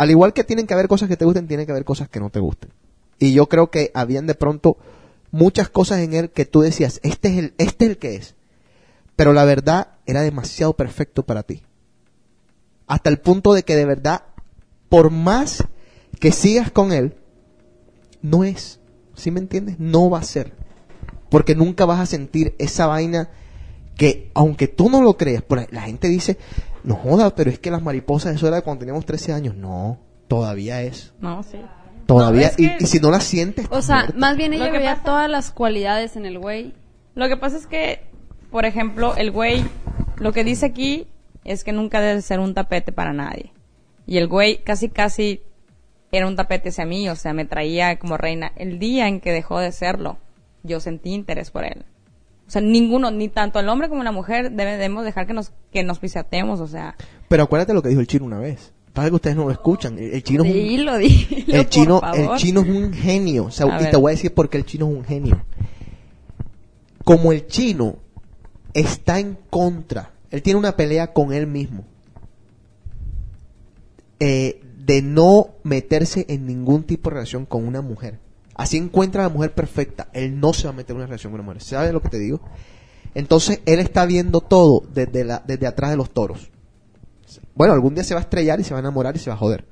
Al 0.00 0.10
igual 0.10 0.32
que 0.32 0.44
tienen 0.44 0.66
que 0.66 0.72
haber 0.72 0.88
cosas 0.88 1.10
que 1.10 1.18
te 1.18 1.26
gusten, 1.26 1.46
tiene 1.46 1.66
que 1.66 1.72
haber 1.72 1.84
cosas 1.84 2.08
que 2.08 2.20
no 2.20 2.30
te 2.30 2.40
gusten. 2.40 2.70
Y 3.18 3.34
yo 3.34 3.50
creo 3.50 3.70
que 3.70 3.90
habían 3.92 4.26
de 4.26 4.34
pronto 4.34 4.78
muchas 5.30 5.68
cosas 5.68 5.98
en 5.98 6.14
él 6.14 6.30
que 6.30 6.46
tú 6.46 6.62
decías, 6.62 7.00
este 7.02 7.28
es 7.28 7.36
el, 7.36 7.54
este 7.58 7.84
es 7.84 7.90
el 7.90 7.98
que 7.98 8.16
es. 8.16 8.34
pero 9.14 9.34
la 9.34 9.44
verdad 9.44 9.88
era 10.06 10.22
demasiado 10.22 10.72
perfecto 10.72 11.26
para 11.26 11.42
ti. 11.42 11.64
Hasta 12.86 13.10
el 13.10 13.20
punto 13.20 13.52
de 13.52 13.62
que 13.62 13.76
de 13.76 13.84
verdad, 13.84 14.22
por 14.88 15.10
más 15.10 15.64
que 16.18 16.32
sigas 16.32 16.70
con 16.70 16.92
él, 16.92 17.16
no 18.22 18.44
es. 18.44 18.80
¿Sí 19.16 19.30
me 19.30 19.40
entiendes? 19.40 19.78
No 19.78 20.08
va 20.08 20.20
a 20.20 20.22
ser. 20.22 20.54
Porque 21.28 21.54
nunca 21.54 21.84
vas 21.84 22.00
a 22.00 22.06
sentir 22.06 22.54
esa 22.58 22.86
vaina 22.86 23.28
que, 23.98 24.30
aunque 24.32 24.66
tú 24.66 24.88
no 24.88 25.02
lo 25.02 25.18
creas, 25.18 25.44
la 25.70 25.82
gente 25.82 26.08
dice, 26.08 26.38
no 26.84 26.94
joda, 26.96 27.34
pero 27.34 27.50
es 27.50 27.58
que 27.58 27.70
las 27.70 27.82
mariposas, 27.82 28.34
eso 28.34 28.46
era 28.46 28.56
de 28.56 28.62
cuando 28.62 28.80
teníamos 28.80 29.04
13 29.06 29.32
años. 29.32 29.54
No, 29.56 29.98
todavía 30.28 30.82
es. 30.82 31.12
No, 31.20 31.42
sí. 31.42 31.58
Todavía. 32.06 32.48
es 32.48 32.58
y- 32.58 32.68
que- 32.68 32.76
y, 32.84 32.86
si 32.86 32.98
no 33.00 33.10
la 33.10 33.20
sientes. 33.20 33.66
O 33.70 33.82
sea, 33.82 33.96
muerta. 34.00 34.14
más 34.18 34.36
bien 34.36 34.52
ella 34.54 34.66
Lo 34.66 34.72
que 34.72 34.78
veía 34.78 34.92
pasa- 34.94 35.04
todas 35.04 35.30
las 35.30 35.50
cualidades 35.52 36.16
en 36.16 36.26
el 36.26 36.38
güey. 36.38 36.74
Lo 37.14 37.28
que 37.28 37.36
pasa 37.36 37.56
es 37.56 37.66
que, 37.66 38.00
por 38.50 38.64
ejemplo, 38.64 39.14
el 39.16 39.30
güey, 39.30 39.64
lo 40.16 40.32
que 40.32 40.42
dice 40.44 40.66
aquí 40.66 41.06
es 41.44 41.62
que 41.64 41.72
nunca 41.72 42.00
debe 42.00 42.20
ser 42.22 42.40
un 42.40 42.54
tapete 42.54 42.92
para 42.92 43.12
nadie. 43.12 43.52
Y 44.06 44.18
el 44.18 44.26
güey 44.26 44.62
casi 44.64 44.88
casi 44.88 45.42
era 46.12 46.26
un 46.26 46.34
tapete 46.34 46.70
hacia 46.70 46.84
mí, 46.84 47.08
o 47.08 47.14
sea, 47.14 47.32
me 47.32 47.44
traía 47.44 47.96
como 47.98 48.16
reina. 48.16 48.50
El 48.56 48.80
día 48.80 49.06
en 49.06 49.20
que 49.20 49.30
dejó 49.32 49.60
de 49.60 49.70
serlo, 49.70 50.18
yo 50.64 50.80
sentí 50.80 51.12
interés 51.14 51.50
por 51.52 51.64
él. 51.64 51.84
O 52.50 52.52
sea, 52.52 52.60
ninguno, 52.62 53.12
ni 53.12 53.28
tanto 53.28 53.60
el 53.60 53.68
hombre 53.68 53.88
como 53.88 54.02
la 54.02 54.10
mujer 54.10 54.50
debemos 54.50 55.04
dejar 55.04 55.24
que 55.28 55.32
nos, 55.34 55.52
que 55.70 55.84
nos 55.84 56.00
pisateemos, 56.00 56.58
o 56.58 56.66
sea. 56.66 56.96
Pero 57.28 57.44
acuérdate 57.44 57.72
lo 57.72 57.80
que 57.80 57.90
dijo 57.90 58.00
el 58.00 58.08
chino 58.08 58.24
una 58.24 58.40
vez. 58.40 58.72
Pasa 58.92 59.08
que 59.08 59.14
ustedes 59.14 59.36
no 59.36 59.44
lo 59.44 59.52
escuchan. 59.52 59.96
El, 59.96 60.14
el 60.14 60.22
chino 60.24 60.42
es 60.42 60.50
un, 60.50 60.56
Dilo, 60.56 60.96
el 60.96 61.68
chino, 61.68 62.00
el 62.12 62.28
chino 62.38 62.62
es 62.62 62.68
un 62.68 62.92
genio. 62.92 63.44
O 63.44 63.50
sea, 63.52 63.66
A 63.72 63.78
y 63.78 63.82
ver. 63.84 63.92
te 63.92 63.96
voy 63.96 64.10
a 64.10 64.16
decir 64.16 64.34
por 64.34 64.48
qué 64.50 64.58
el 64.58 64.64
chino 64.64 64.88
es 64.90 64.96
un 64.96 65.04
genio. 65.04 65.40
Como 67.04 67.30
el 67.30 67.46
chino 67.46 67.98
está 68.74 69.20
en 69.20 69.38
contra, 69.48 70.10
él 70.32 70.42
tiene 70.42 70.58
una 70.58 70.74
pelea 70.76 71.12
con 71.12 71.32
él 71.32 71.46
mismo. 71.46 71.84
eh, 74.18 74.60
de 74.84 75.02
no 75.02 75.50
meterse 75.62 76.26
en 76.28 76.46
ningún 76.46 76.82
tipo 76.82 77.10
de 77.10 77.14
relación 77.14 77.46
con 77.46 77.64
una 77.64 77.80
mujer. 77.80 78.18
Así 78.60 78.76
encuentra 78.76 79.24
a 79.24 79.28
la 79.28 79.32
mujer 79.32 79.54
perfecta. 79.54 80.08
Él 80.12 80.38
no 80.38 80.52
se 80.52 80.64
va 80.64 80.74
a 80.74 80.76
meter 80.76 80.90
en 80.90 80.98
una 80.98 81.06
relación 81.06 81.32
con 81.32 81.40
una 81.40 81.46
mujer. 81.46 81.62
¿Sabes 81.62 81.94
lo 81.94 82.02
que 82.02 82.10
te 82.10 82.18
digo? 82.18 82.42
Entonces, 83.14 83.62
él 83.64 83.78
está 83.78 84.04
viendo 84.04 84.42
todo 84.42 84.82
desde, 84.92 85.24
la, 85.24 85.42
desde 85.46 85.66
atrás 85.66 85.92
de 85.92 85.96
los 85.96 86.10
toros. 86.10 86.50
Bueno, 87.54 87.72
algún 87.72 87.94
día 87.94 88.04
se 88.04 88.12
va 88.12 88.20
a 88.20 88.24
estrellar 88.24 88.60
y 88.60 88.64
se 88.64 88.74
va 88.74 88.80
a 88.80 88.80
enamorar 88.80 89.16
y 89.16 89.18
se 89.18 89.30
va 89.30 89.36
a 89.36 89.38
joder. 89.38 89.64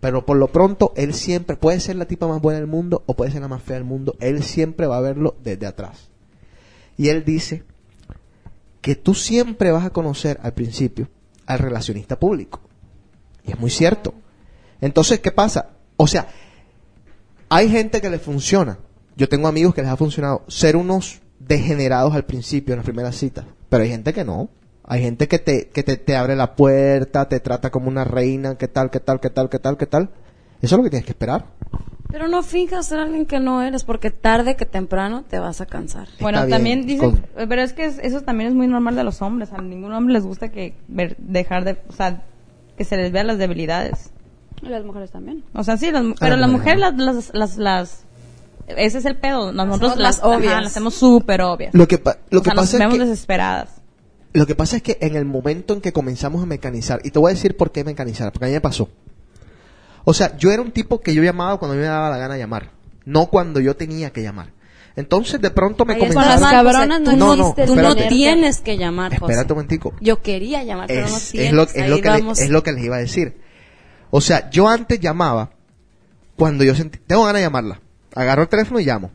Pero 0.00 0.26
por 0.26 0.36
lo 0.36 0.48
pronto, 0.48 0.92
él 0.96 1.14
siempre 1.14 1.54
puede 1.54 1.78
ser 1.78 1.94
la 1.94 2.06
tipa 2.06 2.26
más 2.26 2.42
buena 2.42 2.58
del 2.58 2.66
mundo 2.66 3.04
o 3.06 3.14
puede 3.14 3.30
ser 3.30 3.40
la 3.40 3.46
más 3.46 3.62
fea 3.62 3.76
del 3.76 3.84
mundo. 3.84 4.16
Él 4.18 4.42
siempre 4.42 4.88
va 4.88 4.96
a 4.96 5.00
verlo 5.00 5.36
desde 5.44 5.66
atrás. 5.66 6.08
Y 6.96 7.10
él 7.10 7.24
dice 7.24 7.62
que 8.80 8.96
tú 8.96 9.14
siempre 9.14 9.70
vas 9.70 9.84
a 9.84 9.90
conocer 9.90 10.40
al 10.42 10.54
principio 10.54 11.08
al 11.46 11.60
relacionista 11.60 12.18
público. 12.18 12.62
Y 13.44 13.52
es 13.52 13.60
muy 13.60 13.70
cierto. 13.70 14.12
Entonces, 14.80 15.20
¿qué 15.20 15.30
pasa? 15.30 15.70
O 15.96 16.08
sea, 16.08 16.26
hay 17.48 17.68
gente 17.68 18.00
que 18.00 18.10
le 18.10 18.18
funciona. 18.18 18.78
Yo 19.16 19.28
tengo 19.28 19.48
amigos 19.48 19.74
que 19.74 19.82
les 19.82 19.90
ha 19.90 19.96
funcionado 19.96 20.44
ser 20.48 20.76
unos 20.76 21.20
degenerados 21.40 22.14
al 22.14 22.24
principio, 22.24 22.74
en 22.74 22.78
las 22.78 22.84
primeras 22.86 23.16
citas. 23.16 23.44
Pero 23.68 23.82
hay 23.82 23.90
gente 23.90 24.12
que 24.12 24.24
no. 24.24 24.48
Hay 24.84 25.02
gente 25.02 25.28
que 25.28 25.38
te, 25.38 25.68
que 25.68 25.82
te, 25.82 25.96
te 25.96 26.16
abre 26.16 26.34
la 26.34 26.54
puerta, 26.56 27.28
te 27.28 27.40
trata 27.40 27.70
como 27.70 27.88
una 27.88 28.04
reina, 28.04 28.56
qué 28.56 28.68
tal, 28.68 28.90
qué 28.90 29.00
tal, 29.00 29.20
qué 29.20 29.28
tal, 29.28 29.48
qué 29.50 29.58
tal, 29.58 29.76
qué 29.76 29.86
tal. 29.86 30.10
Eso 30.62 30.74
es 30.74 30.78
lo 30.78 30.82
que 30.82 30.90
tienes 30.90 31.04
que 31.04 31.12
esperar. 31.12 31.46
Pero 32.10 32.26
no 32.26 32.42
finjas 32.42 32.86
ser 32.86 32.98
alguien 33.00 33.26
que 33.26 33.38
no 33.38 33.60
eres, 33.62 33.84
porque 33.84 34.10
tarde 34.10 34.56
que 34.56 34.64
temprano 34.64 35.24
te 35.28 35.38
vas 35.38 35.60
a 35.60 35.66
cansar. 35.66 36.08
Bueno, 36.20 36.38
bien, 36.38 36.50
también 36.50 36.86
dicen, 36.86 37.10
con- 37.36 37.48
pero 37.50 37.60
es 37.60 37.74
que 37.74 37.84
es- 37.84 37.98
eso 37.98 38.22
también 38.22 38.48
es 38.48 38.54
muy 38.56 38.66
normal 38.66 38.96
de 38.96 39.04
los 39.04 39.20
hombres. 39.20 39.52
A 39.52 39.60
ningún 39.60 39.92
hombre 39.92 40.14
les 40.14 40.24
gusta 40.24 40.48
que 40.48 40.74
ver- 40.88 41.16
dejar 41.18 41.64
de, 41.64 41.76
o 41.86 41.92
sea, 41.92 42.22
que 42.78 42.84
se 42.84 42.96
les 42.96 43.12
vean 43.12 43.26
las 43.26 43.36
debilidades. 43.36 44.10
Y 44.62 44.68
las 44.68 44.84
mujeres 44.84 45.10
también. 45.10 45.44
O 45.54 45.62
sea, 45.64 45.76
sí, 45.76 45.90
las 45.90 46.02
mu- 46.04 46.14
pero 46.18 46.34
Ah, 46.34 46.38
las 46.38 46.50
mujeres 46.50 46.80
las, 46.80 46.96
las, 46.96 47.30
las, 47.34 47.56
las- 47.58 48.04
ese 48.68 48.98
es 48.98 49.04
el 49.04 49.16
pedo. 49.16 49.52
Nosotros 49.52 49.96
las, 49.96 50.18
ajá, 50.18 50.28
obvias. 50.28 50.54
las 50.62 50.66
hacemos 50.72 50.94
súper 50.94 51.40
obvias. 51.42 51.72
Lo 51.74 51.86
que, 51.88 51.98
pa- 51.98 52.18
lo 52.30 52.40
o 52.40 52.42
que 52.42 52.50
sea, 52.50 52.54
nos 52.54 52.64
pasa 52.64 52.76
es 52.76 52.78
vemos 52.80 52.94
que, 52.94 53.04
desesperadas. 53.04 53.70
lo 54.32 54.46
que 54.46 54.54
pasa 54.54 54.76
es 54.76 54.82
que 54.82 54.98
en 55.00 55.16
el 55.16 55.24
momento 55.24 55.74
en 55.74 55.80
que 55.80 55.92
comenzamos 55.92 56.42
a 56.42 56.46
mecanizar, 56.46 57.00
y 57.04 57.10
te 57.10 57.18
voy 57.18 57.30
a 57.30 57.34
decir 57.34 57.56
por 57.56 57.72
qué 57.72 57.84
mecanizar, 57.84 58.30
porque 58.32 58.46
a 58.46 58.48
mí 58.48 58.54
me 58.54 58.60
pasó. 58.60 58.88
O 60.04 60.14
sea, 60.14 60.36
yo 60.36 60.50
era 60.50 60.62
un 60.62 60.70
tipo 60.72 61.00
que 61.00 61.14
yo 61.14 61.22
llamaba 61.22 61.58
cuando 61.58 61.74
a 61.74 61.76
mí 61.76 61.82
me 61.82 61.88
daba 61.88 62.10
la 62.10 62.18
gana 62.18 62.36
llamar, 62.36 62.70
no 63.04 63.26
cuando 63.26 63.60
yo 63.60 63.76
tenía 63.76 64.10
que 64.10 64.22
llamar. 64.22 64.52
Entonces 64.96 65.40
de 65.40 65.50
pronto 65.50 65.84
me 65.84 65.92
está 65.94 66.06
comenzaron... 66.08 66.28
las 66.30 66.40
mal, 66.40 66.50
José. 66.56 66.64
cabronas 66.72 67.00
no 67.02 67.12
no, 67.16 67.32
existe 67.34 67.66
tú 67.66 67.76
no 67.76 67.94
tienes 67.94 68.60
que 68.60 68.76
llamar, 68.76 69.12
José. 69.12 69.32
Espérate 69.32 69.52
un 69.52 69.56
momentico. 69.58 69.94
Yo 70.00 70.20
quería 70.22 70.64
llamar, 70.64 70.88
pero 70.88 71.06
no 71.08 71.16
es, 71.16 71.30
tienes. 71.30 71.48
es 71.50 71.54
lo, 71.54 71.62
es, 71.62 71.88
lo 71.88 72.00
que 72.00 72.10
le- 72.10 72.30
es 72.32 72.50
lo 72.50 72.62
que 72.64 72.72
les 72.72 72.84
iba 72.84 72.96
a 72.96 73.00
decir. 73.00 73.36
O 74.10 74.20
sea, 74.20 74.50
yo 74.50 74.68
antes 74.68 75.00
llamaba 75.00 75.50
cuando 76.36 76.64
yo 76.64 76.74
sentí, 76.74 76.98
tengo 77.06 77.24
ganas 77.24 77.40
de 77.40 77.46
llamarla. 77.46 77.80
Agarro 78.14 78.42
el 78.42 78.48
teléfono 78.48 78.80
y 78.80 78.84
llamo. 78.84 79.10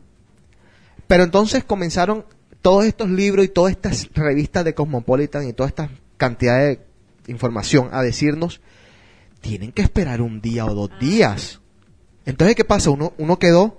Pero 1.06 1.24
entonces 1.24 1.64
comenzaron 1.64 2.24
todos 2.62 2.84
estos 2.84 3.10
libros 3.10 3.44
y 3.44 3.48
todas 3.48 3.72
estas 3.72 4.08
revistas 4.14 4.64
de 4.64 4.74
Cosmopolitan 4.74 5.46
y 5.46 5.52
toda 5.52 5.68
esta 5.68 5.90
cantidad 6.16 6.58
de 6.58 6.80
información 7.26 7.88
a 7.92 8.02
decirnos, 8.02 8.60
tienen 9.40 9.72
que 9.72 9.82
esperar 9.82 10.20
un 10.22 10.40
día 10.40 10.64
o 10.64 10.74
dos 10.74 10.90
días. 11.00 11.60
Entonces, 12.24 12.56
¿qué 12.56 12.64
pasa? 12.64 12.88
Uno, 12.90 13.12
uno 13.18 13.38
quedó, 13.38 13.78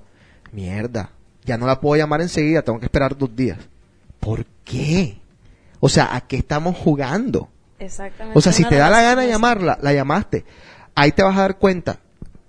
mierda, 0.52 1.12
ya 1.46 1.58
no 1.58 1.66
la 1.66 1.80
puedo 1.80 1.96
llamar 1.96 2.22
enseguida, 2.22 2.62
tengo 2.62 2.80
que 2.80 2.86
esperar 2.86 3.18
dos 3.18 3.36
días. 3.36 3.58
¿Por 4.20 4.46
qué? 4.64 5.18
O 5.80 5.90
sea, 5.90 6.16
¿a 6.16 6.22
qué 6.22 6.38
estamos 6.38 6.76
jugando? 6.78 7.50
Exactamente. 7.80 8.38
O 8.38 8.42
sea, 8.42 8.52
si 8.52 8.64
te 8.66 8.76
da 8.76 8.90
la 8.90 9.02
gana 9.02 9.24
es- 9.26 9.32
llamarla, 9.32 9.80
la 9.82 9.94
llamaste. 9.94 10.46
Ahí 10.96 11.12
te 11.12 11.24
vas 11.24 11.38
a 11.38 11.42
dar 11.42 11.58
cuenta. 11.58 12.00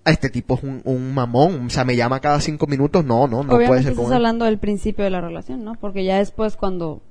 "Ah, 0.05 0.11
Este 0.13 0.31
tipo 0.31 0.55
es 0.55 0.63
un, 0.63 0.81
un 0.85 1.13
mamón. 1.15 1.67
O 1.67 1.71
sea, 1.71 1.85
me 1.85 1.97
llama 1.97 2.21
cada 2.21 2.41
cinco 2.41 2.67
minutos. 2.67 3.05
No, 3.05 3.27
no, 3.27 3.43
no 3.43 3.49
puede 3.49 3.57
Obviamente 3.57 3.83
ser 3.83 3.93
estás 3.93 4.05
con 4.05 4.13
él. 4.13 4.17
hablando 4.17 4.45
del 4.45 4.59
principio 4.59 5.05
de 5.05 5.11
la 5.11 5.21
relación, 5.21 5.65
¿no? 5.65 5.75
Porque 5.75 6.05
ya 6.05 6.19
después 6.19 6.57
cuando 6.57 7.03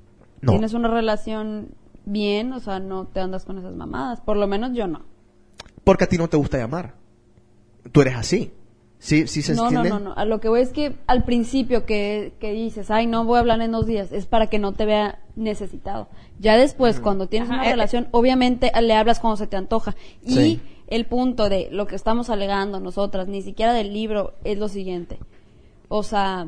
No. 0.42 0.52
tienes 0.54 0.74
una 0.74 0.88
relación 0.88 1.70
bien, 2.06 2.54
o 2.54 2.60
sea, 2.60 2.80
no 2.80 3.06
te 3.06 3.20
andas 3.20 3.46
con 3.46 3.58
esas 3.60 3.76
mamadas. 3.76 4.22
Por 4.22 4.38
lo 4.38 4.48
menos 4.48 4.72
yo 4.74 4.88
no. 4.88 5.02
Porque 5.84 6.06
a 6.06 6.08
ti 6.08 6.18
no 6.18 6.28
te 6.30 6.38
gusta 6.38 6.58
llamar. 6.58 6.94
Tú 7.92 8.02
eres 8.02 8.16
así. 8.16 8.52
¿Sí, 8.98 9.28
sí 9.28 9.42
se 9.44 9.54
No, 9.54 9.64
no, 9.64 9.68
entiende? 9.84 9.90
no, 9.90 10.00
no. 10.00 10.14
A 10.16 10.26
lo 10.26 10.40
que 10.40 10.48
voy 10.50 10.62
es 10.62 10.70
que 10.70 10.96
al 11.06 11.26
principio 11.26 11.86
que, 11.86 12.34
que 12.40 12.54
dices, 12.54 12.90
ay, 12.90 13.06
no 13.08 13.24
voy 13.26 13.38
a 13.38 13.40
hablar 13.42 13.62
en 13.62 13.72
dos 13.72 13.86
días, 13.86 14.12
es 14.12 14.26
para 14.26 14.48
que 14.48 14.58
no 14.58 14.72
te 14.72 14.86
vea 14.86 15.20
necesitado. 15.36 16.08
Ya 16.40 16.58
después, 16.58 17.00
cuando 17.02 17.28
tienes 17.28 17.50
Ajá, 17.50 17.60
una 17.60 17.68
eh, 17.68 17.72
relación, 17.72 18.08
obviamente 18.12 18.72
le 18.82 18.94
hablas 18.96 19.20
cuando 19.20 19.38
se 19.38 19.46
te 19.48 19.58
antoja. 19.58 19.96
Y 20.24 20.34
Sí. 20.34 20.62
El 20.88 21.06
punto 21.06 21.50
de 21.50 21.70
lo 21.72 21.88
que 21.88 21.96
estamos 21.96 22.30
alegando 22.30 22.80
nosotras, 22.80 23.28
ni 23.28 23.42
siquiera 23.42 23.74
del 23.74 23.94
libro, 23.94 24.34
es 24.44 24.58
lo 24.58 24.68
siguiente. 24.68 25.20
O 25.88 26.04
sea, 26.04 26.48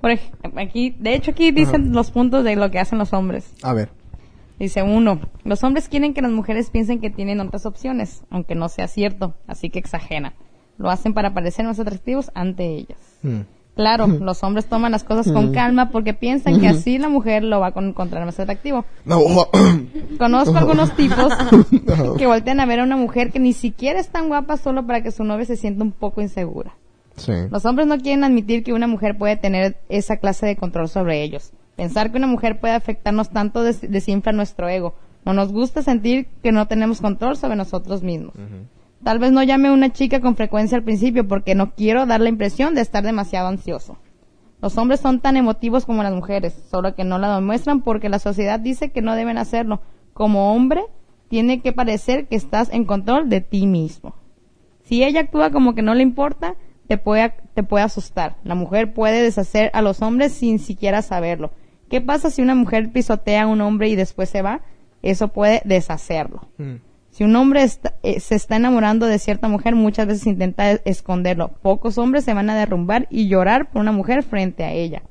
Por 0.00 0.12
aquí, 0.56 0.90
de 0.98 1.14
hecho 1.14 1.32
aquí 1.32 1.50
dicen 1.50 1.92
los 1.92 2.10
puntos 2.10 2.44
de 2.44 2.56
lo 2.56 2.70
que 2.70 2.78
hacen 2.78 2.98
los 2.98 3.12
hombres. 3.12 3.52
A 3.62 3.72
ver. 3.72 3.90
Dice 4.58 4.82
uno, 4.82 5.20
los 5.44 5.62
hombres 5.62 5.88
quieren 5.88 6.14
que 6.14 6.22
las 6.22 6.32
mujeres 6.32 6.70
piensen 6.70 7.00
que 7.00 7.10
tienen 7.10 7.40
otras 7.40 7.64
opciones, 7.64 8.24
aunque 8.28 8.56
no 8.56 8.68
sea 8.68 8.88
cierto, 8.88 9.34
así 9.46 9.70
que 9.70 9.78
exageran. 9.78 10.34
Lo 10.78 10.90
hacen 10.90 11.14
para 11.14 11.32
parecer 11.32 11.64
más 11.64 11.78
atractivos 11.78 12.30
ante 12.34 12.66
ellas. 12.66 12.98
Mm. 13.22 13.40
Claro, 13.78 14.08
los 14.08 14.42
hombres 14.42 14.66
toman 14.66 14.90
las 14.90 15.04
cosas 15.04 15.30
con 15.32 15.52
calma 15.52 15.90
porque 15.90 16.12
piensan 16.12 16.60
que 16.60 16.66
así 16.66 16.98
la 16.98 17.08
mujer 17.08 17.44
lo 17.44 17.60
va 17.60 17.68
a 17.68 17.70
con- 17.70 17.90
encontrar 17.90 18.26
más 18.26 18.40
atractivo. 18.40 18.84
No. 19.04 19.20
Conozco 20.18 20.56
algunos 20.56 20.96
tipos 20.96 21.32
que 22.18 22.26
voltean 22.26 22.58
a 22.58 22.66
ver 22.66 22.80
a 22.80 22.82
una 22.82 22.96
mujer 22.96 23.30
que 23.30 23.38
ni 23.38 23.52
siquiera 23.52 24.00
es 24.00 24.08
tan 24.08 24.26
guapa 24.26 24.56
solo 24.56 24.84
para 24.84 25.00
que 25.04 25.12
su 25.12 25.22
novia 25.22 25.44
se 25.44 25.54
sienta 25.56 25.84
un 25.84 25.92
poco 25.92 26.20
insegura. 26.20 26.72
sí. 27.14 27.30
Los 27.52 27.64
hombres 27.66 27.86
no 27.86 27.98
quieren 27.98 28.24
admitir 28.24 28.64
que 28.64 28.72
una 28.72 28.88
mujer 28.88 29.16
puede 29.16 29.36
tener 29.36 29.76
esa 29.88 30.16
clase 30.16 30.44
de 30.44 30.56
control 30.56 30.88
sobre 30.88 31.22
ellos. 31.22 31.52
Pensar 31.76 32.10
que 32.10 32.18
una 32.18 32.26
mujer 32.26 32.58
puede 32.58 32.74
afectarnos 32.74 33.30
tanto 33.30 33.62
des- 33.62 33.88
desinfla 33.88 34.32
nuestro 34.32 34.68
ego. 34.68 34.94
No 35.24 35.34
nos 35.34 35.52
gusta 35.52 35.82
sentir 35.82 36.26
que 36.42 36.50
no 36.50 36.66
tenemos 36.66 37.00
control 37.00 37.36
sobre 37.36 37.54
nosotros 37.54 38.02
mismos. 38.02 38.34
Tal 39.04 39.18
vez 39.18 39.32
no 39.32 39.42
llame 39.42 39.68
a 39.68 39.72
una 39.72 39.92
chica 39.92 40.20
con 40.20 40.36
frecuencia 40.36 40.76
al 40.76 40.84
principio 40.84 41.26
porque 41.26 41.54
no 41.54 41.74
quiero 41.74 42.06
dar 42.06 42.20
la 42.20 42.28
impresión 42.28 42.74
de 42.74 42.80
estar 42.80 43.04
demasiado 43.04 43.48
ansioso. 43.48 43.98
Los 44.60 44.76
hombres 44.76 45.00
son 45.00 45.20
tan 45.20 45.36
emotivos 45.36 45.86
como 45.86 46.02
las 46.02 46.12
mujeres, 46.12 46.54
solo 46.68 46.94
que 46.94 47.04
no 47.04 47.18
la 47.18 47.34
demuestran 47.36 47.82
porque 47.82 48.08
la 48.08 48.18
sociedad 48.18 48.58
dice 48.58 48.90
que 48.90 49.02
no 49.02 49.14
deben 49.14 49.38
hacerlo. 49.38 49.80
Como 50.12 50.52
hombre, 50.52 50.82
tiene 51.28 51.60
que 51.60 51.72
parecer 51.72 52.26
que 52.26 52.36
estás 52.36 52.70
en 52.72 52.84
control 52.84 53.28
de 53.28 53.40
ti 53.40 53.66
mismo. 53.66 54.16
Si 54.82 55.04
ella 55.04 55.20
actúa 55.20 55.50
como 55.50 55.74
que 55.74 55.82
no 55.82 55.94
le 55.94 56.02
importa, 56.02 56.56
te 56.88 56.96
puede, 56.96 57.32
asustar. 57.82 58.36
La 58.44 58.54
mujer 58.54 58.94
puede 58.94 59.22
deshacer 59.22 59.70
a 59.74 59.82
los 59.82 60.00
hombres 60.00 60.32
sin 60.32 60.58
siquiera 60.58 61.02
saberlo. 61.02 61.52
¿Qué 61.90 62.00
pasa 62.00 62.30
si 62.30 62.42
una 62.42 62.54
mujer 62.54 62.90
pisotea 62.90 63.42
a 63.42 63.46
un 63.46 63.60
hombre 63.60 63.90
y 63.90 63.96
después 63.96 64.30
se 64.30 64.42
va? 64.42 64.62
Eso 65.02 65.28
puede 65.28 65.60
deshacerlo. 65.64 66.48
Mm. 66.56 66.76
Si 67.18 67.24
un 67.24 67.34
hombre 67.34 67.64
está- 67.64 67.94
eh, 68.04 68.20
se 68.20 68.36
está 68.36 68.54
enamorando 68.54 69.06
de 69.06 69.18
cierta 69.18 69.48
mujer, 69.48 69.74
muchas 69.74 70.06
veces 70.06 70.24
intenta 70.28 70.70
es- 70.70 70.82
esconderlo. 70.84 71.48
Pocos 71.62 71.98
hombres 71.98 72.22
se 72.24 72.32
van 72.32 72.48
a 72.48 72.54
derrumbar 72.56 73.08
y 73.10 73.26
llorar 73.26 73.70
por 73.72 73.82
una 73.82 73.90
mujer 73.90 74.22
frente 74.22 74.62
a 74.62 74.70
ella. 74.70 75.02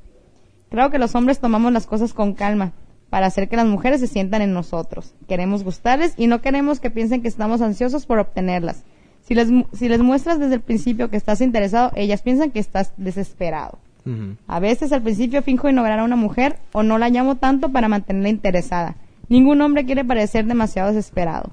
Creo 0.70 0.90
que 0.90 1.00
los 1.00 1.16
hombres 1.16 1.40
tomamos 1.40 1.74
las 1.74 1.86
cosas 1.86 2.14
con 2.14 2.34
calma. 2.34 2.72
para 3.10 3.28
hacer 3.28 3.48
que 3.48 3.56
las 3.56 3.66
mujeres 3.66 4.02
se 4.02 4.08
sientan 4.08 4.42
en 4.42 4.52
nosotros. 4.54 5.14
Queremos 5.30 5.64
gustarles 5.64 6.14
y 6.18 6.28
no 6.28 6.42
queremos 6.42 6.82
que 6.82 6.92
piensen 6.92 7.22
que 7.22 7.30
estamos 7.30 7.62
ansiosos 7.62 8.06
por 8.06 8.20
obtenerlas. 8.20 8.84
Si 9.22 9.34
les, 9.34 9.48
si 9.72 9.88
les 9.88 10.02
muestras 10.02 10.40
desde 10.40 10.56
el 10.56 10.60
principio 10.62 11.10
que 11.10 11.16
estás 11.16 11.40
interesado, 11.40 11.92
ellas 11.96 12.22
piensan 12.22 12.52
que 12.52 12.60
estás 12.60 12.92
desesperado. 12.98 13.80
A 14.48 14.60
veces 14.60 14.92
al 14.92 15.04
principio 15.04 15.42
finjo 15.42 15.70
ignorar 15.70 16.00
a 16.00 16.04
una 16.04 16.18
mujer 16.18 16.58
o 16.74 16.84
no 16.84 16.98
la 16.98 17.08
llamo 17.08 17.36
tanto 17.36 17.70
para 17.72 17.88
mantenerla 17.88 18.28
interesada. 18.28 18.96
Ningún 19.30 19.62
hombre 19.62 19.86
quiere 19.86 20.04
parecer 20.04 20.46
demasiado 20.46 20.90
desesperado. 20.94 21.52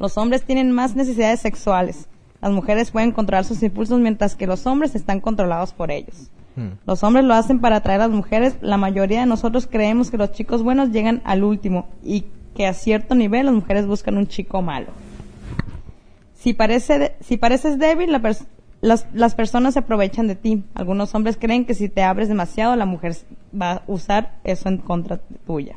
Los 0.00 0.18
hombres 0.18 0.42
tienen 0.42 0.72
más 0.72 0.96
necesidades 0.96 1.38
sexuales. 1.40 2.08
Las 2.42 2.50
mujeres 2.50 2.90
pueden 2.90 3.12
controlar 3.12 3.44
sus 3.44 3.62
impulsos 3.62 4.00
mientras 4.00 4.34
que 4.34 4.46
los 4.48 4.66
hombres 4.66 4.94
están 4.96 5.20
controlados 5.20 5.72
por 5.72 5.90
ellos. 5.92 6.30
Mm. 6.56 6.68
Los 6.86 7.04
hombres 7.04 7.24
lo 7.26 7.34
hacen 7.34 7.60
para 7.60 7.76
atraer 7.76 8.00
a 8.00 8.08
las 8.08 8.16
mujeres. 8.16 8.56
La 8.62 8.78
mayoría 8.78 9.20
de 9.20 9.26
nosotros 9.26 9.68
creemos 9.70 10.10
que 10.10 10.16
los 10.16 10.32
chicos 10.32 10.62
buenos 10.62 10.90
llegan 10.90 11.20
al 11.24 11.44
último 11.44 11.86
y 12.02 12.24
que 12.56 12.66
a 12.66 12.72
cierto 12.74 13.14
nivel 13.14 13.46
las 13.46 13.54
mujeres 13.54 13.86
buscan 13.86 14.16
un 14.16 14.26
chico 14.26 14.62
malo. 14.62 14.88
Si, 16.34 16.54
parece 16.54 16.98
de- 16.98 17.12
si 17.20 17.36
pareces 17.36 17.78
débil, 17.78 18.10
la 18.10 18.20
pers- 18.22 18.46
las, 18.80 19.06
las 19.12 19.34
personas 19.34 19.74
se 19.74 19.80
aprovechan 19.80 20.26
de 20.26 20.34
ti. 20.36 20.64
Algunos 20.74 21.14
hombres 21.14 21.36
creen 21.38 21.66
que 21.66 21.74
si 21.74 21.90
te 21.90 22.02
abres 22.02 22.28
demasiado, 22.28 22.74
la 22.76 22.86
mujer 22.86 23.14
va 23.60 23.72
a 23.72 23.82
usar 23.86 24.38
eso 24.44 24.70
en 24.70 24.78
contra 24.78 25.18
tuya. 25.46 25.76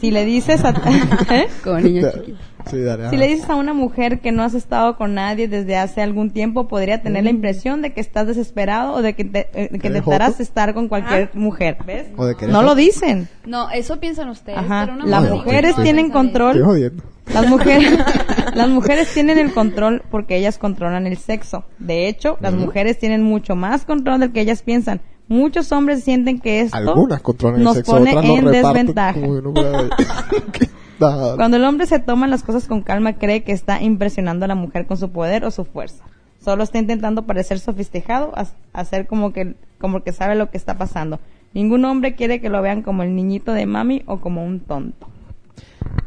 Si 0.00 0.12
le 0.12 0.24
dices 0.24 0.64
a... 0.64 0.70
¿Eh? 1.34 1.48
Como 1.64 1.80
niño 1.80 2.08
chiquito. 2.12 2.38
Sí, 2.68 2.80
dale. 2.82 3.10
Si 3.10 3.16
le 3.16 3.28
dices 3.28 3.48
a 3.48 3.56
una 3.56 3.72
mujer 3.74 4.20
que 4.20 4.32
no 4.32 4.42
has 4.42 4.54
estado 4.54 4.96
con 4.96 5.14
nadie 5.14 5.48
desde 5.48 5.76
hace 5.76 6.02
algún 6.02 6.30
tiempo, 6.30 6.68
podría 6.68 7.02
tener 7.02 7.22
Mm. 7.22 7.24
la 7.24 7.30
impresión 7.30 7.82
de 7.82 7.92
que 7.92 8.00
estás 8.00 8.26
desesperado 8.26 8.94
o 8.94 9.02
de 9.02 9.14
que, 9.14 9.24
te, 9.24 9.48
eh, 9.54 9.68
de 9.70 9.78
que 9.78 9.88
¿Eres 9.88 9.98
intentarás 9.98 10.32
joto? 10.32 10.42
estar 10.42 10.74
con 10.74 10.88
cualquier 10.88 11.30
mujer. 11.34 11.78
¿Ves? 11.86 12.06
O 12.16 12.26
de 12.26 12.34
que 12.36 12.46
No 12.46 12.62
lo 12.62 12.74
dicen. 12.74 13.28
No, 13.46 13.70
eso 13.70 13.98
piensan 14.00 14.28
ustedes. 14.28 14.58
Ajá. 14.58 14.82
pero 14.86 14.96
una 14.96 15.06
Las 15.06 15.22
mujer 15.22 15.36
mujeres 15.44 15.76
no 15.76 15.82
tienen 15.82 16.10
control. 16.10 16.50
Estoy 16.56 16.64
jodiendo. 16.66 17.02
Las 17.32 17.46
mujeres, 17.48 17.98
las 18.54 18.68
mujeres 18.68 19.12
tienen 19.14 19.38
el 19.38 19.52
control 19.52 20.02
porque 20.10 20.36
ellas 20.36 20.58
controlan 20.58 21.06
el 21.06 21.16
sexo. 21.16 21.64
De 21.78 22.08
hecho, 22.08 22.36
las 22.40 22.52
mujeres 22.54 22.98
tienen 22.98 23.22
mucho 23.22 23.54
más 23.54 23.84
control 23.84 24.20
del 24.20 24.32
que 24.32 24.40
ellas 24.40 24.62
piensan. 24.62 25.00
Muchos 25.28 25.70
hombres 25.70 26.02
sienten 26.02 26.40
que 26.40 26.60
esto 26.62 26.76
Algunas 26.76 27.20
controlan 27.20 27.62
nos 27.62 27.76
el 27.76 27.84
sexo, 27.84 27.92
pone 27.98 28.10
otras 28.10 28.26
no 28.26 28.34
en 28.36 28.44
desventaja. 28.50 29.20
como 29.20 29.54
que 30.52 30.66
no. 31.00 31.36
Cuando 31.36 31.56
el 31.56 31.64
hombre 31.64 31.86
se 31.86 31.98
toma 31.98 32.26
las 32.26 32.42
cosas 32.42 32.66
con 32.66 32.82
calma, 32.82 33.14
cree 33.14 33.42
que 33.42 33.52
está 33.52 33.80
impresionando 33.82 34.44
a 34.44 34.48
la 34.48 34.54
mujer 34.54 34.86
con 34.86 34.96
su 34.96 35.10
poder 35.10 35.44
o 35.44 35.50
su 35.50 35.64
fuerza. 35.64 36.04
Solo 36.44 36.62
está 36.62 36.78
intentando 36.78 37.22
parecer 37.26 37.58
sofisticado, 37.60 38.32
ha- 38.36 38.46
hacer 38.72 39.06
como 39.06 39.32
que, 39.32 39.54
como 39.78 40.02
que 40.02 40.12
sabe 40.12 40.34
lo 40.36 40.50
que 40.50 40.56
está 40.56 40.78
pasando. 40.78 41.20
Ningún 41.52 41.84
hombre 41.84 42.14
quiere 42.14 42.40
que 42.40 42.48
lo 42.48 42.62
vean 42.62 42.82
como 42.82 43.02
el 43.02 43.14
niñito 43.14 43.52
de 43.52 43.66
mami 43.66 44.02
o 44.06 44.20
como 44.20 44.44
un 44.44 44.60
tonto. 44.60 45.08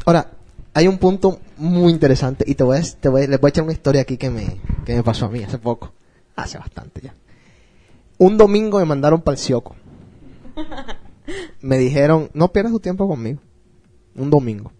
Ahora, 0.05 0.31
hay 0.73 0.87
un 0.87 0.97
punto 0.97 1.39
muy 1.57 1.91
interesante 1.91 2.45
y 2.47 2.55
te 2.55 2.63
voy 2.63 2.77
a, 2.77 2.81
te 2.99 3.09
voy, 3.09 3.27
les 3.27 3.39
voy 3.39 3.47
a 3.47 3.49
echar 3.49 3.63
una 3.63 3.73
historia 3.73 4.01
aquí 4.01 4.17
que 4.17 4.29
me, 4.29 4.57
que 4.85 4.95
me 4.95 5.03
pasó 5.03 5.25
a 5.25 5.29
mí 5.29 5.43
hace 5.43 5.57
poco. 5.59 5.91
Hace 6.35 6.57
bastante 6.57 7.01
ya. 7.01 7.13
Un 8.17 8.37
domingo 8.37 8.79
me 8.79 8.85
mandaron 8.85 9.21
para 9.21 9.33
el 9.33 9.39
Sioco. 9.39 9.75
Me 11.61 11.77
dijeron, 11.77 12.29
no 12.33 12.49
pierdas 12.51 12.73
tu 12.73 12.79
tiempo 12.79 13.07
conmigo. 13.07 13.39
Un 14.15 14.29
domingo. 14.29 14.71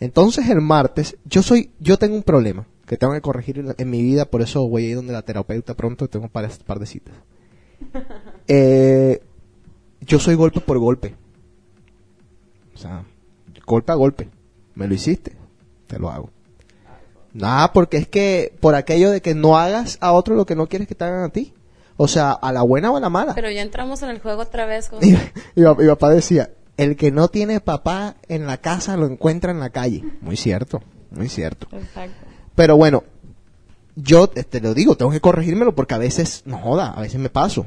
Entonces 0.00 0.48
el 0.48 0.60
martes, 0.60 1.16
yo 1.24 1.42
soy, 1.42 1.70
yo 1.78 1.98
tengo 1.98 2.16
un 2.16 2.22
problema 2.22 2.66
que 2.86 2.96
tengo 2.96 3.12
que 3.14 3.20
corregir 3.20 3.64
en, 3.78 3.90
mi 3.90 4.02
vida, 4.02 4.26
por 4.26 4.42
eso 4.42 4.68
voy 4.68 4.84
a 4.84 4.88
ir 4.90 4.96
donde 4.96 5.12
la 5.12 5.22
terapeuta 5.22 5.74
pronto, 5.74 6.08
tengo 6.08 6.26
un 6.26 6.30
par, 6.30 6.48
par 6.66 6.78
de 6.78 6.86
citas. 6.86 7.14
Eh, 8.46 9.22
yo 10.02 10.18
soy 10.18 10.34
golpe 10.34 10.60
por 10.60 10.78
golpe. 10.78 11.14
O 12.74 12.78
sea, 12.78 13.04
golpe 13.66 13.90
a 13.90 13.94
golpe. 13.94 14.28
Me 14.74 14.86
lo 14.86 14.92
hiciste, 14.92 15.34
te 15.86 15.98
lo 15.98 16.10
hago. 16.10 16.28
Nada, 17.32 17.72
porque 17.72 17.96
es 17.96 18.06
que 18.06 18.54
por 18.60 18.74
aquello 18.74 19.10
de 19.10 19.22
que 19.22 19.34
no 19.34 19.56
hagas 19.56 19.96
a 20.02 20.12
otro 20.12 20.34
lo 20.34 20.44
que 20.44 20.56
no 20.56 20.66
quieres 20.68 20.86
que 20.88 20.94
te 20.94 21.04
hagan 21.04 21.22
a 21.24 21.30
ti. 21.30 21.54
O 21.96 22.06
sea, 22.06 22.32
a 22.32 22.52
la 22.52 22.62
buena 22.62 22.90
o 22.90 22.96
a 22.96 23.00
la 23.00 23.08
mala. 23.08 23.34
Pero 23.34 23.50
ya 23.50 23.62
entramos 23.62 24.02
en 24.02 24.10
el 24.10 24.18
juego 24.20 24.42
otra 24.42 24.66
vez. 24.66 24.88
Con... 24.88 25.02
Y, 25.02 25.12
y 25.54 25.62
pa- 25.62 25.74
mi 25.74 25.86
papá 25.86 26.10
decía, 26.10 26.50
el 26.76 26.96
que 26.96 27.10
no 27.10 27.28
tiene 27.28 27.60
papá 27.60 28.16
en 28.28 28.46
la 28.46 28.56
casa 28.58 28.96
lo 28.96 29.06
encuentra 29.06 29.50
en 29.52 29.60
la 29.60 29.70
calle. 29.70 30.04
Muy 30.20 30.36
cierto, 30.36 30.82
muy 31.10 31.28
cierto. 31.28 31.68
Exacto. 31.72 32.26
Pero 32.54 32.76
bueno, 32.76 33.04
yo 33.96 34.26
te 34.28 34.42
te 34.44 34.60
lo 34.60 34.74
digo, 34.74 34.96
tengo 34.96 35.10
que 35.12 35.20
corregírmelo 35.20 35.74
porque 35.74 35.94
a 35.94 35.98
veces, 35.98 36.42
no 36.46 36.58
joda, 36.58 36.92
a 36.96 37.00
veces 37.00 37.20
me 37.20 37.28
paso. 37.30 37.66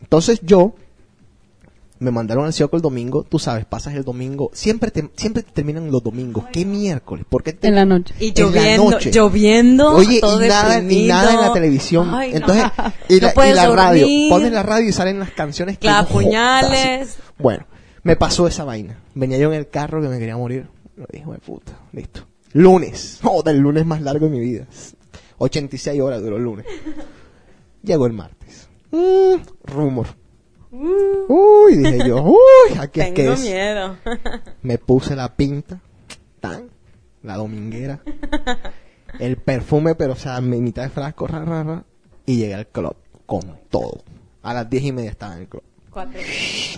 Entonces 0.00 0.40
yo 0.42 0.74
me 1.98 2.10
mandaron 2.10 2.46
al 2.46 2.52
Sioco 2.54 2.76
el 2.76 2.82
domingo, 2.82 3.24
tú 3.28 3.38
sabes, 3.38 3.66
pasas 3.66 3.94
el 3.94 4.04
domingo, 4.04 4.50
siempre 4.54 4.90
te, 4.90 5.10
siempre 5.16 5.42
te 5.42 5.52
terminan 5.52 5.90
los 5.92 6.02
domingos. 6.02 6.46
¿Qué 6.50 6.64
miércoles? 6.64 7.26
¿Por 7.28 7.42
qué 7.42 7.52
te- 7.52 7.68
En 7.68 7.74
la 7.74 7.84
noche. 7.84 8.14
Y 8.18 8.32
lloviendo, 8.32 8.90
noche? 8.90 9.10
lloviendo. 9.12 9.90
Oye, 9.96 10.18
todo 10.20 10.42
y 10.42 10.48
nada, 10.48 10.76
deprimido. 10.80 11.08
nada 11.14 11.34
en 11.34 11.40
la 11.42 11.52
televisión. 11.52 12.14
Ay, 12.14 12.32
no. 12.32 12.38
Y 12.38 12.40
No 12.40 12.54
la, 12.54 12.72
y 13.10 13.20
la 13.54 13.68
radio, 13.68 14.06
pones 14.30 14.50
la 14.50 14.62
radio 14.62 14.88
y 14.88 14.92
salen 14.92 15.18
las 15.18 15.30
canciones 15.32 15.76
que 15.76 15.88
jodas. 15.88 16.06
puñales. 16.06 17.16
Bueno, 17.38 17.66
me 18.02 18.16
pasó 18.16 18.46
esa 18.46 18.64
vaina. 18.64 18.98
Venía 19.14 19.38
yo 19.38 19.52
en 19.52 19.58
el 19.58 19.68
carro 19.68 20.00
que 20.00 20.08
me 20.08 20.18
quería 20.18 20.36
morir. 20.36 20.68
Lo 20.96 21.06
dijo 21.12 21.32
de 21.32 21.38
puta, 21.38 21.72
listo. 21.92 22.26
Lunes. 22.52 23.20
Joder, 23.22 23.54
el 23.54 23.60
lunes 23.60 23.86
más 23.86 24.02
largo 24.02 24.26
de 24.26 24.32
mi 24.32 24.40
vida. 24.40 24.66
86 25.38 26.00
horas 26.00 26.22
duró 26.22 26.36
el 26.36 26.42
lunes. 26.42 26.66
Llegó 27.82 28.06
el 28.06 28.12
martes. 28.12 28.68
Mm, 28.90 29.36
rumor. 29.64 30.06
Uy, 30.72 31.76
dije 31.76 32.06
yo, 32.06 32.22
uy, 32.24 32.78
aquí 32.78 33.00
es 33.00 33.06
que 33.08 33.22
Tengo 33.22 33.32
es. 33.32 33.40
miedo. 33.40 33.96
Me 34.62 34.78
puse 34.78 35.16
la 35.16 35.34
pinta, 35.34 35.80
tan, 36.38 36.68
la 37.22 37.36
dominguera, 37.36 38.00
el 39.18 39.36
perfume, 39.36 39.94
pero 39.96 40.12
o 40.12 40.16
sea, 40.16 40.40
mi 40.40 40.60
mitad 40.60 40.82
de 40.84 40.90
frasco, 40.90 41.26
ra, 41.26 41.44
ra, 41.44 41.64
ra, 41.64 41.84
y 42.24 42.36
llegué 42.36 42.54
al 42.54 42.68
club 42.68 42.94
con 43.26 43.58
todo. 43.68 44.02
A 44.42 44.54
las 44.54 44.70
diez 44.70 44.84
y 44.84 44.92
media 44.92 45.10
estaba 45.10 45.34
en 45.34 45.40
el 45.40 45.48
club, 45.48 45.62
Cuatro. 45.90 46.20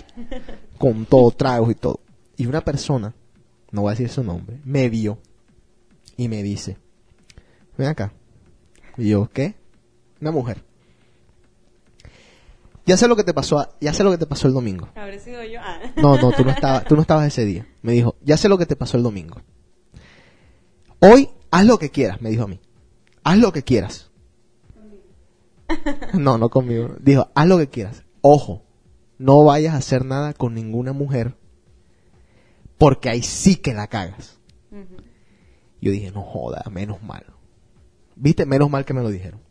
con 0.77 1.05
todo, 1.05 1.31
tragos 1.31 1.71
y 1.71 1.75
todo. 1.75 1.99
Y 2.37 2.45
una 2.47 2.61
persona, 2.61 3.13
no 3.71 3.81
voy 3.81 3.89
a 3.89 3.91
decir 3.91 4.09
su 4.09 4.23
nombre, 4.23 4.59
me 4.63 4.89
vio 4.89 5.19
y 6.17 6.27
me 6.27 6.43
dice, 6.43 6.77
ven 7.77 7.89
acá. 7.89 8.13
Y 8.97 9.09
yo, 9.09 9.29
¿qué? 9.31 9.55
Una 10.21 10.31
mujer. 10.31 10.63
Ya 12.85 12.97
sé 12.97 13.07
lo 13.07 13.15
que 13.15 13.23
te 13.23 13.33
pasó, 13.33 13.69
ya 13.79 13.93
sé 13.93 14.03
lo 14.03 14.11
que 14.11 14.17
te 14.17 14.25
pasó 14.25 14.47
el 14.47 14.53
domingo. 14.53 14.89
Habré 14.95 15.19
sido 15.19 15.43
yo. 15.43 15.59
Ah. 15.61 15.79
No, 15.95 16.17
no, 16.17 16.31
tú 16.31 16.43
no 16.43 16.51
estabas, 16.51 16.83
tú 16.85 16.95
no 16.95 17.01
estabas 17.01 17.27
ese 17.27 17.45
día. 17.45 17.65
Me 17.81 17.93
dijo, 17.93 18.15
ya 18.21 18.35
sé 18.35 18.49
lo 18.49 18.57
que 18.57 18.65
te 18.65 18.75
pasó 18.75 18.97
el 18.97 19.03
domingo. 19.03 19.41
Hoy 20.99 21.29
haz 21.49 21.65
lo 21.65 21.79
que 21.79 21.89
quieras, 21.89 22.21
me 22.21 22.29
dijo 22.29 22.43
a 22.43 22.47
mí. 22.47 22.59
Haz 23.23 23.37
lo 23.37 23.53
que 23.53 23.63
quieras. 23.63 24.11
No, 26.13 26.37
no 26.37 26.49
conmigo. 26.49 26.95
Dijo, 26.99 27.29
haz 27.33 27.47
lo 27.47 27.57
que 27.57 27.69
quieras. 27.69 28.03
Ojo, 28.21 28.63
no 29.17 29.43
vayas 29.43 29.73
a 29.73 29.77
hacer 29.77 30.05
nada 30.05 30.33
con 30.33 30.53
ninguna 30.53 30.93
mujer 30.93 31.35
porque 32.77 33.09
ahí 33.09 33.21
sí 33.21 33.55
que 33.55 33.73
la 33.73 33.87
cagas. 33.87 34.39
Yo 35.81 35.91
dije, 35.91 36.11
no 36.11 36.21
joda, 36.21 36.63
menos 36.71 37.01
mal. 37.03 37.25
¿Viste? 38.15 38.45
Menos 38.45 38.69
mal 38.69 38.85
que 38.85 38.93
me 38.93 39.01
lo 39.01 39.09
dijeron. 39.09 39.41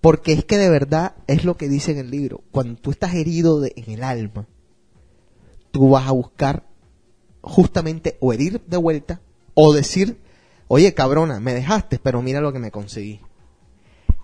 Porque 0.00 0.32
es 0.32 0.44
que 0.44 0.56
de 0.58 0.68
verdad 0.68 1.14
es 1.26 1.44
lo 1.44 1.56
que 1.56 1.68
dice 1.68 1.92
en 1.92 1.98
el 1.98 2.10
libro. 2.10 2.42
Cuando 2.50 2.80
tú 2.80 2.90
estás 2.90 3.14
herido 3.14 3.60
de- 3.60 3.72
en 3.76 3.92
el 3.92 4.02
alma, 4.02 4.46
tú 5.70 5.90
vas 5.90 6.08
a 6.08 6.12
buscar 6.12 6.64
justamente 7.40 8.16
o 8.20 8.32
herir 8.32 8.60
de 8.66 8.76
vuelta 8.76 9.20
o 9.54 9.72
decir, 9.74 10.18
oye 10.68 10.94
cabrona, 10.94 11.38
me 11.40 11.54
dejaste, 11.54 11.98
pero 11.98 12.22
mira 12.22 12.40
lo 12.40 12.52
que 12.52 12.58
me 12.58 12.70
conseguí. 12.70 13.20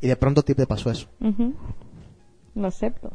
Y 0.01 0.07
de 0.09 0.17
pronto 0.17 0.41
a 0.41 0.45
ti 0.45 0.55
te 0.55 0.67
pasó 0.67 0.91
eso. 0.91 1.09
Ujú. 1.21 1.55
Lo 2.55 2.67
acepto. 2.69 3.13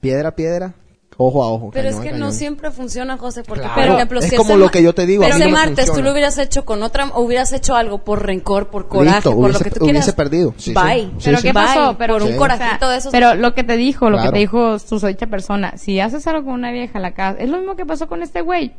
Piedra 0.00 0.30
a 0.30 0.34
piedra, 0.34 0.74
ojo 1.16 1.42
a 1.42 1.52
ojo. 1.52 1.70
Pero 1.72 1.88
es 1.90 1.96
que 1.96 2.12
no 2.12 2.32
siempre 2.32 2.70
funciona, 2.70 3.18
José, 3.18 3.42
porque 3.44 3.64
Claro, 3.64 3.74
por 3.74 3.94
ejemplo, 3.96 4.18
es 4.20 4.28
si 4.30 4.36
como 4.36 4.50
ese 4.52 4.58
lo 4.58 4.70
que 4.70 4.82
yo 4.82 4.94
te 4.94 5.04
digo, 5.06 5.22
a 5.22 5.26
Pero 5.26 5.36
ese 5.36 5.44
no 5.44 5.50
me 5.50 5.56
martes 5.58 5.92
tú 5.92 6.02
lo 6.02 6.12
hubieras 6.12 6.38
hecho 6.38 6.64
con 6.64 6.82
otra, 6.82 7.06
o 7.14 7.22
hubieras 7.22 7.52
hecho 7.52 7.74
algo 7.74 7.98
por 8.04 8.24
rencor, 8.24 8.68
por 8.68 8.88
coraje, 8.88 9.16
Listo, 9.16 9.34
por 9.36 9.52
lo 9.52 9.58
que 9.58 9.70
tú 9.70 9.80
quieras. 9.80 10.04
hubiese 10.04 10.12
perdido, 10.14 10.54
sí. 10.56 10.72
Bye. 10.72 11.10
Sí, 11.18 11.24
Pero 11.26 11.38
sí. 11.38 11.42
¿qué 11.42 11.52
pasó? 11.54 11.96
Pero 11.98 12.14
por 12.18 12.22
un 12.22 12.36
corajito 12.36 12.88
de 12.88 12.96
esos. 12.96 13.12
Pero 13.12 13.34
lo 13.34 13.54
que 13.54 13.62
te 13.64 13.76
dijo, 13.76 14.08
lo 14.08 14.22
que 14.22 14.30
te 14.30 14.38
dijo 14.38 14.78
su 14.78 14.98
dicha 15.06 15.26
persona, 15.26 15.76
si 15.76 16.00
haces 16.00 16.26
algo 16.26 16.44
con 16.44 16.54
una 16.54 16.72
vieja 16.72 16.98
en 16.98 17.02
la 17.02 17.12
casa, 17.12 17.38
es 17.38 17.50
lo 17.50 17.58
mismo 17.58 17.76
que 17.76 17.84
pasó 17.84 18.08
con 18.08 18.22
este 18.22 18.40
güey. 18.40 18.74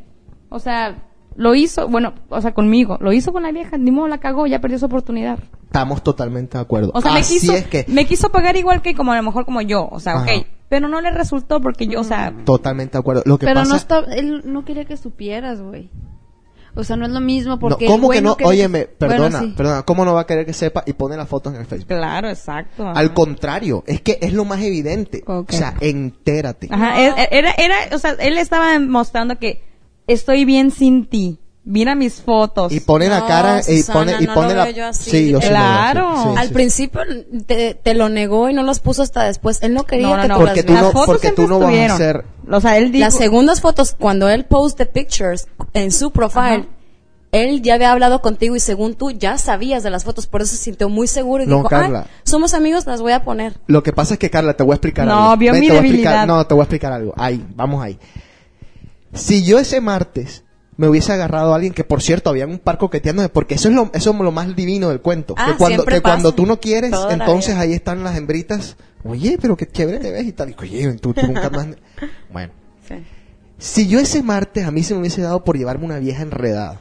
O 0.50 0.60
sea, 0.60 1.04
lo 1.36 1.56
hizo, 1.56 1.88
bueno, 1.88 2.14
o 2.30 2.42
sea, 2.42 2.54
conmigo, 2.54 2.98
lo 3.00 3.14
hizo 3.14 3.32
con 3.32 3.44
la 3.44 3.52
vieja, 3.52 3.78
ni 3.78 3.92
modo 3.92 4.08
la 4.08 4.18
cagó, 4.20 4.48
ya 4.48 4.60
perdió 4.60 4.80
su 4.80 4.86
oportunidad. 4.88 5.40
Estamos 5.66 6.04
totalmente 6.04 6.58
de 6.58 6.64
acuerdo. 6.64 6.92
O 6.94 7.02
sea, 7.02 7.14
me 7.14 7.20
Así 7.22 7.40
quiso, 7.40 7.54
es 7.54 7.68
que 7.68 7.86
me 7.88 8.06
quiso 8.06 8.30
pagar 8.30 8.58
igual 8.58 8.82
que 8.82 8.94
como 8.96 9.14
a 9.14 9.16
lo 9.16 9.24
mejor 9.24 9.46
como 9.46 9.62
yo, 9.62 9.88
o 9.90 10.00
sea, 10.02 10.14
Ajá. 10.16 10.24
ok, 10.24 10.46
pero 10.72 10.88
no 10.88 11.02
le 11.02 11.12
resultó 11.12 11.60
porque 11.60 11.86
yo, 11.86 12.00
o 12.00 12.04
sea, 12.06 12.34
totalmente 12.46 12.94
de 12.94 13.00
acuerdo. 13.00 13.24
Lo 13.26 13.38
que 13.38 13.46
Pero 13.46 13.60
pasa 13.60 13.72
no 13.72 13.76
está, 13.76 14.00
él 14.16 14.42
no 14.46 14.64
quería 14.64 14.86
que 14.86 14.96
supieras, 14.96 15.62
güey. 15.62 15.90
O 16.76 16.86
sea, 16.86 16.96
no 16.96 17.06
es 17.06 17.12
lo 17.12 17.20
mismo 17.20 17.56
No, 17.56 17.60
porque... 17.60 17.88
¿Cómo 17.88 18.14
el 18.14 18.20
que 18.20 18.26
güey 18.26 18.38
no? 18.40 18.48
Óyeme, 18.48 18.88
Bueno, 18.98 19.14
perdona, 19.16 19.40
sí. 19.42 19.54
perdona, 19.58 19.82
¿cómo 19.84 20.06
no 20.06 20.14
va 20.14 20.22
a 20.22 20.26
querer 20.26 20.46
que 20.46 20.54
sepa 20.54 20.84
y 20.86 20.94
pone 20.94 21.18
las 21.18 21.28
fotos 21.28 21.54
en 21.54 21.60
el 21.60 21.66
Facebook? 21.66 21.90
Claro, 21.90 22.30
exacto. 22.30 22.88
ajá. 22.88 22.98
Al 22.98 23.14
contrario, 23.14 23.84
es 23.86 24.00
que 24.00 24.18
es 24.22 24.32
lo 24.32 24.46
más 24.46 24.62
evidente. 24.62 25.26
Ok. 25.28 25.50
O 25.52 25.54
sea, 25.58 25.74
entérate. 25.82 26.70
Ajá, 26.72 27.02
es- 27.02 27.28
era, 27.32 27.52
era, 27.52 27.76
o 27.94 28.00
sea, 28.00 28.12
él 28.12 28.38
estaba 28.38 28.80
mostrando 28.80 29.38
que 29.40 29.62
estoy 30.08 30.46
bien 30.46 30.72
sin 30.72 31.06
ti. 31.08 31.38
Mira 31.64 31.94
mis 31.94 32.16
fotos. 32.16 32.72
Y 32.72 32.80
pone 32.80 33.08
la 33.08 33.20
No, 33.20 33.28
cara 33.28 33.62
y 33.68 33.84
pone 33.84 34.16
y 34.20 34.26
no 34.26 34.34
pone 34.34 34.50
lo 34.50 34.56
la 34.56 34.64
veo 34.66 34.74
yo 34.74 34.88
así. 34.88 35.12
Sí, 35.12 35.30
yo. 35.30 35.40
Claro. 35.40 36.24
Sí, 36.24 36.30
Al 36.40 36.48
sí. 36.48 36.54
principio 36.56 37.02
te, 37.46 37.76
te 37.76 37.94
lo 37.94 38.10
negó 38.10 38.50
y 38.50 38.54
no 38.54 38.64
los 38.64 38.80
puso 38.80 39.04
hasta 39.04 39.24
después. 39.26 39.62
Él 39.62 39.76
no 39.76 39.84
quería 39.84 40.08
no, 40.08 40.16
no, 40.16 40.22
que 40.24 40.28
no. 40.28 40.34
tú 40.36 40.42
Porque 40.42 40.64
las 40.64 40.66
tú 40.66 40.74
no- 40.74 40.92
fotos 40.92 41.06
porque 41.06 41.32
tú 41.32 41.48
no 41.48 41.60
vas 41.60 41.76
a 41.76 41.94
hacer- 41.94 42.26
O 42.52 42.60
sea, 42.62 42.78
él 42.78 42.92
dijo... 42.92 43.06
Las 43.06 43.16
segundas 43.16 43.62
fotos, 43.62 43.96
cuando 43.98 44.28
él 44.28 44.46
post 44.46 44.76
the 44.80 44.88
pictures 44.88 45.48
en 45.74 45.92
su 45.92 46.10
profile, 46.10 46.42
Ajá. 46.42 46.66
él 47.32 47.62
ya 47.62 47.76
había 47.76 47.92
hablado 47.92 48.24
contigo 48.24 48.56
y 48.56 48.60
según 48.60 48.96
tú 48.96 49.12
ya 49.12 49.38
sabías 49.38 49.84
de 49.84 49.92
las 49.92 50.04
fotos, 50.04 50.26
por 50.26 50.42
eso 50.42 50.56
se 50.56 50.64
sintió 50.64 50.90
muy 50.90 51.06
seguro 51.06 51.44
y 51.44 51.48
No, 51.48 51.58
dijo, 51.58 51.70
Carla. 51.70 52.06
"Ay, 52.08 52.12
somos 52.24 52.56
amigos, 52.56 52.88
las 52.88 53.04
voy 53.04 53.12
a 53.12 53.24
poner. 53.24 53.54
Lo 53.68 53.84
que 53.84 53.94
pasa 53.94 54.16
es 54.16 54.20
que 54.20 54.32
Carla, 54.32 54.56
te 54.56 54.64
voy 54.64 54.74
a 54.74 54.76
explicar 54.78 55.06
No, 55.06 55.26
algo. 55.26 55.38
vio 55.38 55.52
Ven, 55.52 55.62
mi 55.62 55.68
te 55.68 55.74
voy 55.74 55.78
a 55.78 55.82
explicar- 55.86 56.14
debilidad. 56.14 56.28
no, 56.38 56.48
te 56.48 56.54
voy 56.56 56.62
a 56.62 56.64
explicar 56.64 56.92
algo. 56.92 57.14
Ahí, 57.18 57.46
vamos 57.56 57.84
ahí. 57.84 58.00
Si 59.14 59.44
yo 59.44 59.60
ese 59.60 59.80
martes 59.80 60.44
me 60.78 60.88
hubiese 60.88 61.12
agarrado 61.12 61.52
a 61.52 61.56
alguien 61.56 61.74
que 61.74 61.84
por 61.84 62.02
cierto 62.02 62.30
había 62.30 62.48
un 62.48 62.60
par 62.60 62.78
coqueteándome, 62.78 63.30
porque 63.30 63.56
eso 63.56 63.70
es 63.70 63.76
lo, 63.76 63.92
eso 63.94 64.12
es 64.12 64.18
lo 64.18 64.32
más 64.32 64.56
divino 64.56 64.90
del 64.90 65.02
cuento. 65.02 65.36
Ah, 65.38 65.52
que 65.52 65.58
cuando, 65.58 65.86
que 65.86 66.02
cuando 66.02 66.34
tú 66.34 66.46
no 66.46 66.60
quieres, 66.60 66.92
Toda 66.92 67.14
entonces 67.14 67.56
ahí 67.56 67.74
están 67.74 68.04
las 68.04 68.18
hembritas. 68.18 68.78
Oye, 69.04 69.38
pero 69.42 69.58
qué 69.58 69.68
chévere 69.68 70.00
te 70.00 70.12
ves 70.12 70.26
y 70.26 70.32
tal. 70.32 70.50
Y, 70.52 70.56
Oye, 70.60 70.94
tú, 70.94 71.14
tú 71.14 71.26
nunca 71.28 71.50
más. 71.50 71.68
Bueno. 72.32 72.54
Si 73.58 73.88
yo 73.88 74.00
ese 74.00 74.24
martes 74.24 74.66
a 74.66 74.72
mí 74.72 74.82
se 74.82 74.96
me 74.96 75.02
hubiese 75.02 75.22
dado 75.22 75.44
por 75.44 75.56
llevarme 75.56 75.86
una 75.86 76.00
vieja 76.00 76.24
enredada. 76.24 76.80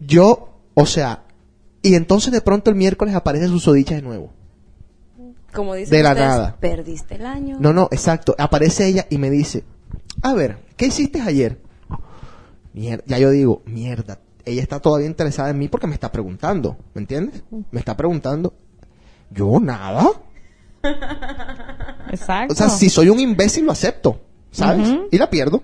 Yo, 0.00 0.60
o 0.74 0.86
sea, 0.86 1.24
y 1.82 1.94
entonces 1.94 2.32
de 2.32 2.40
pronto 2.40 2.70
el 2.70 2.76
miércoles 2.76 3.14
aparece 3.14 3.48
su 3.48 3.60
sodicha 3.60 3.94
de 3.94 4.02
nuevo. 4.02 4.32
Como 5.52 5.74
dicen 5.74 5.90
De 5.90 6.02
la 6.02 6.10
ustedes, 6.10 6.28
nada. 6.28 6.56
perdiste 6.58 7.14
el 7.16 7.26
año. 7.26 7.56
No, 7.60 7.72
no, 7.72 7.88
exacto. 7.90 8.34
Aparece 8.38 8.86
ella 8.86 9.06
y 9.10 9.18
me 9.18 9.30
dice, 9.30 9.64
a 10.22 10.34
ver, 10.34 10.58
¿qué 10.76 10.86
hiciste 10.86 11.20
ayer? 11.20 11.58
Ya 12.74 13.18
yo 13.18 13.30
digo, 13.30 13.62
mierda, 13.64 14.18
ella 14.44 14.62
está 14.62 14.80
todavía 14.80 15.06
interesada 15.06 15.50
en 15.50 15.58
mí 15.58 15.68
porque 15.68 15.86
me 15.86 15.94
está 15.94 16.12
preguntando, 16.12 16.76
¿me 16.94 17.00
entiendes? 17.00 17.42
Me 17.70 17.80
está 17.80 17.96
preguntando. 17.96 18.54
Yo 19.30 19.58
nada. 19.60 20.08
Exacto. 22.10 22.52
O 22.52 22.56
sea, 22.56 22.68
si 22.68 22.88
soy 22.88 23.08
un 23.08 23.18
imbécil 23.18 23.64
lo 23.64 23.72
acepto, 23.72 24.20
¿sabes? 24.50 24.88
Y 25.10 25.18
la 25.18 25.28
pierdo. 25.30 25.62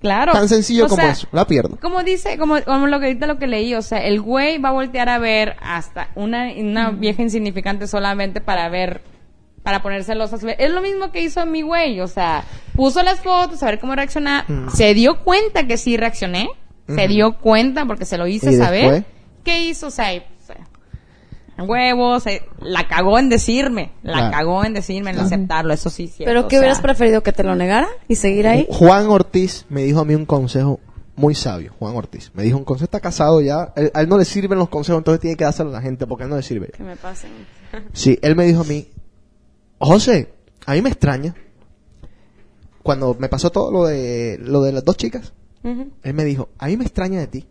Claro. 0.00 0.32
Tan 0.32 0.50
sencillo 0.50 0.84
O 0.84 0.88
como 0.88 1.00
sea, 1.00 1.12
eso, 1.12 1.28
la 1.32 1.46
pierdo. 1.46 1.78
Como 1.80 2.02
dice, 2.02 2.36
como, 2.36 2.62
como 2.62 2.86
lo 2.86 3.00
que 3.00 3.06
ahorita 3.06 3.26
lo 3.26 3.38
que 3.38 3.46
leí, 3.46 3.74
o 3.74 3.80
sea, 3.80 4.04
el 4.04 4.20
güey 4.20 4.58
va 4.58 4.68
a 4.68 4.72
voltear 4.72 5.08
a 5.08 5.18
ver 5.18 5.56
hasta 5.60 6.10
una, 6.14 6.52
una 6.58 6.90
vieja 6.90 7.22
insignificante 7.22 7.86
solamente 7.86 8.42
para 8.42 8.68
ver, 8.68 9.00
para 9.64 9.82
poner 9.82 10.04
celosas. 10.04 10.44
Es 10.58 10.70
lo 10.70 10.80
mismo 10.80 11.10
que 11.10 11.20
hizo 11.22 11.44
mi 11.46 11.62
güey, 11.62 12.00
o 12.00 12.06
sea, 12.06 12.44
puso 12.76 13.02
las 13.02 13.20
fotos, 13.20 13.60
a 13.64 13.66
ver 13.66 13.80
cómo 13.80 13.96
reaccionaba. 13.96 14.44
Mm. 14.46 14.68
Se 14.70 14.94
dio 14.94 15.24
cuenta 15.24 15.66
que 15.66 15.76
sí 15.76 15.96
reaccioné, 15.96 16.48
se 16.86 16.92
Ujú. 17.06 17.08
dio 17.08 17.38
cuenta 17.38 17.84
porque 17.86 18.04
se 18.04 18.16
lo 18.18 18.26
hice 18.28 18.52
¿Y 18.52 18.56
saber. 18.56 18.82
después? 18.92 19.04
¿Qué 19.42 19.62
hizo? 19.64 19.88
O 19.88 19.90
sea, 19.90 20.06
sea, 20.46 20.68
huevos, 21.58 22.26
eh, 22.26 22.42
la 22.60 22.86
cagó 22.88 23.18
en 23.18 23.28
decirme, 23.28 23.92
la 24.02 24.18
Claro. 24.18 24.30
cagó 24.36 24.64
en 24.64 24.74
decirme, 24.74 25.10
en 25.12 25.20
aceptarlo, 25.20 25.72
eso 25.72 25.88
sí, 25.90 26.08
cierto. 26.08 26.30
¿Pero 26.30 26.48
qué 26.48 26.56
o 26.56 26.58
hubieras 26.60 26.78
sea, 26.78 26.82
preferido? 26.82 27.22
¿Que 27.22 27.32
te 27.32 27.44
lo 27.44 27.54
negara 27.54 27.88
y 28.08 28.16
seguir 28.16 28.46
ahí? 28.48 28.66
Juan 28.70 29.06
Ortiz 29.06 29.64
me 29.68 29.82
dijo 29.82 30.00
a 30.00 30.04
mí 30.04 30.14
un 30.14 30.26
consejo 30.26 30.80
muy 31.16 31.34
sabio. 31.34 31.72
Juan 31.78 31.94
Ortiz 31.94 32.32
me 32.34 32.42
dijo 32.42 32.58
un 32.58 32.64
consejo, 32.64 32.86
está 32.86 33.00
casado 33.00 33.40
ya. 33.40 33.72
él- 33.76 33.90
a 33.94 34.00
él 34.00 34.08
no 34.08 34.18
le 34.18 34.24
sirven 34.24 34.58
los 34.58 34.68
consejos, 34.68 34.98
entonces 34.98 35.20
tiene 35.20 35.36
que 35.36 35.44
dárselo 35.44 35.70
a 35.70 35.74
la 35.74 35.80
gente 35.80 36.06
porque 36.06 36.24
a 36.24 36.26
él 36.26 36.30
no 36.30 36.36
le 36.36 36.42
sirve. 36.42 36.68
Que 36.76 36.82
me 36.82 36.96
pasen. 36.96 37.30
Sí, 37.92 38.18
él 38.22 38.34
me 38.36 38.44
dijo 38.46 38.62
a 38.62 38.64
mí, 38.64 38.88
José, 39.84 40.32
a 40.66 40.72
mí 40.74 40.82
me 40.82 40.90
extraña. 40.90 41.34
Cuando 42.82 43.16
me 43.18 43.28
pasó 43.28 43.50
todo 43.50 43.70
lo 43.70 43.84
de, 43.86 44.38
lo 44.42 44.62
de 44.62 44.72
las 44.72 44.84
dos 44.84 44.96
chicas, 44.96 45.32
él 45.62 46.14
me 46.14 46.24
dijo, 46.24 46.50
a 46.58 46.66
mí 46.66 46.76
me 46.76 46.84
extraña 46.84 47.18
de 47.20 47.26
ti. 47.28 47.46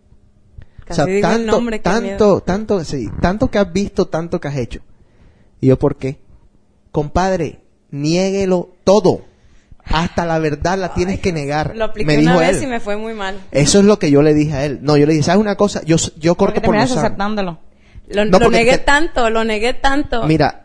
Casi 0.86 1.02
digo 1.06 1.16
el 1.16 1.22
tanto, 1.22 1.52
nombre, 1.54 1.80
tanto, 1.80 2.02
miedo. 2.04 2.42
tanto, 2.42 2.84
sí, 2.84 3.10
tanto 3.22 3.50
que 3.50 3.58
has 3.58 3.72
visto, 3.74 4.06
tanto 4.08 4.40
que 4.40 4.48
has 4.50 4.58
hecho. 4.58 4.82
Y 5.62 5.68
yo, 5.68 5.80
¿por 5.80 5.96
qué? 5.96 6.20
Compadre, 6.92 7.62
niéguelo 7.90 8.70
todo. 8.84 9.22
Hasta 9.86 10.26
la 10.26 10.40
verdad 10.40 10.78
la 10.78 10.94
tienes 10.94 11.20
que 11.20 11.34
negar. 11.34 11.76
Lo 11.76 11.86
apliqué 11.86 12.06
me 12.08 12.18
dijo 12.18 12.32
una 12.32 12.40
vez 12.48 12.58
él. 12.58 12.64
y 12.64 12.68
me 12.68 12.80
fue 12.80 12.96
muy 12.96 13.14
mal. 13.14 13.40
Eso 13.52 13.80
es 13.80 13.86
lo 13.86 13.98
que 14.00 14.12
yo 14.12 14.22
le 14.22 14.34
dije 14.34 14.54
a 14.54 14.66
él. 14.66 14.80
No, 14.82 14.96
yo 14.98 15.06
le 15.06 15.14
dije, 15.14 15.24
¿sabes 15.24 15.42
una 15.42 15.56
cosa? 15.56 15.82
Yo, 15.84 15.96
yo 16.18 16.36
porque 16.36 16.56
corto 16.62 16.68
por 16.68 16.76
lo 16.76 16.88
sano. 16.88 17.02
aceptándolo. 17.02 17.60
Lo, 18.08 18.26
No, 18.26 18.40
lo 18.40 18.50
negué 18.50 18.74
te- 18.74 18.78
tanto, 18.80 19.30
lo 19.30 19.44
negué 19.44 19.74
tanto. 19.74 20.26
Mira, 20.28 20.63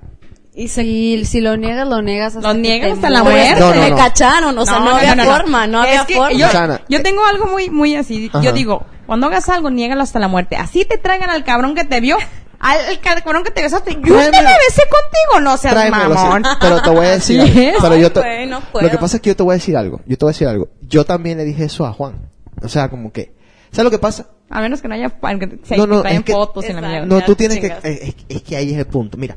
y 0.58 0.68
se 0.68 0.82
Si, 0.82 1.24
si 1.24 1.40
lo 1.40 1.56
niegas, 1.56 1.86
lo 1.88 2.02
niegas 2.02 2.36
hasta 2.36 2.48
Lo 2.52 2.54
niegas 2.58 2.88
te 2.90 2.94
hasta 2.96 3.10
la 3.10 3.22
muerte. 3.22 3.60
No, 3.60 3.74
no, 3.74 3.80
me 3.80 3.90
no. 3.90 3.96
cacharon, 3.96 4.58
o 4.58 4.64
sea, 4.66 4.80
no, 4.80 4.96
había 4.96 5.16
forma, 5.24 5.66
no 5.66 5.82
Es 5.84 5.88
había 5.90 6.06
que 6.06 6.14
forma. 6.16 6.32
Yo, 6.38 6.78
yo 6.88 7.02
tengo 7.02 7.24
algo 7.24 7.46
muy, 7.46 7.70
muy 7.70 7.94
así. 7.94 8.28
Ajá. 8.32 8.42
Yo 8.42 8.52
digo, 8.52 8.84
cuando 9.06 9.26
hagas 9.28 9.48
algo, 9.48 9.70
niégalo 9.70 10.02
hasta 10.02 10.18
la 10.18 10.28
muerte. 10.28 10.56
Así 10.56 10.84
te 10.84 10.98
traigan 10.98 11.30
al 11.30 11.44
cabrón 11.44 11.74
que 11.74 11.84
te 11.84 12.00
vio. 12.00 12.16
Al 12.60 12.98
cabrón 13.00 13.44
que 13.44 13.52
te 13.52 13.62
besaste. 13.62 13.92
Yo 13.94 14.00
te 14.00 14.08
Tráemelo. 14.08 14.42
me 14.42 14.54
besé 14.68 14.82
contigo, 14.90 15.40
no 15.42 15.56
seas 15.56 15.74
tráemelo, 15.74 16.08
sí. 16.16 16.24
mamón. 16.24 16.42
Pero 16.60 16.82
te 16.82 16.90
voy 16.90 17.06
a 17.06 17.10
decir 17.12 17.40
Así 17.40 17.50
algo. 17.50 17.60
es. 17.60 17.76
Pero 17.82 17.96
yo 17.96 18.12
te- 18.12 18.46
no 18.46 18.60
puedo. 18.60 18.84
lo 18.84 18.90
que 18.90 18.98
pasa 18.98 19.16
es 19.18 19.22
que 19.22 19.30
yo 19.30 19.36
te 19.36 19.42
voy 19.44 19.52
a 19.52 19.54
decir 19.54 19.76
algo. 19.76 20.00
Yo 20.06 20.18
te 20.18 20.24
voy 20.24 20.30
a 20.30 20.32
decir 20.32 20.48
algo. 20.48 20.68
Yo 20.82 21.04
también 21.04 21.38
le 21.38 21.44
dije 21.44 21.64
eso 21.64 21.86
a 21.86 21.92
Juan. 21.92 22.28
O 22.60 22.68
sea, 22.68 22.88
como 22.90 23.12
que, 23.12 23.32
¿sabes 23.70 23.84
lo 23.84 23.90
que 23.92 24.00
pasa? 24.00 24.26
A 24.50 24.60
menos 24.60 24.82
que 24.82 24.88
no 24.88 24.94
haya, 24.96 25.08
que 25.10 25.58
se 25.62 25.76
No, 25.76 25.86
no, 25.86 26.04
es 26.04 26.24
que- 26.24 26.32
fotos 26.32 26.64
y 26.68 26.72
la 26.72 26.80
mierda. 26.80 27.06
No, 27.06 27.20
tú 27.20 27.36
te 27.36 27.46
tienes 27.48 27.58
que... 27.60 27.68
chingas. 27.68 27.84
eh, 27.84 28.14
Es, 28.28 28.36
es 28.36 28.42
que 28.42 28.56
ahí 28.56 28.72
es 28.72 28.78
el 28.78 28.86
punto. 28.86 29.16
Mira, 29.18 29.36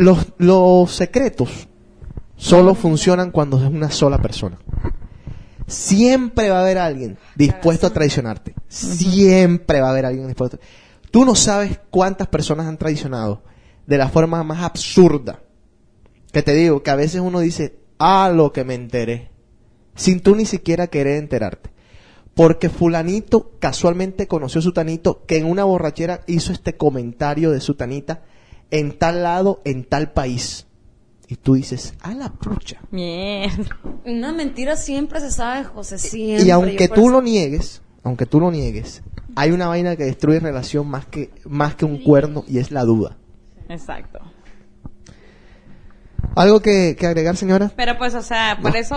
los, 0.00 0.32
los 0.38 0.90
secretos 0.90 1.68
solo 2.34 2.74
funcionan 2.74 3.30
cuando 3.30 3.58
es 3.58 3.64
una 3.64 3.90
sola 3.90 4.16
persona. 4.16 4.58
Siempre 5.66 6.48
va 6.48 6.60
a 6.60 6.62
haber 6.62 6.78
alguien 6.78 7.18
dispuesto 7.36 7.86
a 7.86 7.90
traicionarte. 7.90 8.54
Siempre 8.66 9.82
va 9.82 9.88
a 9.88 9.90
haber 9.90 10.06
alguien 10.06 10.26
dispuesto. 10.26 10.58
Tú 11.10 11.26
no 11.26 11.34
sabes 11.34 11.80
cuántas 11.90 12.28
personas 12.28 12.66
han 12.66 12.78
traicionado 12.78 13.42
de 13.86 13.98
la 13.98 14.08
forma 14.08 14.42
más 14.42 14.62
absurda. 14.62 15.42
Que 16.32 16.42
te 16.42 16.54
digo, 16.54 16.82
que 16.82 16.90
a 16.90 16.96
veces 16.96 17.20
uno 17.20 17.40
dice, 17.40 17.78
ah, 17.98 18.32
lo 18.34 18.54
que 18.54 18.64
me 18.64 18.74
enteré. 18.74 19.30
Sin 19.96 20.20
tú 20.20 20.34
ni 20.34 20.46
siquiera 20.46 20.86
querer 20.86 21.18
enterarte. 21.18 21.70
Porque 22.34 22.70
fulanito 22.70 23.52
casualmente 23.58 24.26
conoció 24.26 24.60
a 24.60 24.62
sutanito 24.62 25.26
que 25.26 25.36
en 25.36 25.44
una 25.44 25.64
borrachera 25.64 26.22
hizo 26.26 26.54
este 26.54 26.78
comentario 26.78 27.50
de 27.50 27.60
sutanita 27.60 28.22
en 28.70 28.96
tal 28.98 29.22
lado, 29.22 29.60
en 29.64 29.84
tal 29.84 30.12
país. 30.12 30.66
Y 31.28 31.36
tú 31.36 31.54
dices, 31.54 31.94
a 32.00 32.12
la 32.14 32.28
pucha. 32.30 32.80
Mierda. 32.90 33.76
Una 34.04 34.32
mentira 34.32 34.76
siempre 34.76 35.20
se 35.20 35.30
sabe, 35.30 35.64
José, 35.64 35.98
siempre. 35.98 36.44
Y 36.46 36.50
aunque 36.50 36.88
tú 36.88 37.02
eso- 37.02 37.10
lo 37.10 37.22
niegues, 37.22 37.82
aunque 38.02 38.26
tú 38.26 38.40
lo 38.40 38.50
niegues, 38.50 39.02
hay 39.36 39.52
una 39.52 39.68
vaina 39.68 39.94
que 39.96 40.04
destruye 40.04 40.40
relación 40.40 40.88
más 40.88 41.06
que, 41.06 41.30
más 41.44 41.76
que 41.76 41.84
un 41.84 42.02
cuerno 42.02 42.44
y 42.48 42.58
es 42.58 42.72
la 42.72 42.84
duda. 42.84 43.16
Exacto. 43.68 44.18
¿Algo 46.36 46.60
que, 46.60 46.96
que 46.98 47.06
agregar, 47.06 47.36
señora? 47.36 47.70
Pero 47.76 47.96
pues, 47.98 48.14
o 48.14 48.22
sea, 48.22 48.58
por 48.60 48.72
No. 48.72 48.78
eso, 48.78 48.96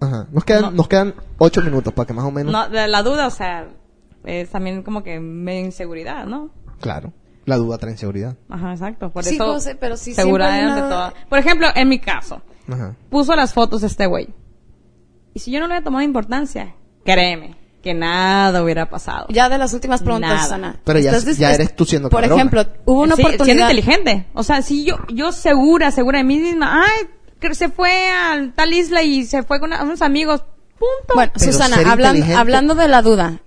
Ajá. 0.00 0.28
Nos 0.30 0.44
quedan, 0.44 0.62
No. 0.62 0.70
nos 0.70 0.86
quedan 0.88 1.14
ocho 1.38 1.60
minutos 1.60 1.92
para 1.92 2.06
que 2.06 2.12
más 2.14 2.24
o 2.24 2.30
menos. 2.30 2.52
no, 2.52 2.68
de 2.68 2.86
la 2.86 3.02
duda, 3.02 3.26
o 3.26 3.30
sea, 3.30 3.66
es 4.24 4.48
también 4.48 4.82
como 4.84 5.02
que 5.02 5.18
medio 5.18 5.64
inseguridad, 5.64 6.24
¿no? 6.24 6.50
Claro. 6.80 7.12
La 7.48 7.56
duda 7.56 7.78
trae 7.78 7.92
inseguridad. 7.92 8.36
Ajá, 8.48 8.72
exacto. 8.72 9.10
Por 9.10 9.24
Sí, 9.24 9.34
eso, 9.36 9.46
José, 9.46 9.74
pero 9.74 9.96
sí 9.96 10.14
hay 10.18 10.30
ante 10.60 10.82
una- 10.82 10.88
todo. 10.88 11.12
Por 11.28 11.38
ejemplo, 11.38 11.68
en 11.74 11.88
mi 11.88 11.98
caso, 11.98 12.42
Ajá. 12.70 12.94
puso 13.10 13.34
las 13.34 13.52
fotos 13.54 13.82
este 13.82 14.06
güey. 14.06 14.28
Y 15.34 15.40
si 15.40 15.50
yo 15.50 15.60
no 15.60 15.66
le 15.66 15.72
hubiera 15.72 15.84
tomado 15.84 16.02
importancia, 16.04 16.74
créeme, 17.04 17.56
que 17.82 17.94
nada 17.94 18.62
hubiera 18.62 18.90
pasado. 18.90 19.26
Ya 19.30 19.48
de 19.48 19.56
las 19.56 19.72
últimas 19.72 20.02
preguntas. 20.02 20.42
Susana. 20.42 20.80
Pero 20.84 20.98
ya- 20.98 21.10
eres 21.54 21.74
tú 21.76 21.84
siendo 21.84 22.08
Por 22.10 22.20
cabrona. 22.20 22.42
ejemplo, 22.42 22.66
hubo 22.84 23.02
una 23.02 23.14
Sí, 23.16 23.22
siendo 23.22 23.36
oportunidad. 23.36 23.70
inteligente. 23.70 24.26
O 24.34 24.42
sea, 24.42 24.62
si 24.62 24.84
yo, 24.84 24.96
yo 25.12 25.32
segura, 25.32 25.90
segura 25.90 26.18
de 26.18 26.24
mí 26.24 26.38
misma, 26.40 26.82
ay, 26.84 27.06
que 27.40 27.54
se 27.54 27.68
fue 27.68 28.08
a 28.10 28.50
tal 28.54 28.72
isla 28.72 29.02
y 29.02 29.24
se 29.24 29.42
fue 29.44 29.60
con 29.60 29.72
unos 29.72 30.02
amigos, 30.02 30.40
punto. 30.78 31.14
Bueno, 31.14 31.32
Pero 31.34 31.52
Susana, 31.52 31.76
hablan- 31.90 32.32
hablando 32.34 32.74
de 32.74 32.88
la 32.88 33.00
duda, 33.02 33.40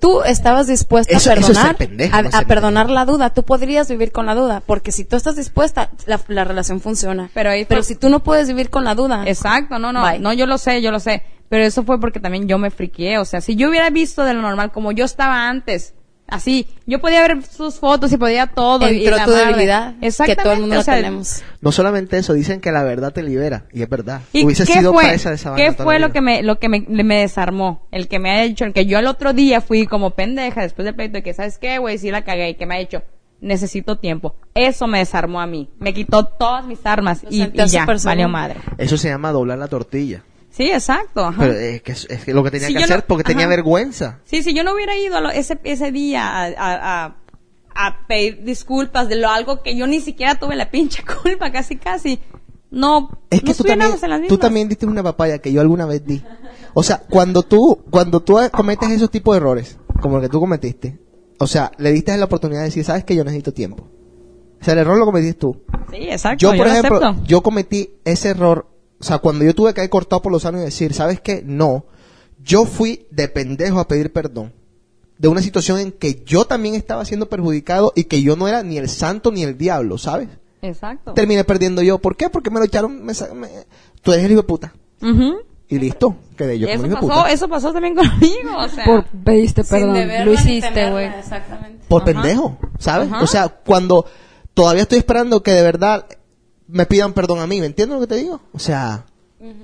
tú 0.00 0.22
estabas 0.22 0.66
dispuesta 0.66 1.16
Eso- 1.16 1.30
a 1.30 1.34
eso 1.34 1.52
es 1.52 1.58
ser 1.58 1.76
perdonar, 1.76 1.76
pendejo, 1.76 2.16
a, 2.16 2.22
no 2.22 2.28
a 2.28 2.32
ser 2.32 2.46
perdonar 2.46 2.90
la 2.90 3.04
duda. 3.04 3.30
Tú 3.30 3.42
podrías 3.44 3.88
vivir 3.88 4.10
con 4.12 4.26
la 4.26 4.34
duda, 4.34 4.62
porque 4.66 4.90
si 4.92 5.04
tú 5.04 5.16
estás 5.16 5.36
dispuesta, 5.36 5.90
la, 6.06 6.20
la 6.28 6.44
relación 6.44 6.80
funciona. 6.80 7.30
Pero 7.34 7.50
ahí 7.50 7.64
Pero 7.66 7.82
si 7.82 7.94
tú 7.94 8.08
no 8.08 8.20
puedes 8.22 8.48
vivir 8.48 8.70
con 8.70 8.84
la 8.84 8.94
duda, 8.94 9.22
Exacto, 9.26 9.78
no, 9.78 9.92
no, 9.92 10.02
Bye. 10.02 10.18
no, 10.18 10.32
yo 10.32 10.46
lo 10.46 10.58
sé, 10.58 10.82
yo 10.82 10.90
lo 10.90 10.98
sé. 11.00 11.22
Pero 11.48 11.64
eso 11.64 11.82
fue 11.84 11.98
porque 12.00 12.20
también 12.20 12.46
yo 12.48 12.58
me 12.58 12.70
friqué. 12.70 13.18
O 13.18 13.24
sea, 13.24 13.40
si 13.40 13.56
yo 13.56 13.68
hubiera 13.68 13.90
visto 13.90 14.22
de 14.24 14.34
lo 14.34 14.40
normal 14.42 14.70
como 14.72 14.92
yo 14.92 15.04
estaba 15.04 15.48
antes, 15.48 15.94
Así, 16.30 16.66
yo 16.86 17.00
podía 17.00 17.20
ver 17.22 17.42
sus 17.44 17.78
fotos 17.78 18.12
y 18.12 18.16
podía 18.16 18.46
todo. 18.46 18.90
y 18.90 18.98
Entró 18.98 19.16
la 19.16 19.24
tu 19.24 19.30
madre. 19.32 19.46
debilidad, 19.46 19.94
que 20.00 20.06
Exactamente. 20.06 20.42
todo 20.42 20.52
el 20.54 20.60
mundo 20.60 20.74
o 20.76 20.78
la 20.78 20.84
tenemos. 20.84 21.42
No 21.60 21.72
solamente 21.72 22.18
eso, 22.18 22.32
dicen 22.32 22.60
que 22.60 22.72
la 22.72 22.82
verdad 22.82 23.12
te 23.12 23.22
libera. 23.22 23.64
Y 23.72 23.82
es 23.82 23.88
verdad. 23.88 24.22
¿Y 24.32 24.44
Hubiese 24.44 24.64
qué 24.64 24.74
sido 24.74 24.92
fue? 24.92 25.04
presa 25.04 25.30
de 25.30 25.34
esa 25.36 25.54
¿Qué 25.54 25.72
fue 25.72 25.98
lo 25.98 26.12
que 26.12 26.20
me 26.20 26.42
lo 26.42 26.58
que 26.58 26.68
me, 26.68 26.80
me 26.88 27.20
desarmó? 27.20 27.86
El 27.90 28.08
que 28.08 28.18
me 28.18 28.30
ha 28.30 28.42
dicho, 28.42 28.64
el 28.64 28.72
que 28.72 28.86
yo 28.86 28.98
al 28.98 29.06
otro 29.06 29.32
día 29.32 29.60
fui 29.60 29.86
como 29.86 30.10
pendeja 30.10 30.62
después 30.62 30.84
del 30.86 30.94
pleito 30.94 31.14
de 31.14 31.22
que 31.22 31.34
sabes 31.34 31.58
qué, 31.58 31.78
güey, 31.78 31.98
sí 31.98 32.10
la 32.10 32.22
cagué 32.22 32.50
y 32.50 32.54
que 32.54 32.66
me 32.66 32.76
ha 32.76 32.78
dicho 32.78 33.02
necesito 33.42 33.96
tiempo. 33.98 34.34
Eso 34.54 34.86
me 34.86 34.98
desarmó 34.98 35.40
a 35.40 35.46
mí. 35.46 35.70
Me 35.78 35.94
quitó 35.94 36.24
todas 36.26 36.66
mis 36.66 36.84
armas 36.84 37.22
y, 37.30 37.42
y 37.44 37.52
ya, 37.66 37.86
valió 38.04 38.28
madre. 38.28 38.56
Eso 38.78 38.96
se 38.98 39.08
llama 39.08 39.32
doblar 39.32 39.58
la 39.58 39.66
tortilla. 39.68 40.22
Sí, 40.60 40.70
exacto. 40.70 41.24
ajá. 41.24 41.40
Pero 41.40 41.52
es 41.54 41.82
que 41.82 41.92
es, 41.92 42.06
que 42.24 42.34
lo 42.34 42.44
que 42.44 42.50
tenía 42.50 42.66
Si 42.68 42.74
que 42.74 42.80
no- 42.80 42.84
hacer 42.84 43.04
porque 43.06 43.24
tenía 43.24 43.46
vergüenza. 43.46 44.18
Sí, 44.24 44.42
si 44.42 44.52
yo 44.52 44.62
no 44.62 44.74
hubiera 44.74 44.94
ido 44.96 45.16
a 45.16 45.20
lo- 45.20 45.30
ese, 45.30 45.58
ese 45.64 45.90
día 45.90 46.26
a, 46.28 46.44
a, 46.46 47.04
a- 47.06 47.16
a 47.74 48.06
pedir 48.06 48.44
disculpas 48.44 49.08
de 49.08 49.16
lo 49.16 49.30
algo 49.30 49.62
que 49.62 49.74
yo 49.76 49.86
ni 49.86 50.00
siquiera 50.00 50.34
tuve 50.34 50.56
la 50.56 50.70
pinche 50.70 51.02
culpa, 51.22 51.50
casi 51.50 51.76
casi, 51.76 52.18
no, 52.70 53.08
Es 53.30 53.40
que 53.40 53.46
no 53.48 53.54
tú 53.54 53.64
también, 53.64 53.92
en 54.02 54.10
las 54.10 54.28
tú 54.28 54.36
también 54.38 54.68
diste 54.68 54.86
una 54.86 55.02
papaya 55.02 55.38
que 55.38 55.52
yo 55.52 55.60
alguna 55.62 55.86
vez 55.86 56.04
di. 56.04 56.22
O 56.74 56.82
sea, 56.82 56.98
cuando 57.08 57.42
tú, 57.42 57.82
cuando 57.90 58.20
tú 58.20 58.38
cometes 58.52 58.90
esos 58.90 59.10
tipos 59.10 59.34
de 59.34 59.38
errores, 59.38 59.78
como 60.02 60.16
el 60.16 60.22
que 60.22 60.28
tú 60.28 60.40
cometiste, 60.40 60.98
o 61.38 61.46
sea, 61.46 61.72
le 61.78 61.90
diste 61.90 62.14
la 62.18 62.26
oportunidad 62.26 62.60
de 62.60 62.66
decir, 62.66 62.84
sabes 62.84 63.04
que 63.04 63.16
yo 63.16 63.24
necesito 63.24 63.52
tiempo. 63.54 63.88
O 64.60 64.64
sea, 64.64 64.74
el 64.74 64.80
error 64.80 64.98
lo 64.98 65.06
cometiste 65.06 65.40
tú. 65.40 65.62
Sí, 65.90 65.96
exacto. 66.10 66.36
Yo, 66.38 66.50
por 66.54 66.66
lo 66.66 66.72
ejemplo, 66.72 67.16
yo 67.24 67.42
cometí 67.42 67.94
ese 68.04 68.28
error, 68.28 68.66
o 69.00 69.04
sea, 69.04 69.18
cuando 69.18 69.44
yo 69.44 69.54
tuve 69.54 69.72
que 69.74 69.80
haber 69.80 69.90
cortado 69.90 70.20
por 70.22 70.30
los 70.32 70.44
años 70.44 70.60
y 70.62 70.64
decir, 70.66 70.92
¿sabes 70.94 71.20
qué? 71.20 71.42
No. 71.44 71.86
Yo 72.42 72.64
fui 72.66 73.06
de 73.10 73.28
pendejo 73.28 73.80
a 73.80 73.88
pedir 73.88 74.12
perdón. 74.12 74.52
De 75.18 75.28
una 75.28 75.42
situación 75.42 75.78
en 75.78 75.92
que 75.92 76.22
yo 76.24 76.44
también 76.46 76.74
estaba 76.74 77.04
siendo 77.04 77.28
perjudicado 77.28 77.92
y 77.94 78.04
que 78.04 78.22
yo 78.22 78.36
no 78.36 78.48
era 78.48 78.62
ni 78.62 78.78
el 78.78 78.88
santo 78.88 79.30
ni 79.30 79.42
el 79.42 79.58
diablo, 79.58 79.98
¿sabes? 79.98 80.28
Exacto. 80.62 81.12
Terminé 81.14 81.44
perdiendo 81.44 81.82
yo. 81.82 81.98
¿Por 81.98 82.16
qué? 82.16 82.30
Porque 82.30 82.50
me 82.50 82.58
lo 82.58 82.64
echaron, 82.66 83.04
me 83.04 83.12
me- 83.34 83.48
tú 84.02 84.12
eres 84.12 84.24
el 84.24 84.32
hijo 84.32 84.42
de 84.42 84.46
puta. 84.46 84.72
Y 85.68 85.78
listo, 85.78 86.16
quedé 86.36 86.58
yo 86.58 86.66
Y 86.68 86.72
como 86.72 86.86
eso 86.86 86.86
hijo 86.96 87.06
de 87.06 87.14
puta. 87.14 87.32
eso 87.32 87.48
pasó 87.48 87.72
también 87.72 87.94
conmigo, 87.96 88.56
o 88.58 88.68
sea. 88.68 88.84
Por 88.84 89.04
pediste 89.04 89.62
Sin 89.62 89.70
perdón, 89.78 89.94
deberla 89.94 90.24
lo 90.24 90.32
hiciste, 90.32 90.90
güey. 90.90 91.06
Exactamente. 91.06 91.84
Por 91.88 92.02
Ajá. 92.02 92.12
pendejo, 92.12 92.58
¿sabes? 92.78 93.08
Ajá. 93.12 93.22
O 93.22 93.26
sea, 93.26 93.48
cuando 93.48 94.04
todavía 94.54 94.82
estoy 94.82 94.98
esperando 94.98 95.42
que 95.42 95.52
de 95.52 95.62
verdad 95.62 96.06
me 96.70 96.86
pidan 96.86 97.12
perdón 97.12 97.40
a 97.40 97.46
mí, 97.46 97.60
¿me 97.60 97.66
entiendes 97.66 97.96
lo 97.96 98.06
que 98.06 98.14
te 98.14 98.20
digo? 98.20 98.40
O 98.52 98.58
sea, 98.58 99.04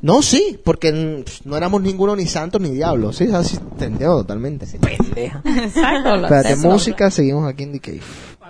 no, 0.00 0.22
sí, 0.22 0.58
porque 0.64 1.24
no 1.44 1.56
éramos 1.56 1.82
ninguno 1.82 2.16
ni 2.16 2.26
santos 2.26 2.60
ni 2.60 2.70
diablos, 2.70 3.16
sí, 3.16 3.28
así 3.32 3.58
te 3.78 3.86
entiendo 3.86 4.18
totalmente. 4.18 4.66
Pendeja. 4.78 5.42
Exacto. 5.44 6.14
Espérate, 6.14 6.56
música, 6.56 7.10
seguimos 7.10 7.46
aquí 7.46 7.64
en 7.64 7.72
The 7.72 7.80
Cave. 7.80 8.00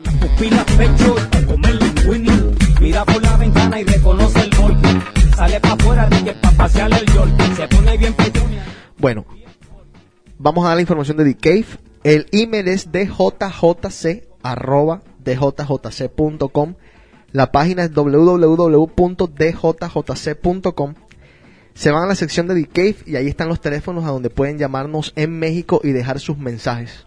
Las 0.04 0.14
pupilas 0.14 0.64
pecho 0.64 1.16
para 1.30 1.46
comer 1.46 1.82
linguini. 1.82 2.30
Mira 2.80 3.04
por 3.04 3.22
la 3.22 3.36
ventana 3.38 3.80
y 3.80 3.84
reconoce 3.84 4.40
el 4.40 4.56
golpe. 4.56 4.88
Sale 5.36 5.60
para 5.60 5.74
afuera 5.74 6.08
de 6.08 6.24
que 6.24 6.32
pa' 6.32 6.50
pasear 6.52 6.92
el 6.92 7.06
york. 7.12 7.30
Se 7.56 7.68
pone 7.68 7.96
bien 7.96 8.14
pechonia. 8.14 8.64
Bueno, 8.98 9.24
vamos 10.38 10.64
a 10.64 10.68
dar 10.68 10.76
la 10.76 10.82
información 10.82 11.16
de 11.16 11.24
The 11.24 11.36
Cave. 11.36 11.66
El 12.04 12.26
email 12.30 12.68
es 12.68 12.92
djjc 12.92 14.28
arroba 14.42 15.02
djjc.com. 15.24 16.74
La 17.36 17.52
página 17.52 17.84
es 17.84 17.92
www.djjc.com. 17.92 18.94
Se 21.74 21.90
van 21.90 22.04
a 22.04 22.06
la 22.06 22.14
sección 22.14 22.48
de 22.48 22.54
The 22.54 22.66
Cave 22.66 22.96
y 23.04 23.16
ahí 23.16 23.28
están 23.28 23.48
los 23.48 23.60
teléfonos 23.60 24.06
a 24.06 24.08
donde 24.08 24.30
pueden 24.30 24.56
llamarnos 24.56 25.12
en 25.16 25.38
México 25.38 25.82
y 25.84 25.92
dejar 25.92 26.18
sus 26.18 26.38
mensajes. 26.38 27.04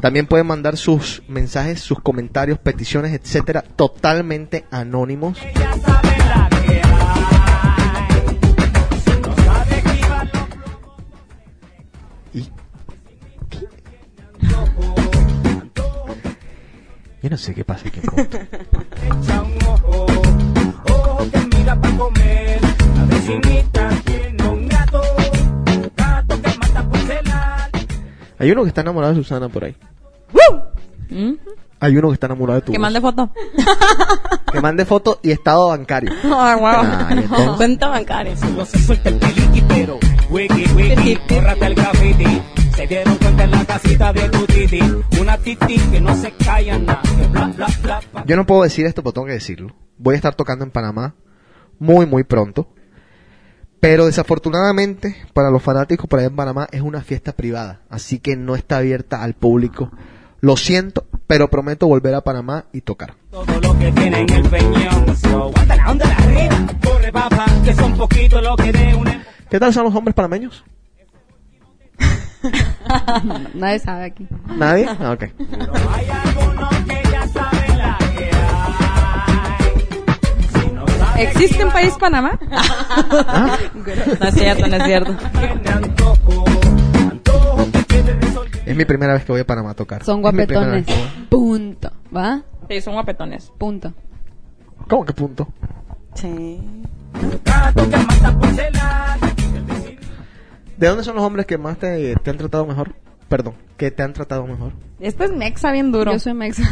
También 0.00 0.26
pueden 0.26 0.46
mandar 0.46 0.78
sus 0.78 1.22
mensajes, 1.28 1.80
sus 1.80 2.00
comentarios, 2.00 2.58
peticiones, 2.58 3.12
etcétera, 3.12 3.60
totalmente 3.60 4.64
anónimos. 4.70 5.36
Ya 12.32 12.59
yo 17.22 17.30
no 17.30 17.36
sé 17.36 17.54
qué 17.54 17.64
pasa 17.64 17.88
aquí. 17.88 18.00
echa 18.16 19.42
un 19.42 19.54
ojo. 19.68 20.06
Ojo 20.88 21.26
que 21.30 21.56
mira 21.58 21.76
pa' 21.80 21.90
comer. 21.96 22.60
La 22.96 23.04
vecinita 23.04 23.88
tiene 24.04 24.48
un 24.48 24.68
gato. 24.68 25.02
Gato 25.96 26.42
que 26.42 26.58
mata 26.58 26.82
por 26.88 26.98
celar. 27.00 27.70
Hay 28.38 28.50
uno 28.50 28.62
que 28.62 28.68
está 28.68 28.80
enamorado 28.80 29.14
de 29.14 29.22
Susana 29.22 29.48
por 29.48 29.64
ahí. 29.64 29.76
Ujú. 31.10 31.38
Hay 31.82 31.96
uno 31.96 32.08
que 32.08 32.14
está 32.14 32.26
enamorado 32.26 32.60
de 32.60 32.66
tu 32.66 32.72
Que 32.72 32.78
voz. 32.78 32.82
mande 32.82 33.00
foto. 33.00 33.30
Que 34.52 34.60
mande 34.60 34.84
foto 34.84 35.20
y 35.22 35.30
estado 35.30 35.68
bancario. 35.68 36.12
Ay, 36.24 36.56
wow. 36.60 36.84
Entonces- 37.10 37.56
Cuenta 37.56 37.88
bancaria. 37.88 38.34
No 38.56 38.64
se 38.64 38.78
suelta 38.80 39.08
el 39.08 39.16
peliqui, 39.16 39.62
pero 39.68 39.98
wiki, 40.30 40.64
wiki, 40.74 41.16
córrate 41.28 41.66
el 41.66 41.74
graffiti. 41.74 42.42
Se 42.80 42.86
dieron 42.86 43.14
cuenta 43.18 43.44
en 43.44 43.50
la 43.50 43.62
casita 43.66 44.10
de 44.10 44.26
tu 44.30 44.46
titi. 44.46 44.80
Una 45.20 45.36
titi 45.36 45.78
que 45.78 46.00
no 46.00 46.16
se 46.16 46.32
calla 46.32 46.78
nada. 46.78 47.02
Que 47.02 47.26
bla, 47.26 47.46
bla, 47.48 47.66
bla, 47.82 48.00
bla. 48.10 48.24
Yo 48.24 48.36
no 48.36 48.46
puedo 48.46 48.62
decir 48.62 48.86
esto, 48.86 49.02
pero 49.02 49.12
tengo 49.12 49.26
que 49.26 49.34
decirlo. 49.34 49.74
Voy 49.98 50.14
a 50.14 50.16
estar 50.16 50.34
tocando 50.34 50.64
en 50.64 50.70
Panamá 50.70 51.14
muy, 51.78 52.06
muy 52.06 52.24
pronto. 52.24 52.68
Pero 53.80 54.06
desafortunadamente, 54.06 55.14
para 55.34 55.50
los 55.50 55.62
fanáticos 55.62 56.06
por 56.06 56.20
allá 56.20 56.28
en 56.28 56.36
Panamá, 56.36 56.68
es 56.72 56.80
una 56.80 57.02
fiesta 57.02 57.32
privada. 57.32 57.82
Así 57.90 58.18
que 58.18 58.34
no 58.34 58.56
está 58.56 58.78
abierta 58.78 59.22
al 59.22 59.34
público. 59.34 59.90
Lo 60.40 60.56
siento, 60.56 61.04
pero 61.26 61.50
prometo 61.50 61.86
volver 61.86 62.14
a 62.14 62.22
Panamá 62.22 62.64
y 62.72 62.80
tocar. 62.80 63.14
Todo 63.30 63.60
lo 63.60 63.78
que 63.78 63.92
tiene 63.92 64.20
en 64.20 64.30
el 64.30 64.48
peñón. 64.48 65.16
So, 65.18 65.48
aguanta 65.48 65.76
la 65.76 65.90
onda 65.90 66.06
de 66.06 66.14
arriba. 66.14 66.66
Corre, 66.82 67.12
papá, 67.12 67.44
que 67.62 67.74
son 67.74 67.94
poquitos 67.98 68.42
lo 68.42 68.56
que 68.56 68.72
de 68.72 68.94
una. 68.94 69.22
¿Qué 69.50 69.60
tal 69.60 69.74
son 69.74 69.84
los 69.84 69.94
hombres 69.94 70.14
panameños? 70.14 70.64
Nadie 73.54 73.78
sabe 73.78 74.04
aquí. 74.04 74.26
¿Nadie? 74.56 74.86
Ah, 74.88 75.12
ok. 75.12 75.24
Pero 75.36 75.72
hay 75.92 76.08
algunos 76.08 76.74
que 76.86 77.02
ya 77.10 77.28
saben 77.28 77.78
la 77.78 77.98
que 77.98 78.30
hay. 78.32 79.68
Si 80.48 80.70
no 80.72 80.86
sabe 80.88 81.22
¿Existe 81.22 81.64
un 81.64 81.72
país 81.72 81.94
Panamá? 81.98 82.38
Ah, 83.12 83.58
No 84.20 84.26
es 84.28 84.34
cierto, 84.34 84.66
no 84.68 84.76
es 84.76 84.84
cierto. 84.84 85.16
es 88.66 88.76
mi 88.76 88.84
primera 88.84 89.12
vez 89.14 89.24
que 89.24 89.32
voy 89.32 89.40
a 89.40 89.46
Panamá 89.46 89.70
a 89.70 89.74
tocar. 89.74 90.04
Son 90.04 90.22
guapetones. 90.22 90.86
Punto. 91.28 91.90
¿Va? 92.16 92.42
Sí, 92.68 92.80
son 92.80 92.94
guapetones. 92.94 93.50
Punto. 93.58 93.92
¿Cómo 94.88 95.04
que 95.04 95.12
punto? 95.12 95.48
Sí. 96.14 96.60
¿De 100.80 100.86
dónde 100.88 101.04
son 101.04 101.14
los 101.14 101.24
hombres 101.24 101.46
que 101.46 101.58
más 101.58 101.78
te, 101.78 102.16
te 102.16 102.30
han 102.30 102.38
tratado 102.38 102.66
mejor? 102.66 102.94
Perdón, 103.28 103.54
que 103.76 103.90
te 103.90 104.02
han 104.02 104.12
tratado 104.12 104.46
mejor. 104.46 104.72
Este 104.98 105.24
es 105.24 105.32
mexa 105.32 105.70
bien 105.72 105.92
duro. 105.92 106.10
Yo 106.12 106.18
soy 106.18 106.34
mexa. 106.34 106.62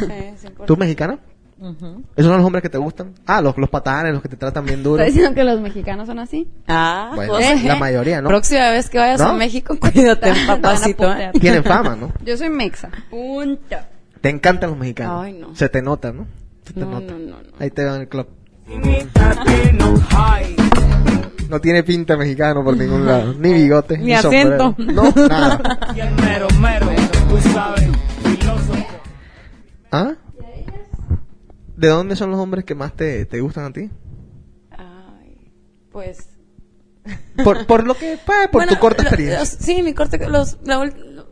¿Tú 0.67 0.77
mexicana? 0.77 1.19
Ujú. 1.61 2.03
¿Esos 2.17 2.31
son 2.31 2.37
los 2.39 2.47
hombres 2.47 2.63
que 2.63 2.69
te 2.69 2.79
gustan? 2.79 3.13
Ah, 3.27 3.41
los, 3.43 3.57
los 3.59 3.69
patanes, 3.69 4.13
los 4.13 4.23
que 4.23 4.29
te 4.29 4.37
tratan 4.37 4.65
bien 4.65 4.83
duro. 4.83 5.03
¿Estás 5.03 5.15
diciendo 5.15 5.35
que 5.35 5.45
los 5.45 5.61
mexicanos 5.61 6.07
son 6.07 6.19
así? 6.21 6.49
Ah, 6.69 7.13
Bueno, 7.15 7.35
pues, 7.35 7.65
la 7.65 7.75
eh. 7.75 7.79
mayoría, 7.81 8.23
¿no? 8.23 8.29
Próxima 8.29 8.71
vez 8.71 8.89
que 8.89 8.99
vayas 8.99 9.21
¿No? 9.21 9.27
a 9.29 9.33
México, 9.35 9.77
cuídate, 9.79 10.33
papacito. 10.47 11.13
¿eh? 11.13 11.31
Tienen 11.39 11.63
fama, 11.65 11.95
¿no? 11.97 12.13
Yo 12.25 12.37
soy 12.37 12.49
mexa. 12.49 12.91
Punto. 13.11 13.77
Te 14.21 14.31
encantan 14.31 14.71
los 14.71 14.79
mexicanos. 14.79 15.25
Ay, 15.25 15.33
no. 15.35 15.55
Se 15.55 15.69
te 15.69 15.83
nota, 15.83 16.13
¿no? 16.13 16.27
Se 16.65 16.73
te 16.73 16.81
No, 16.81 16.91
nota. 16.93 17.13
no, 17.13 17.19
no, 17.19 17.37
no. 17.43 17.49
Ahí 17.59 17.71
te 17.71 17.83
veo 17.85 17.95
en 17.97 18.01
el 18.03 18.09
club. 18.09 18.27
No 21.49 21.61
tiene 21.61 21.83
pinta 21.83 22.17
mexicano 22.17 22.63
por 22.63 22.77
ningún 22.77 23.07
lado. 23.07 23.35
Ni 23.35 23.53
bigote, 23.53 23.99
Ni 23.99 24.07
ni, 24.07 24.15
acento. 24.15 24.75
sombrero. 24.77 24.93
No, 24.93 25.29
nada. 25.29 25.61
Y 25.97 26.01
el 26.01 26.15
mero, 26.17 26.47
mero, 26.61 26.87
tú 27.29 27.39
sabes, 27.53 27.89
filósofo. 28.23 28.87
¿Ah? 29.91 30.13
¿De 31.77 31.89
dónde 31.89 32.17
son 32.17 32.31
los 32.31 32.41
hombres 32.41 32.65
que 32.65 32.75
más 32.75 32.93
te, 32.95 33.25
te 33.25 33.41
gustan 33.41 33.65
a 33.67 33.73
ti? 33.73 33.89
Ay, 34.73 35.53
pues. 35.93 36.29
Por, 37.45 37.67
por 37.67 37.87
lo 37.87 37.95
que, 37.95 38.19
pues, 38.27 38.49
por 38.49 38.53
Bueno, 38.63 38.73
tu 38.75 38.79
corta 38.81 39.03
lo- 39.05 39.09
experiencia. 39.09 39.39
los- 39.41 39.49
sí, 39.49 39.83
mi 39.83 39.95
corta. 39.95 40.19
Los, 40.29 40.59
la 40.65 40.81
ul- 40.81 40.95
lo- 40.97 41.29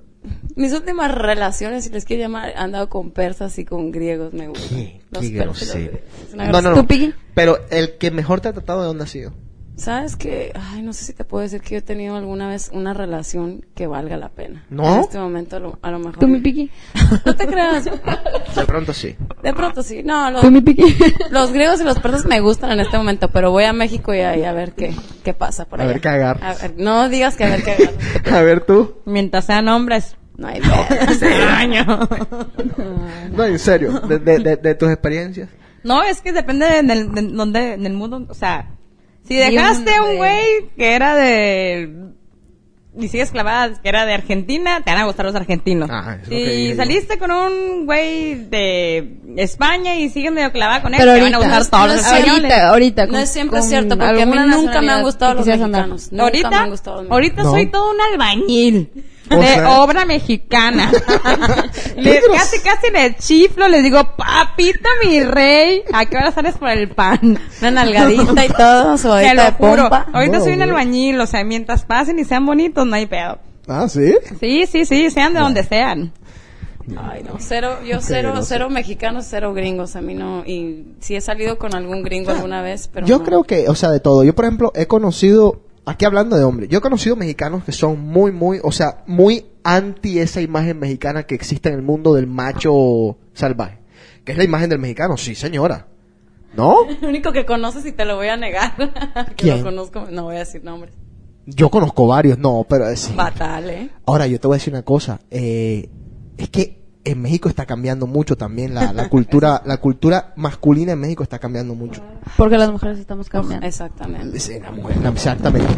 mis 0.55 0.72
últimas 0.72 1.12
relaciones, 1.12 1.84
si 1.84 1.90
les 1.90 2.05
quiero 2.05 2.22
llamar, 2.22 2.52
han 2.56 2.70
dado 2.72 2.88
con 2.88 3.10
persas 3.10 3.59
y 3.59 3.64
con 3.64 3.90
griegos, 3.90 4.32
me 4.32 4.47
gustan. 4.48 4.68
Qué, 4.78 5.01
Los 5.10 5.62
los 5.62 5.76
No, 6.34 6.62
no, 6.62 6.70
no. 6.70 6.74
¿Tú, 6.76 6.86
Piggy? 6.86 7.12
Pero 7.34 7.59
el 7.70 7.98
que 7.98 8.10
mejor 8.12 8.40
te 8.40 8.48
ha 8.48 8.52
tratado, 8.52 8.80
¿de 8.82 8.86
dónde 8.86 9.05
ha 9.05 9.09
sido? 9.09 9.32
¿Sabes 9.77 10.16
que 10.16 10.53
Ay, 10.55 10.81
no 10.81 10.94
sé 10.94 11.05
si 11.05 11.12
te 11.12 11.24
puedo 11.24 11.43
decir 11.43 11.61
que 11.61 11.74
yo 11.74 11.78
he 11.78 11.82
tenido 11.82 12.16
alguna 12.16 12.48
vez 12.48 12.70
una 12.73 12.94
relación 12.94 13.65
que 13.74 13.86
valga 13.86 14.16
la 14.16 14.31
pena. 14.31 14.65
¿No? 14.70 14.94
En 14.94 15.01
este 15.01 15.19
momento, 15.19 15.57
a 15.57 15.61
lo, 15.61 15.78
a 15.82 15.90
lo 15.90 15.98
mejor. 15.98 16.19
¿Tú, 16.19 16.27
mi 16.28 16.40
piqui? 16.40 16.70
No 17.27 17.36
te 17.36 17.47
creas. 17.47 17.85
De 17.85 18.65
pronto 18.66 18.94
sí. 18.94 19.15
De 19.43 19.53
pronto 19.53 19.82
sí. 19.82 20.03
No, 20.03 20.31
los, 20.31 20.40
¿Tú, 20.40 20.51
mi 20.51 20.62
piqui? 20.62 20.97
los 21.31 21.53
griegos 21.53 21.81
y 21.82 21.85
los 21.85 21.98
persas 22.01 22.24
me 22.24 22.40
gustan 22.40 22.70
en 22.73 22.81
este 22.81 22.97
momento, 22.97 23.28
pero 23.31 23.51
voy 23.51 23.65
a 23.65 23.74
México 23.74 24.15
y 24.15 24.20
a, 24.20 24.35
y 24.36 24.44
a 24.44 24.53
ver 24.53 24.73
qué, 24.73 24.94
qué 25.23 25.35
pasa 25.35 25.66
por 25.66 25.78
A 25.81 25.85
allá. 25.85 25.93
ver 25.93 26.01
qué 26.01 26.09
agarras. 26.09 26.59
A 26.59 26.69
ver, 26.69 26.74
no 26.78 27.09
digas 27.11 27.36
que 27.36 27.44
a 27.44 27.48
ver 27.51 27.62
qué 27.62 27.73
agarras. 27.73 27.94
A 28.32 28.43
ver 28.43 28.61
tú. 28.65 28.94
Mientras 29.05 29.44
sean 29.44 29.69
hombres, 29.69 30.16
No 30.39 30.48
hay 30.48 30.61
pedo. 30.61 30.73
No, 33.32 33.44
en 33.44 33.59
serio, 33.59 34.01
de, 34.01 34.19
de- 34.19 34.39
de- 34.39 34.57
de 34.57 34.74
tus 34.74 34.90
experiencias. 34.90 35.48
No, 35.82 36.03
es 36.03 36.20
que 36.20 36.32
depende 36.32 36.66
de, 36.66 36.82
del- 36.82 37.12
de 37.12 37.23
donde, 37.23 37.74
en 37.74 37.86
el 37.86 37.93
mundo, 37.93 38.27
o 38.28 38.35
sea, 38.35 38.70
si 39.27 39.35
dejaste 39.36 39.93
un 39.93 39.98
a 39.98 40.03
un 40.03 40.09
de- 40.11 40.16
güey 40.16 40.44
que 40.77 40.93
era 40.94 41.15
de, 41.16 41.90
y 42.98 43.09
sigues 43.09 43.31
clavada, 43.31 43.81
que 43.82 43.89
era 43.89 44.07
de 44.07 44.15
Argentina, 44.15 44.81
te 44.82 44.90
van 44.90 45.03
a 45.03 45.05
gustar 45.05 45.27
los 45.27 45.35
argentinos. 45.35 45.90
Ah, 45.93 46.16
si 46.27 46.69
yo. 46.70 46.77
saliste 46.77 47.19
con 47.19 47.31
un 47.31 47.85
güey 47.85 48.35
de 48.48 49.19
España 49.36 49.97
y 49.97 50.09
sigues 50.09 50.32
medio 50.32 50.51
clavada 50.51 50.81
con 50.81 50.94
él, 50.94 50.98
Pero 51.01 51.12
te 51.15 51.20
van 51.20 51.35
a 51.35 51.36
ahorita, 51.36 51.59
gustar 51.59 51.70
todos 51.81 51.93
los 51.94 51.97
no 51.97 52.01
es 52.01 52.07
españoles. 52.20 52.53
ahorita, 52.53 52.69
ahorita. 52.70 53.07
No 53.07 53.19
es 53.19 53.31
siempre 53.31 53.62
cierto, 53.62 53.98
porque 53.98 54.23
a 54.23 54.27
mí 54.27 54.36
nunca 54.48 54.81
me 54.81 54.93
han 54.93 55.03
gustado 55.03 55.35
los 55.35 55.47
mexicanos. 55.47 56.11
Nunca 56.11 56.24
ahorita, 56.24 56.51
me 56.51 56.57
han 56.57 56.70
gustado 56.70 57.03
los 57.03 57.12
ahorita 57.12 57.43
No. 57.43 57.51
soy 57.51 57.66
todo 57.70 57.90
un 57.90 58.01
albañil. 58.12 58.90
O 59.31 59.36
de 59.40 59.47
sea- 59.47 59.81
obra 59.81 60.05
mexicana. 60.05 60.90
¿Qué 60.93 62.01
Le- 62.01 62.20
gros- 62.20 62.36
casi, 62.36 62.61
casi 62.61 62.90
le 62.93 63.16
chiflo, 63.16 63.66
les 63.69 63.82
digo, 63.82 64.01
papito 64.16 64.89
mi 65.05 65.23
rey, 65.24 65.82
¿a 65.93 66.07
qué 66.07 66.16
hora 66.16 66.31
sales 66.32 66.57
por 66.59 66.69
el 66.70 66.89
pan? 66.90 67.39
Una 67.61 67.70
nalgadita 67.70 68.44
y 68.44 68.48
todo, 68.51 68.93
Te 68.93 68.98
sudadita 68.98 69.35
lo 69.35 69.43
de 69.43 69.51
juro. 69.53 69.82
pompa. 69.82 70.07
Ahorita 70.12 70.39
No, 70.39 70.44
soy 70.44 70.53
un 70.53 70.62
albañil, 70.62 71.20
o 71.20 71.27
sea, 71.27 71.43
mientras 71.44 71.85
pasen 71.85 72.19
y 72.19 72.24
sean 72.24 72.47
bonitos, 72.47 72.86
no 72.86 72.94
hay 72.94 73.07
pedo. 73.07 73.39
Ah, 73.69 73.89
¿sí? 73.89 74.15
Sí, 74.39 74.66
sí, 74.66 74.85
sí, 74.85 75.11
sean 75.11 75.35
de 75.35 75.40
donde 75.40 75.65
sean. 75.65 76.12
Ay, 76.97 77.24
no, 77.24 77.35
cero, 77.40 77.78
yo 77.85 77.98
cero, 78.01 78.32
cero 78.43 78.70
mexicanos, 78.70 79.27
cero 79.28 79.53
gringos, 79.53 79.97
a 79.97 80.01
mí 80.01 80.15
no, 80.15 80.44
y 80.47 80.85
sí 81.01 81.16
he 81.16 81.20
salido 81.20 81.59
con 81.59 81.74
algún 81.74 82.05
gringo 82.05 82.31
alguna 82.31 82.62
vez, 82.62 82.89
pero 82.93 83.09
Yo 83.09 83.19
no. 83.19 83.24
creo 83.24 83.43
que, 83.43 83.69
o 83.69 83.74
sea, 83.74 83.90
de 83.90 83.98
todo. 83.98 84.23
Yo, 84.23 84.36
por 84.36 84.44
ejemplo, 84.44 84.70
he 84.77 84.86
conocido, 84.86 85.62
aquí 85.87 86.05
hablando 86.05 86.37
de 86.37 86.45
hombres, 86.45 86.69
yo 86.69 86.79
he 86.79 86.83
conocido 86.83 87.17
mexicanos 87.17 87.65
que 87.65 87.73
son 87.73 88.01
muy, 88.01 88.33
muy, 88.33 88.61
o 88.63 88.73
sea, 88.73 89.03
muy 89.07 89.47
anti 89.65 90.19
esa 90.19 90.41
imagen 90.43 90.79
mexicana 90.79 91.23
que 91.23 91.35
existe 91.35 91.69
en 91.71 91.77
el 91.77 91.83
mundo 91.83 92.15
del 92.15 92.27
macho 92.27 93.17
salvaje. 93.33 93.79
Que 94.25 94.33
es 94.33 94.39
la 94.39 94.45
imagen 94.45 94.69
del 94.69 94.79
mexicano, 94.81 95.17
sí, 95.17 95.35
señora. 95.35 95.87
¿No? 96.55 96.89
El 97.03 97.09
único 97.09 97.33
que 97.33 97.45
conoces 97.47 97.85
y 97.87 97.93
te 97.93 98.05
lo 98.05 98.17
voy 98.17 98.29
a 98.29 98.37
negar. 98.37 98.75
que 99.29 99.35
¿Quién? 99.37 99.59
lo 99.59 99.65
conozco, 99.65 100.07
no 100.11 100.25
voy 100.25 100.37
a 100.37 100.41
decir 100.41 100.65
nombres. 100.65 100.95
Yo 101.47 101.71
conozco 101.71 102.07
varios, 102.07 102.39
no, 102.39 102.67
pero 102.69 102.95
sí. 102.97 103.13
Fatal, 103.13 103.71
¿eh? 103.71 103.91
Ahora, 104.07 104.27
yo 104.27 104.41
te 104.41 104.47
voy 104.49 104.57
a 104.57 104.59
decir 104.59 104.73
una 104.73 104.83
cosa. 104.83 105.21
eh, 105.31 105.89
es 106.37 106.51
que 106.51 106.76
en 107.07 107.23
México 107.23 107.49
está 107.49 107.65
cambiando 107.66 108.07
mucho 108.07 108.37
también 108.37 108.74
la, 108.74 108.93
la 108.93 109.09
cultura, 109.09 109.62
la 109.66 109.78
cultura 109.78 110.33
masculina 110.37 110.93
en 110.93 110.99
México 111.01 111.23
está 111.23 111.39
cambiando 111.39 111.74
mucho. 111.74 112.03
Porque 112.37 112.59
las 112.59 112.70
mujeres 112.70 112.99
estamos 112.99 113.28
cambiando. 113.28 113.66
Exactamente. 113.66 114.39
Sí, 114.41 114.59
la 114.61 114.70
mujer, 114.73 114.97
la- 114.99 115.09
exactamente. 115.11 115.73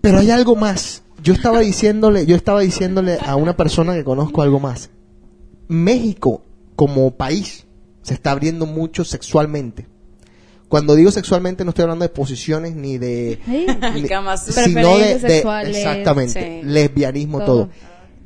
Pero 0.00 0.18
hay 0.18 0.30
algo 0.30 0.56
más. 0.56 1.02
Yo 1.22 1.32
estaba 1.32 1.60
diciéndole, 1.60 2.26
yo 2.26 2.34
estaba 2.36 2.60
diciéndole 2.60 3.18
a 3.24 3.36
una 3.36 3.56
persona 3.56 3.94
que 3.94 4.02
conozco 4.04 4.42
algo 4.42 4.58
más. 4.60 4.90
México 5.68 6.42
como 6.76 7.10
país 7.16 7.66
se 8.02 8.14
está 8.14 8.32
abriendo 8.32 8.66
mucho 8.66 9.04
sexualmente. 9.04 9.86
Cuando 10.68 10.94
digo 10.94 11.10
sexualmente 11.10 11.64
no 11.64 11.70
estoy 11.70 11.82
hablando 11.84 12.04
de 12.04 12.08
posiciones 12.08 12.74
ni 12.74 12.98
de 12.98 13.38
Sí. 13.44 13.66
ni- 13.94 14.08
Camas, 14.08 14.44
sino 14.46 14.64
de, 14.64 14.72
preferencias 14.72 15.22
de- 15.22 15.28
sexuales. 15.28 15.76
exactamente 15.76 16.60
Sí. 16.62 16.66
lesbianismo 16.66 17.38
todo. 17.40 17.46
Todo. 17.66 17.68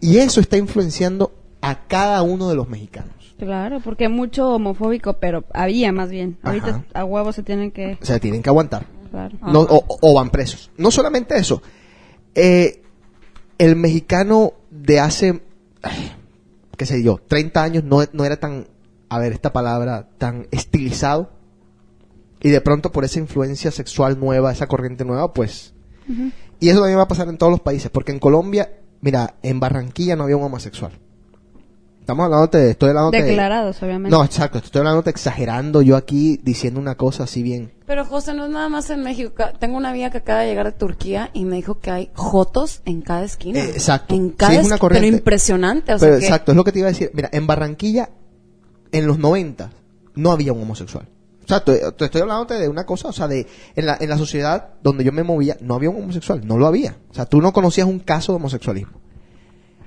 Y 0.01 0.19
eso 0.19 0.41
está 0.41 0.57
influenciando 0.57 1.33
a 1.61 1.87
cada 1.87 2.23
uno 2.23 2.49
de 2.49 2.55
los 2.57 2.69
mexicanos. 2.69 3.35
Claro, 3.39 3.81
porque 3.81 4.09
mucho 4.09 4.49
homofóbico, 4.55 5.15
pero 5.15 5.45
había 5.53 5.93
más 5.93 6.11
bien. 6.11 6.39
Ahorita 6.43 6.69
Ajá. 6.69 6.85
a 6.95 7.05
huevos 7.05 7.35
se 7.35 7.43
tienen 7.43 7.71
que... 7.71 7.99
O 8.01 8.05
sea, 8.05 8.19
tienen 8.19 8.43
que 8.43 8.49
aguantar. 8.49 8.87
Claro. 9.11 9.37
No, 9.43 9.61
o, 9.61 9.85
o 10.01 10.15
van 10.15 10.31
presos. 10.31 10.71
No 10.79 10.91
solamente 10.91 11.37
eso. 11.37 11.63
eh, 12.35 12.83
el 13.59 13.75
mexicano 13.77 14.53
de 14.71 15.01
hace, 15.01 15.43
ay, 15.83 16.13
qué 16.77 16.85
sé 16.85 17.03
yo, 17.03 17.19
30 17.27 17.63
años 17.63 17.85
no, 17.85 18.03
no 18.13 18.25
era 18.27 18.37
tan, 18.39 18.67
a 19.09 19.19
ver, 19.19 19.33
esta 19.33 19.53
palabra, 19.53 20.09
tan 20.19 20.47
estilizado. 20.51 21.31
Y 22.43 22.51
de 22.51 22.61
pronto 22.61 22.93
por 22.93 23.05
esa 23.05 23.19
influencia 23.19 23.71
sexual 23.71 24.21
nueva, 24.21 24.53
esa 24.53 24.67
corriente 24.67 25.05
nueva, 25.05 25.33
pues... 25.33 25.73
Y 26.61 26.69
eso 26.69 26.81
también 26.81 26.99
va 26.99 27.05
a 27.05 27.09
pasar 27.09 27.29
en 27.29 27.39
todos 27.39 27.51
los 27.51 27.61
países. 27.61 27.91
Porque 27.91 28.13
en 28.13 28.19
Colombia, 28.19 28.71
mira, 29.01 29.35
en 29.43 29.59
Barranquilla 29.61 30.17
no 30.17 30.25
había 30.25 30.37
un 30.37 30.45
homosexual. 30.45 30.93
Estamos 32.07 32.27
hablando 32.27 32.47
de... 32.47 32.71
Estoy 32.71 32.91
hablando 32.91 33.11
de... 33.11 33.21
Declarados, 33.25 33.83
obviamente. 33.83 34.17
No, 34.17 34.23
exacto. 34.23 34.59
Estoy 34.59 34.79
hablando 34.79 35.03
de 35.03 35.11
exagerando 35.11 35.83
yo 35.83 35.97
aquí 35.97 36.39
diciendo 36.41 36.79
una 36.79 36.95
cosa 36.95 37.25
así 37.25 37.43
bien... 37.43 37.73
Pero 37.85 38.05
José, 38.05 38.33
no 38.33 38.45
es 38.45 38.51
nada 38.53 38.69
más 38.69 38.89
en 38.91 39.03
México. 39.03 39.33
Tengo 39.59 39.77
una 39.77 39.91
amiga 39.91 40.11
que 40.11 40.19
acaba 40.19 40.43
de 40.43 40.47
llegar 40.47 40.67
de 40.67 40.73
Turquía 40.79 41.31
y 41.33 41.45
me 41.45 41.57
dijo 41.57 41.81
que 41.81 41.91
hay 41.91 42.11
jotos 42.15 42.81
en 42.85 43.03
cada 43.03 43.25
esquina. 43.25 43.59
Eh, 43.59 43.71
exacto. 43.71 44.15
En 44.15 44.29
Sí, 44.29 44.35
cada 44.37 44.53
es 44.53 44.59
una 44.59 44.63
esquina. 44.67 44.79
corriente. 44.79 45.07
Pero 45.09 45.17
impresionante. 45.19 45.95
O 45.95 45.99
Pero 45.99 46.13
sea 46.13 46.21
que- 46.21 46.25
exacto, 46.27 46.53
es 46.53 46.57
lo 46.57 46.63
que 46.63 46.71
te 46.71 46.79
iba 46.79 46.87
a 46.87 46.93
decir. 46.93 47.11
Mira, 47.13 47.29
en 47.33 47.45
Barranquilla, 47.49 48.11
en 48.93 49.07
los 49.09 49.19
90, 49.19 49.71
no 50.15 50.31
había 50.31 50.53
un 50.53 50.63
homosexual. 50.63 51.09
O 51.45 51.49
sea, 51.49 51.65
te, 51.65 51.91
te 51.91 52.05
estoy 52.05 52.21
hablando 52.21 52.45
de 52.57 52.69
una 52.69 52.87
cosa, 52.87 53.09
o 53.09 53.13
sea, 53.13 53.27
de 53.27 53.49
en 53.75 53.85
la, 53.87 53.97
en 54.01 54.09
la 54.11 54.17
sociedad 54.19 54.75
donde 54.81 55.03
yo 55.03 55.11
me 55.11 55.25
movía, 55.25 55.57
no 55.61 55.75
había 55.75 55.91
un 55.91 55.97
homosexual, 56.05 56.41
no 56.47 56.57
lo 56.57 56.69
había. 56.69 56.97
O 57.11 57.15
sea, 57.15 57.27
tú 57.27 57.41
no 57.41 57.53
conocías 57.53 57.89
un 57.89 57.99
caso 57.99 58.31
de 58.33 58.37
homosexualismo. 58.37 59.01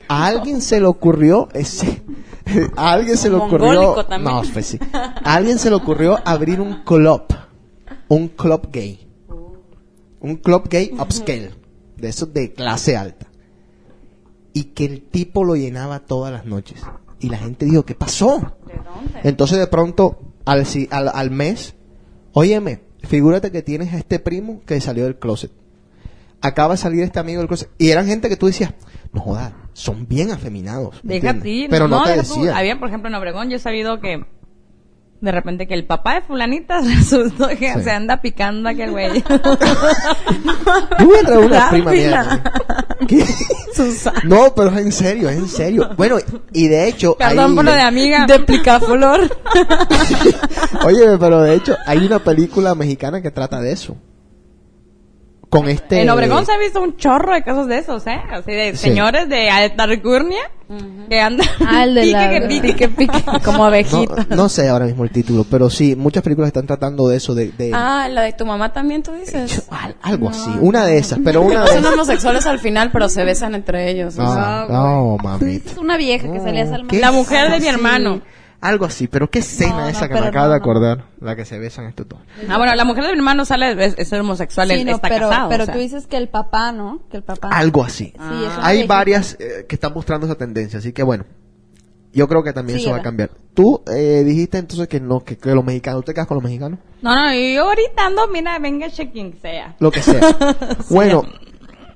A 0.10 0.26
alguien 0.28 0.62
se 0.62 0.80
le 0.80 0.86
ocurrió 0.86 1.48
ese, 1.54 2.02
a 2.76 2.92
alguien 2.92 3.16
se 3.16 3.30
le 3.30 3.36
ocurrió, 3.36 3.96
no, 4.20 4.42
pues 4.52 4.66
sí. 4.66 4.80
A 4.92 5.36
alguien 5.36 5.58
se 5.58 5.70
le 5.70 5.76
ocurrió 5.78 6.18
abrir 6.26 6.60
un 6.60 6.84
club, 6.84 7.24
un 8.10 8.28
club 8.28 8.70
gay. 8.72 9.08
Un 10.20 10.36
club 10.36 10.68
gay 10.70 10.92
upscale, 11.00 11.52
de 11.96 12.10
esos 12.10 12.34
de 12.34 12.52
clase 12.52 12.98
alta 12.98 13.30
y 14.54 14.66
que 14.66 14.86
el 14.86 15.02
tipo 15.02 15.44
lo 15.44 15.56
llenaba 15.56 16.00
todas 16.00 16.32
las 16.32 16.46
noches. 16.46 16.82
Y 17.20 17.30
la 17.30 17.38
gente 17.38 17.66
dijo, 17.66 17.86
¿qué 17.86 17.96
pasó? 17.96 18.56
Entonces 19.24 19.58
de 19.58 19.68
pronto, 19.68 20.20
al, 20.46 20.66
al, 20.90 21.12
al 21.14 21.32
mes, 21.32 21.76
óyeme, 22.34 22.82
figúrate 23.04 23.52
que 23.52 23.62
tienes 23.62 23.94
a 23.94 23.98
este 23.98 24.20
primo 24.20 24.62
que 24.66 24.80
salió 24.82 25.04
del 25.04 25.18
closet. 25.18 25.52
Acaba 26.42 26.74
de 26.76 26.78
salir 26.78 27.04
este 27.04 27.20
amigo 27.20 27.40
del 27.40 27.48
closet. 27.48 27.70
Y 27.78 27.90
eran 27.90 28.06
gente 28.08 28.30
que 28.30 28.38
tú 28.38 28.46
decías, 28.48 28.74
no 29.12 29.22
jodas, 29.22 29.52
son 29.74 30.08
bien 30.08 30.32
afeminados. 30.32 30.96
¿me 31.04 31.16
Deja 31.20 31.34
ti, 31.40 31.68
Pero 31.70 31.88
no, 31.88 32.04
te 32.04 32.12
deja 32.12 32.24
tú. 32.24 32.36
decían. 32.36 32.56
Había, 32.58 32.80
por 32.80 32.88
ejemplo, 32.88 33.10
en 33.10 33.16
Obregón, 33.16 33.50
yo 33.50 33.58
he 33.58 33.60
sabido 33.60 34.00
que 34.00 34.26
de 35.22 35.34
repente 35.34 35.68
que 35.68 35.74
el 35.74 35.86
papá 35.86 36.16
de 36.16 36.22
fulanita 36.22 36.80
resultó 36.96 37.50
que 37.50 37.74
Sí. 37.74 37.84
se 37.84 37.92
anda 37.92 38.22
picando 38.22 38.70
a 38.70 38.72
aquel 38.72 38.92
güey. 38.92 39.22
A 39.30 40.98
traer 41.26 41.38
una 41.46 41.70
prima 41.70 41.92
mía. 41.92 42.44
No, 44.26 44.54
pero 44.56 44.70
es 44.72 44.78
en 44.78 44.92
serio, 44.92 45.30
es 45.30 45.38
en 45.38 45.48
serio. 45.48 45.90
Bueno, 45.96 46.18
y 46.52 46.68
de 46.68 46.88
hecho... 46.90 47.16
Perdón 47.18 47.56
por 47.56 47.64
lo 47.64 47.72
de 47.72 47.82
amiga. 47.82 48.26
De 48.26 48.40
picaflor. 48.40 49.22
Oye, 50.86 51.18
pero 51.18 51.42
de 51.42 51.56
hecho 51.56 51.78
hay 51.86 52.06
una 52.06 52.20
película 52.20 52.76
mexicana 52.76 53.22
que 53.22 53.32
trata 53.32 53.62
de 53.62 53.72
eso. 53.72 53.96
Con 55.50 55.68
este... 55.68 56.02
En 56.02 56.10
Obregón 56.12 56.46
se 56.46 56.52
ha 56.52 56.58
visto 56.60 56.80
un 56.80 56.96
chorro 56.98 57.34
de 57.34 57.42
casos 57.42 57.68
de 57.68 57.80
esos, 57.80 58.06
¿eh? 58.06 58.22
Así 58.32 58.52
de 58.52 58.72
Sí. 58.76 58.90
señores 58.90 59.28
de 59.30 59.50
alta 59.50 59.84
alcurnia 59.86 60.44
que 61.10 61.20
andan 61.20 61.48
Ah, 61.68 61.86
el 61.86 61.96
de 61.96 62.02
pique 62.02 62.14
la- 62.14 62.30
que 62.30 62.42
pique 62.42 62.76
que 62.76 62.90
pique. 62.90 63.24
Como 63.44 63.58
No, 63.58 63.64
abejita. 63.66 64.28
no 64.30 64.48
sé 64.48 64.70
ahora 64.70 64.86
mismo 64.86 65.04
el 65.06 65.10
título, 65.10 65.44
pero 65.50 65.72
sí, 65.72 65.96
muchas 65.96 66.22
películas 66.22 66.50
están 66.50 66.68
tratando 66.68 67.08
de 67.08 67.18
eso, 67.18 67.34
de... 67.34 67.52
de- 67.58 67.72
Ah, 67.74 68.08
la 68.12 68.22
de 68.22 68.34
tu 68.34 68.46
mamá 68.46 68.72
también, 68.72 69.02
tú 69.02 69.12
dices. 69.14 69.68
al- 69.72 69.96
algo 70.04 70.30
así, 70.30 70.52
una 70.62 70.86
de 70.86 71.00
esas, 71.00 71.18
pero 71.26 71.42
una 71.42 71.56
No 71.62 71.66
de 71.66 71.82
son 71.82 71.94
homosexuales 71.94 72.46
al 72.46 72.60
final, 72.60 72.92
pero 72.92 73.10
se 73.10 73.24
besan 73.24 73.56
entre 73.56 73.90
ellos. 73.90 74.20
o 74.20 74.22
No, 74.22 74.34
sea. 74.36 74.66
no, 74.70 75.18
mamita. 75.24 75.72
Es 75.72 75.78
una 75.78 75.98
vieja 75.98 76.32
que 76.32 76.38
No, 76.38 76.44
salía 76.44 76.64
a. 76.66 76.78
La 76.96 77.12
mujer 77.12 77.50
de 77.50 77.56
mi 77.56 77.62
Sí, 77.64 77.68
hermano. 77.70 78.22
Algo 78.62 78.86
así, 78.86 79.08
pero 79.08 79.30
qué 79.30 79.40
escena 79.40 79.72
No, 79.72 79.80
no, 79.82 79.88
esa 79.88 80.08
que 80.10 80.16
me 80.16 80.20
acabo 80.28 80.48
no, 80.48 80.52
de 80.54 80.60
no. 80.60 80.64
acordar, 80.64 81.06
la 81.22 81.36
que 81.38 81.46
se 81.46 81.58
besan 81.60 81.86
estos 81.86 82.10
dos. 82.10 82.20
Ah, 82.50 82.58
bueno, 82.58 82.76
la 82.76 82.84
mujer 82.84 83.06
de 83.06 83.12
mi 83.14 83.20
hermano 83.20 83.46
sale, 83.46 83.72
es, 83.86 83.96
es 83.98 84.12
homosexual, 84.12 84.68
Sí, 84.70 84.84
no, 84.84 84.96
está 84.96 85.08
pero, 85.08 85.30
casado. 85.30 85.50
pero 85.50 85.64
o 85.64 85.66
sea. 85.66 85.74
tú 85.76 85.80
dices 85.80 86.08
que 86.08 86.18
el 86.18 86.28
papá, 86.28 86.74
¿no? 86.74 87.02
Que 87.10 87.18
el 87.18 87.24
papá. 87.24 87.48
Algo 87.52 87.84
así. 87.86 88.08
Sí, 88.08 88.20
una 88.20 88.66
Hay 88.68 88.86
varias 88.86 89.38
eh, 89.40 89.66
que 89.68 89.76
están 89.76 89.94
mostrando 89.94 90.26
esa 90.26 90.36
tendencia, 90.36 90.80
así 90.80 90.92
que 90.92 91.04
bueno, 91.04 91.24
yo 92.12 92.28
creo 92.28 92.44
que 92.44 92.52
también 92.52 92.80
eso 92.80 92.92
va 92.92 92.98
a 92.98 93.02
cambiar. 93.02 93.30
Tú 93.54 93.82
eh, 93.88 94.24
dijiste 94.26 94.58
entonces 94.58 94.88
que 94.90 95.00
no, 95.00 95.22
que, 95.24 95.38
que 95.38 95.56
los 95.56 95.64
mexicanos, 95.64 96.02
¿tú 96.02 96.08
te 96.08 96.14
quedas 96.14 96.28
con 96.28 96.36
los 96.36 96.44
mexicanos? 96.44 96.80
No, 97.02 97.16
no, 97.16 97.34
y 97.34 97.54
yo 97.56 97.64
ahorita 97.64 98.08
ando, 98.08 98.28
mira, 98.28 98.60
venga, 98.60 98.90
che 98.90 99.10
quien 99.10 99.40
sea. 99.42 99.76
Lo 99.80 99.90
que 99.92 100.02
sea. 100.02 100.20
Bueno, 100.90 101.24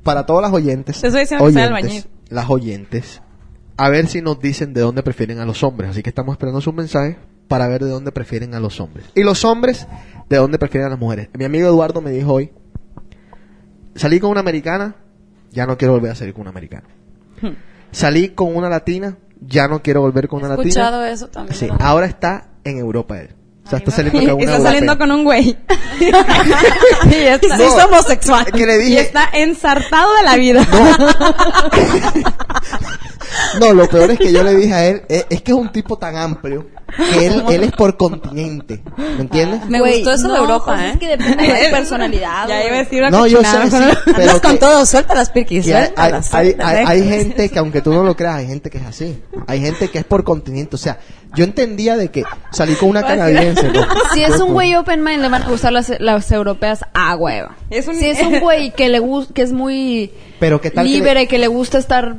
para 0.03 0.26
todas 0.26 0.44
las 0.44 0.53
oyentes, 0.53 1.02
Te 1.02 1.07
estoy 1.07 1.22
diciendo 1.23 1.45
que 1.48 1.53
soy 1.53 1.61
albañil. 1.61 1.90
oyentes 1.90 2.10
las 2.30 2.49
oyentes, 2.49 3.22
a 3.77 3.89
ver 3.89 4.07
si 4.07 4.21
nos 4.21 4.39
dicen 4.39 4.73
de 4.73 4.81
dónde 4.81 5.03
prefieren 5.03 5.39
a 5.39 5.45
los 5.45 5.63
hombres. 5.63 5.89
Así 5.91 6.03
que 6.03 6.09
estamos 6.09 6.33
esperando 6.33 6.61
su 6.61 6.71
mensaje 6.73 7.17
para 7.47 7.67
ver 7.67 7.83
de 7.83 7.89
dónde 7.89 8.11
prefieren 8.11 8.53
a 8.55 8.59
los 8.59 8.79
hombres. 8.79 9.05
Y 9.15 9.23
los 9.23 9.43
hombres, 9.45 9.87
de 10.29 10.37
dónde 10.37 10.57
prefieren 10.59 10.87
a 10.87 10.89
las 10.91 10.99
mujeres. 10.99 11.29
Mi 11.33 11.45
amigo 11.45 11.67
Eduardo 11.67 12.01
me 12.01 12.11
dijo 12.11 12.33
hoy, 12.33 12.51
salí 13.95 14.19
con 14.19 14.31
una 14.31 14.39
americana, 14.39 14.95
ya 15.51 15.65
no 15.65 15.77
quiero 15.77 15.93
volver 15.93 16.11
a 16.11 16.15
salir 16.15 16.33
con 16.33 16.41
una 16.41 16.51
americana. 16.51 16.87
Salí 17.91 18.29
con 18.29 18.55
una 18.55 18.69
latina, 18.69 19.17
ya 19.41 19.67
no 19.67 19.81
quiero 19.83 20.01
volver 20.01 20.27
con 20.27 20.41
He 20.41 20.45
una 20.45 20.55
escuchado 20.55 20.97
latina. 20.97 21.13
eso 21.13 21.27
también. 21.27 21.55
Sí, 21.55 21.67
ahora 21.79 22.05
está 22.07 22.47
en 22.63 22.77
Europa 22.79 23.19
él. 23.19 23.29
O 23.65 23.69
sea, 23.69 23.79
está 23.79 23.91
saliendo 23.91 24.19
con 24.19 24.33
una 24.41 24.43
está 24.43 24.59
saliendo 24.61 24.97
con 24.97 25.11
un 25.11 25.23
güey. 25.23 25.57
y 25.99 27.13
está, 27.13 27.57
No, 27.57 27.63
es 27.63 27.85
homosexual. 27.85 28.45
es 28.47 28.51
que 28.53 28.65
le 28.65 28.89
Y 28.89 28.97
está 28.97 29.29
ensartado 29.33 30.15
de 30.15 30.23
la 30.23 30.35
vida. 30.37 30.65
No, 30.71 31.07
lo 33.73 33.88
peor 33.88 34.11
es 34.11 34.19
que 34.19 34.31
yo 34.31 34.43
le 34.43 34.55
dije 34.55 34.73
a 34.73 34.85
él, 34.85 35.01
es, 35.10 35.26
es 35.30 35.41
que 35.41 35.51
es 35.51 35.57
un 35.57 35.72
tipo 35.72 35.97
tan 35.97 36.15
amplio 36.15 36.68
que 37.11 37.26
él, 37.26 37.43
él 37.49 37.64
es 37.64 37.72
por 37.72 37.97
continente, 37.97 38.84
¿me 38.97 39.22
entiendes? 39.22 39.65
Me 39.68 39.80
gustó 39.80 40.11
eso 40.11 40.27
de 40.27 40.34
no, 40.34 40.38
Europa, 40.41 40.73
pues 40.76 40.81
¿eh? 40.81 40.89
Es 40.93 40.99
que 40.99 41.07
depende 41.07 41.43
de 41.47 41.65
tu 41.65 41.72
personalidad. 41.76 42.47
Ya 42.47 42.65
iba 42.65 42.76
a 42.76 42.80
decir 42.80 42.99
una 43.01 43.10
No, 43.10 43.26
yo 43.27 43.41
sé, 43.43 43.72
sí, 43.72 43.77
pero 44.15 44.41
con 44.41 44.51
que- 44.53 44.57
todo, 44.60 44.85
suelta 44.85 45.15
las 45.15 45.30
pirquis, 45.31 45.65
que 45.65 45.73
hay, 45.76 45.81
hay, 45.84 45.88
suéltalas, 45.88 46.34
hay, 46.34 46.45
suéltalas. 46.51 46.89
hay 46.89 47.03
gente 47.10 47.49
que 47.49 47.60
aunque 47.60 47.81
tú 47.81 47.93
no 47.93 48.03
lo 48.03 48.15
creas, 48.15 48.35
hay 48.35 48.47
gente 48.47 48.69
que 48.69 48.77
es 48.77 48.85
así. 48.85 49.22
Hay 49.47 49.61
gente 49.61 49.89
que 49.89 49.99
es 49.99 50.05
por 50.05 50.23
continente. 50.23 50.76
O 50.76 50.80
sea, 50.80 50.99
yo 51.35 51.43
entendía 51.43 51.97
de 51.97 52.10
que 52.10 52.23
salí 52.51 52.76
con 52.76 52.89
una 52.89 53.01
canadiense. 53.03 53.69
¿no? 53.72 53.85
Si 54.14 54.22
es 54.23 54.39
un 54.39 54.53
güey 54.53 54.76
open 54.76 55.03
mind, 55.03 55.22
le 55.22 55.30
van 55.30 55.41
a 55.43 55.49
gustar 55.49 55.73
las, 55.73 55.91
las 55.99 56.31
europeas 56.31 56.85
a 56.93 57.15
un- 57.88 57.95
si 57.95 58.07
es 58.07 58.22
un 58.22 58.39
güey 58.39 58.72
que 58.72 58.88
le 58.89 58.99
gusta, 58.99 59.34
que 59.34 59.41
es 59.41 59.51
muy 59.51 60.14
Pero 60.39 60.61
qué 60.61 60.69
tal 60.69 60.85
que 60.85 60.91
le- 60.91 60.97
libre, 60.97 61.27
que 61.27 61.39
le 61.39 61.47
gusta 61.47 61.80
estar... 61.80 62.15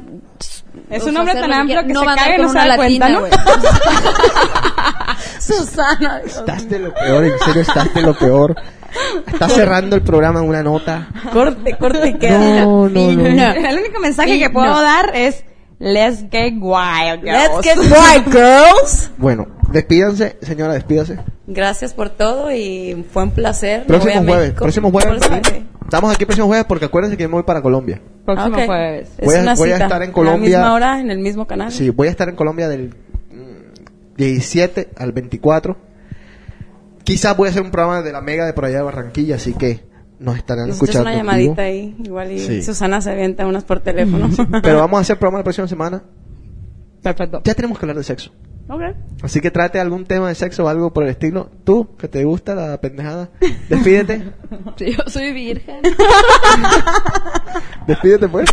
Es 0.90 1.04
un 1.04 1.16
hacer 1.16 1.40
tan 1.40 1.52
amplio 1.52 1.86
que 1.86 1.92
no 1.92 2.00
se 2.00 2.06
va 2.06 2.12
a 2.12 2.14
andar 2.14 2.26
caga 2.26 2.38
y 2.38 2.42
no 2.42 2.48
se 2.48 2.58
da 2.58 2.76
cuenta, 2.76 3.08
¿no? 3.08 3.20
Susana. 5.40 6.20
Estás 6.24 6.68
de 6.68 6.78
lo 6.78 6.94
peor, 6.94 7.24
en 7.24 7.38
serio, 7.38 7.62
estás 7.62 7.94
de 7.94 8.02
lo 8.02 8.14
peor. 8.14 8.54
Estás 9.26 9.52
cerrando 9.52 9.96
el 9.96 10.02
programa 10.02 10.40
en 10.40 10.48
una 10.48 10.62
nota. 10.62 11.08
Corte, 11.32 11.76
corte 11.76 12.08
y 12.08 12.14
queda. 12.14 12.64
No, 12.64 12.88
no, 12.88 13.12
no. 13.12 13.26
El 13.26 13.78
único 13.78 14.00
mensaje 14.00 14.38
que 14.38 14.50
puedo 14.50 14.80
dar 14.80 15.14
es 15.14 15.44
Let's 15.86 16.22
get 16.30 16.54
wild, 16.60 17.22
girls. 17.22 17.26
Let's 17.26 17.62
get 17.62 17.76
wild, 17.78 18.24
girls. 18.32 19.10
Bueno, 19.18 19.46
despídanse, 19.70 20.38
señora, 20.40 20.72
despídase. 20.72 21.18
Gracias 21.46 21.92
por 21.92 22.08
todo 22.08 22.50
y 22.50 23.04
fue 23.12 23.24
un 23.24 23.30
placer. 23.32 23.80
Me 23.80 23.86
Próximo 23.86 24.14
voy 24.14 24.22
a 24.22 24.24
jueves, 24.24 24.42
México. 24.48 24.62
próximo 24.64 24.90
jueves. 24.90 25.08
Próximo 25.18 25.40
jueves. 25.44 25.62
Estamos 25.84 26.14
aquí 26.14 26.24
próximo 26.24 26.46
jueves 26.46 26.64
porque 26.66 26.86
acuérdense 26.86 27.16
que 27.18 27.24
yo 27.24 27.28
me 27.28 27.34
voy 27.34 27.42
para 27.42 27.60
Colombia. 27.60 28.00
Próximo 28.24 28.56
Ok. 28.56 28.64
jueves. 28.64 29.08
Es 29.18 29.26
Voy 29.26 29.34
a- 29.36 29.40
una 29.42 29.54
voy 29.54 29.70
a 29.70 29.74
cita. 29.74 29.84
estar 29.84 30.02
en 30.02 30.08
A 30.08 30.12
Colombia. 30.14 30.50
la 30.50 30.56
misma 30.58 30.74
hora, 30.74 31.00
en 31.00 31.10
el 31.10 31.18
mismo 31.18 31.46
canal. 31.46 31.70
Sí, 31.70 31.90
voy 31.90 32.08
a 32.08 32.10
estar 32.10 32.30
en 32.30 32.36
Colombia 32.36 32.66
del 32.68 32.88
mm, 33.30 34.16
17 34.16 34.88
al 34.96 35.12
24. 35.12 35.76
Quizás 37.04 37.36
voy 37.36 37.48
a 37.48 37.50
hacer 37.50 37.62
un 37.62 37.70
programa 37.70 38.00
de 38.00 38.10
la 38.12 38.22
Mega 38.22 38.46
de 38.46 38.54
por 38.54 38.64
allá 38.64 38.78
de 38.78 38.82
Barranquilla, 38.84 39.36
así 39.36 39.52
que 39.52 39.84
nos 40.18 40.36
estarán 40.36 40.68
Nos 40.68 40.76
escuchando. 40.76 41.08
una 41.08 41.16
llamadita 41.16 41.62
vivo. 41.62 41.62
ahí. 41.62 41.96
Igual 42.04 42.32
y 42.32 42.38
Sí. 42.38 42.62
Susana 42.62 43.00
se 43.00 43.10
avienta 43.10 43.46
unas 43.46 43.64
por 43.64 43.80
teléfono. 43.80 44.28
Pero 44.62 44.78
vamos 44.78 44.98
a 44.98 45.00
hacer 45.02 45.18
programa 45.18 45.38
la 45.38 45.44
próxima 45.44 45.68
semana. 45.68 46.02
Perfecto. 47.02 47.42
Ya 47.44 47.54
tenemos 47.54 47.78
que 47.78 47.84
hablar 47.84 47.96
de 47.98 48.04
sexo. 48.04 48.30
Ok. 48.68 48.80
Así 49.22 49.40
que 49.42 49.50
trate 49.50 49.78
algún 49.78 50.06
tema 50.06 50.28
de 50.28 50.34
sexo 50.34 50.64
o 50.64 50.68
algo 50.68 50.92
por 50.92 51.04
el 51.04 51.10
estilo. 51.10 51.50
Tú, 51.64 51.94
que 51.98 52.08
te 52.08 52.24
gusta 52.24 52.54
la 52.54 52.80
pendejada, 52.80 53.28
despídete. 53.68 54.32
Sí, 54.76 54.92
yo 54.96 55.04
soy 55.06 55.32
virgen. 55.34 55.82
despídete 57.86 58.28
pues. 58.28 58.48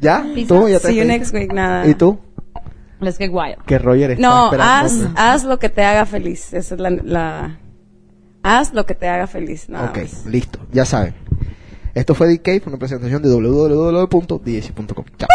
¿Ya? 0.00 0.24
¿Tú? 0.48 0.68
¿Ya 0.68 0.78
te 0.80 0.88
See 0.88 0.96
you 0.96 1.04
next 1.04 1.34
week, 1.34 1.52
nada. 1.52 1.86
¿Y 1.86 1.94
tú? 1.94 2.18
Let's 3.00 3.18
get 3.18 3.30
wild. 3.32 3.56
Que 3.66 3.78
Roger 3.78 4.12
está 4.12 4.22
No, 4.26 4.50
haz, 4.60 4.94
haz 5.16 5.44
lo 5.44 5.58
que 5.58 5.68
te 5.70 5.82
haga 5.84 6.06
feliz. 6.06 6.52
Esa 6.52 6.74
es 6.74 6.80
la, 6.80 6.90
la- 6.90 7.58
Haz 8.42 8.72
lo 8.72 8.86
que 8.86 8.94
te 8.94 9.08
haga 9.08 9.26
feliz, 9.26 9.68
nada 9.68 9.90
Ok, 9.90 9.98
más. 9.98 10.26
listo, 10.26 10.58
ya 10.72 10.84
saben. 10.84 11.14
Esto 11.94 12.14
fue 12.14 12.28
DK, 12.28 12.62
fue 12.62 12.70
una 12.72 12.78
presentación 12.78 13.20
de 13.22 13.28
www.dc.com. 13.28 15.04
Chao. 15.18 15.28